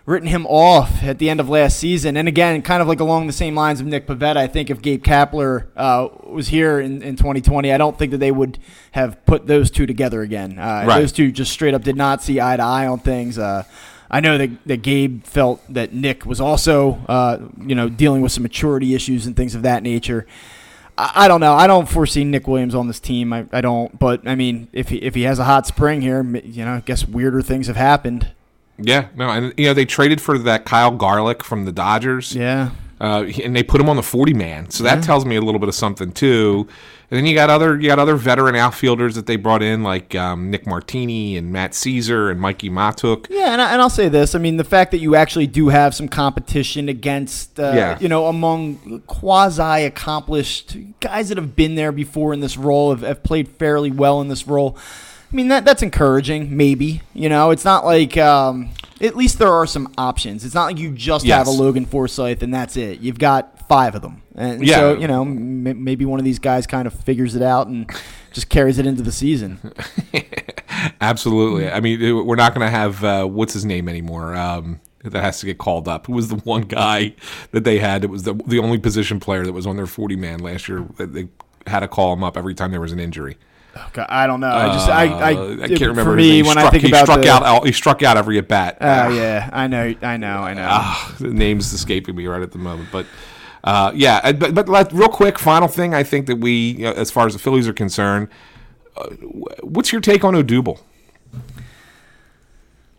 written 0.06 0.28
him 0.28 0.46
off 0.46 1.02
at 1.02 1.18
the 1.18 1.30
end 1.30 1.40
of 1.40 1.48
last 1.48 1.78
season, 1.78 2.16
and 2.16 2.28
again, 2.28 2.60
kind 2.62 2.82
of 2.82 2.88
like 2.88 3.00
along 3.00 3.26
the 3.26 3.32
same 3.32 3.54
lines 3.54 3.80
of 3.80 3.86
Nick 3.86 4.06
Pivetta. 4.06 4.36
I 4.36 4.46
think 4.46 4.68
if 4.68 4.82
Gabe 4.82 5.02
Kapler 5.02 5.66
uh, 5.76 6.08
was 6.24 6.48
here 6.48 6.78
in, 6.78 7.02
in 7.02 7.16
2020, 7.16 7.72
I 7.72 7.78
don't 7.78 7.98
think 7.98 8.10
that 8.10 8.18
they 8.18 8.30
would 8.30 8.58
have 8.92 9.24
put 9.24 9.46
those 9.46 9.70
two 9.70 9.86
together 9.86 10.20
again. 10.22 10.58
Uh, 10.58 10.84
Right. 10.86 11.00
Those 11.00 11.12
two 11.12 11.32
just 11.32 11.52
straight 11.52 11.72
up 11.72 11.82
did 11.82 11.96
not 11.96 12.22
see 12.22 12.40
eye 12.40 12.56
to 12.56 12.62
eye 12.62 12.86
on 12.86 12.98
things. 12.98 13.38
Uh, 13.38 13.64
I 14.10 14.20
know 14.20 14.36
that, 14.36 14.50
that 14.66 14.82
Gabe 14.82 15.24
felt 15.24 15.62
that 15.72 15.94
Nick 15.94 16.26
was 16.26 16.40
also, 16.40 17.00
uh, 17.08 17.38
you 17.66 17.74
know, 17.74 17.88
dealing 17.88 18.20
with 18.20 18.32
some 18.32 18.42
maturity 18.42 18.94
issues 18.94 19.26
and 19.26 19.34
things 19.34 19.54
of 19.54 19.62
that 19.62 19.82
nature. 19.82 20.26
I, 20.98 21.12
I 21.24 21.28
don't 21.28 21.40
know. 21.40 21.54
I 21.54 21.66
don't 21.66 21.88
foresee 21.88 22.24
Nick 22.24 22.46
Williams 22.46 22.74
on 22.74 22.86
this 22.86 23.00
team. 23.00 23.32
I, 23.32 23.46
I 23.50 23.62
don't. 23.62 23.98
But 23.98 24.28
I 24.28 24.34
mean, 24.34 24.68
if 24.72 24.90
he, 24.90 24.98
if 24.98 25.14
he 25.14 25.22
has 25.22 25.38
a 25.38 25.44
hot 25.44 25.66
spring 25.66 26.02
here, 26.02 26.22
you 26.22 26.64
know, 26.66 26.74
I 26.74 26.80
guess 26.80 27.08
weirder 27.08 27.40
things 27.40 27.66
have 27.68 27.76
happened. 27.76 28.30
Yeah, 28.78 29.08
no, 29.14 29.28
and 29.30 29.54
you 29.56 29.66
know 29.66 29.74
they 29.74 29.84
traded 29.84 30.20
for 30.20 30.38
that 30.38 30.64
Kyle 30.64 30.90
Garlick 30.90 31.44
from 31.44 31.64
the 31.64 31.72
Dodgers. 31.72 32.34
Yeah. 32.34 32.70
Uh, 33.00 33.24
and 33.42 33.54
they 33.54 33.62
put 33.62 33.80
him 33.80 33.88
on 33.88 33.96
the 33.96 34.02
40 34.02 34.32
man, 34.34 34.70
so 34.70 34.84
that 34.84 35.02
tells 35.02 35.24
me 35.26 35.36
a 35.36 35.40
little 35.40 35.58
bit 35.58 35.68
of 35.68 35.74
something 35.74 36.12
too. 36.12 36.66
And 37.10 37.18
then 37.18 37.26
you 37.26 37.34
got 37.34 37.50
other 37.50 37.78
you 37.78 37.88
got 37.88 37.98
other 37.98 38.14
veteran 38.16 38.54
outfielders 38.56 39.14
that 39.16 39.26
they 39.26 39.36
brought 39.36 39.62
in 39.62 39.82
like 39.82 40.14
um, 40.14 40.50
Nick 40.50 40.66
Martini 40.66 41.36
and 41.36 41.52
Matt 41.52 41.72
Szczur 41.72 42.30
and 42.30 42.40
Mickey 42.40 42.70
Moniak. 42.70 43.26
Yeah, 43.30 43.52
and, 43.52 43.60
I, 43.60 43.72
and 43.72 43.82
I'll 43.82 43.90
say 43.90 44.08
this: 44.08 44.34
I 44.34 44.38
mean, 44.38 44.56
the 44.56 44.64
fact 44.64 44.90
that 44.92 44.98
you 44.98 45.14
actually 45.16 45.46
do 45.48 45.68
have 45.68 45.94
some 45.94 46.08
competition 46.08 46.88
against, 46.88 47.60
uh, 47.60 47.72
Yeah. 47.74 47.98
you 48.00 48.08
know, 48.08 48.26
among 48.26 49.02
quasi 49.06 49.84
accomplished 49.84 50.76
guys 51.00 51.28
that 51.28 51.36
have 51.36 51.54
been 51.54 51.74
there 51.74 51.92
before 51.92 52.32
in 52.32 52.40
this 52.40 52.56
role, 52.56 52.90
have, 52.90 53.02
have 53.02 53.22
played 53.22 53.48
fairly 53.48 53.90
well 53.90 54.20
in 54.20 54.28
this 54.28 54.46
role. 54.46 54.78
I 55.34 55.36
mean, 55.36 55.48
that 55.48 55.64
that's 55.64 55.82
encouraging. 55.82 56.56
Maybe 56.56 57.02
you 57.12 57.28
know, 57.28 57.50
it's 57.50 57.64
not 57.64 57.84
like. 57.84 58.16
Um, 58.16 58.70
at 59.00 59.16
least 59.16 59.40
there 59.40 59.52
are 59.52 59.66
some 59.66 59.92
options. 59.98 60.44
It's 60.44 60.54
not 60.54 60.66
like 60.66 60.78
you 60.78 60.92
just 60.92 61.26
have 61.26 61.48
a 61.48 61.50
Logan 61.50 61.84
Forsythe 61.84 62.42
and 62.44 62.54
that's 62.54 62.76
it. 62.76 63.00
You've 63.00 63.18
got 63.18 63.66
five 63.68 63.96
of 63.96 64.02
them, 64.02 64.22
and 64.36 64.64
Yeah. 64.64 64.76
so 64.76 64.94
you 64.98 65.08
know, 65.08 65.22
m- 65.22 65.82
maybe 65.82 66.04
one 66.04 66.20
of 66.20 66.24
these 66.24 66.38
guys 66.38 66.68
kind 66.68 66.86
of 66.86 66.94
figures 66.94 67.34
it 67.34 67.42
out 67.42 67.66
and 67.66 67.90
just 68.32 68.48
carries 68.48 68.78
it 68.78 68.86
into 68.86 69.02
the 69.02 69.10
season. 69.10 69.58
Absolutely. 71.00 71.68
I 71.68 71.80
mean, 71.80 72.24
we're 72.24 72.36
not 72.36 72.54
going 72.54 72.66
to 72.66 72.70
have 72.70 73.02
uh, 73.04 73.24
what's 73.26 73.52
his 73.52 73.64
name 73.64 73.88
anymore. 73.88 74.34
Um, 74.36 74.80
that 75.02 75.20
has 75.22 75.40
to 75.40 75.46
get 75.46 75.58
called 75.58 75.86
up. 75.88 76.06
Who 76.06 76.12
was 76.14 76.28
the 76.28 76.36
one 76.36 76.62
guy 76.62 77.14
that 77.50 77.64
they 77.64 77.78
had? 77.80 78.04
It 78.04 78.10
was 78.10 78.22
the 78.22 78.34
the 78.46 78.58
only 78.60 78.78
position 78.78 79.20
player 79.20 79.44
that 79.44 79.52
was 79.52 79.66
on 79.66 79.76
their 79.76 79.86
40 79.86 80.16
man 80.16 80.38
last 80.38 80.68
year. 80.68 80.86
They 80.98 81.28
had 81.66 81.80
to 81.80 81.88
call 81.88 82.12
him 82.12 82.22
up 82.24 82.36
every 82.36 82.54
time 82.54 82.70
there 82.70 82.80
was 82.80 82.92
an 82.92 83.00
injury. 83.00 83.36
Okay, 83.88 84.04
I 84.08 84.26
don't 84.26 84.40
know. 84.40 84.50
I 84.50 84.72
just 84.72 84.88
I, 84.88 85.04
I, 85.06 85.34
Uh, 85.34 85.56
I 85.62 85.68
can't 85.68 85.80
remember. 85.80 86.04
For 86.04 86.16
me, 86.16 86.30
name. 86.30 86.46
When 86.46 86.52
struck, 86.52 86.66
I 86.66 86.70
think 86.70 86.82
he 86.84 86.88
about 86.90 87.06
struck 87.06 87.22
the, 87.22 87.30
out, 87.30 87.66
he 87.66 87.72
struck 87.72 88.02
out 88.02 88.16
every 88.16 88.38
at 88.38 88.48
bat. 88.48 88.78
Oh 88.80 89.08
yeah, 89.08 89.50
I 89.52 89.66
know, 89.66 89.94
I 90.02 90.16
know, 90.16 90.38
I 90.38 90.54
know. 90.54 90.66
Ah, 90.68 91.14
the 91.18 91.28
name's 91.28 91.72
escaping 91.72 92.14
me 92.16 92.26
right 92.26 92.42
at 92.42 92.52
the 92.52 92.58
moment, 92.58 92.88
but 92.92 93.06
uh, 93.64 93.92
yeah. 93.94 94.20
uh, 94.22 94.32
But 94.32 94.54
but 94.54 94.68
like, 94.68 94.92
real 94.92 95.08
quick, 95.08 95.38
final 95.38 95.68
thing. 95.68 95.94
I 95.94 96.02
think 96.02 96.26
that 96.26 96.36
we, 96.36 96.52
you 96.52 96.84
know, 96.84 96.92
as 96.92 97.10
far 97.10 97.26
as 97.26 97.32
the 97.32 97.38
Phillies 97.38 97.66
are 97.66 97.72
concerned, 97.72 98.28
uh, 98.96 99.08
what's 99.62 99.90
your 99.92 100.00
take 100.00 100.24
on 100.24 100.34
Odubel? 100.34 100.80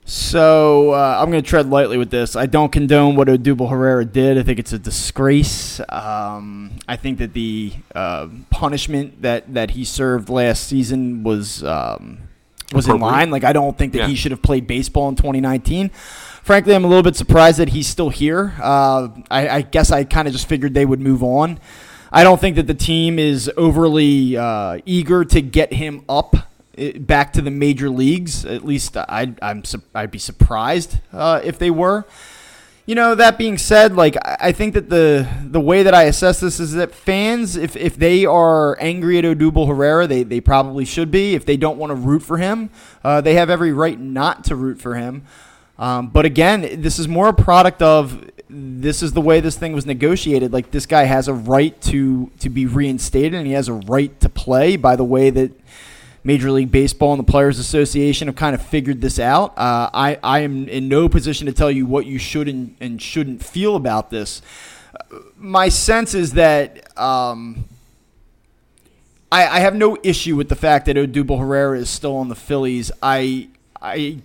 So 0.08 0.91
uh, 0.91 1.18
I'm 1.20 1.32
going 1.32 1.41
to 1.41 1.49
tread 1.49 1.68
lightly 1.70 1.97
with 1.97 2.12
this. 2.12 2.36
I 2.36 2.45
don't 2.45 2.72
condone 2.72 3.16
what 3.16 3.28
Odubel 3.28 3.72
Herrera 3.72 4.06
did. 4.06 4.38
I 4.38 4.43
think 4.43 4.60
it's 4.60 4.72
a 4.72 4.78
disgrace. 4.78 5.82
Um, 5.89 6.74
I 6.88 6.95
think 6.95 7.18
that 7.18 7.34
the 7.34 7.74
uh, 7.95 8.28
punishment 8.51 9.24
that, 9.24 9.51
that 9.56 9.72
he 9.72 9.84
served 9.84 10.30
last 10.30 10.68
season 10.68 11.24
was 11.24 11.64
um, 11.64 12.20
was 12.72 12.88
in 12.88 12.99
line. 12.99 13.32
Like 13.32 13.43
I 13.43 13.51
don't 13.51 13.76
think 13.76 13.93
that 13.93 13.99
Yeah. 13.99 14.08
he 14.08 14.16
should 14.16 14.32
have 14.32 14.43
played 14.43 14.68
baseball 14.68 15.10
in 15.10 15.16
2019. 15.16 15.89
Frankly, 15.89 16.76
I'm 16.76 16.86
a 16.86 16.88
little 16.88 17.01
bit 17.03 17.16
surprised 17.16 17.58
that 17.58 17.70
he's 17.70 17.88
still 17.88 18.10
here. 18.10 18.53
Uh, 18.62 19.08
I, 19.32 19.49
I 19.49 19.62
guess 19.64 19.91
I 19.91 20.03
kind 20.03 20.28
of 20.28 20.34
just 20.34 20.47
figured 20.47 20.76
they 20.76 20.86
would 20.86 20.99
move 21.01 21.24
on. 21.24 21.60
I 22.12 22.24
don't 22.24 22.39
think 22.39 22.56
that 22.58 22.68
the 22.68 22.76
team 22.76 23.18
is 23.18 23.51
overly 23.58 24.38
uh, 24.38 24.78
eager 24.86 25.26
to 25.26 25.41
get 25.41 25.74
him 25.74 26.06
up 26.08 26.36
back 26.99 27.34
to 27.34 27.41
the 27.41 27.51
major 27.51 27.89
leagues. 27.89 28.45
At 28.45 28.65
least 28.65 28.97
I'd, 28.97 29.39
I'm 29.41 29.63
I'd 29.93 30.11
be 30.11 30.19
surprised 30.19 30.99
uh, 31.13 31.41
if 31.43 31.57
they 31.59 31.71
were. 31.71 32.05
You 32.86 32.93
know, 32.93 33.15
that 33.15 33.39
being 33.39 33.57
said, 33.57 33.95
like 33.95 34.15
I 34.17 34.38
I 34.39 34.51
think 34.51 34.76
that 34.76 34.89
the 34.89 35.28
the 35.43 35.59
way 35.59 35.84
that 35.84 35.95
I 35.95 36.03
assess 36.03 36.39
this 36.39 36.59
is 36.59 36.73
that 36.73 36.93
fans, 36.93 37.55
if, 37.55 37.76
if 37.76 37.95
they 37.95 38.26
are 38.26 38.78
angry 38.80 39.17
at 39.17 39.23
Odubel 39.23 39.67
Herrera, 39.67 40.05
they, 40.05 40.21
they 40.21 40.39
probably 40.39 40.86
should 40.86 41.09
be. 41.09 41.34
If 41.34 41.45
they 41.45 41.57
don't 41.57 41.78
want 41.78 41.89
to 41.89 41.95
root 41.95 42.21
for 42.21 42.38
him, 42.38 42.69
uh, 43.03 43.21
they 43.21 43.34
have 43.34 43.49
every 43.49 43.73
right 43.73 43.99
not 43.99 44.43
to 44.45 44.55
root 44.55 44.80
for 44.80 44.95
him. 44.95 45.23
Um, 45.80 46.07
but 46.09 46.26
again, 46.26 46.82
this 46.82 46.99
is 46.99 47.07
more 47.07 47.30
a 47.30 47.34
product 47.34 47.82
of 47.82 48.30
this 48.47 49.01
is 49.01 49.13
the 49.13 49.21
way 49.21 49.39
this 49.39 49.57
thing 49.57 49.73
was 49.73 49.86
negotiated. 49.86 50.53
Like 50.53 50.71
this 50.71 50.86
guy 50.86 51.05
has 51.05 51.28
a 51.28 51.34
right 51.34 51.80
to 51.82 52.32
to 52.39 52.49
be 52.49 52.65
reinstated, 52.65 53.34
and 53.34 53.47
he 53.47 53.53
has 53.53 53.67
a 53.67 53.73
right 53.73 54.17
to 54.19 54.30
play. 54.30 54.78
By 54.78 54.95
the 54.95 55.03
way 55.03 55.32
that 55.32 55.51
Major 56.26 56.49
League 56.51 56.71
Baseball 56.71 57.13
and 57.13 57.19
the 57.19 57.32
Players 57.32 57.59
Association 57.59 58.28
have 58.28 58.36
kind 58.36 58.55
of 58.55 58.61
figured 58.61 58.99
this 58.99 59.19
out. 59.19 59.55
Uh, 59.57 59.89
I 59.93 60.17
I 60.23 60.39
am 60.39 60.67
in 60.67 60.89
no 60.89 61.07
position 61.07 61.45
to 61.45 61.53
tell 61.53 61.69
you 61.69 61.86
what 61.86 62.07
you 62.07 62.17
should 62.17 62.49
and, 62.49 62.76
and 62.82 62.99
shouldn't 63.01 63.43
feel 63.43 63.76
about 63.76 64.09
this. 64.09 64.41
My 65.38 65.69
sense 65.69 66.13
is 66.13 66.34
that. 66.34 66.97
Um, 66.99 67.65
I, 69.32 69.57
I 69.57 69.59
have 69.59 69.76
no 69.76 69.97
issue 70.01 70.36
with 70.36 70.49
the 70.49 70.55
fact 70.55 70.86
that 70.86 70.95
Odubel 70.95 71.39
Herrera 71.39 71.78
is 71.78 71.89
still 71.89 72.15
on 72.15 72.30
the 72.30 72.36
Phillies. 72.36 72.91
I 73.03 73.49
I 73.82 74.19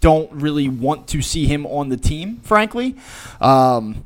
don't 0.00 0.30
really 0.32 0.68
want 0.68 1.08
to 1.08 1.22
see 1.22 1.46
him 1.46 1.66
on 1.66 1.88
the 1.88 1.96
team, 1.96 2.40
frankly. 2.42 2.96
Um, 3.40 4.04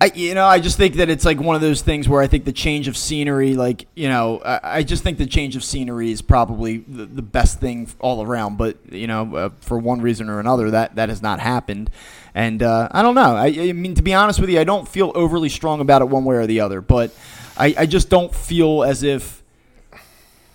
I 0.00 0.12
you 0.14 0.34
know 0.34 0.46
I 0.46 0.60
just 0.60 0.76
think 0.76 0.94
that 0.96 1.10
it's 1.10 1.24
like 1.24 1.40
one 1.40 1.56
of 1.56 1.62
those 1.62 1.82
things 1.82 2.08
where 2.08 2.22
I 2.22 2.28
think 2.28 2.44
the 2.44 2.52
change 2.52 2.86
of 2.86 2.96
scenery, 2.96 3.54
like 3.54 3.86
you 3.96 4.08
know, 4.08 4.40
I, 4.44 4.60
I 4.62 4.82
just 4.82 5.02
think 5.02 5.18
the 5.18 5.26
change 5.26 5.56
of 5.56 5.64
scenery 5.64 6.12
is 6.12 6.22
probably 6.22 6.78
the, 6.78 7.06
the 7.06 7.22
best 7.22 7.58
thing 7.58 7.88
all 7.98 8.22
around. 8.22 8.58
But 8.58 8.76
you 8.92 9.08
know, 9.08 9.36
uh, 9.36 9.50
for 9.60 9.78
one 9.78 10.00
reason 10.00 10.28
or 10.28 10.38
another, 10.38 10.70
that 10.70 10.94
that 10.94 11.08
has 11.08 11.20
not 11.20 11.40
happened. 11.40 11.90
And 12.34 12.62
uh, 12.62 12.88
I 12.92 13.02
don't 13.02 13.16
know. 13.16 13.34
I, 13.34 13.46
I 13.46 13.72
mean, 13.72 13.94
to 13.94 14.02
be 14.02 14.14
honest 14.14 14.38
with 14.38 14.50
you, 14.50 14.60
I 14.60 14.64
don't 14.64 14.86
feel 14.86 15.10
overly 15.16 15.48
strong 15.48 15.80
about 15.80 16.02
it 16.02 16.08
one 16.08 16.24
way 16.24 16.36
or 16.36 16.46
the 16.46 16.60
other. 16.60 16.80
But 16.80 17.10
I, 17.56 17.74
I 17.78 17.86
just 17.86 18.08
don't 18.08 18.32
feel 18.32 18.84
as 18.84 19.02
if 19.02 19.42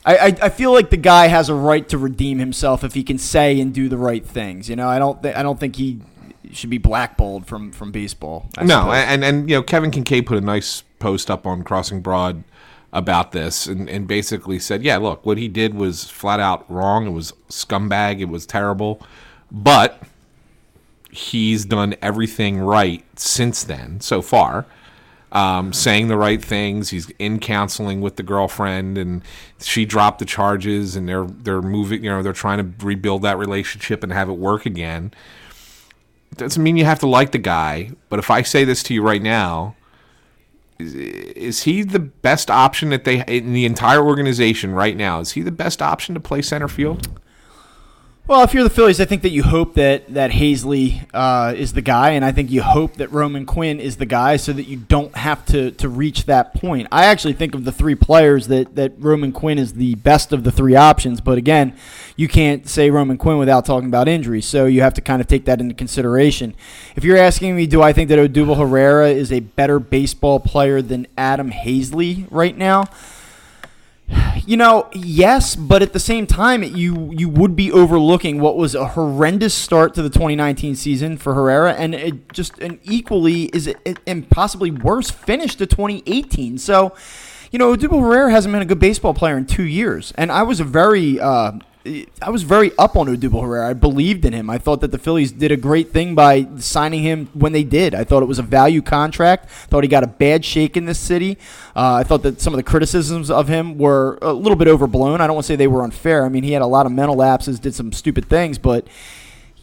I, 0.06 0.36
I, 0.42 0.50
feel 0.50 0.74
like 0.74 0.90
the 0.90 0.98
guy 0.98 1.28
has 1.28 1.48
a 1.48 1.54
right 1.54 1.88
to 1.90 1.98
redeem 1.98 2.38
himself 2.38 2.84
if 2.84 2.94
he 2.94 3.04
can 3.04 3.18
say 3.18 3.60
and 3.62 3.74
do 3.74 3.88
the 3.88 3.98
right 3.98 4.26
things. 4.26 4.70
You 4.70 4.76
know, 4.76 4.88
I 4.88 5.00
don't 5.00 5.22
th- 5.24 5.36
I 5.36 5.44
don't 5.44 5.58
think 5.58 5.78
he 5.78 6.02
should 6.56 6.70
be 6.70 6.78
blackballed 6.78 7.46
from 7.48 7.72
from 7.72 7.92
baseball. 7.92 8.48
I 8.58 8.64
No, 8.64 8.82
suppose. 8.82 8.96
and 8.96 9.24
and 9.24 9.50
you 9.50 9.56
know 9.56 9.64
Kevin 9.64 9.92
Kinkead 9.92 10.26
put 10.26 10.38
a 10.38 10.42
nice 10.42 10.84
post 11.00 11.30
up 11.30 11.46
on 11.46 11.64
Crossing 11.64 12.02
Broad 12.02 12.44
about 12.92 13.32
this, 13.32 13.66
and, 13.66 13.90
and 13.90 14.08
basically 14.08 14.60
said, 14.60 14.84
yeah, 14.84 14.98
look, 14.98 15.26
what 15.26 15.38
he 15.40 15.48
did 15.48 15.74
was 15.74 16.04
flat 16.06 16.40
out 16.40 16.70
wrong. 16.72 17.08
It 17.08 17.12
was 17.12 17.34
scumbag. 17.50 18.20
It 18.20 18.30
was 18.30 18.46
terrible, 18.46 19.02
but 19.52 20.04
he's 21.12 21.66
done 21.66 21.96
everything 22.02 22.60
right 22.60 23.04
since 23.20 23.64
then 23.64 24.00
so 24.00 24.22
far. 24.22 24.66
Um, 25.32 25.74
saying 25.74 26.10
the 26.10 26.18
right 26.18 26.44
things. 26.46 26.90
He's 26.92 27.10
in 27.18 27.40
counseling 27.40 28.02
with 28.02 28.18
the 28.18 28.24
girlfriend, 28.24 29.00
and 29.00 29.24
she 29.60 29.84
dropped 29.84 30.20
the 30.20 30.26
charges, 30.26 30.96
and 30.96 31.10
they're 31.10 31.26
they're 31.26 31.64
moving. 31.64 32.04
You 32.04 32.12
know, 32.12 32.22
they're 32.22 32.34
trying 32.34 32.60
to 32.60 32.86
rebuild 32.86 33.24
that 33.24 33.40
relationship 33.40 34.04
and 34.04 34.14
have 34.14 34.30
it 34.30 34.34
work 34.34 34.68
again 34.68 35.12
doesn't 36.38 36.62
mean 36.62 36.78
you 36.78 36.86
have 36.86 37.00
to 37.00 37.08
like 37.08 37.32
the 37.32 37.38
guy, 37.38 37.92
but 38.10 38.20
if 38.20 38.30
I 38.30 38.42
say 38.42 38.64
this 38.64 38.84
to 38.84 38.94
you 38.94 39.02
right 39.02 39.22
now, 39.22 39.76
is, 40.80 41.64
he 41.64 41.84
the 41.84 42.00
best 42.00 42.50
option 42.50 42.90
that 42.90 43.04
they 43.04 43.24
in 43.26 43.54
the 43.54 43.66
entire 43.66 44.04
organization 44.04 44.74
right 44.74 44.98
now? 44.98 45.20
Is 45.20 45.32
he 45.32 45.42
the 45.42 45.52
best 45.52 45.82
option 45.82 46.14
to 46.16 46.20
play 46.20 46.42
center 46.42 46.68
field? 46.68 47.08
Well, 48.26 48.42
if 48.44 48.54
you're 48.54 48.64
the 48.64 48.70
Phillies, 48.70 49.02
I 49.02 49.06
think 49.06 49.22
that 49.24 49.32
you 49.32 49.44
hope 49.44 49.74
that 49.74 50.14
that 50.14 50.32
Haseley 50.32 51.06
uh, 51.14 51.54
is 51.58 51.74
the 51.74 51.82
guy, 51.82 52.12
and 52.12 52.24
I 52.24 52.32
think 52.32 52.52
you 52.52 52.62
hope 52.62 52.94
that 52.94 53.12
Roman 53.12 53.46
Quinn 53.46 53.82
is 53.82 53.98
the 53.98 54.06
guy, 54.06 54.38
so 54.38 54.54
that 54.54 54.64
you 54.64 54.78
don't 54.78 55.14
have 55.18 55.46
to 55.48 55.72
to 55.72 55.90
reach 55.90 56.24
that 56.28 56.54
point. 56.54 56.88
I 56.90 57.08
actually 57.08 57.34
think 57.34 57.54
of 57.54 57.66
the 57.66 57.72
three 57.74 57.96
players 57.96 58.48
that 58.48 58.76
that 58.76 58.94
Roman 58.98 59.34
Quinn 59.34 59.60
is 59.60 59.74
the 59.74 59.96
best 59.96 60.32
of 60.32 60.46
the 60.46 60.54
three 60.54 60.74
options, 60.74 61.20
but 61.20 61.38
again, 61.38 61.76
you 62.16 62.30
can't 62.30 62.66
say 62.66 62.90
Roman 62.90 63.18
Quinn 63.18 63.40
without 63.40 63.66
talking 63.66 63.90
about 63.90 64.08
injuries, 64.08 64.46
so 64.46 64.68
you 64.68 64.80
have 64.80 64.94
to 64.94 65.02
kind 65.02 65.20
of 65.20 65.28
take 65.28 65.44
that 65.44 65.60
into 65.60 65.76
consideration. 65.76 66.56
If 66.96 67.04
you're 67.04 67.18
asking 67.18 67.58
me, 67.58 67.68
do 67.68 67.82
I 67.82 67.92
think 67.92 68.08
that 68.08 68.20
Odubel 68.20 68.58
Herrera 68.58 69.10
is 69.10 69.34
a 69.34 69.42
better 69.42 69.80
baseball 69.80 70.40
player 70.40 70.82
than 70.82 71.08
Adam 71.18 71.52
Haseley 71.52 72.26
right 72.32 72.58
now? 72.58 72.86
You 74.46 74.58
know, 74.58 74.90
yes, 74.94 75.56
but 75.56 75.82
at 75.82 75.94
the 75.94 76.00
same 76.00 76.28
time, 76.28 76.64
you 76.64 77.12
you 77.12 77.30
would 77.30 77.56
be 77.56 77.72
overlooking 77.72 78.42
what 78.42 78.58
was 78.58 78.76
a 78.76 78.90
horrendous 78.90 79.54
start 79.54 79.94
to 79.94 80.02
the 80.02 80.10
2019 80.10 80.76
season 80.76 81.18
for 81.18 81.34
Herrera, 81.34 81.74
and 81.74 81.96
it 81.96 82.34
just 82.34 82.60
an 82.60 82.80
equally 82.84 83.44
is 83.46 83.68
it, 83.68 84.00
and 84.06 84.30
possibly 84.30 84.70
worse 84.70 85.10
finish 85.10 85.56
to 85.56 85.66
2018. 85.66 86.58
So, 86.58 86.94
you 87.52 87.60
know, 87.60 87.74
Odubel 87.76 88.02
Herrera 88.02 88.32
hasn't 88.32 88.52
been 88.52 88.62
a 88.62 88.66
good 88.66 88.80
baseball 88.80 89.14
player 89.14 89.38
in 89.38 89.46
two 89.46 89.64
years, 89.64 90.12
and 90.18 90.32
I 90.32 90.44
was 90.44 90.60
a 90.60 90.66
very 90.66 91.20
uh, 91.20 91.54
I 91.86 92.30
was 92.30 92.44
very 92.44 92.72
up 92.78 92.96
on 92.96 93.08
Odubel 93.08 93.42
Herrera. 93.42 93.70
I 93.70 93.74
believed 93.74 94.24
in 94.24 94.32
him. 94.32 94.50
I 94.50 94.58
thought 94.58 94.80
that 94.82 94.92
the 94.92 94.98
Phillies 94.98 95.34
did 95.34 95.52
a 95.52 95.58
great 95.58 95.92
thing 95.92 96.16
by 96.16 96.48
signing 96.58 97.04
him 97.04 97.28
when 97.34 97.52
they 97.52 97.66
did. 97.66 97.94
I 97.94 98.06
thought 98.06 98.24
it 98.24 98.28
was 98.28 98.40
a 98.40 98.44
value 98.44 98.82
contract. 98.82 99.50
Thought 99.50 99.84
he 99.84 99.90
got 99.90 100.02
a 100.02 100.08
bad 100.08 100.46
shake 100.46 100.78
in 100.78 100.86
this 100.86 100.98
city. 100.98 101.38
Uh, 101.76 101.96
I 101.96 102.04
thought 102.04 102.24
that 102.24 102.40
some 102.40 102.54
of 102.54 102.58
the 102.58 102.64
criticisms 102.64 103.30
of 103.30 103.50
him 103.50 103.78
were 103.78 104.18
a 104.22 104.32
little 104.32 104.56
bit 104.56 104.70
overblown. 104.70 105.20
I 105.20 105.28
don't 105.28 105.36
want 105.36 105.44
to 105.46 105.48
say 105.48 105.58
they 105.58 105.68
were 105.68 105.84
unfair. 105.84 106.26
I 106.26 106.30
mean, 106.30 106.44
he 106.44 106.54
had 106.54 106.62
a 106.62 106.68
lot 106.68 106.86
of 106.86 106.94
mental 106.94 107.18
lapses, 107.18 107.60
did 107.60 107.76
some 107.76 107.92
stupid 107.92 108.30
things, 108.30 108.58
but 108.58 108.88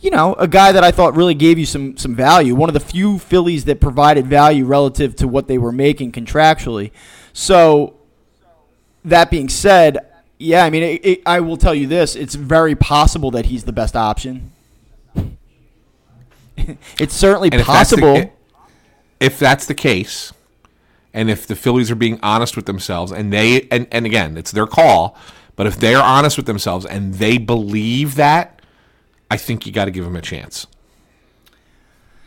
you 0.03 0.11
know, 0.11 0.35
a 0.35 0.49
guy 0.49 0.73
that 0.73 0.85
I 0.85 0.91
thought 0.91 1.17
really 1.17 1.35
gave 1.35 1.59
you 1.59 1.67
some 1.67 1.97
some 1.97 2.15
value. 2.15 2.55
One 2.55 2.69
of 2.69 2.75
the 2.75 2.81
few 2.81 3.19
Phillies 3.19 3.65
that 3.67 3.81
provided 3.81 4.27
value 4.27 4.67
relative 4.67 5.17
to 5.17 5.29
what 5.29 5.49
they 5.49 5.59
were 5.59 5.73
making 5.73 6.13
contractually. 6.13 6.91
So 7.33 7.95
that 9.05 9.31
being 9.31 9.49
said, 9.49 10.10
yeah, 10.41 10.65
I 10.65 10.71
mean, 10.71 10.83
it, 10.83 11.05
it, 11.07 11.23
I 11.27 11.39
will 11.41 11.57
tell 11.57 11.75
you 11.75 11.87
this: 11.87 12.17
it's 12.17 12.35
very 12.35 12.75
possible 12.75 13.31
that 13.33 13.47
he's 13.47 13.65
the 13.65 13.73
best 13.73 13.95
option. 13.95 14.51
it's 16.99 17.15
certainly 17.15 17.51
And 17.53 17.61
if 17.61 17.67
that's 17.67 17.91
the- 17.91 17.97
possible. 17.97 18.33
if 19.21 19.39
that's 19.39 19.67
the 19.67 19.75
case, 19.75 20.33
and 21.15 21.31
if 21.31 21.47
the 21.47 21.55
Phillies 21.57 21.91
are 21.91 21.95
being 21.97 22.19
honest 22.23 22.57
with 22.57 22.67
themselves, 22.67 23.13
and 23.13 23.33
they 23.33 23.69
and, 23.71 23.87
and 23.93 24.07
again, 24.07 24.37
it's 24.37 24.51
their 24.53 24.67
call, 24.67 25.17
but 25.57 25.67
if 25.67 25.77
they're 25.79 26.03
honest 26.03 26.37
with 26.37 26.47
themselves 26.47 26.85
and 26.87 27.15
they 27.15 27.39
believe 27.39 28.15
that, 28.17 28.61
I 29.31 29.37
think 29.37 29.67
you 29.67 29.73
got 29.73 29.85
to 29.87 29.91
give 29.91 30.05
them 30.05 30.17
a 30.17 30.23
chance. 30.23 30.67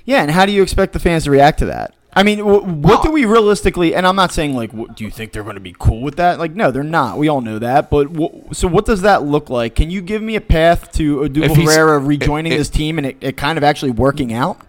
Yeah, 0.05 0.21
and 0.21 0.31
how 0.31 0.45
do 0.45 0.51
you 0.51 0.61
expect 0.61 0.93
the 0.93 0.99
fans 0.99 1.23
to 1.25 1.31
react 1.31 1.59
to 1.59 1.65
that? 1.67 1.93
I 2.15 2.23
mean, 2.23 2.39
w- 2.39 2.61
what 2.61 2.77
Well- 2.95 3.03
do 3.03 3.11
we 3.11 3.25
realistically? 3.25 3.95
And 3.95 4.05
I'm 4.05 4.15
not 4.15 4.31
saying 4.31 4.55
like, 4.55 4.71
what, 4.71 4.95
do 4.95 5.03
you 5.03 5.09
think 5.09 5.31
they're 5.31 5.43
going 5.43 5.55
to 5.55 5.59
be 5.61 5.75
cool 5.79 6.01
with 6.01 6.15
that? 6.17 6.37
Like, 6.39 6.53
no, 6.53 6.69
they're 6.71 6.83
not. 6.83 7.17
We 7.17 7.27
all 7.27 7.41
know 7.41 7.57
that. 7.59 7.89
But 7.89 8.13
w- 8.13 8.43
so, 8.51 8.67
what 8.67 8.85
does 8.85 9.01
that 9.01 9.23
look 9.23 9.49
like? 9.49 9.75
Can 9.75 9.89
you 9.89 10.01
give 10.01 10.21
me 10.21 10.35
a 10.35 10.41
path 10.41 10.91
to 10.93 11.17
Odubel 11.21 11.55
Herrera 11.55 11.97
rejoining 11.99 12.51
it- 12.51 12.57
this 12.57 12.69
team 12.69 12.97
and 12.97 13.07
it, 13.07 13.17
it 13.21 13.37
kind 13.37 13.57
of 13.57 13.63
actually 13.63 13.91
working 13.91 14.31
out? 14.33 14.59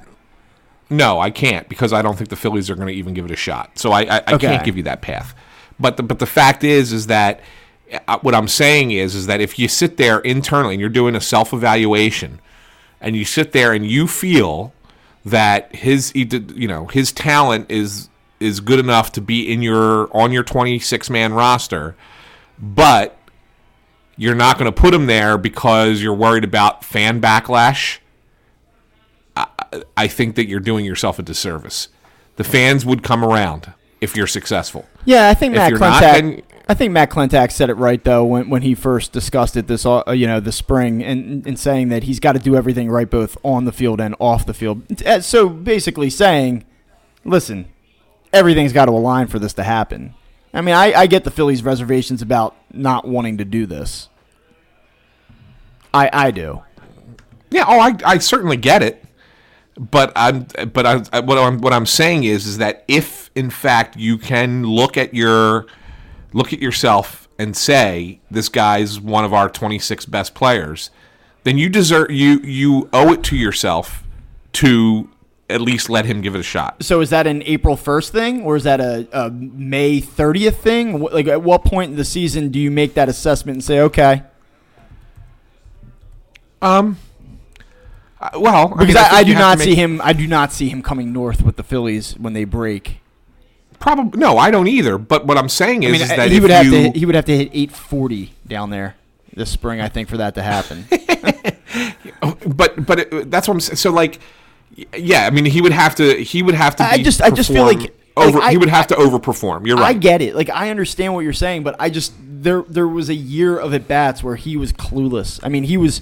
No, 0.90 1.18
I 1.20 1.30
can't 1.30 1.68
because 1.68 1.92
I 1.92 2.02
don't 2.02 2.16
think 2.16 2.30
the 2.30 2.36
Phillies 2.36 2.70
are 2.70 2.74
going 2.76 2.88
to 2.88 2.94
even 2.94 3.14
give 3.14 3.24
it 3.24 3.30
a 3.30 3.36
shot. 3.36 3.78
So 3.78 3.90
I, 3.92 4.02
I, 4.02 4.16
I 4.26 4.34
Okay. 4.34 4.46
can't 4.48 4.64
give 4.64 4.76
you 4.76 4.82
that 4.84 5.00
path. 5.02 5.34
But 5.80 5.96
the, 5.96 6.02
but 6.02 6.18
the 6.20 6.26
fact 6.26 6.62
is, 6.62 6.92
is 6.92 7.08
that 7.08 7.40
uh, 8.08 8.18
what 8.20 8.34
I'm 8.34 8.48
saying 8.48 8.90
is, 8.92 9.14
is 9.14 9.26
that 9.26 9.40
if 9.40 9.58
you 9.58 9.66
sit 9.68 9.96
there 9.96 10.20
internally 10.20 10.74
and 10.74 10.80
you're 10.80 10.88
doing 10.90 11.14
a 11.16 11.20
self 11.20 11.52
evaluation, 11.52 12.40
and 13.00 13.16
you 13.16 13.24
sit 13.24 13.52
there 13.52 13.72
and 13.72 13.84
you 13.86 14.06
feel 14.06 14.72
that 15.24 15.74
his 15.74 16.12
you 16.14 16.68
know 16.68 16.86
his 16.86 17.12
talent 17.12 17.70
is 17.70 18.08
is 18.40 18.60
good 18.60 18.78
enough 18.78 19.12
to 19.12 19.20
be 19.20 19.50
in 19.50 19.62
your 19.62 20.14
on 20.16 20.32
your 20.32 20.42
26 20.42 21.08
man 21.10 21.32
roster, 21.32 21.96
but 22.58 23.16
you're 24.16 24.34
not 24.34 24.58
going 24.58 24.72
to 24.72 24.80
put 24.80 24.94
him 24.94 25.06
there 25.06 25.38
because 25.38 26.02
you're 26.02 26.14
worried 26.14 26.44
about 26.44 26.84
fan 26.84 27.20
backlash. 27.20 27.98
I 29.96 30.06
think 30.06 30.36
that 30.36 30.46
you're 30.46 30.60
doing 30.60 30.84
yourself 30.84 31.18
a 31.18 31.22
disservice. 31.22 31.88
The 32.36 32.44
fans 32.44 32.86
would 32.86 33.02
come 33.02 33.24
around 33.24 33.72
if 34.00 34.14
you're 34.16 34.28
successful. 34.28 34.86
Yeah, 35.04 35.28
I 35.28 35.34
think 35.34 35.54
Matt 35.54 35.72
Klentak. 35.72 36.44
I 36.66 36.72
think 36.74 36.92
Matt 36.92 37.10
Klentak 37.10 37.52
said 37.52 37.68
it 37.68 37.74
right 37.74 38.02
though 38.02 38.24
when, 38.24 38.48
when 38.48 38.62
he 38.62 38.74
first 38.74 39.12
discussed 39.12 39.56
it 39.56 39.66
this 39.66 39.84
uh, 39.84 40.02
you 40.08 40.26
know 40.26 40.40
this 40.40 40.56
spring 40.56 41.02
and, 41.02 41.46
and 41.46 41.58
saying 41.58 41.88
that 41.90 42.04
he's 42.04 42.20
got 42.20 42.32
to 42.32 42.38
do 42.38 42.56
everything 42.56 42.90
right 42.90 43.08
both 43.08 43.36
on 43.42 43.66
the 43.66 43.72
field 43.72 44.00
and 44.00 44.14
off 44.18 44.46
the 44.46 44.54
field. 44.54 44.82
Uh, 45.06 45.20
So 45.20 45.48
basically 45.50 46.08
saying, 46.08 46.64
listen, 47.24 47.66
everything's 48.32 48.72
got 48.72 48.86
to 48.86 48.92
align 48.92 49.26
for 49.26 49.38
this 49.38 49.52
to 49.54 49.62
happen. 49.62 50.14
I 50.54 50.60
mean, 50.62 50.74
I, 50.74 50.92
I 50.94 51.06
get 51.06 51.24
the 51.24 51.30
Phillies' 51.30 51.62
reservations 51.64 52.22
about 52.22 52.56
not 52.72 53.06
wanting 53.06 53.38
to 53.38 53.44
do 53.44 53.66
this. 53.66 54.08
I 55.92 56.08
I 56.12 56.30
do. 56.30 56.62
Yeah, 57.50 57.64
oh, 57.68 57.78
I, 57.78 57.94
I 58.04 58.18
certainly 58.18 58.56
get 58.56 58.82
it, 58.82 59.04
but 59.78 60.12
I'm 60.16 60.46
but 60.72 60.86
I- 61.12 61.20
what 61.20 61.36
I'm 61.36 61.60
what 61.60 61.72
I'm 61.74 61.86
saying 61.86 62.24
is 62.24 62.46
is 62.46 62.58
that 62.58 62.84
if 62.88 63.30
in 63.34 63.50
fact 63.50 63.96
you 63.96 64.16
can 64.16 64.64
look 64.64 64.96
at 64.96 65.12
your 65.14 65.66
look 66.34 66.52
at 66.52 66.60
yourself 66.60 67.26
and 67.38 67.56
say 67.56 68.20
this 68.30 68.50
guy's 68.50 69.00
one 69.00 69.24
of 69.24 69.32
our 69.32 69.48
26 69.48 70.04
best 70.06 70.34
players, 70.34 70.90
then 71.44 71.56
you 71.56 71.70
deserve 71.70 72.10
you 72.10 72.40
you 72.40 72.90
owe 72.92 73.12
it 73.12 73.22
to 73.24 73.36
yourself 73.36 74.04
to 74.52 75.08
at 75.48 75.60
least 75.60 75.90
let 75.90 76.06
him 76.06 76.20
give 76.20 76.34
it 76.34 76.38
a 76.38 76.44
shot. 76.44 76.82
So 76.82 77.00
is 77.00 77.10
that 77.10 77.26
an 77.26 77.42
April 77.44 77.76
first 77.76 78.12
thing, 78.12 78.42
or 78.42 78.56
is 78.56 78.64
that 78.64 78.80
a, 78.80 79.06
a 79.12 79.30
May 79.30 80.00
thirtieth 80.00 80.58
thing? 80.58 81.00
Like, 81.00 81.26
at 81.26 81.42
what 81.42 81.64
point 81.64 81.90
in 81.92 81.96
the 81.96 82.04
season 82.04 82.50
do 82.50 82.58
you 82.58 82.70
make 82.70 82.94
that 82.94 83.08
assessment 83.08 83.56
and 83.56 83.64
say, 83.64 83.80
okay? 83.80 84.22
Um. 86.60 86.98
Well, 88.38 88.72
I 88.74 88.86
Because 88.86 88.94
mean, 88.94 88.96
I, 88.96 89.02
think 89.02 89.12
I, 89.12 89.24
do 89.24 89.34
not 89.34 89.58
see 89.58 89.74
him. 89.74 90.00
I 90.02 90.12
do 90.14 90.26
not 90.26 90.50
see 90.50 90.70
him 90.70 90.82
coming 90.82 91.12
north 91.12 91.42
with 91.42 91.56
the 91.56 91.62
Phillies 91.62 92.14
when 92.18 92.32
they 92.32 92.44
break. 92.44 93.00
Probably 93.84 94.18
no, 94.18 94.38
I 94.38 94.50
don't 94.50 94.66
either. 94.66 94.96
But 94.96 95.26
what 95.26 95.36
I'm 95.36 95.50
saying 95.50 95.82
is, 95.82 95.90
I 95.90 95.92
mean, 95.92 96.00
is 96.00 96.08
that 96.08 96.30
he 96.30 96.40
would 96.40 96.50
have 96.50 96.64
you, 96.64 96.70
to. 96.70 96.80
hit- 96.84 96.96
He 96.96 97.04
would 97.04 97.14
have 97.14 97.26
to 97.26 97.36
hit 97.36 97.50
eight 97.52 97.70
forty 97.70 98.32
down 98.46 98.70
there 98.70 98.96
this 99.34 99.50
spring. 99.50 99.78
I 99.82 99.88
think 99.88 100.08
for 100.08 100.16
that 100.16 100.34
to 100.36 100.42
happen. 100.42 100.86
but 102.46 102.86
but 102.86 102.98
it, 103.00 103.30
that's 103.30 103.46
what 103.46 103.54
I'm 103.54 103.60
saying. 103.60 103.76
So 103.76 103.90
like, 103.92 104.20
yeah, 104.96 105.26
I 105.26 105.30
mean, 105.30 105.44
he 105.44 105.60
would 105.60 105.72
have 105.72 105.94
to. 105.96 106.22
He 106.24 106.42
would 106.42 106.54
have 106.54 106.76
to. 106.76 106.82
I 106.84 107.02
just- 107.02 107.20
I 107.20 107.28
just 107.30 107.50
feel 107.52 107.64
like- 107.64 107.94
over. 108.16 108.38
like, 108.38 108.48
I- 108.48 108.50
he 108.52 108.56
would 108.56 108.68
have 108.70 108.86
to 108.88 108.94
overperform. 108.94 109.66
You're 109.66 109.78
I 109.78 109.92
get 109.92 110.22
it. 110.22 110.34
Like 110.34 110.48
I 110.48 110.70
understand 110.70 111.12
what 111.14 111.20
you're 111.20 111.32
saying, 111.34 111.62
but 111.62 111.76
I 111.78 111.90
just 111.90 112.14
there 112.18 112.62
there 112.62 112.88
was 112.88 113.10
a 113.10 113.14
year 113.14 113.58
of 113.58 113.74
at 113.74 113.86
bats 113.86 114.22
where 114.22 114.36
he 114.36 114.56
was 114.56 114.72
clueless. 114.72 115.40
I 115.42 115.48
mean, 115.50 115.64
he 115.64 115.76
was 115.76 116.00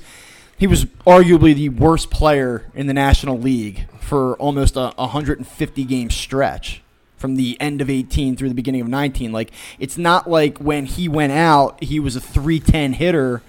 he 0.56 0.68
was 0.68 0.84
arguably 1.06 1.52
the 1.54 1.70
worst 1.70 2.10
player 2.12 2.70
in 2.76 2.86
the 2.86 2.94
National 2.94 3.36
League 3.38 3.88
for 4.00 4.36
almost 4.36 4.76
a 4.76 4.92
150 4.96 5.84
game 5.84 6.10
stretch 6.10 6.80
from 7.22 7.36
the 7.36 7.56
end 7.60 7.80
of 7.80 7.88
18 7.88 8.36
through 8.36 8.50
the 8.50 8.54
beginning 8.54 8.82
of 8.82 8.88
19. 8.88 9.32
Like 9.32 9.52
it's 9.78 9.96
not 9.96 10.28
like 10.28 10.58
when 10.58 10.84
he 10.84 11.08
went 11.08 11.32
out, 11.32 11.82
he 11.82 11.98
was 11.98 12.16
a 12.16 12.20
310 12.20 12.94
hitter 12.94 13.40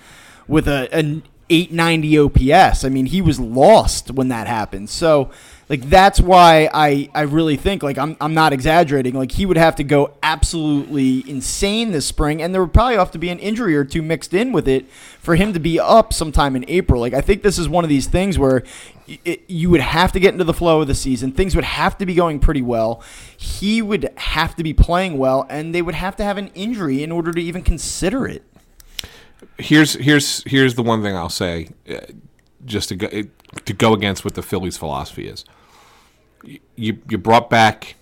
with 0.48 0.70
a 0.70 0.88
an 0.94 1.24
890 1.50 2.20
OPS. 2.20 2.86
I 2.86 2.90
mean, 2.90 3.08
he 3.08 3.22
was 3.22 3.40
lost 3.40 4.12
when 4.12 4.30
that 4.30 4.48
happened. 4.48 4.90
So, 4.90 5.30
like 5.70 5.90
that's 5.90 6.20
why 6.20 6.70
I 6.74 7.10
I 7.14 7.22
really 7.22 7.58
think 7.58 7.84
like 7.84 7.98
I'm 7.98 8.16
I'm 8.22 8.34
not 8.34 8.54
exaggerating. 8.54 9.14
Like 9.14 9.32
he 9.32 9.46
would 9.46 9.58
have 9.58 9.76
to 9.78 9.84
go 9.84 10.14
absolutely 10.22 11.30
insane 11.30 11.92
this 11.92 12.06
spring, 12.06 12.42
and 12.42 12.54
there 12.54 12.62
would 12.62 12.74
probably 12.74 12.96
have 12.96 13.12
to 13.12 13.18
be 13.18 13.30
an 13.30 13.40
injury 13.40 13.76
or 13.76 13.84
two 13.84 14.02
mixed 14.02 14.34
in 14.34 14.52
with 14.52 14.68
it 14.68 14.90
for 15.20 15.36
him 15.36 15.54
to 15.54 15.60
be 15.60 15.80
up 15.80 16.14
sometime 16.14 16.56
in 16.56 16.66
April. 16.68 17.02
Like 17.02 17.14
I 17.14 17.22
think 17.22 17.44
this 17.44 17.58
is 17.58 17.68
one 17.68 17.84
of 17.84 17.90
these 17.90 18.08
things 18.08 18.38
where 18.38 18.64
it, 19.08 19.44
you 19.48 19.70
would 19.70 19.82
have 19.82 20.12
to 20.14 20.20
get 20.20 20.34
into 20.34 20.44
the 20.44 20.54
flow 20.54 20.82
of 20.82 20.88
the 20.88 20.96
season. 20.96 21.32
Things 21.32 21.56
would 21.56 21.66
have 21.66 21.98
to 21.98 22.06
be 22.06 22.16
going 22.16 22.40
pretty 22.40 22.62
well. 22.62 23.04
He 23.36 23.82
would 23.82 24.12
have 24.18 24.56
to 24.56 24.64
be 24.64 24.74
playing 24.74 25.18
well, 25.18 25.46
and 25.50 25.74
they 25.74 25.82
would 25.82 25.96
have 25.96 26.16
to 26.18 26.24
have 26.24 26.38
an 26.38 26.48
injury 26.50 27.04
in 27.04 27.12
order 27.12 27.32
to 27.32 27.42
even 27.42 27.62
consider 27.64 28.28
it. 28.28 28.44
Here's 29.58 29.94
here's 29.94 30.44
here's 30.46 30.76
the 30.76 30.84
one 30.84 31.02
thing 31.02 31.16
I'll 31.16 31.30
say, 31.30 31.70
uh, 31.90 31.98
just 32.66 32.90
to 32.90 32.96
go 32.96 33.08
to 33.08 33.74
go 33.74 33.94
against 33.94 34.24
what 34.24 34.36
the 34.36 34.42
Phillies' 34.42 34.78
philosophy 34.78 35.28
is. 35.28 35.46
You 36.76 36.98
you 37.10 37.18
brought 37.18 37.50
back 37.50 37.96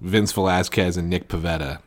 Vince 0.00 0.32
Velasquez 0.32 0.96
and 0.96 1.10
Nick 1.10 1.28
Pivetta 1.28 1.80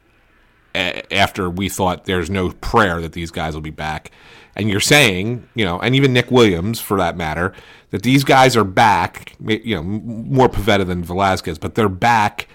after 0.78 1.50
we 1.50 1.70
thought 1.70 2.06
there's 2.06 2.30
no 2.30 2.52
prayer 2.52 3.02
that 3.02 3.14
these 3.14 3.32
guys 3.32 3.54
will 3.54 3.62
be 3.62 3.70
back. 3.70 4.12
And 4.56 4.70
you're 4.70 4.80
saying, 4.80 5.48
you 5.56 5.66
know, 5.66 5.80
and 5.80 5.96
even 5.96 6.14
Nick 6.14 6.32
Williams 6.32 6.80
for 6.80 6.98
that 6.98 7.16
matter, 7.16 7.54
that 7.92 8.04
these 8.04 8.24
guys 8.24 8.58
are 8.58 8.64
back, 8.64 9.36
you 9.40 9.76
know, 9.76 9.84
more 9.84 10.50
Pivetta 10.50 10.86
than 10.86 11.04
Velasquez, 11.04 11.58
but 11.58 11.76
they're 11.76 11.90
back 11.90 12.48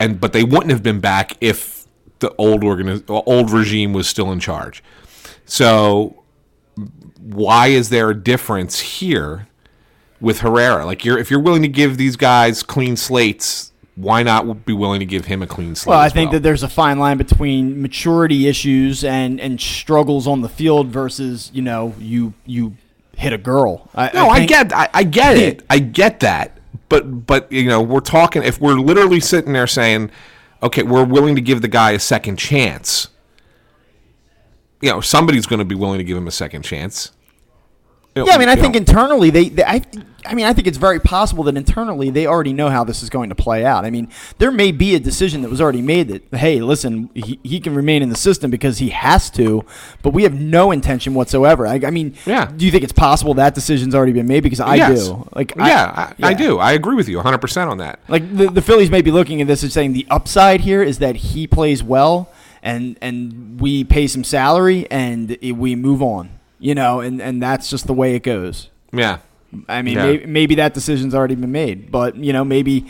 and 0.00 0.20
but 0.20 0.32
they 0.32 0.44
wouldn't 0.44 0.70
have 0.70 0.82
been 0.82 1.00
back 1.00 1.36
if 1.40 1.86
the 2.18 2.34
old 2.36 2.62
organi- 2.62 3.08
uh, 3.08 3.22
old 3.26 3.50
regime 3.50 3.92
was 3.92 4.06
still 4.06 4.32
in 4.32 4.40
charge. 4.40 4.82
So 5.46 6.22
why 7.20 7.68
is 7.68 7.88
there 7.88 8.10
a 8.10 8.14
difference 8.14 8.80
here 8.80 9.48
with 10.20 10.40
Herrera? 10.40 10.84
Like 10.84 11.04
you're 11.04 11.18
if 11.18 11.30
you're 11.30 11.40
willing 11.40 11.62
to 11.62 11.68
give 11.68 11.96
these 11.96 12.16
guys 12.16 12.62
clean 12.62 12.96
slates, 12.96 13.72
why 13.96 14.22
not 14.22 14.66
be 14.66 14.72
willing 14.72 15.00
to 15.00 15.06
give 15.06 15.26
him 15.26 15.42
a 15.42 15.46
clean 15.46 15.74
slate? 15.74 15.92
Well, 15.92 16.00
I 16.00 16.08
think 16.08 16.32
that 16.32 16.42
there's 16.42 16.62
a 16.62 16.68
fine 16.68 16.98
line 16.98 17.16
between 17.16 17.80
maturity 17.80 18.46
issues 18.48 19.04
and, 19.04 19.40
and 19.40 19.60
struggles 19.60 20.26
on 20.26 20.40
the 20.40 20.48
field 20.48 20.88
versus 20.88 21.50
you 21.54 21.62
know 21.62 21.94
you 21.98 22.34
you 22.44 22.76
hit 23.16 23.32
a 23.32 23.38
girl. 23.38 23.88
I, 23.94 24.10
No, 24.14 24.28
I, 24.28 24.38
think- 24.38 24.48
get, 24.50 24.72
I, 24.72 24.88
I 24.92 25.02
get 25.04 25.36
it, 25.36 25.62
I 25.70 25.78
get 25.78 26.20
that. 26.20 26.58
But, 26.88 27.26
but 27.26 27.50
you 27.50 27.66
know, 27.68 27.82
we're 27.82 28.00
talking. 28.00 28.42
If 28.42 28.60
we're 28.60 28.74
literally 28.78 29.18
sitting 29.20 29.52
there 29.52 29.66
saying, 29.66 30.10
"Okay, 30.62 30.82
we're 30.82 31.04
willing 31.04 31.34
to 31.34 31.40
give 31.40 31.62
the 31.62 31.68
guy 31.68 31.92
a 31.92 31.98
second 31.98 32.36
chance," 32.38 33.08
you 34.80 34.90
know, 34.90 35.00
somebody's 35.00 35.46
going 35.46 35.58
to 35.60 35.64
be 35.64 35.74
willing 35.74 35.98
to 35.98 36.04
give 36.04 36.16
him 36.16 36.28
a 36.28 36.32
second 36.32 36.62
chance. 36.62 37.10
Know, 38.16 38.26
Yeah, 38.26 38.34
I 38.34 38.38
mean, 38.38 38.48
I 38.48 38.56
think 38.56 38.74
know, 38.74 38.78
internally 38.78 39.30
they, 39.30 39.48
they 39.48 39.64
I, 39.64 39.82
I 40.26 40.34
mean, 40.34 40.46
I 40.46 40.52
think 40.52 40.66
it's 40.66 40.78
very 40.78 41.00
possible 41.00 41.44
that 41.44 41.56
internally 41.56 42.10
they 42.10 42.26
already 42.26 42.52
know 42.52 42.70
how 42.70 42.84
this 42.84 43.02
is 43.02 43.10
going 43.10 43.28
to 43.28 43.34
play 43.34 43.64
out. 43.64 43.84
I 43.84 43.90
mean, 43.90 44.08
there 44.38 44.50
may 44.50 44.72
be 44.72 44.94
a 44.94 45.00
decision 45.00 45.42
that 45.42 45.50
was 45.50 45.60
already 45.60 45.82
made 45.82 46.08
that, 46.08 46.38
hey, 46.38 46.60
listen, 46.60 47.10
he, 47.14 47.38
he 47.42 47.60
can 47.60 47.74
remain 47.74 48.02
in 48.02 48.08
the 48.08 48.16
system 48.16 48.50
because 48.50 48.78
he 48.78 48.90
has 48.90 49.30
to, 49.32 49.64
but 50.02 50.10
we 50.10 50.22
have 50.22 50.34
no 50.34 50.70
intention 50.70 51.14
whatsoever. 51.14 51.66
I, 51.66 51.80
I 51.84 51.90
mean, 51.90 52.14
Yeah. 52.24 52.46
do 52.46 52.64
you 52.64 52.70
think 52.70 52.84
it's 52.84 52.92
possible 52.92 53.34
that 53.34 53.54
decision's 53.54 53.94
already 53.94 54.12
been 54.12 54.28
made? 54.28 54.42
Because 54.44 54.60
I 54.60 54.76
yes. 54.76 55.08
do. 55.08 55.28
Like, 55.34 55.54
yeah, 55.56 56.12
I, 56.22 56.28
I 56.28 56.34
do. 56.34 56.58
I 56.58 56.72
agree 56.72 56.94
with 56.94 57.08
you 57.08 57.16
100 57.16 57.38
percent 57.38 57.68
on 57.68 57.78
that. 57.78 57.98
Like 58.08 58.34
the, 58.34 58.48
the 58.48 58.62
Phillies 58.62 58.90
may 58.90 59.02
be 59.02 59.10
looking 59.10 59.40
at 59.40 59.46
this 59.48 59.62
and 59.62 59.72
saying 59.72 59.92
the 59.92 60.06
upside 60.08 60.60
here 60.60 60.82
is 60.82 60.98
that 61.00 61.16
he 61.16 61.46
plays 61.46 61.82
well 61.82 62.30
and 62.62 62.96
and 63.02 63.60
we 63.60 63.84
pay 63.84 64.06
some 64.06 64.24
salary 64.24 64.86
and 64.90 65.36
it, 65.42 65.52
we 65.52 65.74
move 65.74 66.02
on. 66.02 66.30
You 66.58 66.74
know, 66.74 67.00
and, 67.00 67.20
and 67.20 67.42
that's 67.42 67.68
just 67.68 67.86
the 67.86 67.94
way 67.94 68.14
it 68.14 68.22
goes. 68.22 68.70
Yeah, 68.92 69.18
I 69.68 69.82
mean, 69.82 69.96
Yeah. 69.96 70.06
maybe, 70.06 70.26
maybe 70.26 70.54
that 70.56 70.74
decision's 70.74 71.14
already 71.14 71.34
been 71.34 71.52
made, 71.52 71.90
but 71.90 72.16
you 72.16 72.32
know, 72.32 72.44
maybe 72.44 72.86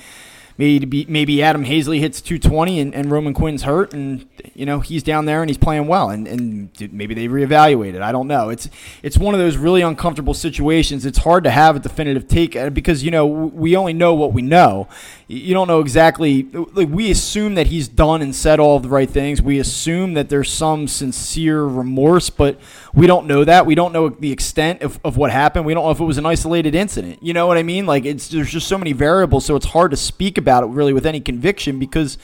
maybe 0.56 1.04
maybe 1.08 1.42
Adam 1.42 1.64
Haseley 1.64 1.98
hits 1.98 2.20
220 2.20 2.78
and, 2.78 2.94
and 2.94 3.10
Roman 3.10 3.34
Quinn's 3.34 3.64
hurt 3.64 3.92
and 3.92 4.26
you 4.54 4.64
know 4.64 4.78
he's 4.80 5.02
down 5.02 5.24
there 5.24 5.42
and 5.42 5.50
he's 5.50 5.58
playing 5.58 5.88
well 5.88 6.10
and, 6.10 6.28
and 6.28 6.70
maybe 6.92 7.12
they 7.14 7.26
reevaluate 7.26 7.94
it. 7.94 8.02
I 8.02 8.12
don't 8.12 8.28
know. 8.28 8.50
It's 8.50 8.68
it's 9.02 9.18
one 9.18 9.34
of 9.34 9.40
those 9.40 9.56
really 9.56 9.82
uncomfortable 9.82 10.34
situations. 10.34 11.04
It's 11.04 11.18
hard 11.18 11.42
to 11.44 11.50
have 11.50 11.76
a 11.76 11.80
definitive 11.80 12.28
take 12.28 12.54
uh, 12.54 12.70
because 12.70 13.02
you 13.02 13.10
know 13.10 13.26
we 13.26 13.76
only 13.76 13.92
know 13.92 14.14
what 14.14 14.32
we 14.32 14.42
know. 14.42 14.86
You 15.26 15.54
don't 15.54 15.66
know 15.66 15.80
exactly. 15.80 16.44
Like 16.44 16.88
we 16.88 17.10
assume 17.10 17.56
that 17.56 17.66
he's 17.68 17.88
done 17.88 18.22
and 18.22 18.34
said 18.34 18.60
all 18.60 18.78
the 18.78 18.88
right 18.88 19.10
things. 19.10 19.42
We 19.42 19.58
assume 19.58 20.14
that 20.14 20.28
there's 20.28 20.52
some 20.52 20.86
sincere 20.86 21.64
remorse, 21.64 22.30
but 22.30 22.60
we 22.94 23.06
don't 23.06 23.26
know 23.26 23.44
that. 23.44 23.66
We 23.66 23.74
don't 23.74 23.92
know 23.92 24.08
the 24.08 24.30
extent 24.30 24.82
of, 24.82 25.00
of 25.04 25.16
what 25.16 25.30
happened. 25.30 25.66
We 25.66 25.74
don't 25.74 25.84
know 25.84 25.90
if 25.90 26.00
it 26.00 26.04
was 26.04 26.18
an 26.18 26.26
isolated 26.26 26.74
incident. 26.74 27.22
You 27.22 27.32
know 27.32 27.46
what 27.46 27.58
I 27.58 27.62
mean? 27.62 27.86
Like 27.86 28.04
it's 28.04 28.28
there's 28.28 28.50
just 28.50 28.68
so 28.68 28.78
many 28.78 28.92
variables, 28.92 29.44
so 29.44 29.56
it's 29.56 29.66
hard 29.66 29.90
to 29.90 29.96
speak 29.96 30.38
about 30.38 30.62
it 30.62 30.68
really 30.68 30.92
with 30.92 31.06
any 31.06 31.20
conviction 31.20 31.78
because 31.78 32.18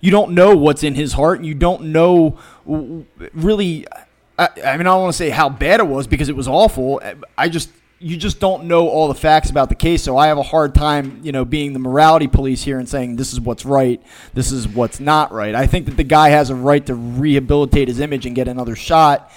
you 0.00 0.10
don't 0.10 0.32
know 0.32 0.56
what's 0.56 0.82
in 0.82 0.94
his 0.94 1.12
heart 1.12 1.38
and 1.38 1.46
you 1.46 1.54
don't 1.54 1.84
know 1.84 2.38
really. 3.34 3.86
I, 4.36 4.48
I 4.64 4.76
mean, 4.76 4.86
I 4.86 4.94
don't 4.94 5.02
want 5.02 5.12
to 5.12 5.18
say 5.18 5.30
how 5.30 5.48
bad 5.48 5.78
it 5.78 5.86
was 5.86 6.06
because 6.06 6.28
it 6.28 6.36
was 6.36 6.48
awful. 6.48 7.00
I 7.38 7.48
just 7.48 7.70
you 8.00 8.16
just 8.16 8.40
don't 8.40 8.64
know 8.64 8.88
all 8.88 9.08
the 9.08 9.14
facts 9.14 9.50
about 9.50 9.68
the 9.68 9.74
case. 9.74 10.02
So 10.02 10.16
I 10.16 10.26
have 10.26 10.38
a 10.38 10.42
hard 10.42 10.74
time, 10.74 11.20
you 11.22 11.32
know, 11.32 11.44
being 11.44 11.72
the 11.72 11.78
morality 11.78 12.26
police 12.26 12.62
here 12.62 12.78
and 12.78 12.88
saying 12.88 13.16
this 13.16 13.32
is 13.32 13.40
what's 13.40 13.64
right, 13.64 14.02
this 14.34 14.52
is 14.52 14.66
what's 14.68 15.00
not 15.00 15.32
right. 15.32 15.54
I 15.54 15.66
think 15.66 15.86
that 15.86 15.96
the 15.96 16.04
guy 16.04 16.30
has 16.30 16.50
a 16.50 16.54
right 16.54 16.84
to 16.86 16.94
rehabilitate 16.94 17.88
his 17.88 18.00
image 18.00 18.26
and 18.26 18.34
get 18.34 18.48
another 18.48 18.76
shot. 18.76 19.30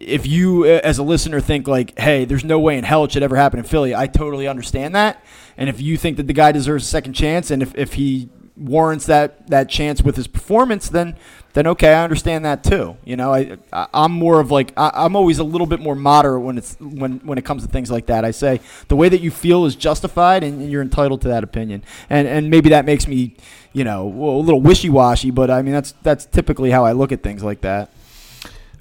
If 0.00 0.26
you, 0.26 0.64
as 0.64 0.98
a 0.98 1.02
listener, 1.02 1.40
think 1.40 1.68
like, 1.68 1.98
"Hey, 1.98 2.24
there's 2.24 2.44
no 2.44 2.58
way 2.58 2.78
in 2.78 2.84
hell 2.84 3.04
it 3.04 3.12
should 3.12 3.22
ever 3.22 3.36
happen 3.36 3.58
in 3.58 3.64
Philly," 3.64 3.94
I 3.94 4.06
totally 4.06 4.48
understand 4.48 4.94
that. 4.94 5.22
And 5.56 5.68
if 5.68 5.80
you 5.80 5.98
think 5.98 6.16
that 6.16 6.26
the 6.26 6.32
guy 6.32 6.52
deserves 6.52 6.84
a 6.84 6.86
second 6.86 7.12
chance, 7.12 7.50
and 7.50 7.62
if, 7.62 7.74
if 7.76 7.92
he 7.94 8.30
warrants 8.56 9.06
that 9.06 9.46
that 9.48 9.68
chance 9.68 10.02
with 10.02 10.16
his 10.16 10.26
performance, 10.26 10.88
then 10.88 11.16
then 11.52 11.66
okay, 11.66 11.92
I 11.92 12.04
understand 12.04 12.44
that 12.44 12.62
too. 12.62 12.96
You 13.04 13.16
know, 13.16 13.34
I, 13.34 13.56
I 13.72 14.04
am 14.04 14.12
more 14.12 14.38
of 14.38 14.50
like 14.50 14.72
I, 14.76 15.04
am 15.04 15.16
always 15.16 15.38
a 15.38 15.44
little 15.44 15.66
bit 15.66 15.80
more 15.80 15.94
moderate 15.94 16.42
when 16.42 16.58
it's 16.58 16.76
when 16.78 17.18
when 17.20 17.38
it 17.38 17.44
comes 17.44 17.64
to 17.64 17.68
things 17.68 17.90
like 17.90 18.06
that. 18.06 18.24
I 18.24 18.30
say 18.30 18.60
the 18.88 18.96
way 18.96 19.08
that 19.08 19.20
you 19.20 19.30
feel 19.30 19.64
is 19.64 19.74
justified, 19.74 20.44
and, 20.44 20.60
and 20.60 20.70
you're 20.70 20.82
entitled 20.82 21.22
to 21.22 21.28
that 21.28 21.42
opinion. 21.42 21.82
And 22.08 22.28
and 22.28 22.50
maybe 22.50 22.68
that 22.70 22.84
makes 22.84 23.08
me, 23.08 23.36
you 23.72 23.84
know, 23.84 24.06
a 24.06 24.42
little 24.42 24.60
wishy 24.60 24.90
washy, 24.90 25.30
but 25.30 25.50
I 25.50 25.62
mean 25.62 25.72
that's 25.72 25.92
that's 26.02 26.26
typically 26.26 26.70
how 26.70 26.84
I 26.84 26.92
look 26.92 27.12
at 27.12 27.22
things 27.22 27.42
like 27.42 27.62
that. 27.62 27.90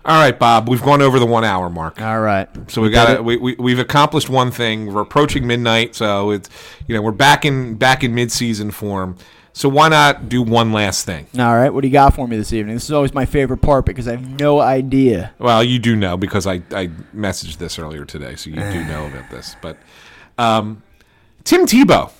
All 0.09 0.19
right, 0.19 0.39
Bob, 0.39 0.67
we've 0.67 0.81
gone 0.81 1.03
over 1.03 1.19
the 1.19 1.27
one 1.27 1.43
hour 1.43 1.69
mark. 1.69 2.01
All 2.01 2.19
right. 2.19 2.49
So 2.67 2.81
we 2.81 2.89
got 2.89 3.23
we, 3.23 3.37
we 3.37 3.53
we've 3.59 3.77
accomplished 3.77 4.27
one 4.27 4.49
thing. 4.49 4.91
We're 4.91 5.03
approaching 5.03 5.45
midnight, 5.45 5.93
so 5.93 6.31
it's 6.31 6.49
you 6.87 6.95
know 6.95 7.01
we're 7.03 7.11
back 7.11 7.45
in 7.45 7.75
back 7.75 8.03
in 8.03 8.15
mid 8.15 8.31
season 8.31 8.71
form. 8.71 9.17
So 9.53 9.69
why 9.69 9.87
not 9.87 10.27
do 10.27 10.41
one 10.41 10.73
last 10.73 11.05
thing? 11.05 11.27
All 11.37 11.55
right. 11.55 11.69
What 11.69 11.81
do 11.81 11.87
you 11.87 11.91
got 11.91 12.15
for 12.15 12.27
me 12.27 12.37
this 12.37 12.51
evening? 12.53 12.75
This 12.75 12.85
is 12.85 12.91
always 12.91 13.13
my 13.13 13.27
favorite 13.27 13.59
part 13.59 13.85
because 13.85 14.07
I 14.07 14.11
have 14.13 14.39
no 14.39 14.59
idea. 14.59 15.31
Well, 15.37 15.63
you 15.63 15.77
do 15.77 15.95
know 15.95 16.17
because 16.17 16.47
I, 16.47 16.63
I 16.71 16.87
messaged 17.15 17.57
this 17.57 17.77
earlier 17.77 18.03
today, 18.03 18.35
so 18.35 18.49
you 18.49 18.55
do 18.55 18.83
know 18.85 19.05
about 19.05 19.29
this. 19.29 19.55
But 19.61 19.77
um, 20.39 20.81
Tim 21.43 21.67
Tebow 21.67 22.11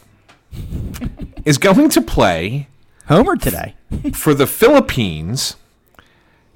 is 1.43 1.57
going 1.57 1.89
to 1.89 2.01
play 2.01 2.67
Homer 3.07 3.35
today 3.35 3.73
for 4.13 4.35
the 4.35 4.45
Philippines 4.45 5.55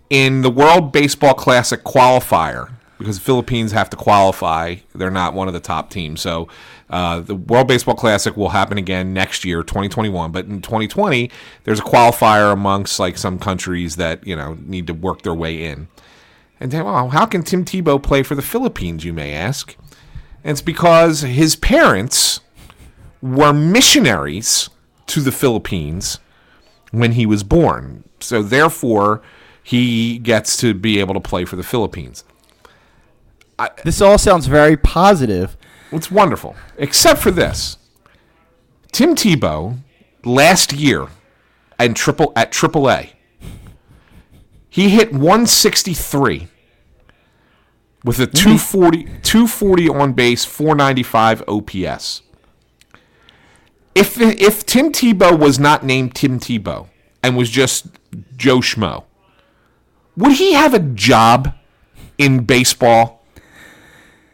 in 0.10 0.42
the 0.42 0.50
World 0.50 0.92
Baseball 0.92 1.34
Classic 1.34 1.84
qualifier 1.84 2.72
because 2.98 3.20
the 3.20 3.26
Philippines 3.26 3.72
have 3.72 3.90
to 3.90 3.98
qualify. 3.98 4.76
They're 4.96 5.12
not 5.12 5.34
one 5.34 5.48
of 5.48 5.54
the 5.54 5.60
top 5.60 5.90
teams. 5.90 6.22
So 6.22 6.48
uh, 6.90 7.20
the 7.20 7.36
World 7.36 7.68
Baseball 7.68 7.96
Classic 7.96 8.38
will 8.38 8.50
happen 8.50 8.78
again 8.78 9.14
next 9.14 9.44
year, 9.44 9.64
2021. 9.64 10.32
But 10.32 10.46
in 10.46 10.62
2020, 10.62 11.30
there's 11.64 11.80
a 11.80 11.84
qualifier 11.84 12.54
amongst 12.54 13.00
like 13.00 13.18
some 13.18 13.40
countries 13.40 13.98
that 13.98 14.26
you 14.26 14.36
know 14.36 14.58
need 14.62 14.88
to 14.88 14.94
work 14.94 15.24
their 15.24 15.34
way 15.34 15.66
in. 15.66 15.88
And 16.60 16.72
then, 16.72 16.86
well, 16.86 17.10
how 17.10 17.26
can 17.26 17.44
Tim 17.44 17.66
Tebow 17.66 18.02
play 18.02 18.24
for 18.24 18.36
the 18.36 18.42
Philippines? 18.42 19.04
You 19.04 19.12
may 19.12 19.34
ask. 19.34 19.76
And 20.44 20.52
it's 20.52 20.62
because 20.62 21.22
his 21.22 21.56
parents 21.56 22.40
were 23.22 23.54
missionaries 23.54 24.70
to 25.08 25.22
the 25.22 25.32
Philippines 25.32 26.20
when 26.92 27.14
he 27.14 27.26
was 27.26 27.44
born. 27.44 28.04
So 28.20 28.42
therefore, 28.42 29.22
he 29.64 30.20
gets 30.20 30.58
to 30.58 30.74
be 30.74 31.00
able 31.00 31.14
to 31.14 31.20
play 31.20 31.46
for 31.46 31.56
the 31.56 31.64
Philippines. 31.64 32.24
I, 33.58 33.70
this 33.84 34.02
all 34.02 34.18
sounds 34.18 34.48
very 34.48 34.76
positive. 34.76 35.56
It's 35.92 36.12
wonderful, 36.12 36.56
except 36.78 37.20
for 37.20 37.32
this. 37.32 37.78
Tim 38.92 39.16
Tebow 39.16 39.80
last 40.26 40.74
year 40.74 41.08
and 41.80 41.96
triple 41.96 42.34
at 42.36 42.52
AAA, 42.52 43.12
he 44.70 44.90
hit 44.90 45.12
163 45.12 46.48
with 48.04 48.20
a 48.20 48.28
240, 48.28 49.04
240 49.22 49.90
on 49.90 50.14
base, 50.14 50.46
495 50.46 51.44
OPS. 51.48 52.22
If 53.96 54.20
if 54.20 54.66
Tim 54.66 54.92
Tebow 54.92 55.38
was 55.38 55.60
not 55.60 55.86
named 55.86 56.16
Tim 56.16 56.40
Tebow 56.40 56.88
and 57.22 57.38
was 57.38 57.50
just 57.50 57.88
Joe 58.36 58.58
Schmo, 58.58 59.04
would 60.16 60.34
he 60.34 60.54
have 60.54 60.74
a 60.74 60.80
job 60.80 61.54
in 62.18 62.46
baseball 62.46 63.24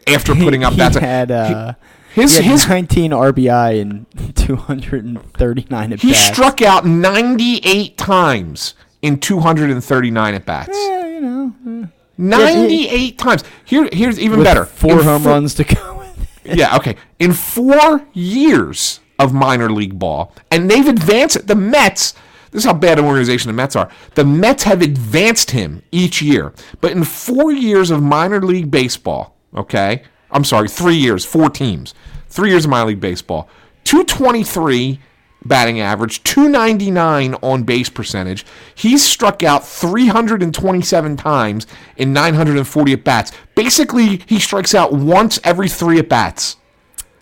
after 0.08 0.36
putting 0.36 0.64
up 0.64 0.74
that. 0.74 0.96
Had, 0.96 1.32
uh, 1.32 1.74
his 2.14 2.38
he 2.38 2.44
had 2.44 2.52
his 2.52 2.68
19 2.68 3.12
RBI 3.12 3.82
and 3.82 4.06
239 4.36 5.84
at 5.84 5.90
bats. 5.90 6.02
He 6.02 6.12
bats. 6.12 6.26
struck 6.26 6.62
out 6.62 6.86
98 6.86 7.98
times 7.98 8.74
in 9.02 9.20
239 9.20 10.34
at 10.34 10.46
bats. 10.46 10.70
Yeah, 10.74 11.06
you 11.08 11.22
know. 11.22 11.56
Uh, 11.66 11.88
98 12.18 13.18
times. 13.18 13.44
Here, 13.64 13.88
here's 13.94 14.20
even 14.20 14.44
better. 14.44 14.66
Four 14.66 15.00
in 15.00 15.06
home 15.06 15.24
four, 15.24 15.32
runs 15.32 15.54
to 15.56 15.64
go. 15.64 16.04
yeah, 16.44 16.76
okay. 16.76 16.98
In 17.18 17.32
four 17.34 18.06
years 18.14 19.00
of 19.18 19.34
minor 19.34 19.70
league 19.70 19.98
ball, 19.98 20.34
and 20.52 20.70
they've 20.70 20.88
advanced. 20.88 21.48
The 21.48 21.56
Mets. 21.56 22.14
This 22.52 22.64
is 22.64 22.66
how 22.66 22.74
bad 22.74 23.00
an 23.00 23.06
organization 23.06 23.50
the 23.50 23.54
Mets 23.54 23.76
are. 23.76 23.90
The 24.16 24.26
Mets 24.26 24.64
have 24.64 24.82
advanced 24.82 25.52
him 25.52 25.84
each 25.92 26.22
year, 26.22 26.54
but 26.82 26.92
in 26.92 27.04
four 27.04 27.52
years 27.52 27.92
of 27.92 28.02
minor 28.02 28.42
league 28.42 28.72
baseball, 28.72 29.36
Okay, 29.56 30.04
I'm 30.32 30.44
sorry, 30.44 30.68
three 30.68 30.96
years, 30.96 31.26
four 31.26 31.50
teams, 31.50 31.94
three 32.28 32.50
years 32.50 32.66
of 32.66 32.72
minor 32.72 32.88
league 32.88 33.00
baseball, 33.00 33.50
223 33.86 35.00
batting 35.46 35.80
average, 35.80 36.24
299 36.24 37.36
on 37.36 37.64
base 37.64 37.90
percentage. 37.90 38.46
He's 38.76 39.04
struck 39.04 39.42
out 39.42 39.66
327 39.66 41.18
times 41.18 41.66
in 41.98 42.14
940 42.14 42.94
at 42.94 43.04
bats. 43.04 43.32
Basically, 43.56 44.22
he 44.28 44.40
strikes 44.40 44.76
out 44.76 44.94
once 44.94 45.40
every 45.44 45.70
three 45.70 45.98
at 45.98 46.10
bats. 46.10 46.58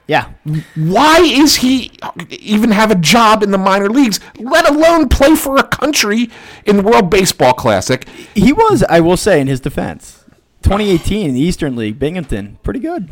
Yeah. 0.07 0.29
Why 0.75 1.19
is 1.21 1.57
he 1.57 1.91
even 2.29 2.71
have 2.71 2.91
a 2.91 2.95
job 2.95 3.43
in 3.43 3.51
the 3.51 3.57
minor 3.57 3.89
leagues, 3.89 4.19
let 4.39 4.69
alone 4.69 5.09
play 5.09 5.35
for 5.35 5.57
a 5.57 5.63
country 5.63 6.29
in 6.65 6.77
the 6.77 6.83
World 6.83 7.09
Baseball 7.09 7.53
Classic? 7.53 8.07
He 8.33 8.53
was, 8.53 8.83
I 8.83 9.01
will 9.01 9.17
say, 9.17 9.41
in 9.41 9.47
his 9.47 9.59
defense. 9.59 10.23
2018, 10.63 11.33
the 11.33 11.39
Eastern 11.41 11.75
League, 11.75 11.99
Binghamton, 11.99 12.57
pretty 12.63 12.79
good. 12.79 13.09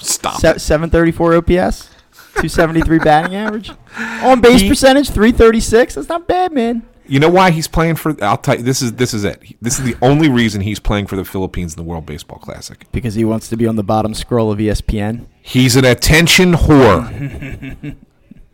Stop. 0.00 0.40
Se- 0.40 0.58
734 0.58 1.36
OPS, 1.36 1.90
273 2.34 2.98
batting 2.98 3.34
average, 3.36 3.70
on 4.22 4.40
base 4.40 4.62
percentage 4.66 5.08
336. 5.08 5.94
That's 5.94 6.08
not 6.08 6.26
bad, 6.26 6.52
man. 6.52 6.82
You 7.08 7.18
know 7.18 7.30
why 7.30 7.50
he's 7.50 7.66
playing 7.66 7.96
for? 7.96 8.14
I'll 8.22 8.36
tell 8.36 8.56
you. 8.56 8.62
This 8.62 8.82
is 8.82 8.92
this 8.92 9.14
is 9.14 9.24
it. 9.24 9.42
This 9.62 9.78
is 9.78 9.84
the 9.84 9.96
only 10.02 10.28
reason 10.28 10.60
he's 10.60 10.78
playing 10.78 11.06
for 11.06 11.16
the 11.16 11.24
Philippines 11.24 11.72
in 11.72 11.76
the 11.76 11.88
World 11.88 12.04
Baseball 12.04 12.38
Classic. 12.38 12.84
Because 12.92 13.14
he 13.14 13.24
wants 13.24 13.48
to 13.48 13.56
be 13.56 13.66
on 13.66 13.76
the 13.76 13.82
bottom 13.82 14.12
scroll 14.14 14.52
of 14.52 14.58
ESPN. 14.58 15.26
He's 15.40 15.74
an 15.74 15.84
attention 15.84 16.52
whore. 16.52 17.96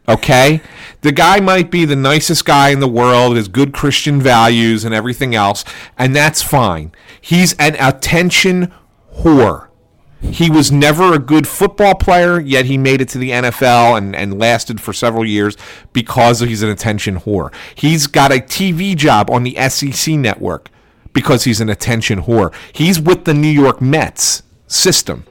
Okay? 0.09 0.61
The 1.01 1.13
guy 1.13 1.41
might 1.41 1.71
be 1.71 1.85
the 1.85 1.97
nicest 1.97 2.45
guy 2.45 2.69
in 2.69 2.81
the 2.81 2.89
world, 2.89 3.37
has 3.37 3.49
good 3.49 3.73
Christian 3.73 4.21
values 4.21 4.85
and 4.85 4.95
everything 4.95 5.35
else, 5.35 5.65
and 5.99 6.15
that's 6.15 6.43
fine. 6.43 6.93
He's 7.21 7.55
an 7.55 7.75
attention 7.81 8.73
whore. 9.17 9.69
He 10.31 10.51
was 10.51 10.73
never 10.73 11.15
a 11.15 11.19
good 11.19 11.47
football 11.47 11.95
player, 11.95 12.41
yet 12.41 12.65
he 12.67 12.77
made 12.77 13.01
it 13.01 13.09
to 13.11 13.19
the 13.19 13.31
NFL 13.31 13.97
and, 13.97 14.17
and 14.17 14.39
lasted 14.39 14.81
for 14.81 14.93
several 14.93 15.25
years 15.25 15.57
because 15.93 16.41
he's 16.41 16.63
an 16.63 16.71
attention 16.71 17.21
whore. 17.21 17.55
He's 17.75 18.07
got 18.07 18.33
a 18.33 18.37
TV 18.37 18.97
job 18.97 19.31
on 19.31 19.45
the 19.45 19.57
SEC 19.69 20.15
network 20.15 20.71
because 21.13 21.45
he's 21.45 21.61
an 21.61 21.71
attention 21.71 22.23
whore. 22.23 22.53
He's 22.73 22.99
with 23.01 23.25
the 23.25 23.35
New 23.35 23.49
York 23.49 23.81
Mets 23.81 24.43
system 24.67 25.25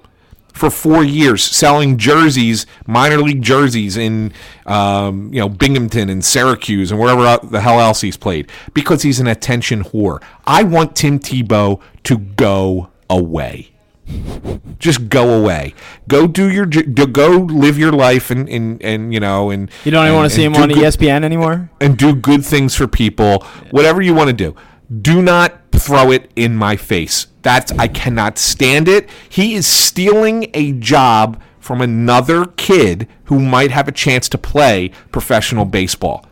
for 0.53 0.69
four 0.69 1.03
years 1.03 1.43
selling 1.43 1.97
jerseys, 1.97 2.65
minor 2.87 3.17
league 3.17 3.41
jerseys 3.41 3.97
in 3.97 4.31
um, 4.65 5.33
you 5.33 5.39
know 5.39 5.49
Binghamton 5.49 6.09
and 6.09 6.23
Syracuse 6.23 6.91
and 6.91 6.99
wherever 6.99 7.45
the 7.45 7.59
hell 7.59 7.79
else 7.79 8.01
he's 8.01 8.17
played 8.17 8.49
because 8.73 9.01
he's 9.01 9.19
an 9.19 9.27
attention 9.27 9.83
whore. 9.83 10.23
I 10.45 10.63
want 10.63 10.95
Tim 10.95 11.19
Tebow 11.19 11.81
to 12.03 12.17
go 12.17 12.89
away. 13.09 13.72
Just 14.79 15.07
go 15.09 15.29
away. 15.39 15.73
Go 16.07 16.27
do 16.27 16.51
your 16.51 16.65
go 16.65 17.27
live 17.29 17.77
your 17.77 17.91
life 17.93 18.29
and 18.31 18.49
and, 18.49 18.81
and 18.83 19.13
you 19.13 19.19
know 19.19 19.49
and 19.49 19.69
You 19.85 19.91
don't 19.91 20.03
even 20.05 20.07
and- 20.09 20.15
want 20.17 20.29
to 20.29 20.35
see 20.35 20.43
him 20.43 20.55
on 20.55 20.69
good- 20.69 20.77
ESPN 20.77 21.23
anymore. 21.23 21.69
and 21.79 21.97
do 21.97 22.13
good 22.13 22.45
things 22.45 22.75
for 22.75 22.87
people. 22.87 23.45
Whatever 23.71 24.01
you 24.01 24.13
want 24.13 24.27
to 24.27 24.33
do. 24.33 24.55
Do 25.01 25.21
not 25.21 25.59
throw 25.71 26.11
it 26.11 26.29
in 26.35 26.55
my 26.55 26.75
face. 26.75 27.27
That's 27.41 27.71
I 27.73 27.87
cannot 27.87 28.37
stand 28.37 28.87
it. 28.87 29.09
He 29.29 29.55
is 29.55 29.65
stealing 29.65 30.49
a 30.53 30.73
job 30.73 31.41
from 31.59 31.81
another 31.81 32.45
kid 32.45 33.07
who 33.25 33.39
might 33.39 33.71
have 33.71 33.87
a 33.87 33.91
chance 33.91 34.27
to 34.29 34.37
play 34.37 34.91
professional 35.11 35.63
baseball. 35.65 36.25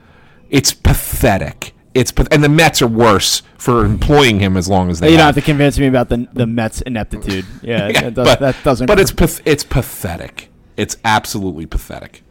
It's 0.49 0.73
pathetic. 0.73 1.73
It's 1.93 2.11
and 2.29 2.43
the 2.43 2.49
Mets 2.49 2.81
are 2.81 2.87
worse 2.87 3.41
for 3.61 3.85
employing 3.85 4.39
him 4.39 4.57
as 4.57 4.67
long 4.67 4.89
as 4.89 4.99
they 4.99 5.11
You 5.11 5.17
don't 5.17 5.27
have. 5.27 5.35
have 5.35 5.43
to 5.43 5.45
convince 5.45 5.77
me 5.77 5.85
about 5.85 6.09
the 6.09 6.27
the 6.33 6.47
Mets 6.47 6.81
ineptitude. 6.81 7.45
Yeah, 7.61 7.87
Yeah, 7.93 8.01
that, 8.01 8.13
does, 8.15 8.27
but, 8.27 8.39
that 8.39 8.55
doesn't. 8.63 8.87
But 8.87 8.99
it's 8.99 9.13
it's 9.45 9.63
pathetic. 9.63 10.49
It's 10.77 10.97
absolutely 11.05 11.67
pathetic. 11.67 12.23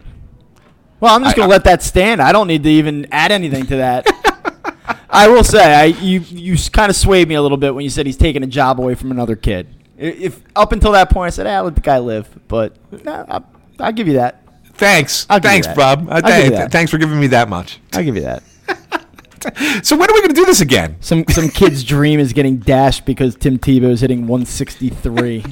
well, 0.98 1.15
I'm 1.15 1.23
just 1.23 1.36
gonna 1.36 1.48
let 1.48 1.62
that 1.65 1.82
stand. 1.85 2.20
I 2.20 2.32
don't 2.32 2.48
need 2.48 2.65
to 2.65 2.70
even 2.70 3.07
add 3.12 3.31
anything 3.31 3.66
to 3.66 3.77
that. 3.77 4.07
I 5.09 5.28
will 5.28 5.44
say, 5.44 5.73
I 5.73 5.85
you 5.85 6.20
you 6.20 6.57
kind 6.73 6.90
of 6.90 6.97
swayed 6.97 7.28
me 7.28 7.36
a 7.36 7.43
little 7.43 7.57
bit 7.59 7.74
when 7.77 7.85
you 7.85 7.90
said 7.90 8.07
he's 8.07 8.16
taking 8.16 8.43
a 8.43 8.47
job 8.48 8.81
away 8.81 8.97
from 8.97 9.12
another 9.12 9.36
kid. 9.36 9.69
If 9.97 10.40
up 10.57 10.73
until 10.73 10.93
that 10.93 11.11
point 11.11 11.28
I 11.28 11.31
said, 11.31 11.47
"Ah, 11.47 11.61
let 11.61 11.77
the 11.77 11.81
guy 11.81 11.98
live," 11.98 12.28
but 12.48 12.77
nah, 13.05 13.24
I'll, 13.28 13.44
I'll 13.78 13.93
give 13.93 14.09
you 14.09 14.15
that. 14.15 14.43
Thanks. 14.74 15.27
I'll 15.31 15.39
give 15.39 15.52
you 15.52 15.62
Thanks. 15.62 15.77
Bob. 15.77 16.09
Uh, 16.09 16.15
I'll 16.15 16.23
give 16.23 16.44
you 16.51 16.57
th- 16.57 16.70
Thanks 16.70 16.90
for 16.90 16.98
giving 16.98 17.20
me 17.20 17.28
that 17.28 17.48
much. 17.48 17.78
I'll 17.93 18.02
give 18.02 18.16
you 18.16 18.23
that. 18.23 18.43
So 19.83 19.97
when 19.97 20.11
are 20.11 20.15
we 20.15 20.21
going 20.21 20.35
to 20.35 20.35
do 20.35 20.45
this 20.45 20.61
again? 20.61 20.97
Some 21.01 21.25
some 21.29 21.49
kid's 21.49 21.83
dream 21.85 22.21
is 22.21 22.33
getting 22.33 22.59
dashed 22.59 23.05
because 23.05 23.35
Tim 23.35 23.59
Tebow 23.59 23.91
is 23.91 24.01
hitting 24.01 24.27
163. 24.27 25.45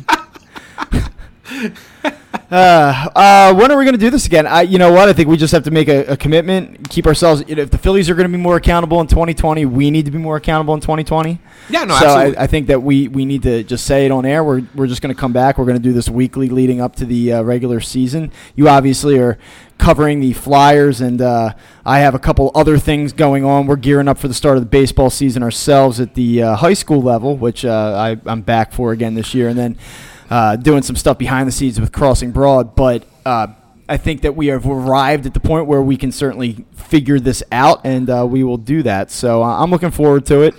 uh, 2.51 3.09
uh, 3.15 3.55
when 3.55 3.71
are 3.71 3.77
we 3.77 3.85
going 3.85 3.95
to 3.95 4.01
do 4.01 4.09
this 4.09 4.25
again? 4.25 4.47
I, 4.47 4.63
you 4.63 4.79
know 4.79 4.91
what? 4.91 5.09
I 5.09 5.13
think 5.13 5.29
we 5.29 5.37
just 5.37 5.53
have 5.53 5.65
to 5.65 5.71
make 5.71 5.89
a, 5.89 6.05
a 6.07 6.17
commitment, 6.17 6.89
keep 6.89 7.07
ourselves. 7.07 7.45
You 7.47 7.57
know, 7.57 7.63
if 7.63 7.71
the 7.71 7.77
Phillies 7.79 8.09
are 8.09 8.15
going 8.15 8.31
to 8.31 8.35
be 8.35 8.43
more 8.43 8.57
accountable 8.57 9.01
in 9.03 9.07
2020, 9.07 9.67
we 9.67 9.91
need 9.91 10.07
to 10.07 10.11
be 10.11 10.17
more 10.19 10.37
accountable 10.37 10.73
in 10.73 10.81
2020. 10.81 11.39
Yeah, 11.69 11.85
no, 11.85 11.99
so 11.99 12.07
absolutely. 12.07 12.39
I, 12.39 12.45
I 12.45 12.47
think 12.47 12.69
that 12.69 12.83
we, 12.83 13.09
we 13.09 13.27
need 13.27 13.43
to 13.43 13.63
just 13.65 13.85
say 13.85 14.07
it 14.07 14.11
on 14.11 14.25
air. 14.25 14.43
We're, 14.43 14.63
we're 14.75 14.87
just 14.87 15.03
going 15.03 15.15
to 15.15 15.21
come 15.21 15.35
back. 15.35 15.59
We're 15.59 15.67
going 15.67 15.77
to 15.77 15.83
do 15.83 15.93
this 15.93 16.09
weekly 16.09 16.49
leading 16.49 16.81
up 16.81 16.97
to 16.97 17.05
the 17.05 17.35
uh, 17.35 17.43
regular 17.43 17.81
season. 17.81 18.33
You 18.57 18.71
obviously 18.71 19.19
are 19.19 19.37
covering 19.77 20.21
the 20.21 20.33
Flyers, 20.33 21.03
and 21.03 21.21
uh, 21.21 21.53
I 21.85 21.99
have 21.99 22.15
a 22.15 22.19
couple 22.19 22.51
other 22.55 22.79
things 22.79 23.13
going 23.13 23.45
on. 23.45 23.67
We're 23.67 23.77
gearing 23.77 24.09
up 24.09 24.17
for 24.17 24.29
the 24.29 24.35
start 24.35 24.57
of 24.57 24.63
the 24.63 24.69
baseball 24.69 25.11
season 25.11 25.43
ourselves 25.43 26.01
at 26.01 26.15
the 26.15 26.43
uh, 26.43 26.57
high 26.57 26.75
school 26.75 27.03
level, 27.03 27.37
which 27.37 27.67
uh, 27.67 28.17
I, 28.25 28.31
I'm 28.31 28.41
back 28.41 28.73
for 28.73 28.93
again 28.93 29.15
this 29.15 29.35
year, 29.35 29.49
and 29.49 29.59
then 29.59 29.77
uh, 30.31 30.57
doing 30.57 30.83
some 30.83 30.97
stuff 30.97 31.19
behind 31.19 31.49
the 31.49 31.53
scenes 31.53 31.81
with 31.81 31.93
Crossing 31.93 32.33
Broad. 32.33 32.75
But 32.75 33.05
uh, 33.25 33.49
I 33.89 33.97
think 33.97 34.23
that 34.23 34.37
we 34.37 34.49
have 34.49 34.67
arrived 34.67 35.27
at 35.27 35.35
the 35.35 35.41
point 35.41 35.67
where 35.67 35.83
we 35.83 35.97
can 35.97 36.13
certainly 36.13 36.65
figure 36.75 37.19
this 37.19 37.43
out, 37.51 37.81
and 37.85 38.09
uh, 38.11 38.27
we 38.29 38.45
will 38.45 38.59
do 38.59 38.83
that. 38.83 39.11
So 39.11 39.43
uh, 39.43 39.63
I'm 39.63 39.71
looking 39.71 39.91
forward 39.91 40.27
to 40.27 40.43
it. 40.43 40.55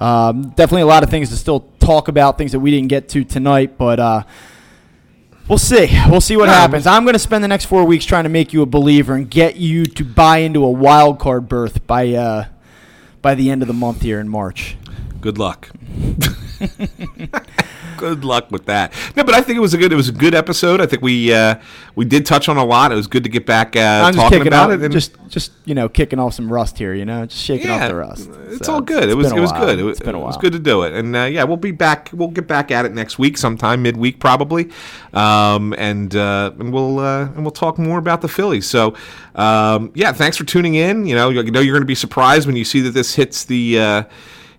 Um, 0.00 0.50
definitely 0.50 0.82
a 0.82 0.86
lot 0.86 1.02
of 1.02 1.10
things 1.10 1.30
to 1.30 1.36
still 1.36 1.60
talk 1.78 2.08
about, 2.08 2.36
things 2.36 2.52
that 2.52 2.60
we 2.60 2.70
didn't 2.70 2.88
get 2.88 3.08
to 3.10 3.24
tonight, 3.24 3.78
but 3.78 4.00
uh, 4.00 4.22
we'll 5.48 5.58
see. 5.58 5.88
We'll 6.08 6.20
see 6.20 6.36
what 6.36 6.48
happens. 6.48 6.86
I'm 6.86 7.04
going 7.04 7.14
to 7.14 7.18
spend 7.18 7.44
the 7.44 7.48
next 7.48 7.66
four 7.66 7.84
weeks 7.84 8.04
trying 8.04 8.24
to 8.24 8.30
make 8.30 8.52
you 8.52 8.62
a 8.62 8.66
believer 8.66 9.14
and 9.14 9.30
get 9.30 9.56
you 9.56 9.86
to 9.86 10.04
buy 10.04 10.38
into 10.38 10.64
a 10.64 10.70
wild 10.70 11.18
card 11.18 11.48
berth 11.48 11.86
by 11.86 12.12
uh, 12.12 12.46
by 13.22 13.34
the 13.34 13.50
end 13.50 13.62
of 13.62 13.68
the 13.68 13.74
month 13.74 14.02
here 14.02 14.20
in 14.20 14.28
March. 14.28 14.76
Good 15.20 15.38
luck. 15.38 15.70
good 17.96 18.24
luck 18.24 18.50
with 18.50 18.66
that. 18.66 18.92
No, 19.16 19.24
but 19.24 19.34
I 19.34 19.40
think 19.40 19.56
it 19.56 19.60
was 19.60 19.74
a 19.74 19.78
good. 19.78 19.92
It 19.92 19.96
was 19.96 20.08
a 20.08 20.12
good 20.12 20.34
episode. 20.34 20.80
I 20.80 20.86
think 20.86 21.02
we 21.02 21.32
uh, 21.32 21.56
we 21.94 22.04
did 22.04 22.26
touch 22.26 22.48
on 22.48 22.56
a 22.56 22.64
lot. 22.64 22.92
It 22.92 22.96
was 22.96 23.06
good 23.06 23.24
to 23.24 23.30
get 23.30 23.46
back 23.46 23.76
uh, 23.76 24.12
talking 24.12 24.46
about 24.46 24.70
off, 24.70 24.78
it. 24.78 24.82
And 24.82 24.92
just 24.92 25.16
just 25.28 25.52
you 25.64 25.74
know 25.74 25.88
kicking 25.88 26.18
off 26.18 26.34
some 26.34 26.52
rust 26.52 26.78
here. 26.78 26.94
You 26.94 27.04
know, 27.04 27.26
just 27.26 27.42
shaking 27.42 27.70
off 27.70 27.88
the 27.88 27.94
rust. 27.94 28.30
It's 28.48 28.66
So 28.66 28.74
all 28.74 28.80
good. 28.80 29.04
it's 29.04 29.12
It 29.12 29.16
was 29.16 29.32
it 29.32 29.40
was 29.40 29.52
while. 29.52 29.66
good. 29.66 29.78
It 29.78 29.82
was, 29.82 29.98
It's 29.98 30.04
been 30.04 30.14
a 30.14 30.20
it 30.20 30.24
was 30.24 30.36
good 30.36 30.52
to 30.52 30.58
do 30.58 30.82
it. 30.82 30.92
And 30.92 31.14
uh, 31.16 31.24
yeah, 31.24 31.44
we'll 31.44 31.56
be 31.56 31.72
back. 31.72 32.10
We'll 32.12 32.28
get 32.28 32.46
back 32.46 32.70
at 32.70 32.84
it 32.84 32.92
next 32.92 33.18
week, 33.18 33.36
sometime 33.38 33.82
midweek 33.82 34.20
probably, 34.20 34.70
um, 35.12 35.74
and 35.78 36.14
uh, 36.14 36.52
and 36.58 36.72
we'll 36.72 36.98
uh, 36.98 37.26
and 37.26 37.42
we'll 37.42 37.52
talk 37.52 37.78
more 37.78 37.98
about 37.98 38.20
the 38.20 38.28
Phillies. 38.28 38.66
So 38.68 38.94
um, 39.34 39.92
yeah, 39.94 40.12
thanks 40.12 40.36
for 40.36 40.44
tuning 40.44 40.74
in. 40.74 41.06
You 41.06 41.14
know, 41.14 41.30
you 41.30 41.42
know 41.50 41.60
you're 41.60 41.74
going 41.74 41.82
to 41.82 41.86
be 41.86 41.94
surprised 41.94 42.46
when 42.46 42.56
you 42.56 42.64
see 42.64 42.80
that 42.82 42.90
this 42.90 43.14
hits 43.14 43.44
the. 43.44 43.78
Uh, 43.78 44.02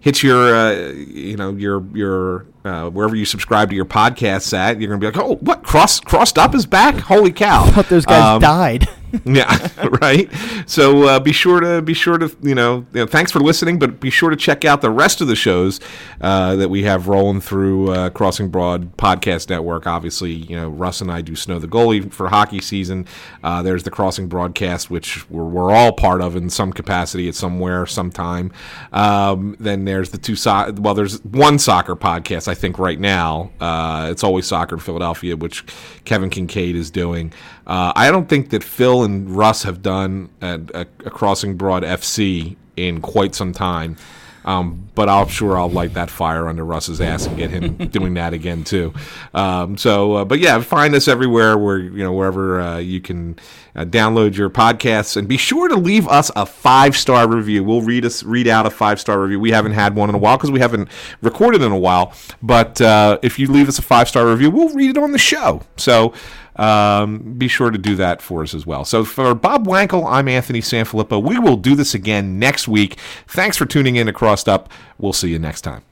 hits 0.06 0.22
your, 0.22 0.56
uh, 0.56 0.72
you 0.94 1.36
know, 1.36 1.52
your 1.56 1.84
your 1.94 2.46
uh, 2.64 2.90
wherever 2.92 3.16
you 3.16 3.26
subscribe 3.26 3.70
to 3.72 3.76
your 3.76 3.86
podcasts 3.86 4.54
at, 4.58 4.80
you're 4.80 4.88
gonna 4.88 5.00
be 5.00 5.08
like, 5.08 5.18
oh, 5.18 5.36
what 5.42 5.64
cross 5.64 6.00
crossed 6.00 6.38
up 6.38 6.54
is 6.56 6.66
back? 6.66 6.96
Holy 6.96 7.32
cow! 7.34 7.66
I 7.66 7.72
thought 7.72 7.90
those 7.90 8.06
guys 8.06 8.36
Um, 8.36 8.42
died. 8.42 8.88
yeah, 9.26 9.70
right. 10.02 10.30
So 10.66 11.04
uh, 11.04 11.20
be 11.20 11.32
sure 11.32 11.60
to 11.60 11.82
be 11.82 11.94
sure 11.94 12.18
to 12.18 12.36
you 12.42 12.56
know, 12.56 12.86
you 12.94 13.02
know, 13.02 13.08
thanks 13.08 13.32
for 13.32 13.40
listening, 13.40 13.80
but 13.80 14.00
be 14.00 14.10
sure 14.10 14.30
to 14.30 14.36
check 14.36 14.66
out 14.66 14.82
the 14.82 14.90
rest 14.90 15.22
of 15.22 15.28
the 15.28 15.36
shows 15.36 15.80
uh, 16.22 16.56
that 16.56 16.70
we 16.70 16.84
have 16.84 17.08
rolling 17.08 17.40
through 17.42 17.92
uh, 17.92 18.10
Crossing 18.10 18.50
Broad 18.50 18.98
Podcast 18.98 19.50
Network. 19.50 19.88
Obviously, 19.88 20.32
you 20.32 20.56
know, 20.56 20.70
Russ 20.70 21.02
and 21.02 21.12
I 21.12 21.22
do 21.22 21.36
Snow 21.36 21.60
the 21.60 21.68
Goalie 21.68 22.12
for 22.12 22.30
hockey 22.30 22.60
season. 22.62 23.06
Uh, 23.44 23.62
there's 23.62 23.84
the 23.84 23.92
Crossing 23.92 24.28
Broadcast, 24.28 24.90
which 24.90 25.30
we're, 25.30 25.44
we're 25.46 25.72
all 25.72 25.92
part 25.94 26.22
of 26.22 26.36
in 26.36 26.50
some 26.50 26.74
capacity 26.74 27.28
at 27.28 27.36
somewhere, 27.36 27.86
sometime. 27.86 28.52
Um, 28.92 29.56
then 29.60 29.86
there's 29.86 30.10
the 30.12 30.18
two 30.18 30.36
so- 30.36 30.74
well, 30.78 30.94
there's 30.94 31.24
one 31.24 31.60
soccer 31.60 31.96
podcast 31.96 32.48
I 32.48 32.56
think 32.56 32.80
right 32.80 33.00
now. 33.00 33.52
Uh, 33.60 34.10
it's 34.12 34.24
always 34.24 34.46
soccer 34.48 34.76
in 34.76 34.82
Philadelphia, 34.82 35.36
which 35.36 35.64
Kevin 36.06 36.30
Kinkead 36.30 36.76
is 36.76 36.92
doing. 36.92 37.32
Uh, 37.68 37.94
I 37.96 38.12
don't 38.12 38.30
think 38.30 38.52
that 38.52 38.64
Phil 38.64 39.04
and 39.04 39.30
Russ 39.30 39.64
have 39.64 39.82
done 39.82 40.30
a, 40.42 40.62
a, 40.74 40.82
a 41.06 41.10
Crossing 41.10 41.58
Broad 41.58 41.84
FC 41.84 42.56
in 42.76 43.02
quite 43.02 43.36
some 43.36 43.54
time. 43.54 43.98
Um, 44.46 44.88
but 44.94 45.10
I'm 45.10 45.28
sure 45.28 45.58
I'll 45.58 45.70
light 45.70 45.96
that 45.96 46.12
fire 46.12 46.48
under 46.48 46.64
Russ's 46.64 47.02
ass 47.02 47.26
and 47.26 47.36
get 47.36 47.50
him 47.50 47.76
doing 47.90 48.14
that 48.14 48.34
again 48.34 48.64
too. 48.64 48.94
Um, 49.34 49.76
so, 49.76 50.14
uh, 50.14 50.26
but 50.26 50.40
yeah, 50.40 50.60
find 50.62 50.94
us 50.94 51.08
everywhere 51.08 51.58
where 51.58 51.80
you 51.80 52.04
know 52.04 52.14
wherever 52.14 52.62
uh, 52.62 52.78
you 52.78 53.02
can 53.02 53.38
uh, 53.76 53.86
download 53.86 54.38
your 54.38 54.52
podcasts, 54.52 55.18
and 55.18 55.28
be 55.28 55.38
sure 55.38 55.68
to 55.68 55.76
leave 55.76 56.08
us 56.08 56.30
a 56.36 56.46
five 56.46 56.96
star 56.96 57.28
review. 57.28 57.64
We'll 57.64 57.82
read 57.82 58.06
us 58.06 58.24
read 58.24 58.48
out 58.48 58.68
a 58.68 58.70
five 58.70 59.00
star 59.00 59.20
review. 59.20 59.40
We 59.40 59.50
haven't 59.50 59.74
had 59.74 59.96
one 59.96 60.10
in 60.10 60.16
a 60.16 60.20
while 60.20 60.38
because 60.38 60.52
we 60.52 60.60
haven't 60.60 60.90
recorded 61.22 61.64
in 61.64 61.72
a 61.72 61.80
while. 61.80 62.14
But 62.44 62.80
uh, 62.80 63.18
if 63.24 63.40
you 63.40 63.52
leave 63.52 63.68
us 63.68 63.80
a 63.80 63.84
five 63.84 64.08
star 64.08 64.28
review, 64.28 64.52
we'll 64.52 64.70
read 64.70 64.92
it 64.92 64.98
on 64.98 65.12
the 65.12 65.18
show. 65.18 65.62
So. 65.76 66.14
Um, 66.56 67.34
be 67.34 67.48
sure 67.48 67.70
to 67.70 67.78
do 67.78 67.96
that 67.98 68.22
for 68.22 68.44
us 68.44 68.54
as 68.54 68.66
well. 68.66 68.86
So 68.86 69.04
for 69.04 69.36
Bob 69.36 69.68
Wankel, 69.68 70.10
I'm 70.10 70.28
Anthony 70.28 70.62
Sanfilippo. 70.62 71.22
We 71.22 71.38
will 71.38 71.58
do 71.58 71.76
this 71.76 71.94
again 71.94 72.40
next 72.40 72.68
week. 72.68 72.98
Thanks 73.28 73.58
for 73.58 73.66
tuning 73.66 73.98
in 73.98 74.08
to 74.08 74.14
Crossed 74.14 74.48
Up. 74.48 74.70
We'll 74.98 75.14
see 75.14 75.30
you 75.30 75.40
next 75.40 75.62
time. 75.62 75.84